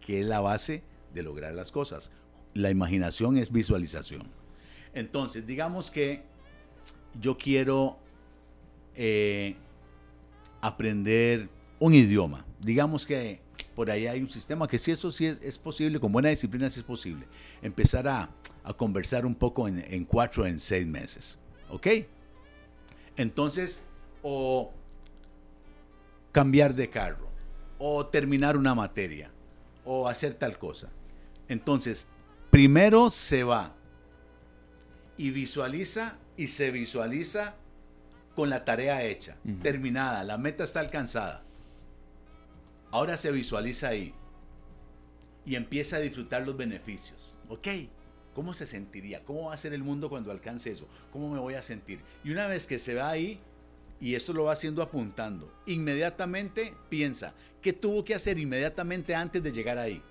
que 0.00 0.20
es 0.20 0.26
la 0.26 0.40
base 0.40 0.82
de 1.14 1.22
lograr 1.22 1.54
las 1.54 1.70
cosas. 1.70 2.10
La 2.54 2.70
imaginación 2.70 3.36
es 3.36 3.52
visualización. 3.52 4.22
Entonces, 4.92 5.46
digamos 5.46 5.90
que 5.90 6.24
yo 7.20 7.38
quiero 7.38 7.98
eh, 8.96 9.56
aprender 10.60 11.48
un 11.80 11.94
idioma. 11.94 12.44
Digamos 12.60 13.04
que 13.04 13.40
por 13.74 13.90
ahí 13.90 14.06
hay 14.06 14.20
un 14.20 14.30
sistema 14.30 14.68
que 14.68 14.78
si 14.78 14.92
eso 14.92 15.10
sí 15.10 15.26
es, 15.26 15.58
posible, 15.58 15.98
con 15.98 16.12
buena 16.12 16.28
disciplina 16.28 16.70
sí 16.70 16.80
es 16.80 16.86
posible. 16.86 17.26
Empezar 17.62 18.06
a, 18.06 18.30
conversar 18.76 19.26
un 19.26 19.34
poco 19.34 19.66
en, 19.66 19.84
en 19.92 20.04
cuatro, 20.04 20.46
en 20.46 20.60
seis 20.60 20.86
meses. 20.86 21.38
¿Ok? 21.70 21.88
Entonces, 23.16 23.82
o 24.22 24.72
cambiar 26.30 26.74
de 26.74 26.88
carro, 26.88 27.28
o 27.78 28.06
terminar 28.06 28.56
una 28.56 28.74
materia, 28.74 29.32
o 29.84 30.06
hacer 30.06 30.34
tal 30.34 30.58
cosa. 30.58 30.90
Entonces, 31.48 32.06
primero 32.50 33.10
se 33.10 33.42
va 33.42 33.74
y 35.16 35.30
visualiza 35.30 36.18
y 36.36 36.46
se 36.46 36.70
visualiza 36.70 37.54
con 38.34 38.48
la 38.50 38.64
tarea 38.64 39.02
hecha, 39.04 39.36
terminada, 39.62 40.22
la 40.24 40.38
meta 40.38 40.64
está 40.64 40.80
alcanzada. 40.80 41.42
Ahora 42.90 43.16
se 43.16 43.30
visualiza 43.30 43.88
ahí 43.88 44.14
y 45.44 45.54
empieza 45.54 45.96
a 45.96 46.00
disfrutar 46.00 46.42
los 46.42 46.56
beneficios. 46.56 47.36
¿Ok? 47.48 47.68
¿Cómo 48.34 48.54
se 48.54 48.66
sentiría? 48.66 49.24
¿Cómo 49.24 49.46
va 49.46 49.54
a 49.54 49.56
ser 49.56 49.72
el 49.72 49.82
mundo 49.82 50.08
cuando 50.08 50.30
alcance 50.30 50.70
eso? 50.70 50.86
¿Cómo 51.12 51.30
me 51.30 51.38
voy 51.38 51.54
a 51.54 51.62
sentir? 51.62 52.00
Y 52.24 52.30
una 52.30 52.46
vez 52.46 52.66
que 52.66 52.78
se 52.78 52.94
va 52.94 53.10
ahí, 53.10 53.40
y 54.00 54.14
eso 54.14 54.32
lo 54.32 54.44
va 54.44 54.52
haciendo 54.52 54.82
apuntando, 54.82 55.52
inmediatamente 55.66 56.72
piensa, 56.88 57.34
¿qué 57.60 57.72
tuvo 57.72 58.04
que 58.04 58.14
hacer 58.14 58.38
inmediatamente 58.38 59.14
antes 59.14 59.42
de 59.42 59.52
llegar 59.52 59.78
ahí? 59.78 60.02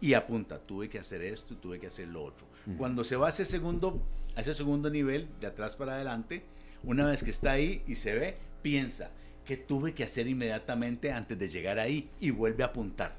Y 0.00 0.14
apunta, 0.14 0.58
tuve 0.58 0.88
que 0.88 0.98
hacer 0.98 1.22
esto 1.22 1.54
y 1.54 1.56
tuve 1.56 1.80
que 1.80 1.86
hacer 1.86 2.08
lo 2.08 2.22
otro. 2.22 2.46
Cuando 2.76 3.02
se 3.02 3.16
va 3.16 3.26
a 3.26 3.30
ese, 3.30 3.44
segundo, 3.44 4.02
a 4.36 4.42
ese 4.42 4.52
segundo 4.52 4.90
nivel, 4.90 5.28
de 5.40 5.46
atrás 5.46 5.74
para 5.74 5.94
adelante, 5.94 6.44
una 6.84 7.06
vez 7.06 7.24
que 7.24 7.30
está 7.30 7.52
ahí 7.52 7.82
y 7.86 7.94
se 7.94 8.14
ve, 8.14 8.36
piensa, 8.62 9.10
¿qué 9.48 9.56
tuve 9.56 9.94
que 9.94 10.04
hacer 10.04 10.28
inmediatamente 10.28 11.10
antes 11.10 11.38
de 11.38 11.48
llegar 11.48 11.78
ahí? 11.78 12.10
Y 12.20 12.28
vuelve 12.28 12.64
a 12.64 12.66
apuntar. 12.66 13.16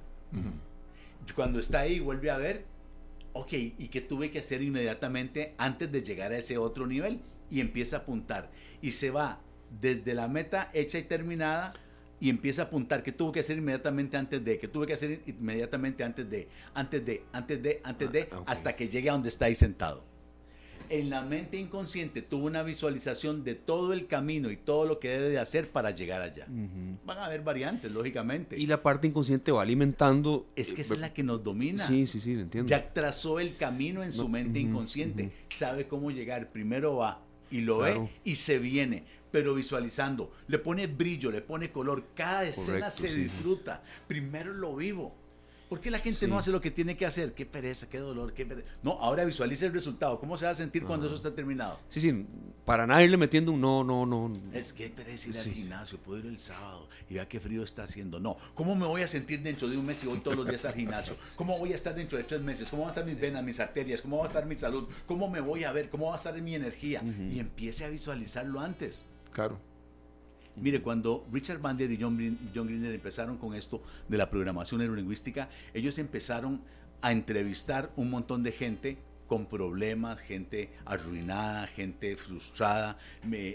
Cuando 1.36 1.60
está 1.60 1.80
ahí, 1.80 2.00
vuelve 2.00 2.30
a 2.30 2.38
ver, 2.38 2.66
ok, 3.34 3.52
¿y 3.54 3.88
qué 3.88 4.00
tuve 4.02 4.30
que 4.30 4.38
hacer 4.38 4.62
inmediatamente 4.62 5.56
antes 5.58 5.92
de 5.92 6.04
llegar 6.04 6.32
a 6.32 6.38
ese 6.38 6.60
otro 6.60 6.86
nivel? 6.86 7.20
Y 7.50 7.62
empieza 7.62 7.96
a 7.96 8.00
apuntar. 8.02 8.52
Y 8.80 8.92
se 8.92 9.10
va 9.10 9.42
desde 9.82 10.14
la 10.14 10.28
meta 10.28 10.70
hecha 10.76 11.00
y 11.00 11.04
terminada 11.04 11.72
y 12.20 12.30
empieza 12.30 12.62
a 12.62 12.66
apuntar 12.66 13.02
qué 13.02 13.12
tuvo 13.12 13.32
que 13.32 13.40
hacer 13.40 13.58
inmediatamente 13.58 14.16
antes 14.16 14.46
de, 14.46 14.60
qué 14.60 14.68
tuve 14.68 14.86
que 14.86 14.94
hacer 14.94 15.24
inmediatamente 15.26 16.04
antes 16.04 16.30
de, 16.30 16.48
antes 16.76 17.04
de, 17.04 17.24
antes 17.34 17.64
de, 17.64 17.82
antes 17.84 18.12
de, 18.12 18.30
ah, 18.32 18.44
hasta 18.46 18.76
que 18.76 18.88
llegue 18.88 19.10
a 19.10 19.14
donde 19.14 19.30
está 19.30 19.46
ahí 19.46 19.56
sentado 19.56 20.09
en 20.90 21.10
la 21.10 21.22
mente 21.22 21.58
inconsciente 21.58 22.22
tuvo 22.22 22.46
una 22.46 22.64
visualización 22.64 23.44
de 23.44 23.56
todo 23.56 23.94
el 23.94 24.08
camino 24.08 24.52
y 24.52 24.58
todo 24.58 24.86
lo 24.86 25.00
que 25.00 25.10
debe 25.10 25.30
de 25.30 25.40
hacer 25.40 25.70
para 25.70 25.92
llegar 25.92 26.22
allá. 26.22 26.48
Van 27.06 27.18
a 27.18 27.26
haber 27.26 27.42
variantes, 27.42 27.92
lógicamente. 27.92 28.58
Y 28.58 28.66
la 28.66 28.82
parte 28.82 29.08
inconsciente 29.08 29.52
va 29.52 29.62
alimentando. 29.62 30.48
Es 30.56 30.74
que 30.74 30.82
esa 30.82 30.96
es 30.96 31.00
la 31.00 31.14
que 31.14 31.24
nos 31.24 31.44
domina. 31.44 31.86
Sí, 31.88 32.08
sí, 32.08 32.20
sí, 32.20 32.34
entiendo. 32.34 32.70
Ya 32.70 32.92
trazó 32.92 33.40
el 33.40 33.56
camino 33.56 34.04
en 34.04 34.12
su 34.12 34.28
mente 34.28 34.60
inconsciente. 34.60 35.32
Sabe 35.50 35.88
cómo 35.88 36.12
llegar. 36.12 36.52
Primero 36.52 36.98
va 36.98 37.22
y 37.52 37.62
lo 37.62 37.80
ve 37.80 38.10
y 38.24 38.36
se 38.36 38.60
viene 38.60 39.04
pero 39.32 39.54
visualizando. 39.54 40.32
Le 40.48 40.60
pone 40.60 40.88
brillo, 40.88 41.32
le 41.32 41.42
pone 41.42 41.72
color. 41.72 42.08
Cada 42.16 42.46
escena 42.46 42.90
se 42.90 43.14
disfruta. 43.14 43.84
Primero 44.08 44.54
lo 44.54 44.76
vivo. 44.76 45.16
¿Por 45.70 45.80
qué 45.80 45.92
la 45.92 46.00
gente 46.00 46.28
no 46.28 46.40
hace 46.40 46.52
lo 46.52 46.60
que 46.60 46.72
tiene 46.72 46.98
que 46.98 47.06
hacer? 47.06 47.34
Qué 47.34 47.46
pereza, 47.46 47.88
qué 47.88 48.00
dolor, 48.00 48.34
qué 48.34 48.44
pereza. 48.44 48.68
No, 48.82 48.94
ahora 48.94 49.24
visualice 49.24 49.68
el 49.68 49.74
resultado. 49.74 50.20
¿Cómo 50.20 50.36
se 50.36 50.46
va 50.46 50.52
a 50.52 50.56
sentir 50.56 50.84
cuando 50.84 51.06
eso 51.06 51.16
está 51.16 51.36
terminado? 51.36 51.80
Sí, 51.88 52.02
sí, 52.02 52.26
para 52.66 52.88
nada 52.88 53.04
irle 53.04 53.18
metiendo 53.18 53.52
un 53.52 53.62
no, 53.62 53.84
no, 53.84 54.04
no. 54.08 54.34
Es 54.52 54.74
que 54.74 54.90
pereza 54.90 55.30
ir 55.30 55.38
al 55.38 55.46
gimnasio, 55.46 56.00
puedo 56.00 56.20
ir 56.20 56.26
el 56.26 56.40
sábado 56.40 56.90
y 57.08 57.14
vea 57.14 57.28
qué 57.28 57.40
frío 57.40 57.64
está 57.64 57.84
haciendo. 57.84 58.20
No, 58.20 58.36
¿cómo 58.56 58.76
me 58.76 58.88
voy 58.88 59.04
a 59.04 59.08
sentir 59.08 59.44
dentro 59.44 59.70
de 59.70 59.78
un 59.78 59.86
mes 59.86 60.00
si 60.00 60.08
voy 60.08 60.18
todos 60.20 60.38
los 60.38 60.48
días 60.48 60.66
al 60.66 60.74
gimnasio? 60.74 61.16
¿Cómo 61.36 61.60
voy 61.60 61.72
a 61.72 61.76
estar 61.76 61.94
dentro 61.94 62.18
de 62.18 62.24
tres 62.24 62.42
meses? 62.42 62.68
¿Cómo 62.68 62.82
van 62.82 62.90
a 62.90 62.94
estar 62.94 63.06
mis 63.06 63.20
venas, 63.20 63.44
mis 63.44 63.60
arterias? 63.60 64.02
¿Cómo 64.02 64.18
va 64.18 64.24
a 64.24 64.28
estar 64.28 64.48
mi 64.48 64.58
salud? 64.58 64.90
¿Cómo 65.06 65.30
me 65.30 65.40
voy 65.40 65.66
a 65.66 65.72
ver? 65.72 65.90
¿Cómo 65.90 66.08
va 66.08 66.14
a 66.14 66.18
estar 66.18 66.40
mi 66.42 66.56
energía? 66.56 67.04
Y 67.32 67.38
empiece 67.38 67.86
a 67.86 67.90
visualizarlo 67.90 68.60
antes. 68.60 69.04
Claro. 69.32 69.69
Mire, 70.62 70.82
cuando 70.82 71.28
Richard 71.32 71.60
Bandler 71.60 71.91
y 71.91 71.97
John, 72.01 72.38
John 72.53 72.68
Grinder 72.68 72.93
empezaron 72.93 73.38
con 73.38 73.53
esto 73.53 73.82
de 74.07 74.18
la 74.18 74.30
programación 74.30 74.80
neurolingüística, 74.80 75.49
ellos 75.74 75.97
empezaron 75.97 76.62
a 77.01 77.12
entrevistar 77.12 77.91
un 77.95 78.10
montón 78.10 78.43
de 78.43 78.51
gente 78.51 78.97
con 79.30 79.45
problemas, 79.45 80.20
gente 80.20 80.72
arruinada, 80.86 81.68
gente 81.68 82.18
frustrada, 82.18 82.97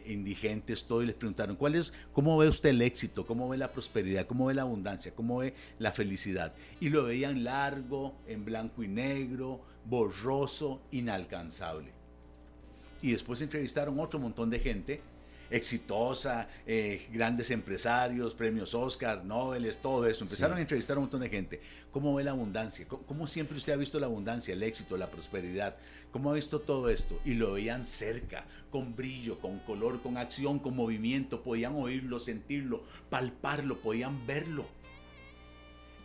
indigentes, 0.06 0.86
todo, 0.86 1.02
y 1.02 1.06
les 1.06 1.16
preguntaron, 1.16 1.56
¿cuál 1.56 1.74
es, 1.74 1.92
¿cómo 2.12 2.38
ve 2.38 2.48
usted 2.48 2.70
el 2.70 2.80
éxito? 2.80 3.26
¿Cómo 3.26 3.48
ve 3.48 3.58
la 3.58 3.72
prosperidad? 3.72 4.24
¿Cómo 4.26 4.46
ve 4.46 4.54
la 4.54 4.62
abundancia? 4.62 5.12
¿Cómo 5.14 5.38
ve 5.38 5.52
la 5.80 5.90
felicidad? 5.90 6.54
Y 6.78 6.90
lo 6.90 7.02
veían 7.02 7.42
largo, 7.42 8.14
en 8.28 8.44
blanco 8.44 8.84
y 8.84 8.88
negro, 8.88 9.60
borroso, 9.84 10.80
inalcanzable. 10.92 11.90
Y 13.02 13.10
después 13.10 13.42
entrevistaron 13.42 13.98
otro 13.98 14.20
montón 14.20 14.50
de 14.50 14.60
gente 14.60 15.02
exitosa, 15.54 16.48
eh, 16.66 17.06
grandes 17.12 17.50
empresarios, 17.50 18.34
premios 18.34 18.74
Oscar, 18.74 19.24
Nobel, 19.24 19.70
todo 19.76 20.06
eso. 20.06 20.24
Empezaron 20.24 20.58
a 20.58 20.60
entrevistar 20.60 20.96
a 20.96 20.98
un 20.98 21.04
montón 21.04 21.20
de 21.20 21.28
gente. 21.28 21.60
¿Cómo 21.92 22.12
ve 22.14 22.24
la 22.24 22.32
abundancia? 22.32 22.86
¿Cómo, 22.88 23.26
siempre 23.28 23.56
usted 23.56 23.72
ha 23.72 23.76
visto 23.76 24.00
la 24.00 24.06
abundancia, 24.06 24.52
el 24.52 24.64
éxito, 24.64 24.96
la 24.96 25.10
prosperidad? 25.10 25.76
¿Cómo 26.10 26.30
ha 26.30 26.34
visto 26.34 26.60
todo 26.60 26.88
esto? 26.88 27.20
Y 27.24 27.34
lo 27.34 27.52
veían 27.52 27.86
cerca, 27.86 28.44
con 28.70 28.96
brillo, 28.96 29.38
con 29.38 29.60
color, 29.60 30.02
con 30.02 30.16
acción, 30.16 30.58
con 30.58 30.74
movimiento. 30.74 31.42
Podían 31.42 31.74
oírlo, 31.76 32.18
sentirlo, 32.18 32.82
palparlo, 33.08 33.78
podían 33.78 34.26
verlo. 34.26 34.66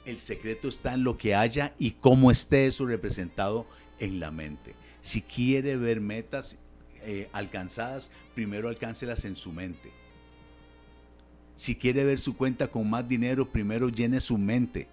El 0.06 0.20
secreto 0.20 0.68
está 0.68 0.94
en 0.94 1.04
lo 1.04 1.18
que 1.18 1.34
haya 1.34 1.74
y 1.80 1.92
cómo 1.92 2.30
esté 2.30 2.68
eso 2.68 2.86
representado 2.86 3.66
en 3.98 4.20
la 4.20 4.30
mente. 4.30 4.76
Si 5.02 5.22
quiere 5.22 5.76
ver 5.76 6.02
metas, 6.02 6.58
eh, 7.04 7.30
alcanzadas, 7.32 8.12
primero 8.36 8.70
alcáncelas 8.70 9.26
en 9.26 9.36
su 9.36 9.52
mente. 9.52 9.92
Si 11.56 11.76
quiere 11.76 12.06
ver 12.06 12.20
su 12.20 12.38
cuenta 12.38 12.70
con 12.70 12.90
más 12.90 13.08
dinero, 13.08 13.50
primero 13.50 13.90
llene 13.90 14.22
su 14.22 14.38
mente. 14.38 14.88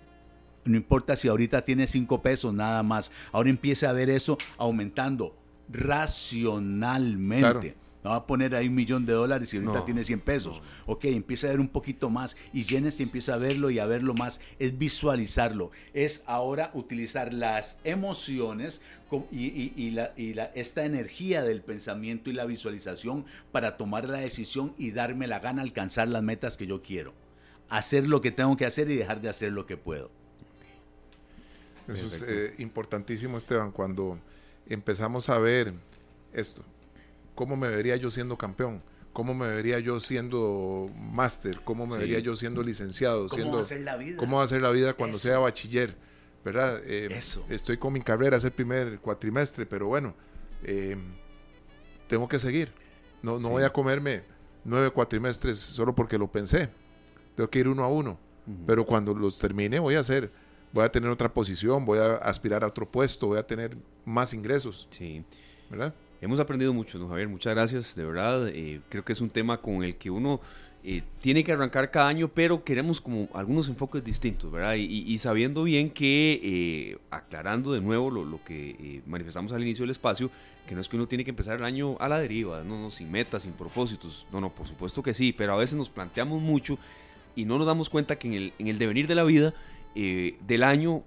No 0.64 0.76
importa 0.76 1.14
si 1.14 1.28
ahorita 1.28 1.64
tiene 1.64 1.86
cinco 1.86 2.22
pesos, 2.22 2.52
nada 2.52 2.82
más. 2.82 3.12
Ahora 3.30 3.50
empiece 3.50 3.86
a 3.86 3.92
ver 3.92 4.10
eso 4.10 4.36
aumentando 4.58 5.36
racionalmente. 5.68 7.76
No 8.06 8.12
va 8.12 8.18
a 8.18 8.26
poner 8.28 8.54
ahí 8.54 8.68
un 8.68 8.76
millón 8.76 9.04
de 9.04 9.14
dólares 9.14 9.52
y 9.52 9.56
ahorita 9.56 9.84
tiene 9.84 10.04
100 10.04 10.20
pesos. 10.20 10.62
Ok, 10.86 11.06
empieza 11.06 11.48
a 11.48 11.50
ver 11.50 11.58
un 11.58 11.66
poquito 11.66 12.08
más 12.08 12.36
y 12.52 12.62
llenes 12.62 13.00
y 13.00 13.02
empieza 13.02 13.34
a 13.34 13.36
verlo 13.36 13.68
y 13.68 13.80
a 13.80 13.86
verlo 13.86 14.14
más. 14.14 14.40
Es 14.60 14.78
visualizarlo. 14.78 15.72
Es 15.92 16.22
ahora 16.26 16.70
utilizar 16.72 17.34
las 17.34 17.80
emociones 17.82 18.80
y, 19.32 19.90
la, 19.90 20.12
esta 20.54 20.84
energía 20.84 21.42
del 21.42 21.62
pensamiento 21.62 22.30
y 22.30 22.34
la 22.34 22.44
visualización 22.44 23.24
para 23.50 23.76
tomar 23.76 24.08
la 24.08 24.18
decisión 24.18 24.72
y 24.78 24.92
darme 24.92 25.26
la 25.26 25.40
gana 25.40 25.62
alcanzar 25.62 26.06
las 26.06 26.22
metas 26.22 26.56
que 26.56 26.68
yo 26.68 26.82
quiero. 26.82 27.12
Hacer 27.70 28.06
lo 28.06 28.20
que 28.20 28.30
tengo 28.30 28.56
que 28.56 28.66
hacer 28.66 28.88
y 28.88 28.94
dejar 28.94 29.20
de 29.20 29.30
hacer 29.30 29.50
lo 29.50 29.66
que 29.66 29.76
puedo. 29.76 30.12
Eso 31.88 32.06
es 32.06 32.24
eh, 32.24 32.54
importantísimo, 32.58 33.36
Esteban, 33.36 33.72
cuando 33.72 34.16
empezamos 34.68 35.28
a 35.28 35.40
ver 35.40 35.74
esto, 36.32 36.62
¿cómo 37.36 37.54
me 37.56 37.68
vería 37.68 37.94
yo 37.94 38.10
siendo 38.10 38.36
campeón? 38.36 38.82
¿Cómo 39.12 39.32
me 39.32 39.48
vería 39.48 39.78
yo 39.78 40.00
siendo 40.00 40.90
máster? 40.94 41.60
¿Cómo 41.62 41.86
me 41.86 41.96
vería 41.98 42.18
yo 42.18 42.34
siendo 42.34 42.62
licenciado? 42.62 43.28
¿Cómo 43.28 43.34
siendo, 43.34 43.56
va 43.58 43.62
a 43.62 43.64
ser 43.64 43.80
la 43.82 43.96
vida? 43.96 44.16
¿Cómo 44.16 44.38
va 44.38 44.42
a 44.42 44.46
ser 44.48 44.60
la 44.60 44.70
vida 44.72 44.94
cuando 44.94 45.16
sea 45.16 45.38
bachiller? 45.38 45.96
¿Verdad? 46.44 46.82
Eh, 46.84 47.08
Eso. 47.10 47.46
Estoy 47.48 47.76
con 47.76 47.92
mi 47.92 48.00
carrera, 48.00 48.36
es 48.36 48.44
el 48.44 48.50
primer 48.50 48.98
cuatrimestre, 48.98 49.64
pero 49.66 49.86
bueno, 49.86 50.14
eh, 50.64 50.96
tengo 52.08 52.28
que 52.28 52.38
seguir. 52.38 52.70
No, 53.22 53.38
no 53.38 53.50
voy 53.50 53.62
a 53.62 53.70
comerme 53.70 54.22
nueve 54.64 54.90
cuatrimestres 54.90 55.58
solo 55.58 55.94
porque 55.94 56.18
lo 56.18 56.30
pensé. 56.30 56.68
Tengo 57.34 57.48
que 57.48 57.60
ir 57.60 57.68
uno 57.68 57.84
a 57.84 57.88
uno. 57.88 58.18
Pero 58.66 58.84
cuando 58.86 59.12
los 59.12 59.38
termine 59.38 59.80
voy 59.80 59.96
a 59.96 60.00
hacer, 60.00 60.30
voy 60.72 60.84
a 60.84 60.92
tener 60.92 61.10
otra 61.10 61.32
posición, 61.32 61.84
voy 61.84 61.98
a 61.98 62.16
aspirar 62.16 62.62
a 62.62 62.68
otro 62.68 62.88
puesto, 62.88 63.28
voy 63.28 63.38
a 63.38 63.46
tener 63.46 63.76
más 64.04 64.34
ingresos. 64.34 64.86
Sí. 64.90 65.24
¿Verdad? 65.68 65.94
Hemos 66.20 66.40
aprendido 66.40 66.72
mucho, 66.72 66.98
don 66.98 67.08
Javier. 67.08 67.28
Muchas 67.28 67.54
gracias, 67.54 67.94
de 67.94 68.04
verdad. 68.04 68.48
Eh, 68.48 68.80
creo 68.88 69.04
que 69.04 69.12
es 69.12 69.20
un 69.20 69.28
tema 69.28 69.60
con 69.60 69.84
el 69.84 69.96
que 69.96 70.10
uno 70.10 70.40
eh, 70.82 71.02
tiene 71.20 71.44
que 71.44 71.52
arrancar 71.52 71.90
cada 71.90 72.08
año, 72.08 72.28
pero 72.28 72.64
queremos 72.64 73.02
como 73.02 73.28
algunos 73.34 73.68
enfoques 73.68 74.02
distintos, 74.02 74.50
¿verdad? 74.50 74.76
Y, 74.76 75.18
sabiendo 75.18 75.62
bien 75.64 75.90
que, 75.90 76.40
eh, 76.42 76.98
aclarando 77.10 77.72
de 77.72 77.82
nuevo 77.82 78.10
lo, 78.10 78.42
que 78.44 79.02
manifestamos 79.06 79.52
al 79.52 79.62
inicio 79.62 79.82
del 79.82 79.90
espacio, 79.90 80.30
que 80.66 80.74
no 80.74 80.80
es 80.80 80.88
que 80.88 80.96
uno 80.96 81.06
tiene 81.06 81.22
que 81.22 81.30
empezar 81.30 81.58
el 81.58 81.64
año 81.64 81.96
a 82.00 82.08
la 82.08 82.18
deriva, 82.18 82.64
no, 82.64 82.80
no, 82.80 82.90
sin 82.90 83.10
metas, 83.10 83.42
sin 83.42 83.52
propósitos. 83.52 84.26
No, 84.32 84.40
no, 84.40 84.50
por 84.50 84.66
supuesto 84.66 85.02
que 85.02 85.12
sí, 85.12 85.34
pero 85.36 85.52
a 85.52 85.56
veces 85.56 85.76
nos 85.76 85.90
planteamos 85.90 86.40
mucho 86.40 86.78
y 87.34 87.44
no 87.44 87.58
nos 87.58 87.66
damos 87.66 87.90
cuenta 87.90 88.16
que 88.16 88.28
en 88.28 88.34
el, 88.34 88.52
en 88.58 88.68
el 88.68 88.78
devenir 88.78 89.06
de 89.06 89.14
la 89.14 89.24
vida 89.24 89.54
del 89.94 90.62
año 90.62 91.02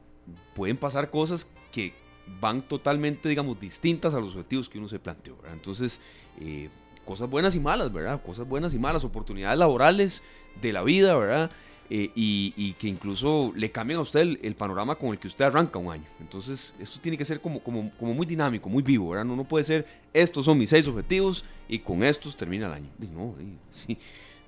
pueden 0.55 0.75
pasar 0.75 1.11
cosas 1.11 1.47
que 1.71 1.93
van 2.39 2.61
totalmente, 2.61 3.29
digamos, 3.29 3.59
distintas 3.59 4.13
a 4.13 4.19
los 4.19 4.29
objetivos 4.29 4.69
que 4.69 4.77
uno 4.77 4.87
se 4.87 4.99
planteó. 4.99 5.37
Entonces, 5.51 5.99
eh, 6.39 6.69
cosas 7.05 7.29
buenas 7.29 7.55
y 7.55 7.59
malas, 7.59 7.91
¿verdad? 7.91 8.21
Cosas 8.21 8.47
buenas 8.47 8.73
y 8.73 8.79
malas, 8.79 9.03
oportunidades 9.03 9.57
laborales 9.57 10.21
de 10.61 10.73
la 10.73 10.83
vida, 10.83 11.15
¿verdad? 11.15 11.51
Eh, 11.91 12.11
y, 12.13 12.73
que 12.73 12.87
incluso 12.87 13.51
le 13.55 13.71
cambian 13.71 13.97
a 13.97 14.03
usted 14.03 14.37
el, 14.43 14.53
panorama 14.53 14.93
con 14.93 15.09
el 15.09 15.17
que 15.17 15.27
usted 15.27 15.45
arranca 15.45 15.79
un 15.79 15.91
año. 15.91 16.03
Entonces, 16.19 16.71
esto 16.79 16.99
tiene 17.01 17.17
que 17.17 17.25
ser 17.25 17.41
como, 17.41 17.61
como, 17.61 17.91
como 17.97 18.13
muy 18.13 18.27
dinámico, 18.27 18.69
muy 18.69 18.83
vivo, 18.83 19.09
¿verdad? 19.09 19.25
No, 19.25 19.35
no 19.35 19.43
puede 19.43 19.63
ser, 19.63 19.87
estos 20.13 20.45
son 20.45 20.59
mis 20.59 20.69
seis 20.69 20.85
objetivos 20.85 21.43
y 21.67 21.79
con 21.79 22.03
estos 22.03 22.37
termina 22.37 22.67
el 22.67 22.73
año. 22.73 22.89
no, 23.11 23.33
si, 23.71 23.97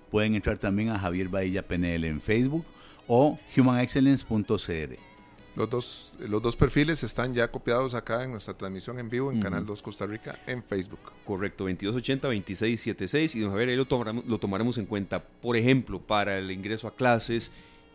Pueden 0.10 0.34
entrar 0.34 0.58
también 0.58 0.90
a 0.90 0.98
Javier 0.98 1.28
Bahía 1.28 1.68
PNL 1.68 2.06
en 2.06 2.22
Facebook 2.22 2.66
o 3.08 3.40
humanexcellence.cr. 3.56 5.16
Los 5.56 5.70
dos, 5.70 6.18
los 6.20 6.42
dos 6.42 6.58
perfiles 6.58 7.02
están 7.04 7.34
ya 7.34 7.50
copiados 7.50 7.94
acá 7.94 8.24
en 8.26 8.32
nuestra 8.32 8.54
transmisión 8.56 9.00
en 9.00 9.10
vivo 9.10 9.32
en 9.32 9.40
Canal 9.40 9.66
2 9.66 9.82
Costa 9.82 10.06
Rica 10.06 10.38
en 10.48 10.62
Facebook. 10.62 11.00
Correcto, 11.24 11.70
2280-2676 11.70 13.36
y 13.36 13.40
don 13.40 13.52
Javier, 13.52 13.70
ahí 13.70 13.76
lo 13.78 13.86
tomaremos, 13.86 14.26
lo 14.26 14.38
tomaremos 14.38 14.78
en 14.78 14.86
cuenta, 14.86 15.24
por 15.42 15.56
ejemplo, 15.56 16.02
para 16.02 16.38
el 16.38 16.52
ingreso 16.52 16.90
a 16.90 16.96
clases, 16.96 17.52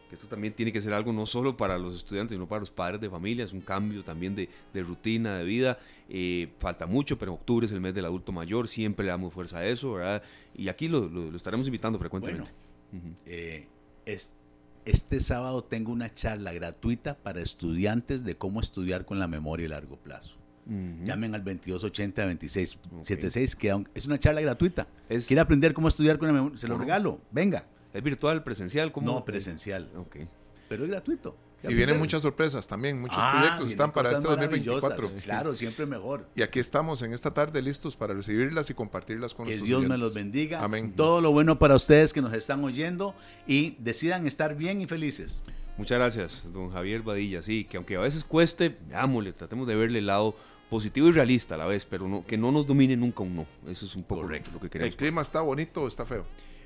que 0.08 0.14
esto 0.14 0.26
también 0.26 0.54
tiene 0.54 0.72
que 0.72 0.80
ser 0.80 0.94
algo 0.94 1.12
no 1.12 1.26
solo 1.26 1.54
para 1.54 1.76
los 1.76 1.94
estudiantes, 1.94 2.34
sino 2.34 2.48
para 2.48 2.60
los 2.60 2.70
padres 2.70 2.98
de 2.98 3.10
familia, 3.10 3.44
es 3.44 3.52
un 3.52 3.60
cambio 3.60 4.02
también 4.02 4.34
de, 4.34 4.48
rutina, 4.82 5.36
de 5.36 5.44
vida. 5.44 5.78
Eh, 6.08 6.48
falta 6.60 6.86
mucho, 6.86 7.18
pero 7.18 7.34
octubre 7.34 7.66
es 7.66 7.72
el 7.72 7.80
mes 7.80 7.94
del 7.94 8.06
adulto 8.06 8.32
mayor, 8.32 8.68
siempre 8.68 9.04
le 9.04 9.10
damos 9.10 9.34
fuerza 9.34 9.58
a 9.58 9.66
eso, 9.66 9.92
¿verdad? 9.92 10.22
Y 10.54 10.68
aquí 10.68 10.88
lo, 10.88 11.36
estaremos 11.36 11.66
invitando 11.66 11.98
frecuentemente. 11.98 12.50
Bueno, 12.90 13.16
eh, 13.26 13.68
este 14.90 15.20
sábado 15.20 15.64
tengo 15.64 15.92
una 15.92 16.12
charla 16.12 16.52
gratuita 16.52 17.16
para 17.16 17.40
estudiantes 17.40 18.24
de 18.24 18.36
cómo 18.36 18.60
estudiar 18.60 19.04
con 19.04 19.18
la 19.18 19.28
memoria 19.28 19.66
a 19.66 19.70
largo 19.70 19.96
plazo. 19.96 20.36
Llamen 20.66 21.34
al 21.34 21.44
2280-2676, 21.44 23.56
que 23.56 23.84
es 23.94 24.06
una 24.06 24.18
charla 24.18 24.40
gratuita. 24.40 24.86
¿Quiere 25.08 25.40
aprender 25.40 25.74
cómo 25.74 25.88
estudiar 25.88 26.18
con 26.18 26.28
la 26.28 26.34
memoria? 26.34 26.58
Se 26.58 26.68
lo 26.68 26.78
regalo, 26.78 27.20
venga. 27.32 27.64
¿Es 27.92 28.02
virtual, 28.02 28.44
presencial? 28.44 28.92
¿cómo? 28.92 29.06
No, 29.06 29.24
presencial. 29.24 29.90
Okay. 29.96 30.28
Pero 30.68 30.84
es 30.84 30.90
gratuito. 30.90 31.36
Y 31.62 31.74
vienen 31.74 31.98
muchas 31.98 32.22
sorpresas 32.22 32.66
también, 32.66 33.00
muchos 33.00 33.18
ah, 33.18 33.32
proyectos 33.36 33.68
están 33.70 33.92
para 33.92 34.10
este 34.10 34.26
2024. 34.26 35.12
Claro, 35.22 35.54
siempre 35.54 35.86
mejor. 35.86 36.26
Y 36.34 36.42
aquí 36.42 36.58
estamos 36.58 37.02
en 37.02 37.12
esta 37.12 37.32
tarde 37.34 37.60
listos 37.60 37.96
para 37.96 38.14
recibirlas 38.14 38.70
y 38.70 38.74
compartirlas 38.74 39.34
con 39.34 39.46
Que 39.46 39.58
Dios 39.58 39.86
me 39.86 39.98
los 39.98 40.14
bendiga. 40.14 40.62
Amén. 40.62 40.94
Todo 40.96 41.20
lo 41.20 41.32
bueno 41.32 41.58
para 41.58 41.74
ustedes 41.74 42.12
que 42.12 42.22
nos 42.22 42.32
están 42.32 42.64
oyendo 42.64 43.14
y 43.46 43.76
decidan 43.78 44.26
estar 44.26 44.54
bien 44.56 44.80
y 44.80 44.86
felices. 44.86 45.42
Muchas 45.76 45.98
gracias, 45.98 46.42
don 46.52 46.70
Javier 46.70 47.02
Badilla. 47.02 47.42
Sí, 47.42 47.64
que 47.64 47.76
aunque 47.76 47.96
a 47.96 48.00
veces 48.00 48.24
cueste, 48.24 48.76
veámosle, 48.88 49.32
tratemos 49.32 49.66
de 49.66 49.76
verle 49.76 50.00
el 50.00 50.06
lado 50.06 50.34
positivo 50.68 51.08
y 51.08 51.12
realista 51.12 51.56
a 51.56 51.58
la 51.58 51.66
vez, 51.66 51.84
pero 51.84 52.08
no, 52.08 52.24
que 52.24 52.36
no 52.36 52.52
nos 52.52 52.66
domine 52.66 52.96
nunca 52.96 53.22
un 53.22 53.36
no. 53.36 53.46
Eso 53.68 53.86
es 53.86 53.96
un 53.96 54.04
poco 54.04 54.22
Correcto. 54.22 54.50
lo 54.52 54.60
que 54.60 54.70
queremos. 54.70 54.92
¿El 54.92 54.96
clima 54.96 55.22
está 55.22 55.40
bonito 55.40 55.82
o 55.82 55.88
está 55.88 56.04
feo? 56.04 56.24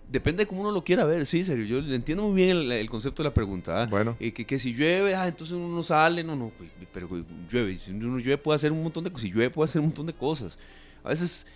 Depende 0.08 0.44
de 0.44 0.46
cómo 0.46 0.60
uno 0.60 0.70
lo 0.70 0.84
quiera 0.84 1.04
ver, 1.04 1.26
sí, 1.26 1.42
serio. 1.44 1.64
Yo 1.64 1.94
entiendo 1.94 2.24
muy 2.24 2.34
bien 2.34 2.70
el, 2.70 2.90
concepto 2.90 3.22
de 3.22 3.28
la 3.30 3.34
pregunta. 3.34 3.82
¿ah? 3.82 3.86
Bueno. 3.86 4.16
Eh, 4.20 4.32
que, 4.32 4.44
que, 4.44 4.58
si 4.58 4.74
llueve, 4.74 5.14
ah, 5.14 5.26
entonces 5.26 5.56
uno 5.56 5.68
no 5.68 5.82
sale, 5.82 6.22
no, 6.22 6.36
no, 6.36 6.52
pues, 6.56 6.70
pero 6.92 7.08
llueve. 7.50 7.76
Si 7.76 7.90
uno 7.90 8.18
llueve 8.18 8.38
puede 8.38 8.56
hacer 8.56 8.70
un 8.70 8.82
montón 8.82 9.04
de 9.04 9.10
cosas. 9.10 9.22
Si 9.22 9.32
llueve 9.32 9.50
puede 9.50 9.68
hacer 9.68 9.80
un 9.80 9.88
montón 9.88 10.06
de 10.06 10.12
cosas. 10.12 10.58
A 11.02 11.08
veces, 11.08 11.46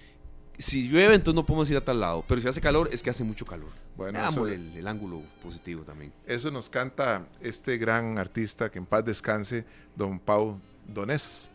si 0.59 0.89
llueve, 0.89 1.15
entonces 1.15 1.37
no 1.37 1.45
podemos 1.47 1.71
ir 1.71 1.77
a 1.77 1.85
tal 1.85 2.01
lado. 2.01 2.25
Pero 2.27 2.41
si 2.41 2.49
hace 2.49 2.61
calor, 2.61 2.89
es 2.93 3.03
que 3.03 3.11
hace 3.11 3.23
mucho 3.23 3.45
calor. 3.45 3.71
Bueno, 3.97 4.27
eso, 4.27 4.47
el, 4.49 4.77
el, 4.77 4.87
ángulo 4.89 5.23
positivo 5.43 5.83
también. 5.83 6.13
Eso 6.27 6.51
nos 6.51 6.69
canta 6.69 7.27
este 7.41 7.79
gran 7.79 8.19
artista 8.19 8.71
que 8.71 8.79
en 8.79 8.87
paz 8.87 9.05
descanse, 9.05 9.65
don 9.95 10.19
Pau 10.19 10.59
Donés, 10.87 11.51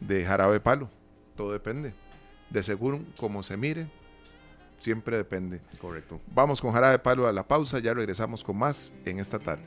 de 0.00 0.24
Jarabe 0.24 0.60
Palo. 0.60 0.90
Todo 1.36 1.52
depende. 1.52 1.92
De 2.50 2.62
según 2.62 3.06
como 3.16 3.42
se 3.42 3.56
mire, 3.56 3.86
siempre 4.78 5.16
depende. 5.16 5.60
Correcto. 5.80 6.20
Vamos 6.34 6.60
con 6.60 6.72
Jara 6.72 6.90
de 6.90 6.98
Palo 6.98 7.26
a 7.26 7.32
la 7.32 7.46
pausa, 7.46 7.78
ya 7.78 7.94
regresamos 7.94 8.44
con 8.44 8.58
más 8.58 8.92
en 9.04 9.20
esta 9.20 9.38
tarde. 9.38 9.64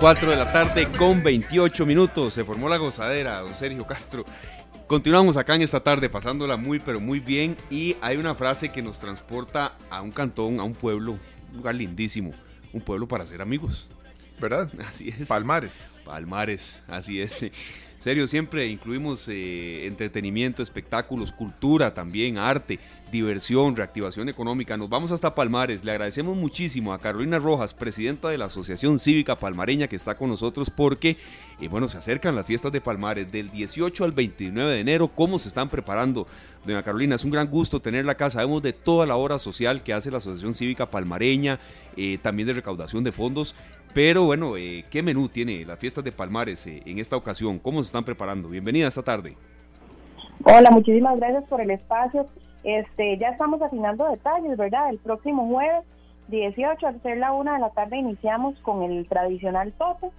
4 0.00 0.30
de 0.30 0.36
la 0.36 0.52
tarde 0.52 0.86
con 0.96 1.22
28 1.22 1.84
minutos. 1.84 2.34
Se 2.34 2.44
formó 2.44 2.68
la 2.68 2.76
gozadera, 2.76 3.40
don 3.40 3.54
Sergio 3.54 3.86
Castro. 3.86 4.24
Continuamos 4.86 5.36
acá 5.36 5.54
en 5.54 5.62
esta 5.62 5.80
tarde 5.80 6.08
pasándola 6.08 6.56
muy 6.56 6.78
pero 6.78 6.98
muy 6.98 7.20
bien 7.20 7.56
y 7.68 7.96
hay 8.00 8.16
una 8.16 8.34
frase 8.34 8.70
que 8.70 8.80
nos 8.80 8.98
transporta 8.98 9.76
a 9.90 10.00
un 10.00 10.12
cantón, 10.12 10.60
a 10.60 10.62
un 10.62 10.72
pueblo, 10.72 11.18
un 11.50 11.56
lugar 11.56 11.74
lindísimo, 11.74 12.30
un 12.72 12.80
pueblo 12.80 13.06
para 13.06 13.26
ser 13.26 13.42
amigos. 13.42 13.88
¿Verdad? 14.40 14.70
Así 14.86 15.08
es. 15.08 15.26
Palmares. 15.26 16.02
Palmares, 16.06 16.78
así 16.86 17.20
es 17.20 17.50
serio, 18.08 18.26
siempre 18.26 18.66
incluimos 18.68 19.28
eh, 19.28 19.86
entretenimiento, 19.86 20.62
espectáculos, 20.62 21.30
cultura 21.30 21.92
también, 21.92 22.38
arte, 22.38 22.78
diversión, 23.12 23.76
reactivación 23.76 24.30
económica. 24.30 24.78
Nos 24.78 24.88
vamos 24.88 25.12
hasta 25.12 25.34
Palmares. 25.34 25.84
Le 25.84 25.90
agradecemos 25.90 26.34
muchísimo 26.34 26.94
a 26.94 27.00
Carolina 27.00 27.38
Rojas, 27.38 27.74
presidenta 27.74 28.30
de 28.30 28.38
la 28.38 28.46
Asociación 28.46 28.98
Cívica 28.98 29.36
Palmareña, 29.36 29.88
que 29.88 29.96
está 29.96 30.16
con 30.16 30.30
nosotros 30.30 30.70
porque, 30.70 31.18
eh, 31.60 31.68
bueno, 31.68 31.86
se 31.86 31.98
acercan 31.98 32.34
las 32.34 32.46
fiestas 32.46 32.72
de 32.72 32.80
Palmares 32.80 33.30
del 33.30 33.50
18 33.50 34.04
al 34.04 34.12
29 34.12 34.72
de 34.72 34.80
enero. 34.80 35.08
¿Cómo 35.08 35.38
se 35.38 35.48
están 35.48 35.68
preparando? 35.68 36.26
Doña 36.64 36.82
Carolina, 36.82 37.16
es 37.16 37.24
un 37.24 37.30
gran 37.30 37.48
gusto 37.48 37.78
tenerla 37.78 38.12
acá. 38.12 38.30
Sabemos 38.30 38.62
de 38.62 38.72
toda 38.72 39.04
la 39.04 39.16
obra 39.16 39.38
social 39.38 39.82
que 39.82 39.92
hace 39.92 40.10
la 40.10 40.16
Asociación 40.16 40.54
Cívica 40.54 40.86
Palmareña, 40.86 41.60
eh, 41.94 42.18
también 42.22 42.46
de 42.46 42.54
recaudación 42.54 43.04
de 43.04 43.12
fondos. 43.12 43.54
Pero 43.94 44.24
bueno, 44.24 44.56
eh, 44.56 44.84
¿qué 44.90 45.02
menú 45.02 45.28
tiene 45.28 45.64
las 45.64 45.78
fiestas 45.78 46.04
de 46.04 46.12
Palmares 46.12 46.66
eh, 46.66 46.82
en 46.84 46.98
esta 46.98 47.16
ocasión? 47.16 47.58
¿Cómo 47.58 47.82
se 47.82 47.88
están 47.88 48.04
preparando? 48.04 48.48
Bienvenida 48.48 48.88
esta 48.88 49.02
tarde. 49.02 49.36
Hola, 50.44 50.70
muchísimas 50.70 51.16
gracias 51.18 51.44
por 51.44 51.60
el 51.60 51.70
espacio. 51.70 52.26
Este, 52.64 53.18
ya 53.18 53.28
estamos 53.28 53.60
afinando 53.62 54.08
detalles, 54.08 54.56
¿verdad? 54.56 54.90
El 54.90 54.98
próximo 54.98 55.48
jueves 55.48 55.84
18 56.28 56.86
al 56.86 57.02
ser 57.02 57.18
la 57.18 57.32
una 57.32 57.54
de 57.54 57.60
la 57.60 57.70
tarde 57.70 57.96
iniciamos 57.96 58.58
con 58.60 58.82
el 58.82 59.08
tradicional 59.08 59.72
tope. 59.72 60.10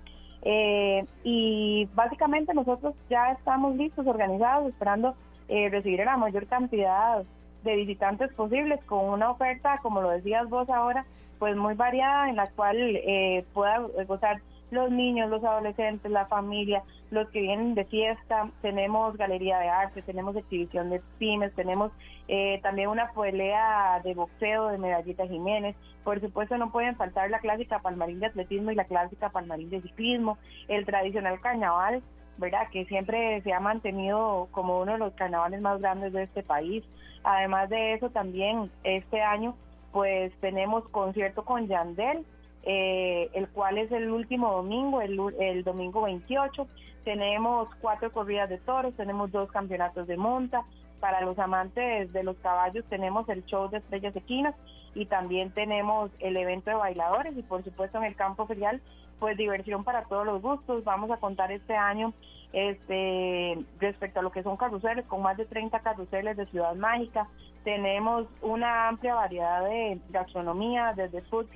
Eh, 0.42 1.06
y 1.24 1.88
básicamente 1.94 2.54
nosotros 2.54 2.96
ya 3.10 3.32
estamos 3.34 3.76
listos, 3.76 4.08
organizados, 4.08 4.70
esperando 4.70 5.16
recibir 5.48 6.00
la 6.06 6.16
mayor 6.16 6.46
cantidad 6.46 7.24
de 7.64 7.76
visitantes 7.76 8.34
posibles 8.34 8.84
con 8.86 9.05
una 9.10 9.32
oferta, 9.32 9.80
como 9.82 10.01
lo 10.01 10.10
decías 10.10 10.49
vos 10.49 10.70
ahora, 10.70 11.05
pues 11.39 11.55
muy 11.55 11.74
variada 11.74 12.30
en 12.30 12.36
la 12.36 12.47
cual 12.47 12.78
eh, 12.78 13.45
pueda 13.53 13.80
gozar 14.07 14.41
los 14.72 14.91
niños, 14.91 15.30
los 15.30 15.43
adolescentes, 15.43 16.12
la 16.12 16.28
familia, 16.28 16.84
los 17.10 17.28
que 17.30 17.41
vienen 17.41 17.74
de 17.74 17.86
fiesta, 17.86 18.49
tenemos 18.62 19.18
galería 19.18 19.57
de 19.60 19.70
arte, 19.70 20.01
tenemos 20.03 20.36
exhibición 20.36 20.91
de 20.91 21.01
pymes, 21.18 21.53
tenemos 21.55 21.91
eh, 22.28 22.60
también 22.62 22.89
una 22.89 23.12
pelea 23.12 23.99
de 24.03 24.14
boxeo 24.14 24.68
de 24.68 24.78
Medallita 24.78 25.26
Jiménez, 25.26 25.76
por 26.03 26.22
supuesto 26.22 26.57
no 26.57 26.72
pueden 26.72 26.95
faltar 26.95 27.32
la 27.32 27.39
clásica 27.39 27.80
palmarín 27.80 28.20
de 28.20 28.28
atletismo 28.28 28.70
y 28.70 28.76
la 28.76 28.86
clásica 28.86 29.30
palmarín 29.30 29.72
de 29.72 29.82
ciclismo, 29.82 30.38
el 30.68 30.86
tradicional 30.86 31.39
carnaval 31.41 32.03
¿verdad? 32.39 32.70
Que 32.72 32.86
siempre 32.86 33.41
se 33.41 33.53
ha 33.53 33.60
mantenido 33.60 34.47
como 34.51 34.80
uno 34.80 34.93
de 34.93 34.97
los 34.97 35.14
carnavales 35.14 35.62
más 35.62 35.80
grandes 35.82 36.14
de 36.14 36.24
este 36.24 36.41
país. 36.41 36.84
Además 37.24 37.70
de 37.70 37.94
eso, 37.94 38.10
también 38.10 38.72
este 38.84 39.22
año, 39.22 39.56
pues 39.92 40.32
tenemos 40.40 40.88
concierto 40.90 41.44
con 41.44 41.68
Yandel, 41.68 42.26
eh, 42.64 43.30
el 43.34 43.48
cual 43.50 43.78
es 43.78 43.92
el 43.92 44.10
último 44.10 44.52
domingo, 44.52 45.02
el, 45.02 45.20
el 45.40 45.64
domingo 45.64 46.04
28. 46.04 46.68
Tenemos 47.04 47.70
cuatro 47.82 48.12
corridas 48.12 48.50
de 48.50 48.58
toros, 48.58 48.94
tenemos 48.96 49.32
dos 49.32 49.52
campeonatos 49.52 50.08
de 50.08 50.18
monta. 50.18 50.64
Para 51.00 51.22
los 51.22 51.40
amantes 51.40 52.12
de 52.12 52.24
los 52.24 52.38
caballos 52.38 52.84
tenemos 52.90 53.28
el 53.30 53.46
show 53.46 53.70
de 53.70 53.78
estrellas 53.78 54.14
equinas 54.18 54.54
y 54.94 55.06
también 55.06 55.52
tenemos 55.52 56.12
el 56.20 56.36
evento 56.36 56.72
de 56.72 56.76
bailadores 56.76 57.38
y 57.38 57.42
por 57.42 57.64
supuesto 57.64 58.00
en 58.00 58.04
el 58.04 58.16
campo 58.16 58.46
ferial 58.48 58.82
pues 59.20 59.38
diversión 59.38 59.84
para 59.84 60.04
todos 60.04 60.26
los 60.26 60.42
gustos. 60.42 60.84
Vamos 60.84 61.12
a 61.12 61.18
contar 61.18 61.52
este 61.52 61.76
año 61.76 62.14
este 62.52 63.64
respecto 63.80 64.20
a 64.20 64.24
lo 64.24 64.32
que 64.32 64.44
son 64.44 64.58
carruseles, 64.58 65.06
con 65.06 65.22
más 65.22 65.38
de 65.38 65.46
30 65.46 65.80
carruseles 65.82 66.38
de 66.38 66.48
Ciudad 66.48 66.76
Mágica. 66.76 67.28
Tenemos 67.64 68.28
una 68.42 68.88
amplia 68.88 69.16
variedad 69.16 69.64
de 69.64 70.00
gastronomía, 70.10 70.94
desde 70.96 71.22
food 71.24 71.48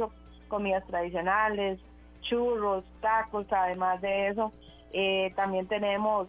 comidas 0.48 0.86
tradicionales, 0.86 1.80
churros, 2.22 2.84
tacos, 3.02 3.48
además 3.52 4.02
de 4.02 4.28
eso. 4.28 4.54
Eh, 4.92 5.34
también 5.36 5.68
tenemos 5.68 6.28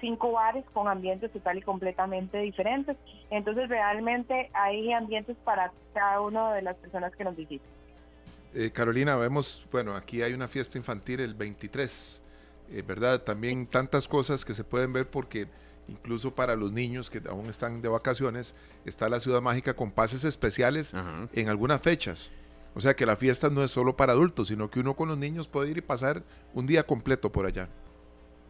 cinco 0.00 0.32
bares 0.32 0.64
con 0.72 0.88
ambientes 0.88 1.32
total 1.32 1.58
y 1.58 1.62
completamente 1.62 2.38
diferentes. 2.38 2.96
Entonces 3.30 3.68
realmente 3.68 4.50
hay 4.52 4.92
ambientes 4.92 5.36
para 5.44 5.72
cada 5.94 6.20
una 6.20 6.52
de 6.52 6.62
las 6.62 6.76
personas 6.76 7.14
que 7.16 7.24
nos 7.24 7.36
visitan. 7.36 7.79
Eh, 8.52 8.70
Carolina, 8.72 9.16
vemos, 9.16 9.66
bueno, 9.70 9.94
aquí 9.94 10.22
hay 10.22 10.32
una 10.32 10.48
fiesta 10.48 10.76
infantil 10.76 11.20
el 11.20 11.34
23, 11.34 12.22
eh, 12.72 12.82
¿verdad? 12.82 13.22
También 13.22 13.66
tantas 13.66 14.08
cosas 14.08 14.44
que 14.44 14.54
se 14.54 14.64
pueden 14.64 14.92
ver 14.92 15.08
porque 15.08 15.46
incluso 15.86 16.34
para 16.34 16.56
los 16.56 16.72
niños 16.72 17.10
que 17.10 17.20
aún 17.28 17.48
están 17.48 17.80
de 17.82 17.88
vacaciones, 17.88 18.54
está 18.84 19.08
la 19.08 19.20
ciudad 19.20 19.40
mágica 19.40 19.74
con 19.74 19.90
pases 19.90 20.24
especiales 20.24 20.94
en 21.32 21.48
algunas 21.48 21.80
fechas. 21.80 22.30
O 22.74 22.80
sea 22.80 22.94
que 22.94 23.06
la 23.06 23.16
fiesta 23.16 23.50
no 23.50 23.64
es 23.64 23.72
solo 23.72 23.96
para 23.96 24.12
adultos, 24.12 24.48
sino 24.48 24.70
que 24.70 24.80
uno 24.80 24.94
con 24.94 25.08
los 25.08 25.18
niños 25.18 25.48
puede 25.48 25.70
ir 25.70 25.78
y 25.78 25.82
pasar 25.82 26.22
un 26.54 26.66
día 26.66 26.84
completo 26.84 27.32
por 27.32 27.46
allá. 27.46 27.68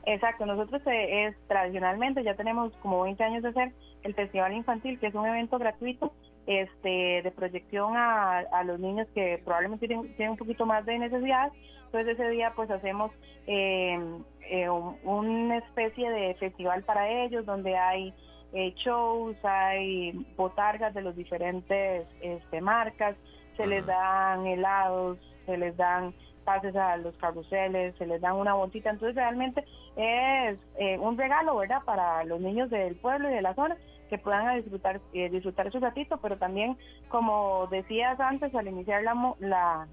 Exacto, 0.07 0.45
nosotros 0.47 0.83
eh, 0.87 1.27
es 1.27 1.37
tradicionalmente 1.47 2.25
ya 2.25 2.35
tenemos 2.35 2.73
como 2.83 3.03
20 3.03 3.23
años 3.23 3.43
de 3.43 3.51
hacer 3.51 3.73
el 4.03 4.15
Festival 4.15 4.53
Infantil, 4.53 4.99
que 4.99 5.07
es 5.07 5.15
un 5.15 5.27
evento 5.27 5.59
gratuito 5.59 6.13
este, 6.51 7.23
de 7.23 7.31
proyección 7.31 7.93
a, 7.97 8.65
los 8.65 8.81
niños 8.81 9.07
que 9.15 9.41
probablemente 9.45 9.87
tienen, 9.87 10.31
un 10.31 10.37
poquito 10.37 10.67
más 10.67 10.85
de 10.85 10.99
necesidad. 10.99 11.53
Entonces 11.87 12.19
ese 12.19 12.29
día 12.31 12.53
pues 12.57 12.69
hacemos 12.73 13.13
em, 13.47 14.25
eh, 14.51 14.69
una 14.69 15.59
especie 15.59 16.11
de 16.11 16.35
festival 16.35 16.83
para 16.83 17.09
ellos 17.09 17.47
donde 17.47 17.77
hay 17.77 18.13
eh, 18.53 18.75
shows, 18.77 19.37
hay 19.45 20.27
botargas 20.37 20.93
de 20.93 21.03
los 21.03 21.15
diferentes 21.15 22.09
este, 22.21 22.61
marcas, 22.61 23.15
se 23.57 23.69
les 23.69 23.87
dan 23.87 24.45
helados, 24.45 25.19
se 25.47 25.57
les 25.57 25.77
dan 25.77 26.13
pases 26.45 26.75
a 26.75 26.97
los 26.97 27.15
carruseles, 27.19 27.95
se 27.97 28.07
les 28.07 28.21
dan 28.21 28.35
una 28.35 28.55
botita. 28.55 28.91
Entonces 28.91 29.15
realmente 29.15 29.65
es 29.95 30.59
eh, 30.79 30.99
un 30.99 31.17
regalo, 31.17 31.57
¿verdad? 31.57 31.85
Para 31.85 32.25
los 32.25 32.41
niños 32.41 32.71
del 32.71 32.97
pueblo 32.97 33.31
y 33.31 33.35
de 33.35 33.43
la 33.43 33.55
zona 33.55 33.77
que 34.11 34.19
puedan 34.19 34.57
disfrutar 34.57 35.01
eh, 35.15 35.31
disfrutar 35.31 35.73
su 35.73 35.81
ratito, 35.81 36.19
pero 36.19 36.37
también, 36.37 36.77
como 37.09 37.69
decías 37.71 38.21
antes 38.21 38.55
al 38.55 38.69
iniciar 38.69 39.03
la, 39.03 39.35
la, 39.39 39.89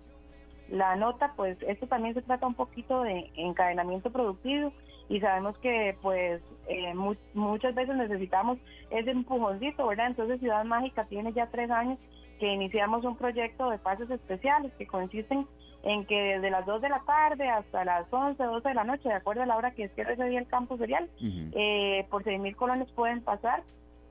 la 0.70 0.95
nota, 0.97 1.34
pues 1.38 1.57
esto 1.61 1.88
también 1.88 2.15
se 2.15 2.24
trata 2.24 2.47
un 2.47 2.55
poquito 2.55 3.03
de 3.03 3.32
encadenamiento 3.36 4.11
productivo 4.11 4.74
y 5.07 5.22
sabemos 5.22 5.57
que 5.59 5.95
pues 6.01 6.41
eh, 6.68 6.93
muchas 7.34 7.74
veces 7.76 7.95
necesitamos 7.95 8.57
ese 8.89 9.11
empujoncito, 9.11 9.88
¿verdad? 9.88 10.07
Entonces 10.07 10.39
Ciudad 10.39 10.65
Mágica 10.65 11.05
tiene 11.05 11.32
ya 11.32 11.47
tres 11.47 11.72
años 11.72 11.97
que 12.39 12.53
iniciamos 12.53 13.05
un 13.05 13.15
proyecto 13.15 13.70
de 13.70 13.78
pases 13.78 14.09
especiales 14.09 14.74
que 14.74 14.88
consisten 14.88 15.47
en 15.84 16.05
que 16.05 16.15
desde 16.15 16.49
las 16.49 16.65
2 16.65 16.82
de 16.82 16.89
la 16.89 17.01
tarde 17.05 17.47
hasta 17.47 17.86
las 17.86 18.11
11, 18.11 18.43
12 18.43 18.68
de 18.68 18.76
la 18.76 18.84
noche, 18.84 19.09
de 19.09 19.15
acuerdo 19.15 19.43
a 19.43 19.45
la 19.45 19.55
hora 19.55 19.72
que 19.72 19.88
cierre 19.89 20.13
ese 20.13 20.26
día 20.26 20.39
el 20.39 20.47
campo 20.47 20.78
serial, 20.78 21.09
eh, 21.22 22.05
por 22.09 22.24
6 22.24 22.39
mil 22.39 22.55
colones 22.55 22.91
pueden 22.91 23.22
pasar 23.22 23.63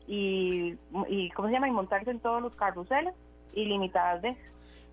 y, 0.07 0.77
y, 1.09 1.31
¿cómo 1.31 1.49
se 1.49 1.55
llama? 1.55 1.69
Y 1.69 1.73
montarse 1.73 2.11
en 2.11 2.21
todos 2.21 2.43
los 2.43 2.55
carruseles 2.55 3.15
ilimitadas 3.55 4.23
de 4.23 4.37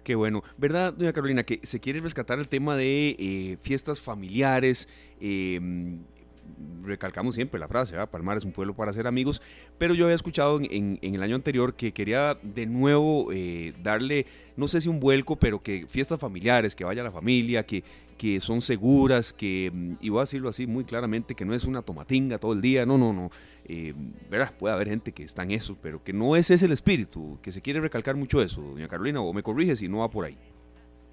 Qué 0.03 0.15
bueno. 0.15 0.43
¿Verdad, 0.57 0.93
doña 0.93 1.13
Carolina, 1.13 1.43
que 1.43 1.61
se 1.63 1.79
quiere 1.79 2.01
rescatar 2.01 2.37
el 2.37 2.49
tema 2.49 2.75
de 2.75 3.15
eh, 3.17 3.57
fiestas 3.61 4.01
familiares? 4.01 4.89
Eh, 5.21 5.61
recalcamos 6.83 7.35
siempre 7.35 7.59
la 7.59 7.67
frase, 7.67 7.93
¿verdad? 7.93 8.09
Palmar 8.09 8.37
es 8.37 8.43
un 8.43 8.51
pueblo 8.51 8.73
para 8.75 8.91
ser 8.91 9.07
amigos, 9.07 9.41
pero 9.77 9.93
yo 9.93 10.05
había 10.05 10.15
escuchado 10.15 10.59
en, 10.61 10.99
el 11.01 11.23
año 11.23 11.35
anterior 11.35 11.73
que 11.75 11.93
quería 11.93 12.37
de 12.41 12.65
nuevo 12.65 13.31
eh, 13.31 13.73
darle, 13.81 14.25
no 14.57 14.67
sé 14.67 14.81
si 14.81 14.89
un 14.89 14.99
vuelco, 14.99 15.37
pero 15.37 15.61
que 15.61 15.85
fiestas 15.87 16.19
familiares, 16.19 16.75
que 16.75 16.83
vaya 16.83 17.03
la 17.03 17.11
familia, 17.11 17.63
que, 17.63 17.83
que 18.13 18.39
son 18.39 18.61
seguras, 18.61 19.33
que, 19.33 19.71
mm, 19.73 19.93
y 20.01 20.09
voy 20.09 20.19
a 20.19 20.21
decirlo 20.21 20.49
así 20.49 20.67
muy 20.67 20.85
claramente, 20.85 21.35
que 21.35 21.45
no 21.45 21.53
es 21.53 21.65
una 21.65 21.81
tomatinga 21.81 22.37
todo 22.37 22.53
el 22.53 22.61
día, 22.61 22.85
no, 22.85 22.97
no, 22.97 23.13
no, 23.13 23.29
eh, 23.65 23.93
¿verdad? 24.29 24.51
Puede 24.57 24.73
haber 24.73 24.89
gente 24.89 25.11
que 25.11 25.23
está 25.23 25.43
en 25.43 25.51
eso, 25.51 25.77
pero 25.81 25.99
que 26.03 26.13
no 26.13 26.35
ese 26.35 26.53
es 26.53 26.63
el 26.63 26.71
espíritu, 26.71 27.39
que 27.41 27.51
se 27.51 27.61
quiere 27.61 27.79
recalcar 27.79 28.15
mucho 28.15 28.41
eso, 28.41 28.61
doña 28.61 28.87
Carolina, 28.87 29.21
o 29.21 29.33
me 29.33 29.43
corrige 29.43 29.75
si 29.75 29.87
no 29.87 29.99
va 29.99 30.09
por 30.09 30.25
ahí. 30.25 30.37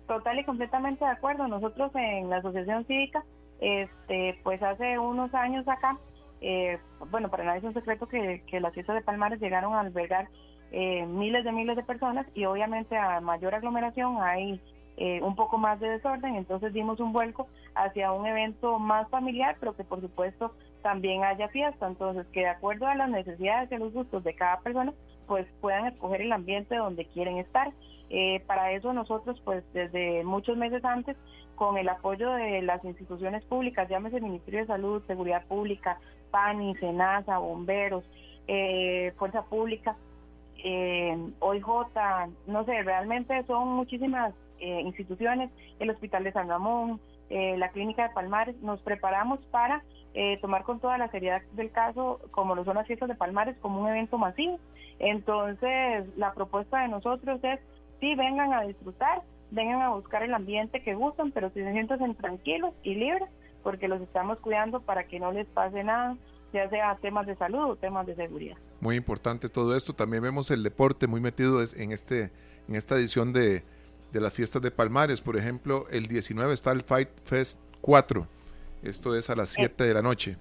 Total 0.07 0.39
y 0.39 0.45
completamente 0.45 1.05
de 1.05 1.11
acuerdo. 1.11 1.47
Nosotros 1.47 1.93
en 1.95 2.29
la 2.31 2.39
Asociación 2.39 2.85
Cívica 2.87 3.25
este, 3.61 4.39
pues 4.43 4.63
hace 4.63 4.99
unos 4.99 5.33
años 5.35 5.69
acá, 5.69 5.99
eh, 6.41 6.79
bueno, 7.11 7.29
para 7.29 7.45
nadie 7.45 7.59
es 7.59 7.65
un 7.65 7.75
secreto 7.75 8.09
que, 8.09 8.43
las 8.59 8.73
fiestas 8.73 8.97
de 8.97 9.03
Palmares 9.03 9.41
llegaron 9.41 9.75
a 9.75 9.81
albergar 9.81 10.29
eh, 10.73 11.05
miles 11.07 11.45
de 11.45 11.53
miles 11.53 11.77
de 11.77 11.83
personas 11.83 12.27
y 12.35 12.47
obviamente 12.47 12.97
a 12.97 13.21
mayor 13.21 13.55
aglomeración 13.55 14.17
hay 14.23 14.61
eh, 15.01 15.21
un 15.23 15.35
poco 15.35 15.59
más 15.59 15.81
de 15.81 15.89
desorden, 15.89 16.37
entonces 16.37 16.73
dimos 16.73 17.01
un 17.01 17.13
vuelco 17.13 17.49
hacia 17.75 18.13
un 18.13 18.27
evento 18.27 18.79
más 18.79 19.09
familiar, 19.09 19.57
pero 19.59 19.75
que 19.75 19.83
por 19.83 20.01
supuesto 20.01 20.55
también 20.83 21.25
haya 21.25 21.49
fiesta, 21.49 21.89
entonces 21.89 22.27
que 22.29 22.41
de 22.41 22.49
acuerdo 22.49 22.87
a 22.87 22.95
las 22.95 23.11
necesidades 23.11 23.73
y 23.73 23.77
los 23.79 23.93
gustos 23.93 24.23
de 24.23 24.35
cada 24.35 24.61
persona, 24.61 24.93
pues 25.27 25.47
puedan 25.61 25.87
escoger 25.87 26.23
el 26.23 26.33
ambiente 26.33 26.77
donde 26.77 27.07
quieren 27.07 27.39
estar. 27.39 27.73
para 28.47 28.73
eso 28.73 28.93
nosotros, 28.93 29.41
pues 29.45 29.65
desde 29.73 30.25
muchos 30.25 30.57
meses 30.57 30.85
antes, 30.85 31.17
con 31.61 31.77
el 31.77 31.89
apoyo 31.91 32.33
de 32.33 32.63
las 32.63 32.83
instituciones 32.85 33.45
públicas, 33.45 33.89
llámese 33.89 34.21
Ministerio 34.21 34.61
de 34.61 34.67
Salud, 34.67 35.03
Seguridad 35.07 35.45
Pública, 35.47 35.99
PANI, 36.31 36.75
SENASA, 36.77 37.37
bomberos, 37.37 38.05
eh, 38.49 39.13
Fuerza 39.19 39.43
Pública, 39.43 39.97
eh, 40.65 41.17
OIJ, 41.39 41.67
no 42.47 42.65
sé, 42.65 42.83
realmente 42.83 43.45
son 43.45 43.69
muchísimas 43.69 44.35
eh, 44.61 44.81
instituciones, 44.83 45.51
el 45.79 45.91
Hospital 45.91 46.25
de 46.25 46.33
San 46.33 46.49
Ramón, 46.49 47.01
eh, 47.29 47.57
la 47.59 47.71
Clínica 47.71 48.09
de 48.09 48.15
Palmares, 48.15 48.57
nos 48.63 48.81
preparamos 48.81 49.41
para 49.51 49.83
tomar 50.41 50.65
con 50.65 50.81
toda 50.81 50.99
la 50.99 51.09
seriedad 51.13 51.41
del 51.53 51.71
caso, 51.71 52.19
como 52.33 52.57
lo 52.57 52.65
son 52.65 52.75
las 52.75 52.87
fiestas 52.89 53.09
de 53.09 53.15
Palmares, 53.15 53.57
como 53.61 53.81
un 53.81 53.89
evento 53.89 54.19
masivo. 54.19 54.59
Entonces, 54.99 56.05
la 56.17 56.35
propuesta 56.35 56.83
de 56.83 56.89
nosotros 56.89 57.39
es, 57.45 57.61
sí, 58.01 58.17
vengan 58.17 58.53
a 58.53 58.63
disfrutar, 58.63 59.23
vengan 59.53 59.83
a 59.83 59.91
buscar 59.91 60.25
el 60.25 60.35
ambiente 60.35 60.83
que 60.83 60.95
gustan, 60.95 61.31
pero 61.31 61.51
si 61.51 61.63
se 61.63 61.73
sienten 61.73 62.15
tranquilos 62.17 62.75
y 62.83 62.97
libres, 62.97 63.29
porque 63.63 63.89
los 63.89 64.01
estamos 64.01 64.39
cuidando 64.39 64.81
para 64.81 65.05
que 65.05 65.21
no 65.21 65.33
les 65.33 65.47
pase 65.49 65.85
nada, 65.85 66.17
ya 66.53 66.69
sea 66.69 66.97
temas 67.01 67.27
de 67.27 67.37
salud 67.37 67.71
o 67.71 67.77
temas 67.77 68.07
de 68.07 68.15
seguridad. 68.15 68.57
Muy 68.81 68.97
importante 68.97 69.49
todo 69.49 69.77
esto. 69.77 69.93
También 69.93 70.23
vemos 70.23 70.51
el 70.51 70.63
deporte 70.63 71.07
muy 71.07 71.21
metido 71.21 71.61
en, 71.63 71.93
este, 71.93 72.31
en 72.69 72.75
esta 72.75 72.97
edición 72.97 73.33
de, 73.33 73.63
de 74.13 74.21
las 74.21 74.33
fiestas 74.33 74.63
de 74.63 74.71
Palmares. 74.71 75.21
Por 75.21 75.37
ejemplo, 75.37 75.87
el 75.91 76.07
19 76.07 76.53
está 76.53 76.73
el 76.73 76.83
Fight 76.83 77.09
Fest 77.25 77.61
4. 77.81 78.27
Esto 78.83 79.15
es 79.15 79.31
a 79.31 79.37
las 79.37 79.51
7 79.51 79.85
de 79.85 79.95
la 79.95 80.03
noche, 80.03 80.37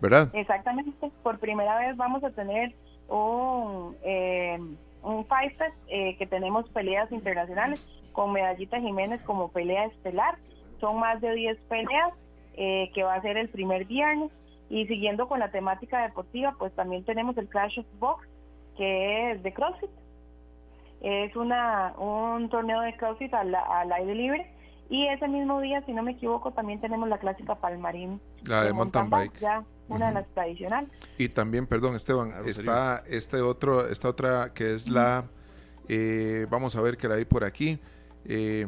¿verdad? 0.00 0.30
Exactamente. 0.32 1.10
Por 1.22 1.38
primera 1.38 1.78
vez 1.78 1.96
vamos 1.96 2.24
a 2.24 2.30
tener 2.30 2.74
un, 3.08 3.96
eh, 4.02 4.58
un 5.02 5.26
Fight 5.26 5.56
Fest 5.56 5.76
eh, 5.88 6.16
que 6.16 6.26
tenemos 6.26 6.68
peleas 6.70 7.10
internacionales 7.12 7.88
con 8.12 8.32
Medallita 8.32 8.80
Jiménez 8.80 9.20
como 9.22 9.50
pelea 9.50 9.86
estelar. 9.86 10.36
Son 10.80 10.98
más 10.98 11.20
de 11.20 11.34
10 11.34 11.58
peleas 11.68 12.12
eh, 12.54 12.90
que 12.94 13.02
va 13.02 13.14
a 13.14 13.22
ser 13.22 13.36
el 13.36 13.48
primer 13.48 13.84
viernes. 13.84 14.30
Y 14.68 14.86
siguiendo 14.86 15.28
con 15.28 15.40
la 15.40 15.50
temática 15.50 16.02
deportiva, 16.02 16.54
pues 16.58 16.72
también 16.74 17.04
tenemos 17.04 17.36
el 17.38 17.48
Clash 17.48 17.80
of 17.80 17.86
Box, 17.98 18.26
que 18.76 19.32
es 19.32 19.42
de 19.42 19.52
CrossFit. 19.52 19.90
Es 21.00 21.34
una 21.34 21.94
un 21.98 22.48
torneo 22.50 22.80
de 22.82 22.96
CrossFit 22.96 23.32
al, 23.34 23.54
aire 23.92 24.14
libre. 24.14 24.54
Y 24.90 25.06
ese 25.06 25.28
mismo 25.28 25.60
día, 25.60 25.82
si 25.86 25.92
no 25.92 26.02
me 26.02 26.12
equivoco, 26.12 26.50
también 26.52 26.80
tenemos 26.80 27.08
la 27.08 27.18
clásica 27.18 27.54
Palmarín. 27.54 28.20
La 28.44 28.64
de, 28.64 28.72
mountain, 28.72 29.08
bike. 29.08 29.38
Ya, 29.38 29.64
una 29.88 30.08
de 30.08 30.14
las 30.14 30.28
tradicionales. 30.34 30.90
Y 31.16 31.28
también, 31.28 31.66
perdón, 31.66 31.94
Esteban, 31.94 32.32
está 32.44 33.04
este 33.06 33.40
otro, 33.40 33.86
esta 33.88 34.08
otra 34.08 34.52
que 34.52 34.72
es 34.72 34.88
la, 34.88 35.26
eh, 35.88 36.46
vamos 36.50 36.74
a 36.74 36.82
ver 36.82 36.96
que 36.96 37.08
la 37.08 37.14
hay 37.14 37.24
por 37.24 37.44
aquí, 37.44 37.78
eh, 38.24 38.66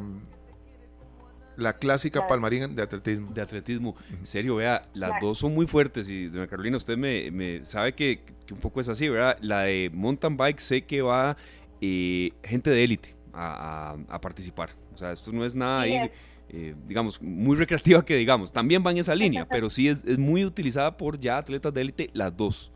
La 1.57 1.75
clásica 1.75 2.27
Palmarín 2.27 2.75
de 2.75 2.83
atletismo. 2.83 3.33
De 3.33 3.43
atletismo. 3.43 3.97
En 4.11 4.25
serio, 4.25 4.57
vea, 4.57 4.83
las 4.95 5.21
dos 5.21 5.39
son 5.39 5.55
muy 5.55 5.67
fuertes. 5.67 6.09
Y, 6.09 6.29
doña 6.29 6.47
Carolina, 6.47 6.77
usted 6.77 6.97
me, 6.97 7.65
sabe 7.65 7.95
que, 7.95 8.25
un 8.51 8.59
poco 8.59 8.81
es 8.81 8.89
así, 8.89 9.09
¿verdad? 9.09 9.37
La 9.41 9.63
de 9.63 9.91
mountain 9.93 10.37
bike 10.37 10.61
sé 10.61 10.87
que 10.87 11.03
va 11.03 11.37
eh, 11.83 12.31
gente 12.45 12.71
de 12.71 12.85
élite 12.85 13.15
a, 13.35 13.97
participar. 14.23 14.71
O 14.95 14.99
sea, 14.99 15.13
esto 15.13 15.33
no 15.33 15.45
es 15.45 15.55
nada 15.55 15.83
ahí, 15.83 16.11
eh, 16.49 16.75
digamos, 16.87 17.21
muy 17.21 17.57
recreativa 17.57 18.05
que 18.05 18.15
digamos. 18.17 18.53
También 18.53 18.85
va 18.87 18.93
en 18.93 18.99
esa 18.99 19.15
línea, 19.15 19.47
pero 19.47 19.69
sí 19.69 19.89
es, 19.89 20.05
es 20.05 20.17
muy 20.19 20.45
utilizada 20.45 20.97
por 20.97 21.19
ya 21.19 21.39
atletas 21.39 21.75
de 21.75 21.81
élite 21.81 22.11
las 22.13 22.37
dos. 22.37 22.73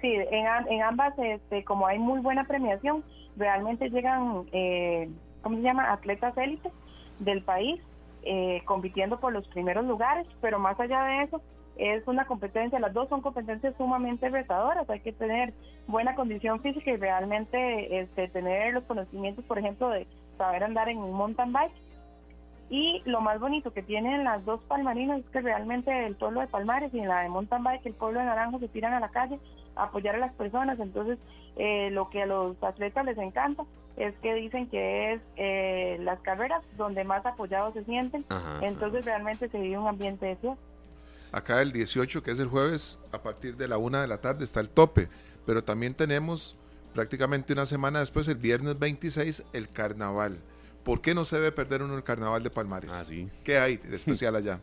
Sí, 0.00 0.08
en, 0.14 0.46
en 0.70 0.82
ambas, 0.82 1.14
este, 1.18 1.62
como 1.64 1.86
hay 1.86 1.98
muy 1.98 2.20
buena 2.20 2.44
premiación, 2.44 3.04
realmente 3.36 3.90
llegan, 3.90 4.44
eh, 4.52 5.10
¿cómo 5.42 5.56
se 5.56 5.62
llama? 5.62 5.92
Atletas 5.92 6.36
élite 6.38 6.70
del 7.18 7.42
país 7.42 7.80
eh, 8.22 8.62
compitiendo 8.64 9.20
por 9.20 9.32
los 9.32 9.46
primeros 9.48 9.84
lugares, 9.84 10.26
pero 10.40 10.58
más 10.58 10.80
allá 10.80 11.04
de 11.04 11.22
eso, 11.24 11.42
es 11.76 12.06
una 12.06 12.26
competencia, 12.26 12.80
las 12.80 12.94
dos 12.94 13.08
son 13.08 13.20
competencias 13.20 13.74
sumamente 13.76 14.28
retadoras, 14.28 14.88
hay 14.88 15.00
que 15.00 15.12
tener 15.12 15.52
buena 15.86 16.14
condición 16.14 16.60
física 16.60 16.90
y 16.90 16.96
realmente 16.96 18.00
este, 18.00 18.28
tener 18.28 18.72
los 18.72 18.84
conocimientos, 18.84 19.44
por 19.44 19.58
ejemplo, 19.58 19.90
de 19.90 20.06
saber 20.38 20.64
andar 20.64 20.88
en 20.88 20.98
un 20.98 21.12
mountain 21.12 21.52
bike. 21.52 21.72
Y 22.68 23.02
lo 23.04 23.20
más 23.20 23.38
bonito 23.38 23.72
que 23.72 23.82
tienen 23.82 24.24
las 24.24 24.44
dos 24.44 24.60
palmarinas 24.62 25.20
es 25.20 25.26
que 25.26 25.40
realmente 25.40 26.06
el 26.06 26.16
pueblo 26.16 26.40
de 26.40 26.48
Palmares 26.48 26.92
y 26.92 27.00
la 27.00 27.20
de 27.20 27.28
mountain 27.28 27.62
bike, 27.62 27.86
el 27.86 27.94
pueblo 27.94 28.18
de 28.18 28.26
Naranjo 28.26 28.58
se 28.58 28.68
tiran 28.68 28.92
a 28.92 29.00
la 29.00 29.10
calle 29.10 29.38
a 29.76 29.84
apoyar 29.84 30.16
a 30.16 30.18
las 30.18 30.32
personas, 30.32 30.80
entonces 30.80 31.18
eh, 31.56 31.90
lo 31.90 32.10
que 32.10 32.22
a 32.22 32.26
los 32.26 32.60
atletas 32.64 33.04
les 33.04 33.18
encanta 33.18 33.64
es 33.96 34.14
que 34.18 34.34
dicen 34.34 34.68
que 34.68 35.12
es 35.12 35.20
eh, 35.36 35.98
las 36.00 36.20
carreras 36.20 36.62
donde 36.76 37.04
más 37.04 37.24
apoyados 37.24 37.74
se 37.74 37.84
sienten, 37.84 38.24
entonces 38.62 39.06
realmente 39.06 39.48
se 39.48 39.60
vive 39.60 39.78
un 39.78 39.88
ambiente 39.88 40.26
de 40.26 40.36
fiesta. 40.36 40.60
Acá 41.36 41.60
el 41.60 41.70
18, 41.70 42.22
que 42.22 42.30
es 42.30 42.38
el 42.38 42.48
jueves, 42.48 42.98
a 43.12 43.20
partir 43.20 43.58
de 43.58 43.68
la 43.68 43.76
una 43.76 44.00
de 44.00 44.08
la 44.08 44.22
tarde 44.22 44.42
está 44.42 44.60
el 44.60 44.70
tope, 44.70 45.10
pero 45.44 45.62
también 45.62 45.92
tenemos 45.92 46.56
prácticamente 46.94 47.52
una 47.52 47.66
semana 47.66 47.98
después, 47.98 48.26
el 48.28 48.36
viernes 48.36 48.78
26, 48.78 49.44
el 49.52 49.68
carnaval. 49.68 50.38
¿Por 50.82 51.02
qué 51.02 51.14
no 51.14 51.26
se 51.26 51.36
debe 51.36 51.52
perder 51.52 51.82
uno 51.82 51.94
el 51.94 52.04
carnaval 52.04 52.42
de 52.42 52.48
Palmares? 52.48 52.90
Ah, 52.90 53.04
¿Qué 53.44 53.58
hay 53.58 53.76
de 53.76 53.96
especial 53.96 54.34
allá? 54.34 54.60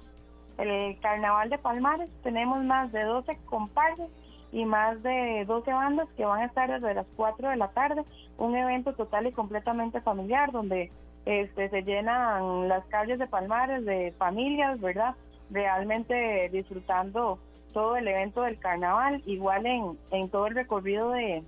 El 0.56 0.98
carnaval 1.00 1.50
de 1.50 1.58
Palmares 1.58 2.08
tenemos 2.22 2.64
más 2.64 2.90
de 2.92 3.02
12 3.02 3.36
comparsas 3.44 4.08
y 4.52 4.64
más 4.64 5.02
de 5.02 5.44
12 5.46 5.70
bandas 5.70 6.08
que 6.16 6.24
van 6.24 6.40
a 6.40 6.46
estar 6.46 6.70
desde 6.70 6.94
las 6.94 7.06
4 7.16 7.50
de 7.50 7.56
la 7.56 7.68
tarde, 7.72 8.02
un 8.38 8.56
evento 8.56 8.94
total 8.94 9.26
y 9.26 9.32
completamente 9.32 10.00
familiar 10.00 10.50
donde 10.50 10.90
este, 11.26 11.68
se 11.68 11.82
llenan 11.82 12.68
las 12.68 12.86
calles 12.86 13.18
de 13.18 13.26
Palmares 13.26 13.84
de 13.84 14.14
familias, 14.16 14.80
¿verdad? 14.80 15.14
Realmente 15.50 16.48
disfrutando 16.50 17.38
todo 17.72 17.96
el 17.96 18.08
evento 18.08 18.42
del 18.42 18.58
carnaval, 18.58 19.22
igual 19.26 19.66
en, 19.66 19.98
en 20.10 20.28
todo 20.28 20.46
el 20.46 20.54
recorrido 20.54 21.10
de, 21.10 21.42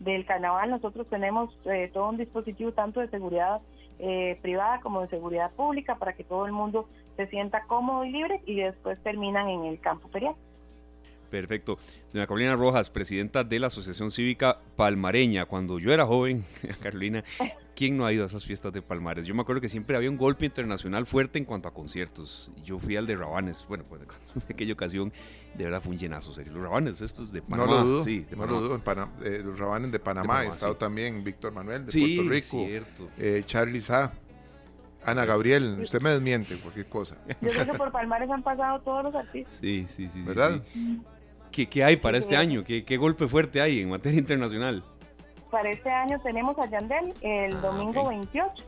del 0.00 0.24
carnaval 0.24 0.70
nosotros 0.70 1.06
tenemos 1.08 1.56
eh, 1.66 1.90
todo 1.92 2.08
un 2.08 2.16
dispositivo 2.16 2.72
tanto 2.72 3.00
de 3.00 3.08
seguridad 3.08 3.60
eh, 3.98 4.38
privada 4.42 4.80
como 4.80 5.02
de 5.02 5.08
seguridad 5.08 5.50
pública 5.52 5.96
para 5.96 6.14
que 6.14 6.24
todo 6.24 6.46
el 6.46 6.52
mundo 6.52 6.88
se 7.16 7.26
sienta 7.26 7.64
cómodo 7.64 8.04
y 8.04 8.10
libre 8.10 8.40
y 8.46 8.56
después 8.56 8.98
terminan 9.02 9.48
en 9.48 9.66
el 9.66 9.78
campo 9.78 10.08
ferial. 10.08 10.34
Perfecto. 11.30 11.78
Doña 12.12 12.26
Carolina 12.26 12.56
Rojas, 12.56 12.90
presidenta 12.90 13.44
de 13.44 13.60
la 13.60 13.68
Asociación 13.68 14.10
Cívica 14.10 14.58
Palmareña. 14.74 15.44
Cuando 15.44 15.78
yo 15.78 15.92
era 15.92 16.06
joven, 16.06 16.44
Carolina, 16.82 17.22
¿quién 17.80 17.96
no 17.96 18.04
ha 18.04 18.12
ido 18.12 18.24
a 18.24 18.26
esas 18.26 18.44
fiestas 18.44 18.74
de 18.74 18.82
Palmares? 18.82 19.24
Yo 19.24 19.34
me 19.34 19.40
acuerdo 19.40 19.62
que 19.62 19.70
siempre 19.70 19.96
había 19.96 20.10
un 20.10 20.18
golpe 20.18 20.44
internacional 20.44 21.06
fuerte 21.06 21.38
en 21.38 21.46
cuanto 21.46 21.66
a 21.66 21.72
conciertos. 21.72 22.52
Yo 22.62 22.78
fui 22.78 22.94
al 22.94 23.06
de 23.06 23.16
Rabanes, 23.16 23.64
bueno, 23.70 23.84
pues 23.88 24.02
en 24.36 24.42
aquella 24.54 24.74
ocasión 24.74 25.10
de 25.54 25.64
verdad 25.64 25.80
fue 25.80 25.92
un 25.92 25.98
llenazo, 25.98 26.34
serio. 26.34 26.52
Los 26.52 26.62
Rabanes 26.62 27.00
estos 27.00 27.32
de 27.32 27.40
Panamá. 27.40 27.72
No 27.72 27.78
lo 27.78 27.84
dudo, 27.86 28.04
sí, 28.04 28.26
no 28.36 28.44
lo 28.44 28.60
dudo. 28.60 28.74
En 28.74 29.24
eh, 29.24 29.42
los 29.42 29.58
Rabanes 29.58 29.90
de 29.92 29.98
Panamá, 29.98 30.44
he 30.44 30.48
estado 30.48 30.76
también 30.76 31.24
Víctor 31.24 31.54
Manuel 31.54 31.86
de 31.86 31.90
Puerto 31.90 32.30
Rico, 32.30 32.66
eh, 33.16 33.42
Charlie 33.46 33.80
Sá. 33.80 34.12
Ana 35.02 35.24
Gabriel, 35.24 35.78
usted 35.80 36.02
me 36.02 36.10
desmiente 36.10 36.56
cualquier 36.56 36.86
cosa. 36.86 37.16
Yo 37.40 37.48
creo 37.48 37.64
que 37.64 37.78
por 37.78 37.90
Palmares 37.90 38.28
han 38.28 38.42
pasado 38.42 38.80
todos 38.80 39.04
los 39.04 39.14
artistas. 39.14 39.56
Sí, 39.58 39.86
sí, 39.88 40.10
sí. 40.10 40.20
¿Verdad? 40.20 40.62
¿Qué, 41.50 41.82
hay 41.82 41.96
para 41.96 42.18
este 42.18 42.36
año? 42.36 42.62
¿Qué, 42.62 42.96
golpe 42.98 43.26
fuerte 43.26 43.62
hay 43.62 43.80
en 43.80 43.88
materia 43.88 44.18
internacional? 44.18 44.84
Para 45.50 45.70
este 45.70 45.90
año 45.90 46.20
tenemos 46.20 46.58
a 46.58 46.66
Yandel 46.66 47.12
el 47.22 47.56
ah, 47.56 47.60
domingo 47.60 48.08
28, 48.08 48.64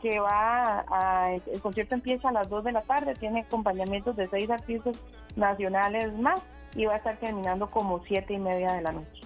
que 0.00 0.20
va 0.20 0.84
a, 0.88 1.32
el 1.34 1.60
concierto 1.60 1.94
empieza 1.94 2.28
a 2.28 2.32
las 2.32 2.48
2 2.48 2.64
de 2.64 2.72
la 2.72 2.82
tarde, 2.82 3.14
tiene 3.14 3.40
acompañamientos 3.40 4.14
de 4.16 4.28
seis 4.28 4.48
artistas 4.50 4.96
nacionales 5.34 6.12
más 6.18 6.40
y 6.76 6.84
va 6.86 6.94
a 6.94 6.96
estar 6.98 7.16
terminando 7.16 7.70
como 7.70 8.02
siete 8.04 8.34
y 8.34 8.38
media 8.38 8.72
de 8.74 8.82
la 8.82 8.92
noche. 8.92 9.22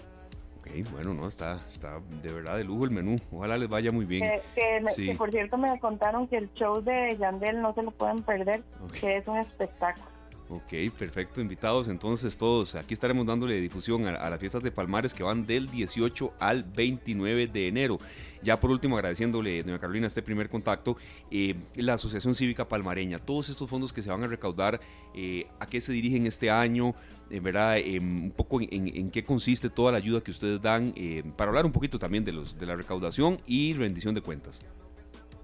Ok, 0.60 0.90
bueno, 0.90 1.14
no, 1.14 1.28
está, 1.28 1.60
está 1.70 2.00
de 2.22 2.32
verdad 2.32 2.56
de 2.56 2.64
lujo 2.64 2.84
el 2.84 2.90
menú. 2.90 3.16
Ojalá 3.32 3.58
les 3.58 3.68
vaya 3.68 3.90
muy 3.90 4.04
bien. 4.04 4.40
Que, 4.54 5.14
por 5.16 5.30
cierto 5.30 5.58
me 5.58 5.78
contaron 5.80 6.26
que 6.26 6.36
el 6.36 6.52
show 6.54 6.82
de 6.82 7.16
Yandel 7.18 7.60
no 7.60 7.74
se 7.74 7.82
lo 7.82 7.90
pueden 7.90 8.22
perder, 8.22 8.62
que 9.00 9.18
es 9.18 9.26
un 9.26 9.38
espectáculo. 9.38 10.17
Ok, 10.50 10.72
perfecto, 10.98 11.42
invitados 11.42 11.88
entonces 11.88 12.38
todos. 12.38 12.74
Aquí 12.74 12.94
estaremos 12.94 13.26
dándole 13.26 13.60
difusión 13.60 14.06
a, 14.06 14.30
las 14.30 14.40
fiestas 14.40 14.62
de 14.62 14.70
Palmares 14.70 15.12
que 15.12 15.22
van 15.22 15.46
del 15.46 15.70
18 15.70 16.32
al 16.40 16.64
29 16.64 17.48
de 17.48 17.68
enero. 17.68 17.98
Ya 18.42 18.58
por 18.58 18.70
último, 18.70 18.96
agradeciéndole, 18.96 19.62
doña 19.62 19.78
Carolina, 19.78 20.06
este 20.06 20.22
primer 20.22 20.48
contacto, 20.48 20.96
eh, 21.30 21.54
la 21.74 21.94
Asociación 21.94 22.34
Cívica 22.34 22.66
Palmareña, 22.66 23.18
todos 23.18 23.50
estos 23.50 23.68
fondos 23.68 23.92
que 23.92 24.00
se 24.00 24.10
van 24.10 24.24
a 24.24 24.26
recaudar, 24.26 24.80
eh, 25.14 25.46
¿a 25.60 25.66
qué 25.66 25.82
se 25.82 25.92
dirigen 25.92 26.26
este 26.26 26.50
año? 26.50 26.94
Eh, 27.30 27.40
¿verdad? 27.40 27.76
un 28.00 28.32
poco 28.34 28.58
en, 28.62 29.10
qué 29.10 29.22
consiste 29.22 29.68
toda 29.68 29.92
la 29.92 29.98
ayuda 29.98 30.22
que 30.22 30.30
ustedes 30.30 30.62
dan, 30.62 30.94
para 31.36 31.50
hablar 31.50 31.66
un 31.66 31.72
poquito 31.72 31.98
también 31.98 32.24
de, 32.24 32.32
los, 32.32 32.58
de 32.58 32.64
la 32.64 32.74
recaudación 32.74 33.38
y 33.46 33.74
rendición 33.74 34.14
de 34.14 34.22
cuentas. 34.22 34.60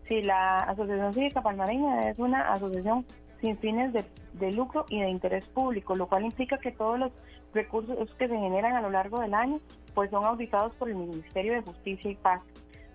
Sí, 0.09 0.23
la 0.23 0.61
Asociación 0.61 1.13
Cívica 1.13 1.43
Palmareña 1.43 2.09
es 2.09 2.19
una 2.19 2.55
asociación 2.55 3.05
sin 3.45 3.59
fines 3.59 3.93
de, 3.93 4.53
lucro 4.53 4.87
y 4.89 5.01
de 5.01 5.11
interés 5.11 5.45
público, 5.49 5.95
lo 5.95 6.07
cual 6.07 6.25
implica 6.25 6.57
que 6.57 6.73
todos 6.73 6.99
los 6.99 7.13
recursos 7.53 8.09
que 8.15 8.27
se 8.27 8.39
generan 8.39 8.73
a 8.73 8.81
lo 8.81 8.89
largo 8.89 9.21
del 9.21 9.35
año 9.35 9.61
pues 9.95 10.11
son 10.11 10.25
auditados 10.25 10.75
por 10.77 10.89
el 10.89 10.97
Ministerio 10.97 11.53
de 11.53 11.61
Justicia 11.61 12.11
y 12.11 12.15
Paz. 12.15 12.41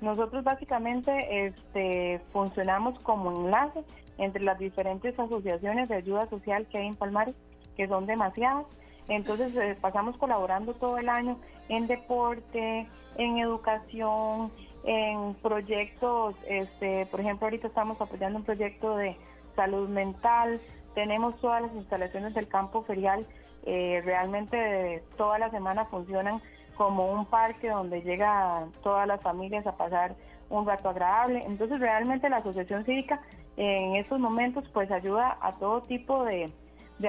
Nosotros 0.01 0.43
básicamente 0.43 1.11
este, 1.45 2.19
funcionamos 2.33 2.97
como 3.01 3.45
enlace 3.45 3.83
entre 4.17 4.41
las 4.41 4.57
diferentes 4.57 5.17
asociaciones 5.19 5.87
de 5.87 5.95
ayuda 5.95 6.27
social 6.29 6.65
que 6.65 6.79
hay 6.79 6.87
en 6.87 6.95
Palmares, 6.95 7.35
que 7.77 7.87
son 7.87 8.07
demasiadas. 8.07 8.65
Entonces 9.07 9.55
eh, 9.55 9.77
pasamos 9.79 10.17
colaborando 10.17 10.73
todo 10.73 10.97
el 10.97 11.09
año 11.09 11.37
en 11.69 11.85
deporte, 11.85 12.87
en 13.17 13.37
educación, 13.37 14.51
en 14.83 15.35
proyectos, 15.35 16.35
este, 16.47 17.05
por 17.05 17.19
ejemplo 17.19 17.45
ahorita 17.45 17.67
estamos 17.67 18.01
apoyando 18.01 18.39
un 18.39 18.45
proyecto 18.45 18.97
de 18.97 19.15
salud 19.59 19.89
mental, 19.89 20.61
tenemos 20.95 21.37
todas 21.41 21.61
las 21.61 21.73
instalaciones 21.73 22.33
del 22.33 22.47
campo 22.47 22.81
ferial, 22.83 23.27
eh, 23.65 24.01
realmente 24.05 25.03
toda 25.17 25.37
la 25.37 25.51
semana 25.51 25.83
funcionan 25.83 26.39
como 26.77 27.11
un 27.11 27.25
parque 27.25 27.67
donde 27.67 28.01
llegan 28.01 28.71
todas 28.81 29.05
las 29.05 29.21
familias 29.21 29.67
a 29.67 29.75
pasar 29.75 30.15
un 30.49 30.65
rato 30.65 30.87
agradable. 30.87 31.43
Entonces 31.45 31.81
realmente 31.81 32.29
la 32.29 32.37
asociación 32.37 32.85
cívica 32.85 33.19
en 33.57 33.97
estos 33.97 34.17
momentos 34.17 34.63
pues 34.73 34.89
ayuda 34.91 35.37
a 35.41 35.51
todo 35.55 35.81
tipo 35.81 36.23
de, 36.23 36.53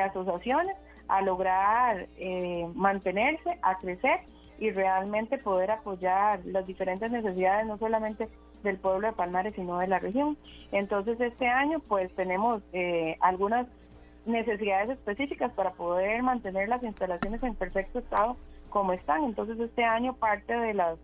asociaciones 0.04 0.76
a 1.06 1.22
lograr 1.22 2.08
eh, 2.16 2.68
mantenerse, 2.74 3.60
a 3.62 3.78
crecer 3.78 4.22
y 4.58 4.72
realmente 4.72 5.38
poder 5.38 5.70
apoyar 5.70 6.40
las 6.46 6.66
diferentes 6.66 7.12
necesidades, 7.12 7.64
no 7.68 7.78
solamente 7.78 8.28
del 8.62 8.78
pueblo 8.78 9.08
de 9.08 9.12
Palmares, 9.12 9.54
sino 9.54 9.78
de 9.78 9.86
la 9.86 9.98
región. 9.98 10.36
Entonces, 10.72 11.20
este 11.20 11.48
año, 11.48 11.80
pues 11.80 12.14
tenemos 12.14 12.62
eh, 12.72 13.16
algunas 13.20 13.66
necesidades 14.26 14.90
específicas 14.90 15.52
para 15.52 15.72
poder 15.72 16.22
mantener 16.22 16.68
las 16.68 16.82
instalaciones 16.82 17.42
en 17.42 17.54
perfecto 17.54 18.00
estado 18.00 18.36
como 18.68 18.92
están. 18.92 19.24
Entonces, 19.24 19.58
este 19.58 19.84
año 19.84 20.14
parte 20.14 20.54
de 20.54 20.74
las 20.74 20.98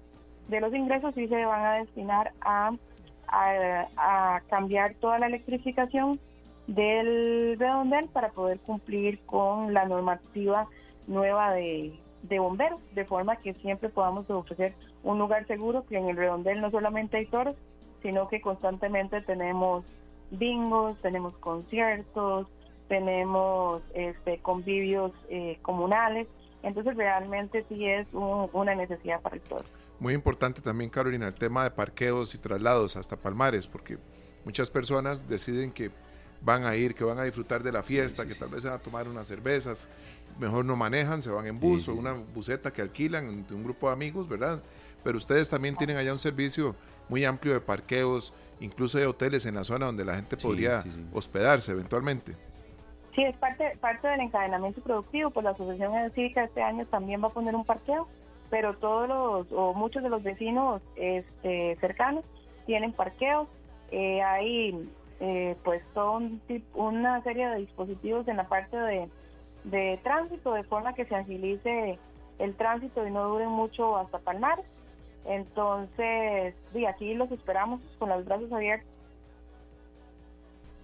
de 0.48 0.60
los 0.60 0.72
ingresos 0.72 1.14
sí 1.14 1.26
se 1.26 1.44
van 1.44 1.64
a 1.64 1.74
destinar 1.74 2.32
a, 2.40 2.72
a, 3.28 4.40
cambiar 4.48 4.94
toda 4.94 5.18
la 5.18 5.26
electrificación 5.26 6.20
del 6.68 7.56
redondel 7.58 8.08
para 8.08 8.30
poder 8.30 8.60
cumplir 8.60 9.18
con 9.26 9.74
la 9.74 9.86
normativa 9.86 10.68
nueva 11.08 11.52
de, 11.52 11.98
de 12.28 12.38
bomberos, 12.38 12.80
de 12.94 13.04
forma 13.04 13.36
que 13.36 13.54
siempre 13.54 13.88
podamos 13.88 14.28
ofrecer 14.30 14.74
un 15.02 15.18
lugar 15.18 15.46
seguro, 15.46 15.84
que 15.86 15.96
en 15.96 16.08
el 16.08 16.16
redondel 16.16 16.60
no 16.60 16.70
solamente 16.70 17.18
hay 17.18 17.26
toros, 17.26 17.56
sino 18.02 18.28
que 18.28 18.40
constantemente 18.40 19.20
tenemos 19.22 19.84
bingos, 20.30 21.00
tenemos 21.02 21.36
conciertos, 21.38 22.46
tenemos 22.88 23.82
este, 23.94 24.38
convivios 24.38 25.12
eh, 25.28 25.58
comunales, 25.62 26.26
entonces 26.62 26.96
realmente 26.96 27.64
sí 27.68 27.86
es 27.86 28.06
una 28.12 28.74
necesidad 28.74 29.20
para 29.20 29.36
el 29.36 29.42
toro. 29.42 29.64
Muy 29.98 30.14
importante 30.14 30.60
también, 30.60 30.90
Carolina, 30.90 31.28
el 31.28 31.34
tema 31.34 31.64
de 31.64 31.70
parqueos 31.70 32.34
y 32.34 32.38
traslados 32.38 32.96
hasta 32.96 33.16
Palmares, 33.16 33.66
porque 33.66 33.98
muchas 34.44 34.70
personas 34.70 35.28
deciden 35.28 35.72
que 35.72 35.90
van 36.46 36.64
a 36.64 36.76
ir, 36.76 36.94
que 36.94 37.02
van 37.02 37.18
a 37.18 37.24
disfrutar 37.24 37.64
de 37.64 37.72
la 37.72 37.82
fiesta, 37.82 38.24
que 38.24 38.36
tal 38.36 38.48
vez 38.48 38.64
van 38.64 38.74
a 38.74 38.78
tomar 38.78 39.08
unas 39.08 39.26
cervezas, 39.26 39.88
mejor 40.38 40.64
no 40.64 40.76
manejan, 40.76 41.20
se 41.20 41.28
van 41.28 41.44
en 41.44 41.58
bus 41.58 41.88
o 41.88 41.94
una 41.94 42.12
buseta 42.12 42.72
que 42.72 42.82
alquilan 42.82 43.44
de 43.44 43.52
un 43.52 43.64
grupo 43.64 43.88
de 43.88 43.94
amigos, 43.94 44.28
¿verdad? 44.28 44.62
Pero 45.02 45.18
ustedes 45.18 45.48
también 45.48 45.74
tienen 45.74 45.96
allá 45.96 46.12
un 46.12 46.20
servicio 46.20 46.76
muy 47.08 47.24
amplio 47.24 47.52
de 47.52 47.60
parqueos, 47.60 48.32
incluso 48.60 48.96
de 48.96 49.06
hoteles 49.06 49.44
en 49.44 49.56
la 49.56 49.64
zona 49.64 49.86
donde 49.86 50.04
la 50.04 50.14
gente 50.14 50.36
podría 50.36 50.84
hospedarse 51.12 51.72
eventualmente. 51.72 52.36
Sí, 53.16 53.24
es 53.24 53.36
parte, 53.38 53.76
parte 53.80 54.06
del 54.06 54.20
encadenamiento 54.20 54.80
productivo, 54.82 55.30
pues 55.30 55.42
la 55.42 55.50
Asociación 55.50 56.12
Cívica 56.14 56.44
este 56.44 56.62
año 56.62 56.86
también 56.86 57.24
va 57.24 57.26
a 57.26 57.32
poner 57.32 57.56
un 57.56 57.64
parqueo, 57.64 58.06
pero 58.50 58.76
todos 58.76 59.08
los, 59.08 59.46
o 59.50 59.74
muchos 59.74 60.04
de 60.04 60.10
los 60.10 60.22
vecinos 60.22 60.80
este, 60.94 61.76
cercanos 61.80 62.24
tienen 62.66 62.92
parqueos, 62.92 63.48
eh, 63.90 64.22
hay 64.22 64.88
eh, 65.20 65.56
pues 65.64 65.82
son 65.94 66.40
una 66.74 67.22
serie 67.22 67.48
de 67.48 67.58
dispositivos 67.58 68.28
en 68.28 68.36
la 68.36 68.48
parte 68.48 68.76
de, 68.76 69.08
de 69.64 70.00
tránsito, 70.02 70.52
de 70.52 70.64
forma 70.64 70.94
que 70.94 71.06
se 71.06 71.14
agilice 71.14 71.98
el 72.38 72.54
tránsito 72.54 73.06
y 73.06 73.10
no 73.10 73.28
dure 73.28 73.48
mucho 73.48 73.96
hasta 73.96 74.18
Palmar. 74.18 74.58
Entonces, 75.24 76.54
sí, 76.72 76.86
aquí 76.86 77.14
los 77.14 77.30
esperamos 77.32 77.80
con 77.98 78.10
los 78.10 78.24
brazos 78.24 78.52
abiertos. 78.52 78.88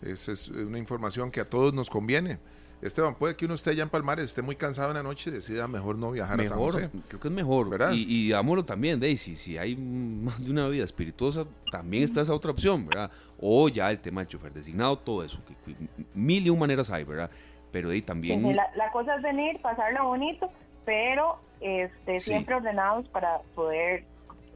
Esa 0.02 0.32
es 0.32 0.48
una 0.48 0.78
información 0.78 1.30
que 1.30 1.40
a 1.40 1.48
todos 1.48 1.72
nos 1.72 1.88
conviene. 1.88 2.38
Esteban, 2.82 3.14
puede 3.14 3.36
que 3.36 3.44
uno 3.44 3.54
esté 3.54 3.70
allá 3.70 3.84
en 3.84 3.88
Palmares, 3.88 4.24
esté 4.24 4.42
muy 4.42 4.56
cansado 4.56 4.90
en 4.90 4.96
la 4.96 5.04
noche 5.04 5.30
y 5.30 5.32
decida 5.32 5.68
mejor 5.68 5.96
no 5.96 6.10
viajar 6.10 6.40
a 6.40 6.44
San 6.44 6.58
José. 6.58 6.90
Creo 7.06 7.20
que 7.20 7.28
es 7.28 7.34
mejor, 7.34 7.70
¿verdad? 7.70 7.92
Y, 7.92 8.02
y 8.02 8.24
digámoslo 8.24 8.64
también, 8.64 8.98
Daisy, 8.98 9.36
si 9.36 9.56
hay 9.56 9.76
más 9.76 10.44
de 10.44 10.50
una 10.50 10.66
vida 10.66 10.84
espirituosa, 10.84 11.46
también 11.70 12.02
está 12.02 12.22
esa 12.22 12.34
otra 12.34 12.50
opción, 12.50 12.86
¿verdad? 12.86 13.10
O 13.40 13.68
ya 13.68 13.88
el 13.90 14.00
tema 14.00 14.20
del 14.22 14.28
chofer 14.28 14.52
designado, 14.52 14.98
todo 14.98 15.22
eso, 15.22 15.38
que, 15.44 15.54
mil 16.12 16.44
y 16.44 16.50
un 16.50 16.58
maneras 16.58 16.90
hay, 16.90 17.04
¿verdad? 17.04 17.30
Pero 17.70 17.90
ahí 17.90 18.02
también... 18.02 18.54
la, 18.54 18.90
cosa 18.92 19.14
es 19.14 19.22
venir, 19.22 19.60
pasarla 19.62 20.02
bonito, 20.02 20.50
pero 20.84 21.38
este, 21.60 22.18
siempre 22.18 22.56
ordenados 22.56 23.08
para 23.08 23.38
poder, 23.54 24.04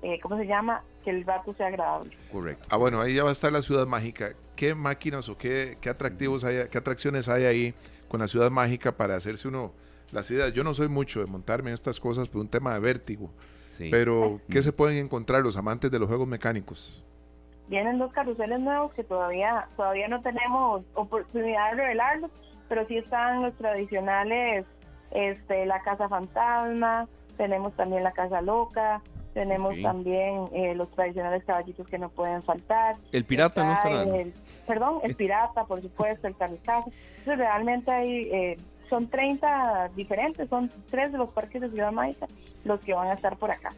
eh, 0.02 0.18
¿cómo 0.20 0.36
se 0.36 0.46
llama? 0.46 0.82
Que 1.04 1.10
el 1.10 1.24
rato 1.24 1.54
sea 1.54 1.68
agradable. 1.68 2.10
Correcto. 2.32 2.66
Ah, 2.70 2.76
bueno, 2.76 3.00
ahí 3.00 3.14
ya 3.14 3.22
va 3.22 3.28
a 3.28 3.32
estar 3.32 3.52
la 3.52 3.62
ciudad 3.62 3.86
mágica. 3.86 4.32
¿Qué 4.56 4.74
máquinas 4.74 5.28
o 5.28 5.38
qué, 5.38 5.78
qué 5.80 5.90
atractivos 5.90 6.42
hay, 6.42 6.68
qué 6.68 6.78
atracciones 6.78 7.28
hay 7.28 7.44
ahí? 7.44 7.74
Con 8.08 8.20
la 8.20 8.28
ciudad 8.28 8.50
mágica 8.50 8.96
para 8.96 9.16
hacerse 9.16 9.48
uno 9.48 9.72
las 10.12 10.30
ideas. 10.30 10.52
Yo 10.52 10.64
no 10.64 10.74
soy 10.74 10.88
mucho 10.88 11.20
de 11.20 11.26
montarme 11.26 11.70
en 11.70 11.74
estas 11.74 12.00
cosas 12.00 12.28
por 12.28 12.40
un 12.40 12.48
tema 12.48 12.74
de 12.74 12.80
vértigo. 12.80 13.30
Pero, 13.90 14.40
¿qué 14.48 14.62
se 14.62 14.72
pueden 14.72 14.96
encontrar 14.96 15.42
los 15.42 15.56
amantes 15.56 15.90
de 15.90 15.98
los 15.98 16.08
juegos 16.08 16.26
mecánicos? 16.26 17.04
Vienen 17.68 17.98
dos 17.98 18.12
carruseles 18.12 18.60
nuevos 18.60 18.94
que 18.94 19.04
todavía, 19.04 19.68
todavía 19.76 20.08
no 20.08 20.22
tenemos 20.22 20.82
oportunidad 20.94 21.72
de 21.72 21.76
revelarlos, 21.76 22.30
pero 22.68 22.86
sí 22.86 22.96
están 22.96 23.42
los 23.42 23.54
tradicionales, 23.56 24.64
este, 25.10 25.66
la 25.66 25.82
Casa 25.82 26.08
Fantasma, 26.08 27.08
tenemos 27.36 27.74
también 27.74 28.02
la 28.02 28.12
Casa 28.12 28.40
Loca, 28.40 29.02
tenemos 29.36 29.74
también 29.82 30.48
eh, 30.54 30.74
los 30.74 30.90
tradicionales 30.92 31.44
caballitos 31.44 31.86
que 31.86 31.98
no 31.98 32.08
pueden 32.08 32.42
faltar. 32.42 32.96
El 33.12 33.26
pirata 33.26 33.62
no 33.62 33.74
estará. 33.74 34.06
perdón, 34.66 35.00
el 35.02 35.14
pirata, 35.14 35.66
por 35.66 35.82
supuesto, 35.82 36.26
el 36.26 36.34
kamikaze. 36.34 36.90
Entonces, 37.18 37.36
realmente 37.36 37.90
hay, 37.90 38.30
eh, 38.32 38.58
son 38.88 39.08
30 39.08 39.90
diferentes, 39.94 40.48
son 40.48 40.70
tres 40.90 41.12
de 41.12 41.18
los 41.18 41.28
parques 41.28 41.60
de 41.60 41.68
Ciudad 41.68 41.92
Mágica 41.92 42.26
los 42.64 42.80
que 42.80 42.94
van 42.94 43.08
a 43.08 43.12
estar 43.12 43.36
por 43.36 43.50
acá. 43.50 43.74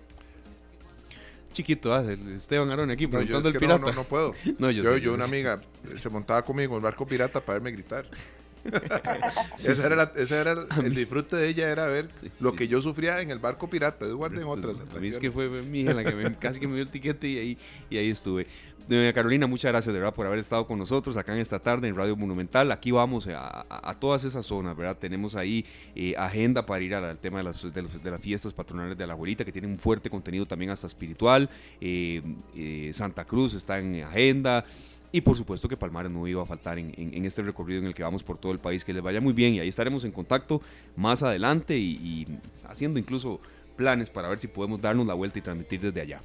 Chiquito, 1.52 1.92
ah, 1.92 2.04
Esteban 2.36 2.70
Arón 2.70 2.92
aquí 2.92 3.08
preguntando 3.08 3.48
el 3.48 3.58
pirata. 3.58 3.86
No, 3.86 3.92
no, 3.94 4.04
puedo. 4.04 4.34
yo, 4.44 4.96
yo, 4.96 5.12
una 5.12 5.24
amiga 5.24 5.60
se 5.82 6.08
montaba 6.08 6.42
conmigo 6.44 6.74
en 6.74 6.76
el 6.76 6.82
barco 6.84 7.04
pirata 7.04 7.40
para 7.40 7.54
verme 7.54 7.72
gritar. 7.72 8.04
Ese, 9.58 9.86
era 9.86 10.12
ese, 10.16 10.36
era 10.36 10.52
el 10.82 10.94
disfrute 10.94 11.36
de 11.36 11.48
ella, 11.48 11.70
era 11.70 11.86
ver 11.86 12.08
lo 12.40 12.54
que 12.54 12.68
yo 12.68 12.82
sufría 12.82 13.20
en 13.20 13.30
el 13.30 13.38
barco 13.38 13.68
pirata. 13.68 14.06
Eduardo 14.06 14.40
en 14.40 14.46
otras. 14.46 14.80
A 14.80 14.98
mí 14.98 15.08
es 15.08 15.18
que 15.18 15.30
fue 15.30 15.48
mi 15.48 15.80
hija 15.80 15.94
la 15.94 16.04
que 16.04 16.36
casi 16.38 16.60
que 16.60 16.66
me 16.66 16.74
dio 16.74 16.82
el 16.82 16.90
tiquete 16.90 17.28
y 17.28 17.38
ahí, 17.38 17.58
y 17.90 17.96
ahí 17.96 18.10
estuve. 18.10 18.46
Doña 18.88 19.12
Carolina, 19.12 19.46
muchas 19.46 19.70
gracias 19.70 19.92
de 19.92 20.00
verdad 20.00 20.14
por 20.14 20.26
haber 20.26 20.38
estado 20.38 20.66
con 20.66 20.78
nosotros 20.78 21.18
acá 21.18 21.34
en 21.34 21.40
esta 21.40 21.58
tarde 21.58 21.88
en 21.88 21.94
Radio 21.94 22.16
Monumental. 22.16 22.72
Aquí 22.72 22.90
vamos 22.90 23.28
a, 23.30 23.94
todas 24.00 24.24
esas 24.24 24.46
zonas, 24.46 24.74
¿verdad? 24.74 24.96
Tenemos 24.96 25.34
ahí 25.34 25.66
eh, 25.94 26.14
agenda 26.16 26.64
para 26.64 26.82
ir 26.82 26.94
al 26.94 27.18
tema 27.18 27.38
de 27.38 27.44
las, 27.44 27.62
de, 27.62 28.10
las 28.10 28.20
fiestas 28.22 28.54
patronales 28.54 28.96
de 28.96 29.06
la 29.06 29.12
abuelita, 29.12 29.44
que 29.44 29.52
tienen 29.52 29.72
un 29.72 29.78
fuerte 29.78 30.08
contenido 30.08 30.46
también 30.46 30.70
hasta 30.70 30.86
espiritual. 30.86 31.50
Eh, 31.82 32.22
eh, 32.56 32.90
Santa 32.94 33.26
Cruz 33.26 33.52
está 33.52 33.78
en 33.78 34.02
agenda. 34.02 34.64
Y 35.10 35.22
por 35.22 35.36
supuesto 35.36 35.68
que 35.68 35.76
Palmares 35.76 36.10
no 36.10 36.26
iba 36.26 36.42
a 36.42 36.46
faltar 36.46 36.78
en, 36.78 37.24
este 37.24 37.42
recorrido 37.42 37.80
en 37.80 37.86
el 37.86 37.94
que 37.94 38.02
vamos 38.02 38.22
por 38.22 38.36
todo 38.38 38.52
el 38.52 38.58
país. 38.58 38.84
Que 38.84 38.92
les 38.92 39.02
vaya 39.02 39.20
muy 39.20 39.32
bien 39.32 39.54
y 39.54 39.60
ahí 39.60 39.68
estaremos 39.68 40.04
en 40.04 40.12
contacto 40.12 40.60
más 40.96 41.22
adelante 41.22 41.76
y, 41.76 42.26
haciendo 42.68 42.98
incluso 42.98 43.40
planes 43.76 44.10
para 44.10 44.28
ver 44.28 44.38
si 44.38 44.48
podemos 44.48 44.80
darnos 44.80 45.06
la 45.06 45.14
vuelta 45.14 45.38
y 45.38 45.42
transmitir 45.42 45.80
desde 45.80 46.00
allá. 46.00 46.20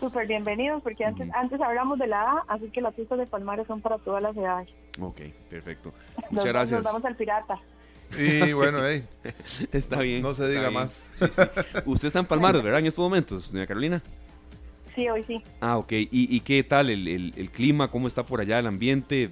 Súper 0.00 0.26
bienvenidos, 0.26 0.82
porque 0.82 1.04
antes, 1.04 1.28
antes 1.34 1.60
hablamos 1.60 1.98
de 1.98 2.08
la 2.08 2.22
A, 2.22 2.44
así 2.48 2.68
que 2.68 2.80
las 2.80 2.94
pistas 2.94 3.18
de 3.18 3.26
Palmares 3.26 3.66
son 3.66 3.80
para 3.80 3.96
todas 3.98 4.22
las 4.22 4.36
edades. 4.36 4.68
Ok, 5.00 5.20
perfecto. 5.48 5.92
Muchas 6.30 6.46
gracias. 6.46 6.82
Nos 6.82 6.92
vamos 6.92 7.04
al 7.04 7.16
pirata. 7.16 7.60
Y 8.18 8.52
bueno, 8.52 8.78
hey, 8.84 9.06
está 9.72 10.00
bien. 10.00 10.22
No 10.22 10.34
se 10.34 10.48
diga 10.48 10.70
más. 10.70 11.08
Usted 11.86 12.08
está 12.08 12.18
en 12.18 12.26
Palmares, 12.26 12.62
¿verdad? 12.62 12.80
En 12.80 12.86
estos 12.86 13.02
momentos, 13.02 13.52
doña 13.52 13.66
Carolina. 13.66 14.02
Sí, 14.94 15.08
hoy 15.08 15.24
sí. 15.24 15.42
Ah, 15.60 15.78
ok. 15.78 15.92
¿Y, 15.92 16.40
qué 16.40 16.62
tal 16.62 16.90
el, 16.90 17.50
clima? 17.52 17.90
¿Cómo 17.90 18.06
está 18.06 18.24
por 18.24 18.40
allá 18.40 18.58
el 18.58 18.66
ambiente? 18.66 19.30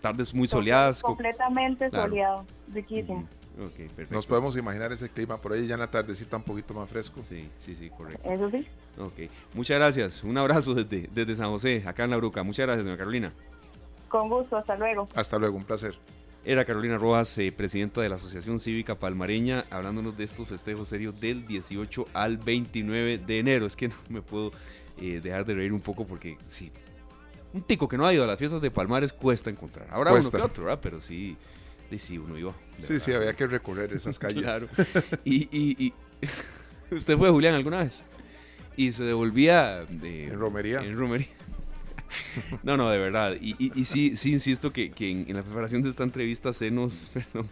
Tardes 0.00 0.32
muy 0.32 0.46
soleadas. 0.46 1.02
Completamente 1.02 1.90
soleado, 1.90 2.44
riquísimo. 2.72 3.28
Okay, 3.56 3.88
Nos 4.10 4.26
podemos 4.26 4.56
imaginar 4.56 4.90
ese 4.90 5.08
clima 5.08 5.40
por 5.40 5.52
ahí 5.52 5.68
ya 5.68 5.74
en 5.74 5.80
la 5.80 5.90
tardecita 5.90 6.36
un 6.36 6.42
poquito 6.42 6.74
más 6.74 6.88
fresco. 6.88 7.20
Sí, 7.22 7.48
sí, 7.58 7.76
sí, 7.76 7.88
correcto. 7.88 8.28
Eso 8.28 8.50
sí. 8.50 8.66
Ok, 8.98 9.30
muchas 9.54 9.78
gracias. 9.78 10.24
Un 10.24 10.36
abrazo 10.36 10.74
desde, 10.74 11.08
desde 11.12 11.36
San 11.36 11.50
José, 11.50 11.82
acá 11.86 12.04
en 12.04 12.10
La 12.10 12.16
Bruca. 12.16 12.42
Muchas 12.42 12.66
gracias, 12.66 12.84
doña 12.84 12.96
Carolina. 12.96 13.32
Con 14.08 14.28
gusto, 14.28 14.56
hasta 14.56 14.76
luego. 14.76 15.06
Hasta 15.14 15.38
luego, 15.38 15.56
un 15.56 15.64
placer. 15.64 15.94
Era 16.44 16.64
Carolina 16.64 16.98
Rojas, 16.98 17.38
eh, 17.38 17.52
presidenta 17.52 18.00
de 18.02 18.08
la 18.08 18.16
Asociación 18.16 18.58
Cívica 18.58 18.96
Palmareña, 18.96 19.64
hablándonos 19.70 20.16
de 20.16 20.24
estos 20.24 20.48
festejos 20.48 20.88
serios 20.88 21.20
del 21.20 21.46
18 21.46 22.06
al 22.12 22.36
29 22.36 23.18
de 23.18 23.38
enero. 23.38 23.66
Es 23.66 23.76
que 23.76 23.88
no 23.88 23.94
me 24.08 24.20
puedo 24.20 24.50
eh, 25.00 25.20
dejar 25.22 25.44
de 25.44 25.54
reír 25.54 25.72
un 25.72 25.80
poco 25.80 26.06
porque 26.06 26.36
sí, 26.44 26.70
un 27.52 27.62
tico 27.62 27.88
que 27.88 27.96
no 27.96 28.06
ha 28.06 28.12
ido 28.12 28.24
a 28.24 28.26
las 28.26 28.38
fiestas 28.38 28.60
de 28.60 28.70
Palmares 28.70 29.12
cuesta 29.12 29.50
encontrar. 29.50 29.86
Ahora 29.90 30.12
uno 30.12 30.30
que 30.30 30.36
otro, 30.38 30.64
¿verdad? 30.64 30.80
Pero 30.82 31.00
sí, 31.00 31.36
sí, 31.98 32.18
uno 32.18 32.36
iba. 32.38 32.54
Sí, 32.78 32.98
sí, 33.00 33.12
había 33.12 33.34
que 33.34 33.46
recorrer 33.46 33.92
esas 33.92 34.18
calles. 34.20 34.42
claro. 34.42 34.68
Y, 35.24 35.48
y, 35.52 35.92
¿Usted 36.90 37.16
fue, 37.16 37.30
Julián, 37.30 37.54
alguna 37.54 37.78
vez? 37.78 38.04
Y 38.76 38.92
se 38.92 39.04
devolvía 39.04 39.84
de... 39.88 40.26
En 40.26 40.38
romería. 40.38 40.80
En 40.80 40.96
romería. 40.96 41.28
No, 42.62 42.76
no, 42.76 42.90
de 42.90 42.98
verdad. 42.98 43.36
Y, 43.40 43.56
y, 43.58 43.84
sí, 43.86 44.14
sí 44.14 44.32
insisto 44.32 44.72
que, 44.72 44.92
que 44.92 45.10
en, 45.10 45.24
en, 45.28 45.34
la 45.34 45.42
preparación 45.42 45.82
de 45.82 45.88
esta 45.88 46.04
entrevista 46.04 46.52
se 46.52 46.70
nos, 46.70 47.10
perdón, 47.14 47.48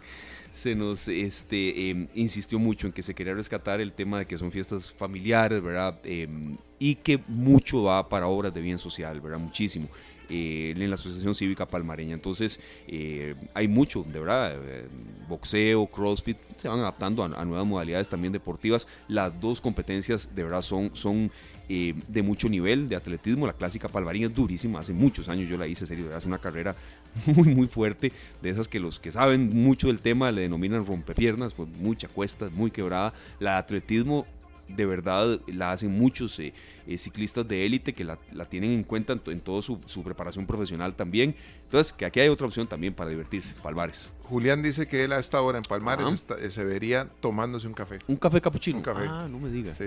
se 0.53 0.75
nos 0.75 1.07
este, 1.07 1.89
em, 1.89 2.07
insistió 2.13 2.59
mucho 2.59 2.85
en 2.85 2.93
que 2.93 3.01
se 3.01 3.15
quería 3.15 3.33
rescatar 3.33 3.81
el 3.81 3.91
tema 3.91 4.19
de 4.19 4.27
que 4.27 4.37
son 4.37 4.51
fiestas 4.51 4.93
familiares, 4.93 5.61
¿verdad? 5.63 5.99
Em, 6.03 6.57
y 6.77 6.95
que 6.95 7.19
mucho 7.27 7.83
va 7.83 8.07
para 8.07 8.27
obras 8.27 8.53
de 8.53 8.61
bien 8.61 8.77
social, 8.77 9.19
¿verdad? 9.19 9.39
Muchísimo. 9.39 9.89
Eh, 10.29 10.73
en 10.77 10.89
la 10.89 10.95
Asociación 10.95 11.33
Cívica 11.35 11.65
Palmareña. 11.65 12.13
Entonces, 12.13 12.59
eh, 12.87 13.35
hay 13.53 13.67
mucho, 13.67 14.05
de 14.07 14.19
verdad, 14.19 14.53
eh, 14.63 14.87
boxeo, 15.27 15.87
crossfit, 15.87 16.37
se 16.57 16.67
van 16.67 16.79
adaptando 16.79 17.23
a, 17.23 17.45
nuevas 17.45 17.65
modalidades 17.65 18.07
también 18.07 18.31
deportivas. 18.31 18.87
Las 19.07 19.39
dos 19.41 19.59
competencias, 19.59 20.33
de 20.33 20.43
verdad, 20.43 20.61
son, 20.61 20.91
son 20.95 21.31
de 21.67 22.21
mucho 22.21 22.47
nivel 22.49 22.87
de 22.87 22.95
atletismo. 22.95 23.47
La 23.47 23.53
clásica 23.53 23.87
palmareña 23.87 24.27
es 24.27 24.35
durísima, 24.35 24.79
hace 24.79 24.93
muchos 24.93 25.27
años 25.29 25.49
yo 25.49 25.57
la 25.57 25.65
hice, 25.65 25.87
serio, 25.87 26.15
es 26.15 26.25
una 26.25 26.37
carrera 26.37 26.75
muy, 27.25 27.49
muy 27.49 27.67
fuerte, 27.67 28.11
de 28.41 28.49
esas 28.49 28.67
que 28.67 28.79
los 28.79 28.99
que 28.99 29.11
saben 29.11 29.49
mucho 29.53 29.87
del 29.87 29.99
tema 29.99 30.31
le 30.31 30.41
denominan 30.41 30.85
rompepiernas, 30.85 31.53
pues 31.53 31.69
mucha 31.69 32.07
cuesta, 32.07 32.49
muy 32.49 32.71
quebrada. 32.71 33.13
La 33.39 33.53
de 33.53 33.57
atletismo 33.57 34.25
de 34.67 34.85
verdad 34.85 35.39
la 35.47 35.71
hacen 35.71 35.91
muchos 35.91 36.39
eh, 36.39 36.53
eh, 36.87 36.97
ciclistas 36.97 37.47
de 37.47 37.65
élite 37.65 37.93
que 37.93 38.03
la, 38.03 38.17
tienen 38.49 38.71
en 38.71 38.83
cuenta 38.83 39.13
en, 39.25 39.41
toda 39.41 39.61
su, 39.61 39.77
preparación 40.03 40.45
profesional 40.45 40.95
también. 40.95 41.35
Entonces, 41.65 41.93
que 41.93 42.05
aquí 42.05 42.19
hay 42.19 42.29
otra 42.29 42.47
opción 42.47 42.67
también 42.67 42.93
para 42.93 43.09
divertirse, 43.09 43.53
Palmares. 43.61 44.09
Julián 44.23 44.61
dice 44.61 44.87
que 44.87 45.03
él 45.03 45.11
a 45.11 45.19
esta 45.19 45.41
hora 45.41 45.57
en 45.57 45.63
Palmares 45.63 46.25
eh, 46.39 46.49
se 46.49 46.63
vería 46.63 47.09
tomándose 47.19 47.67
un 47.67 47.73
café. 47.73 47.99
¿Un 48.07 48.15
café 48.15 48.41
capuchino? 48.41 48.77
Un 48.77 48.83
café. 48.83 49.05
Ah, 49.07 49.27
no 49.29 49.39
me 49.39 49.49
digas. 49.49 49.77
Sí. 49.77 49.85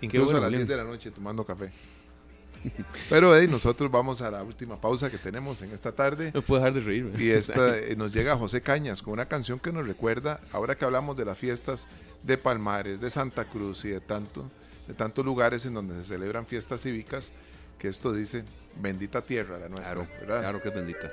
Incluso 0.00 0.36
a 0.36 0.40
las 0.40 0.50
10 0.50 0.66
de 0.66 0.76
la 0.76 0.84
noche 0.84 1.10
tomando 1.10 1.44
café. 1.44 1.70
Pero 3.08 3.36
hey, 3.36 3.46
nosotros 3.48 3.90
vamos 3.90 4.20
a 4.20 4.30
la 4.30 4.42
última 4.42 4.80
pausa 4.80 5.10
que 5.10 5.18
tenemos 5.18 5.62
en 5.62 5.72
esta 5.72 5.92
tarde. 5.92 6.30
No 6.34 6.42
puedo 6.42 6.60
dejar 6.60 6.74
de 6.74 6.80
reírme. 6.80 7.22
Y 7.22 7.30
esta, 7.30 7.74
nos 7.96 8.12
llega 8.12 8.36
José 8.36 8.60
Cañas 8.62 9.02
con 9.02 9.14
una 9.14 9.26
canción 9.26 9.58
que 9.58 9.72
nos 9.72 9.86
recuerda, 9.86 10.40
ahora 10.52 10.76
que 10.76 10.84
hablamos 10.84 11.16
de 11.16 11.24
las 11.24 11.38
fiestas 11.38 11.86
de 12.22 12.38
Palmares, 12.38 13.00
de 13.00 13.10
Santa 13.10 13.44
Cruz 13.44 13.84
y 13.84 13.88
de 13.88 14.00
tanto, 14.00 14.50
de 14.86 14.94
tantos 14.94 15.24
lugares 15.24 15.66
en 15.66 15.74
donde 15.74 15.94
se 15.94 16.04
celebran 16.04 16.46
fiestas 16.46 16.80
cívicas, 16.82 17.32
que 17.78 17.88
esto 17.88 18.12
dice, 18.12 18.44
bendita 18.80 19.22
tierra 19.22 19.58
la 19.58 19.68
nuestra, 19.68 19.94
Claro, 19.94 20.08
¿verdad? 20.20 20.40
claro 20.40 20.62
que 20.62 20.68
es 20.68 20.74
bendita. 20.74 21.10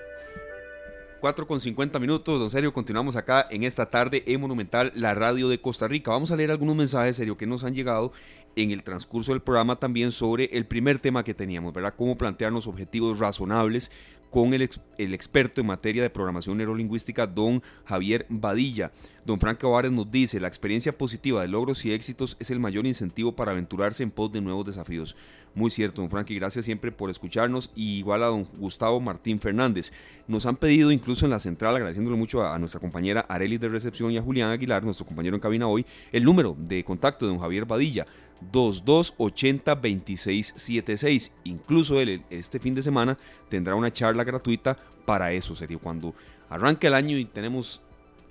4 1.20 1.48
con 1.48 1.60
50 1.60 2.00
minutos, 2.00 2.40
don 2.40 2.50
Serio, 2.50 2.72
continuamos 2.72 3.16
acá 3.18 3.46
en 3.50 3.64
esta 3.64 3.90
tarde 3.90 4.24
en 4.26 4.40
Monumental, 4.40 4.92
la 4.96 5.14
radio 5.14 5.50
de 5.50 5.60
Costa 5.60 5.88
Rica. 5.88 6.12
Vamos 6.12 6.32
a 6.32 6.36
leer 6.38 6.50
algunos 6.52 6.76
mensajes, 6.78 7.18
Serio, 7.18 7.36
que 7.36 7.46
nos 7.46 7.64
han 7.66 7.76
llegado 7.76 8.14
en 8.56 8.72
el 8.72 8.84
transcurso 8.84 9.32
del 9.32 9.42
programa 9.42 9.78
también 9.78 10.12
sobre 10.12 10.46
el 10.46 10.66
primer 10.66 11.00
tema 11.00 11.24
que 11.24 11.34
teníamos, 11.34 11.74
¿verdad? 11.74 11.94
Cómo 11.96 12.18
plantearnos 12.18 12.68
objetivos 12.68 13.20
razonables 13.20 13.92
con 14.30 14.54
el, 14.54 14.70
el 14.98 15.14
experto 15.14 15.62
en 15.62 15.68
materia 15.68 16.04
de 16.04 16.10
programación 16.10 16.58
neurolingüística, 16.58 17.26
don 17.26 17.64
Javier 17.86 18.26
Badilla. 18.30 18.92
Don 19.26 19.40
Franco 19.40 19.72
Vares 19.72 19.92
nos 19.92 20.12
dice, 20.12 20.40
la 20.40 20.48
experiencia 20.48 20.98
positiva 20.98 21.42
de 21.42 21.48
logros 21.48 21.86
y 21.86 21.92
éxitos 21.92 22.38
es 22.40 22.50
el 22.50 22.60
mayor 22.60 22.86
incentivo 22.86 23.36
para 23.36 23.52
aventurarse 23.52 24.04
en 24.04 24.12
pos 24.12 24.32
de 24.32 24.42
nuevos 24.42 24.66
desafíos. 24.66 25.16
Muy 25.56 25.72
cierto, 25.72 26.02
don 26.02 26.12
Frankie, 26.12 26.36
gracias 26.36 26.66
siempre 26.66 26.92
por 26.92 27.10
escucharnos. 27.10 27.72
Y 27.76 27.98
igual 27.98 28.22
a 28.24 28.28
don 28.28 28.44
Gustavo 28.58 29.00
Martín 29.00 29.40
Fernández. 29.40 29.92
Nos 30.28 30.46
han 30.46 30.58
pedido 30.58 30.92
incluso 30.92 31.26
en 31.26 31.32
la 31.32 31.40
central, 31.40 31.76
agradeciéndole 31.76 32.16
mucho 32.16 32.42
a, 32.42 32.54
a 32.54 32.60
nuestra 32.60 32.80
compañera 32.80 33.22
Arelis 33.22 33.60
de 33.60 33.68
recepción 33.68 34.12
y 34.12 34.18
a 34.18 34.22
Julián 34.22 34.52
Aguilar, 34.52 34.84
nuestro 34.84 35.08
compañero 35.08 35.36
en 35.36 35.42
cabina 35.42 35.68
hoy, 35.68 35.86
el 36.12 36.24
número 36.24 36.56
de 36.60 36.84
contacto 36.84 37.26
de 37.26 37.32
don 37.32 37.42
Javier 37.42 37.66
Badilla. 37.66 38.06
2280-2676. 38.52 41.32
Incluso 41.44 41.99
él 41.99 42.24
este 42.30 42.60
fin 42.60 42.76
de 42.76 42.82
semana 42.82 43.18
tendrá 43.49 43.76
una 43.76 43.91
charla 43.91 44.24
gratuita 44.24 44.78
para 45.06 45.32
eso, 45.32 45.56
serio. 45.56 45.80
Cuando 45.80 46.14
arranque 46.49 46.88
el 46.88 46.94
año 46.94 47.18
y 47.18 47.26
tenemos 47.26 47.82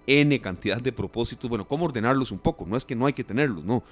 N 0.06 0.40
cantidad 0.40 0.80
de 0.80 0.92
propósitos, 0.92 1.50
bueno, 1.50 1.68
cómo 1.68 1.84
ordenarlos 1.84 2.32
un 2.32 2.38
poco. 2.38 2.64
No 2.66 2.76
es 2.76 2.84
que 2.84 2.96
no 2.96 3.06
hay 3.06 3.12
que 3.12 3.24
tenerlos, 3.24 3.64
no. 3.64 3.82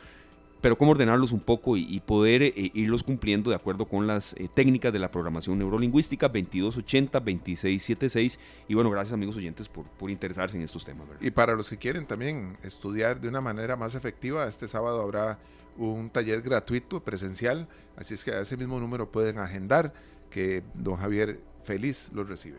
Pero 0.61 0.78
cómo 0.78 0.93
ordenarlos 0.93 1.33
un 1.33 1.41
poco 1.41 1.77
y, 1.77 2.01
poder 2.01 2.43
eh, 2.43 2.70
irlos 2.74 3.03
cumpliendo 3.03 3.51
de 3.51 3.57
acuerdo 3.57 3.87
con 3.87 4.07
las 4.07 4.35
eh, 4.35 4.49
técnicas 4.53 4.93
de 4.93 4.99
la 4.99 5.11
programación 5.11 5.59
neurolingüística 5.59 6.33
2280-2676. 6.33 8.39
Y 8.69 8.74
bueno, 8.74 8.91
gracias 8.91 9.12
amigos 9.12 9.37
oyentes 9.37 9.69
por, 9.69 9.85
por 9.85 10.11
interesarse 10.11 10.57
en 10.57 10.62
estos 10.62 10.85
temas. 10.85 11.09
¿verdad? 11.09 11.23
Y 11.23 11.31
para 11.31 11.55
los 11.55 11.69
que 11.69 11.77
quieren 11.77 12.07
también 12.07 12.57
estudiar 12.62 13.20
de 13.20 13.28
una 13.28 13.41
manera 13.41 13.77
más 13.77 13.95
efectiva, 13.95 14.49
este 14.49 14.66
sábado 14.66 15.03
habrá 15.03 15.39
un 15.78 16.11
taller 16.11 16.43
gratuito, 16.43 17.05
presencial, 17.05 17.69
así 17.97 18.15
es 18.15 18.24
que 18.24 18.33
a 18.33 18.41
ese 18.41 18.57
mismo 18.57 18.81
número 18.81 19.11
pueden 19.11 19.39
agendar, 19.39 19.93
que 20.31 20.62
don 20.74 20.97
Javier 20.97 21.41
feliz 21.65 22.11
los 22.12 22.28
recibe. 22.28 22.59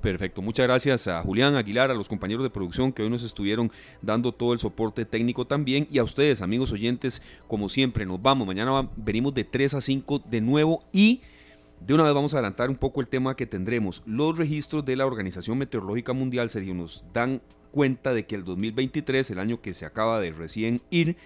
Perfecto, 0.00 0.42
muchas 0.42 0.66
gracias 0.66 1.08
a 1.08 1.22
Julián 1.22 1.56
Aguilar, 1.56 1.90
a 1.90 1.94
los 1.94 2.08
compañeros 2.08 2.44
de 2.44 2.50
producción 2.50 2.92
que 2.92 3.02
hoy 3.02 3.10
nos 3.10 3.24
estuvieron 3.24 3.72
dando 4.00 4.30
todo 4.30 4.52
el 4.52 4.60
soporte 4.60 5.04
técnico 5.04 5.44
también 5.44 5.88
y 5.90 5.98
a 5.98 6.04
ustedes, 6.04 6.40
amigos 6.40 6.70
oyentes, 6.70 7.20
como 7.48 7.68
siempre, 7.68 8.06
nos 8.06 8.22
vamos. 8.22 8.46
Mañana 8.46 8.88
venimos 8.96 9.34
de 9.34 9.42
3 9.42 9.74
a 9.74 9.80
5 9.80 10.20
de 10.30 10.40
nuevo 10.40 10.84
y 10.92 11.20
de 11.84 11.94
una 11.94 12.04
vez 12.04 12.14
vamos 12.14 12.32
a 12.32 12.36
adelantar 12.36 12.70
un 12.70 12.76
poco 12.76 13.00
el 13.00 13.08
tema 13.08 13.34
que 13.34 13.46
tendremos. 13.46 14.02
Los 14.06 14.38
registros 14.38 14.84
de 14.84 14.94
la 14.94 15.04
Organización 15.04 15.58
Meteorológica 15.58 16.12
Mundial, 16.12 16.48
Sergio, 16.48 16.74
nos 16.74 17.02
dan 17.12 17.42
cuenta 17.72 18.12
de 18.12 18.24
que 18.24 18.36
el 18.36 18.44
2023, 18.44 19.28
el 19.32 19.40
año 19.40 19.60
que 19.60 19.74
se 19.74 19.84
acaba 19.84 20.20
de 20.20 20.30
recién 20.30 20.80
ir, 20.90 21.16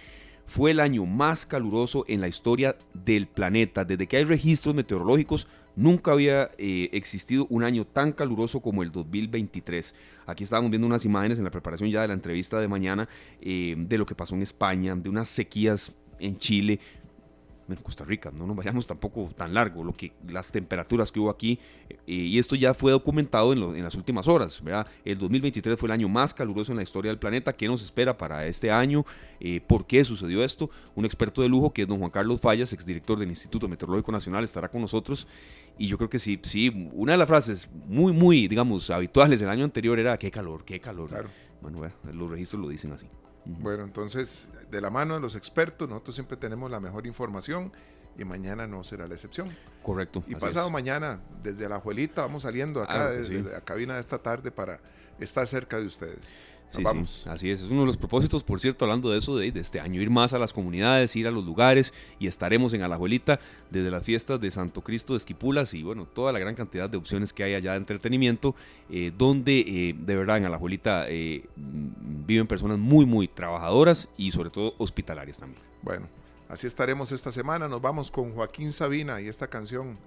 fue 0.47 0.71
el 0.71 0.79
año 0.79 1.05
más 1.05 1.45
caluroso 1.45 2.05
en 2.07 2.21
la 2.21 2.27
historia 2.27 2.75
del 2.93 3.27
planeta. 3.27 3.85
Desde 3.85 4.07
que 4.07 4.17
hay 4.17 4.23
registros 4.23 4.75
meteorológicos, 4.75 5.47
nunca 5.75 6.11
había 6.11 6.51
eh, 6.57 6.89
existido 6.93 7.47
un 7.49 7.63
año 7.63 7.85
tan 7.85 8.11
caluroso 8.11 8.61
como 8.61 8.83
el 8.83 8.91
2023. 8.91 9.95
Aquí 10.25 10.43
estábamos 10.43 10.71
viendo 10.71 10.87
unas 10.87 11.05
imágenes 11.05 11.37
en 11.37 11.43
la 11.43 11.51
preparación 11.51 11.89
ya 11.89 12.01
de 12.01 12.07
la 12.07 12.13
entrevista 12.13 12.59
de 12.59 12.67
mañana 12.67 13.07
eh, 13.41 13.75
de 13.77 13.97
lo 13.97 14.05
que 14.05 14.15
pasó 14.15 14.35
en 14.35 14.41
España, 14.41 14.95
de 14.95 15.09
unas 15.09 15.29
sequías 15.29 15.93
en 16.19 16.37
Chile, 16.37 16.79
en 17.69 17.75
Costa 17.77 18.03
Rica, 18.03 18.29
no 18.31 18.45
nos 18.45 18.55
vayamos 18.55 18.85
tampoco 18.85 19.29
tan 19.35 19.53
largo, 19.53 19.83
lo 19.83 19.93
que 19.93 20.11
las 20.27 20.51
temperaturas 20.51 21.11
que 21.11 21.19
hubo 21.19 21.29
aquí, 21.29 21.59
eh, 21.89 22.13
y 22.13 22.37
esto 22.37 22.55
ya 22.55 22.73
fue 22.73 22.91
documentado 22.91 23.53
en, 23.53 23.77
en 23.77 23.83
las 23.83 23.95
últimas 23.95 24.27
horas, 24.27 24.61
¿verdad? 24.61 24.85
El 25.05 25.17
2023 25.17 25.79
fue 25.79 25.87
el 25.87 25.93
año 25.93 26.09
más 26.09 26.33
caluroso 26.33 26.71
en 26.73 26.77
la 26.77 26.83
historia 26.83 27.09
del 27.09 27.19
planeta, 27.19 27.53
¿qué 27.53 27.67
nos 27.67 27.81
espera 27.81 28.17
para 28.17 28.45
este 28.45 28.69
año? 28.69 29.05
¿Por 29.67 29.85
qué 29.85 30.03
sucedió 30.05 30.43
esto? 30.43 30.69
Un 30.95 31.05
experto 31.05 31.41
de 31.41 31.49
lujo 31.49 31.73
que 31.73 31.81
es 31.81 31.87
don 31.87 31.99
Juan 31.99 32.11
Carlos 32.11 32.39
Fallas, 32.39 32.71
exdirector 32.71 33.19
del 33.19 33.29
Instituto 33.29 33.67
Meteorológico 33.67 34.11
Nacional, 34.11 34.43
estará 34.43 34.69
con 34.69 34.81
nosotros, 34.81 35.27
y 35.77 35.87
yo 35.87 35.97
creo 35.97 36.09
que 36.09 36.19
sí, 36.19 36.39
sí, 36.43 36.89
una 36.93 37.13
de 37.13 37.17
las 37.17 37.27
frases 37.27 37.69
muy, 37.87 38.13
muy, 38.13 38.47
digamos, 38.47 38.89
habituales 38.89 39.39
del 39.39 39.49
año 39.49 39.63
anterior 39.63 39.99
era, 39.99 40.17
qué 40.17 40.29
calor, 40.29 40.63
qué 40.65 40.79
calor. 40.79 41.09
Claro. 41.09 41.29
Bueno, 41.61 41.79
vea, 41.79 41.93
los 42.11 42.29
registros 42.29 42.61
lo 42.61 42.69
dicen 42.69 42.91
así. 42.91 43.07
Bueno, 43.45 43.83
entonces, 43.83 44.47
de 44.69 44.81
la 44.81 44.89
mano 44.89 45.15
de 45.15 45.19
los 45.19 45.35
expertos, 45.35 45.89
nosotros 45.89 46.15
siempre 46.15 46.37
tenemos 46.37 46.69
la 46.69 46.79
mejor 46.79 47.07
información 47.07 47.71
y 48.17 48.23
mañana 48.23 48.67
no 48.67 48.83
será 48.83 49.07
la 49.07 49.15
excepción. 49.15 49.55
Correcto. 49.81 50.23
Y 50.27 50.35
pasado 50.35 50.67
es. 50.67 50.73
mañana, 50.73 51.21
desde 51.41 51.67
la 51.67 51.75
abuelita, 51.75 52.21
vamos 52.21 52.43
saliendo 52.43 52.81
acá 52.81 53.09
desde 53.09 53.43
sí. 53.43 53.49
la 53.49 53.61
cabina 53.61 53.95
de 53.95 54.01
esta 54.01 54.19
tarde 54.19 54.51
para 54.51 54.79
estar 55.19 55.45
cerca 55.47 55.79
de 55.79 55.85
ustedes. 55.85 56.35
Sí, 56.73 56.83
así 57.29 57.51
es, 57.51 57.61
es 57.61 57.69
uno 57.69 57.81
de 57.81 57.87
los 57.87 57.97
propósitos, 57.97 58.43
por 58.43 58.59
cierto, 58.59 58.85
hablando 58.85 59.11
de 59.11 59.19
eso, 59.19 59.37
de, 59.37 59.51
de 59.51 59.59
este 59.59 59.79
año, 59.79 60.01
ir 60.01 60.09
más 60.09 60.33
a 60.33 60.39
las 60.39 60.53
comunidades, 60.53 61.15
ir 61.15 61.27
a 61.27 61.31
los 61.31 61.45
lugares 61.45 61.93
y 62.19 62.27
estaremos 62.27 62.73
en 62.73 62.81
Alajuelita 62.81 63.39
desde 63.69 63.91
las 63.91 64.03
fiestas 64.03 64.39
de 64.41 64.49
Santo 64.51 64.81
Cristo 64.81 65.13
de 65.13 65.17
Esquipulas 65.17 65.73
y 65.73 65.83
bueno, 65.83 66.05
toda 66.05 66.31
la 66.31 66.39
gran 66.39 66.55
cantidad 66.55 66.89
de 66.89 66.97
opciones 66.97 67.33
que 67.33 67.43
hay 67.43 67.53
allá 67.53 67.71
de 67.71 67.77
entretenimiento, 67.77 68.55
eh, 68.89 69.11
donde 69.17 69.59
eh, 69.59 69.95
de 69.97 70.15
verdad 70.15 70.37
en 70.37 70.45
Alajuelita 70.45 71.05
eh, 71.07 71.45
mm, 71.55 72.25
viven 72.25 72.47
personas 72.47 72.79
muy, 72.79 73.05
muy 73.05 73.27
trabajadoras 73.27 74.09
y 74.17 74.31
sobre 74.31 74.49
todo 74.49 74.73
hospitalarias 74.77 75.37
también. 75.37 75.61
Bueno, 75.81 76.07
así 76.49 76.67
estaremos 76.67 77.11
esta 77.11 77.31
semana. 77.31 77.67
Nos 77.67 77.81
vamos 77.81 78.11
con 78.11 78.33
Joaquín 78.33 78.73
Sabina 78.73 79.21
y 79.21 79.27
esta 79.27 79.47
canción, 79.47 79.97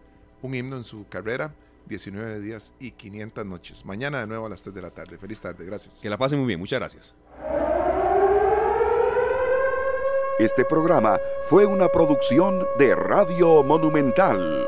un 0.42 0.54
himno 0.54 0.76
en 0.76 0.84
su 0.84 1.06
carrera, 1.08 1.54
19 1.86 2.40
días 2.40 2.72
y 2.78 2.92
500 2.92 3.46
noches. 3.46 3.84
Mañana 3.84 4.20
de 4.20 4.26
nuevo 4.26 4.46
a 4.46 4.48
las 4.48 4.62
3 4.62 4.74
de 4.74 4.82
la 4.82 4.90
tarde. 4.90 5.18
Feliz 5.18 5.40
tarde, 5.40 5.64
gracias. 5.64 6.00
Que 6.00 6.10
la 6.10 6.18
pasen 6.18 6.38
muy 6.38 6.48
bien, 6.48 6.60
muchas 6.60 6.78
gracias. 6.78 7.14
Este 10.38 10.66
programa 10.66 11.18
fue 11.48 11.64
una 11.64 11.88
producción 11.88 12.66
de 12.78 12.94
Radio 12.94 13.62
Monumental. 13.62 14.66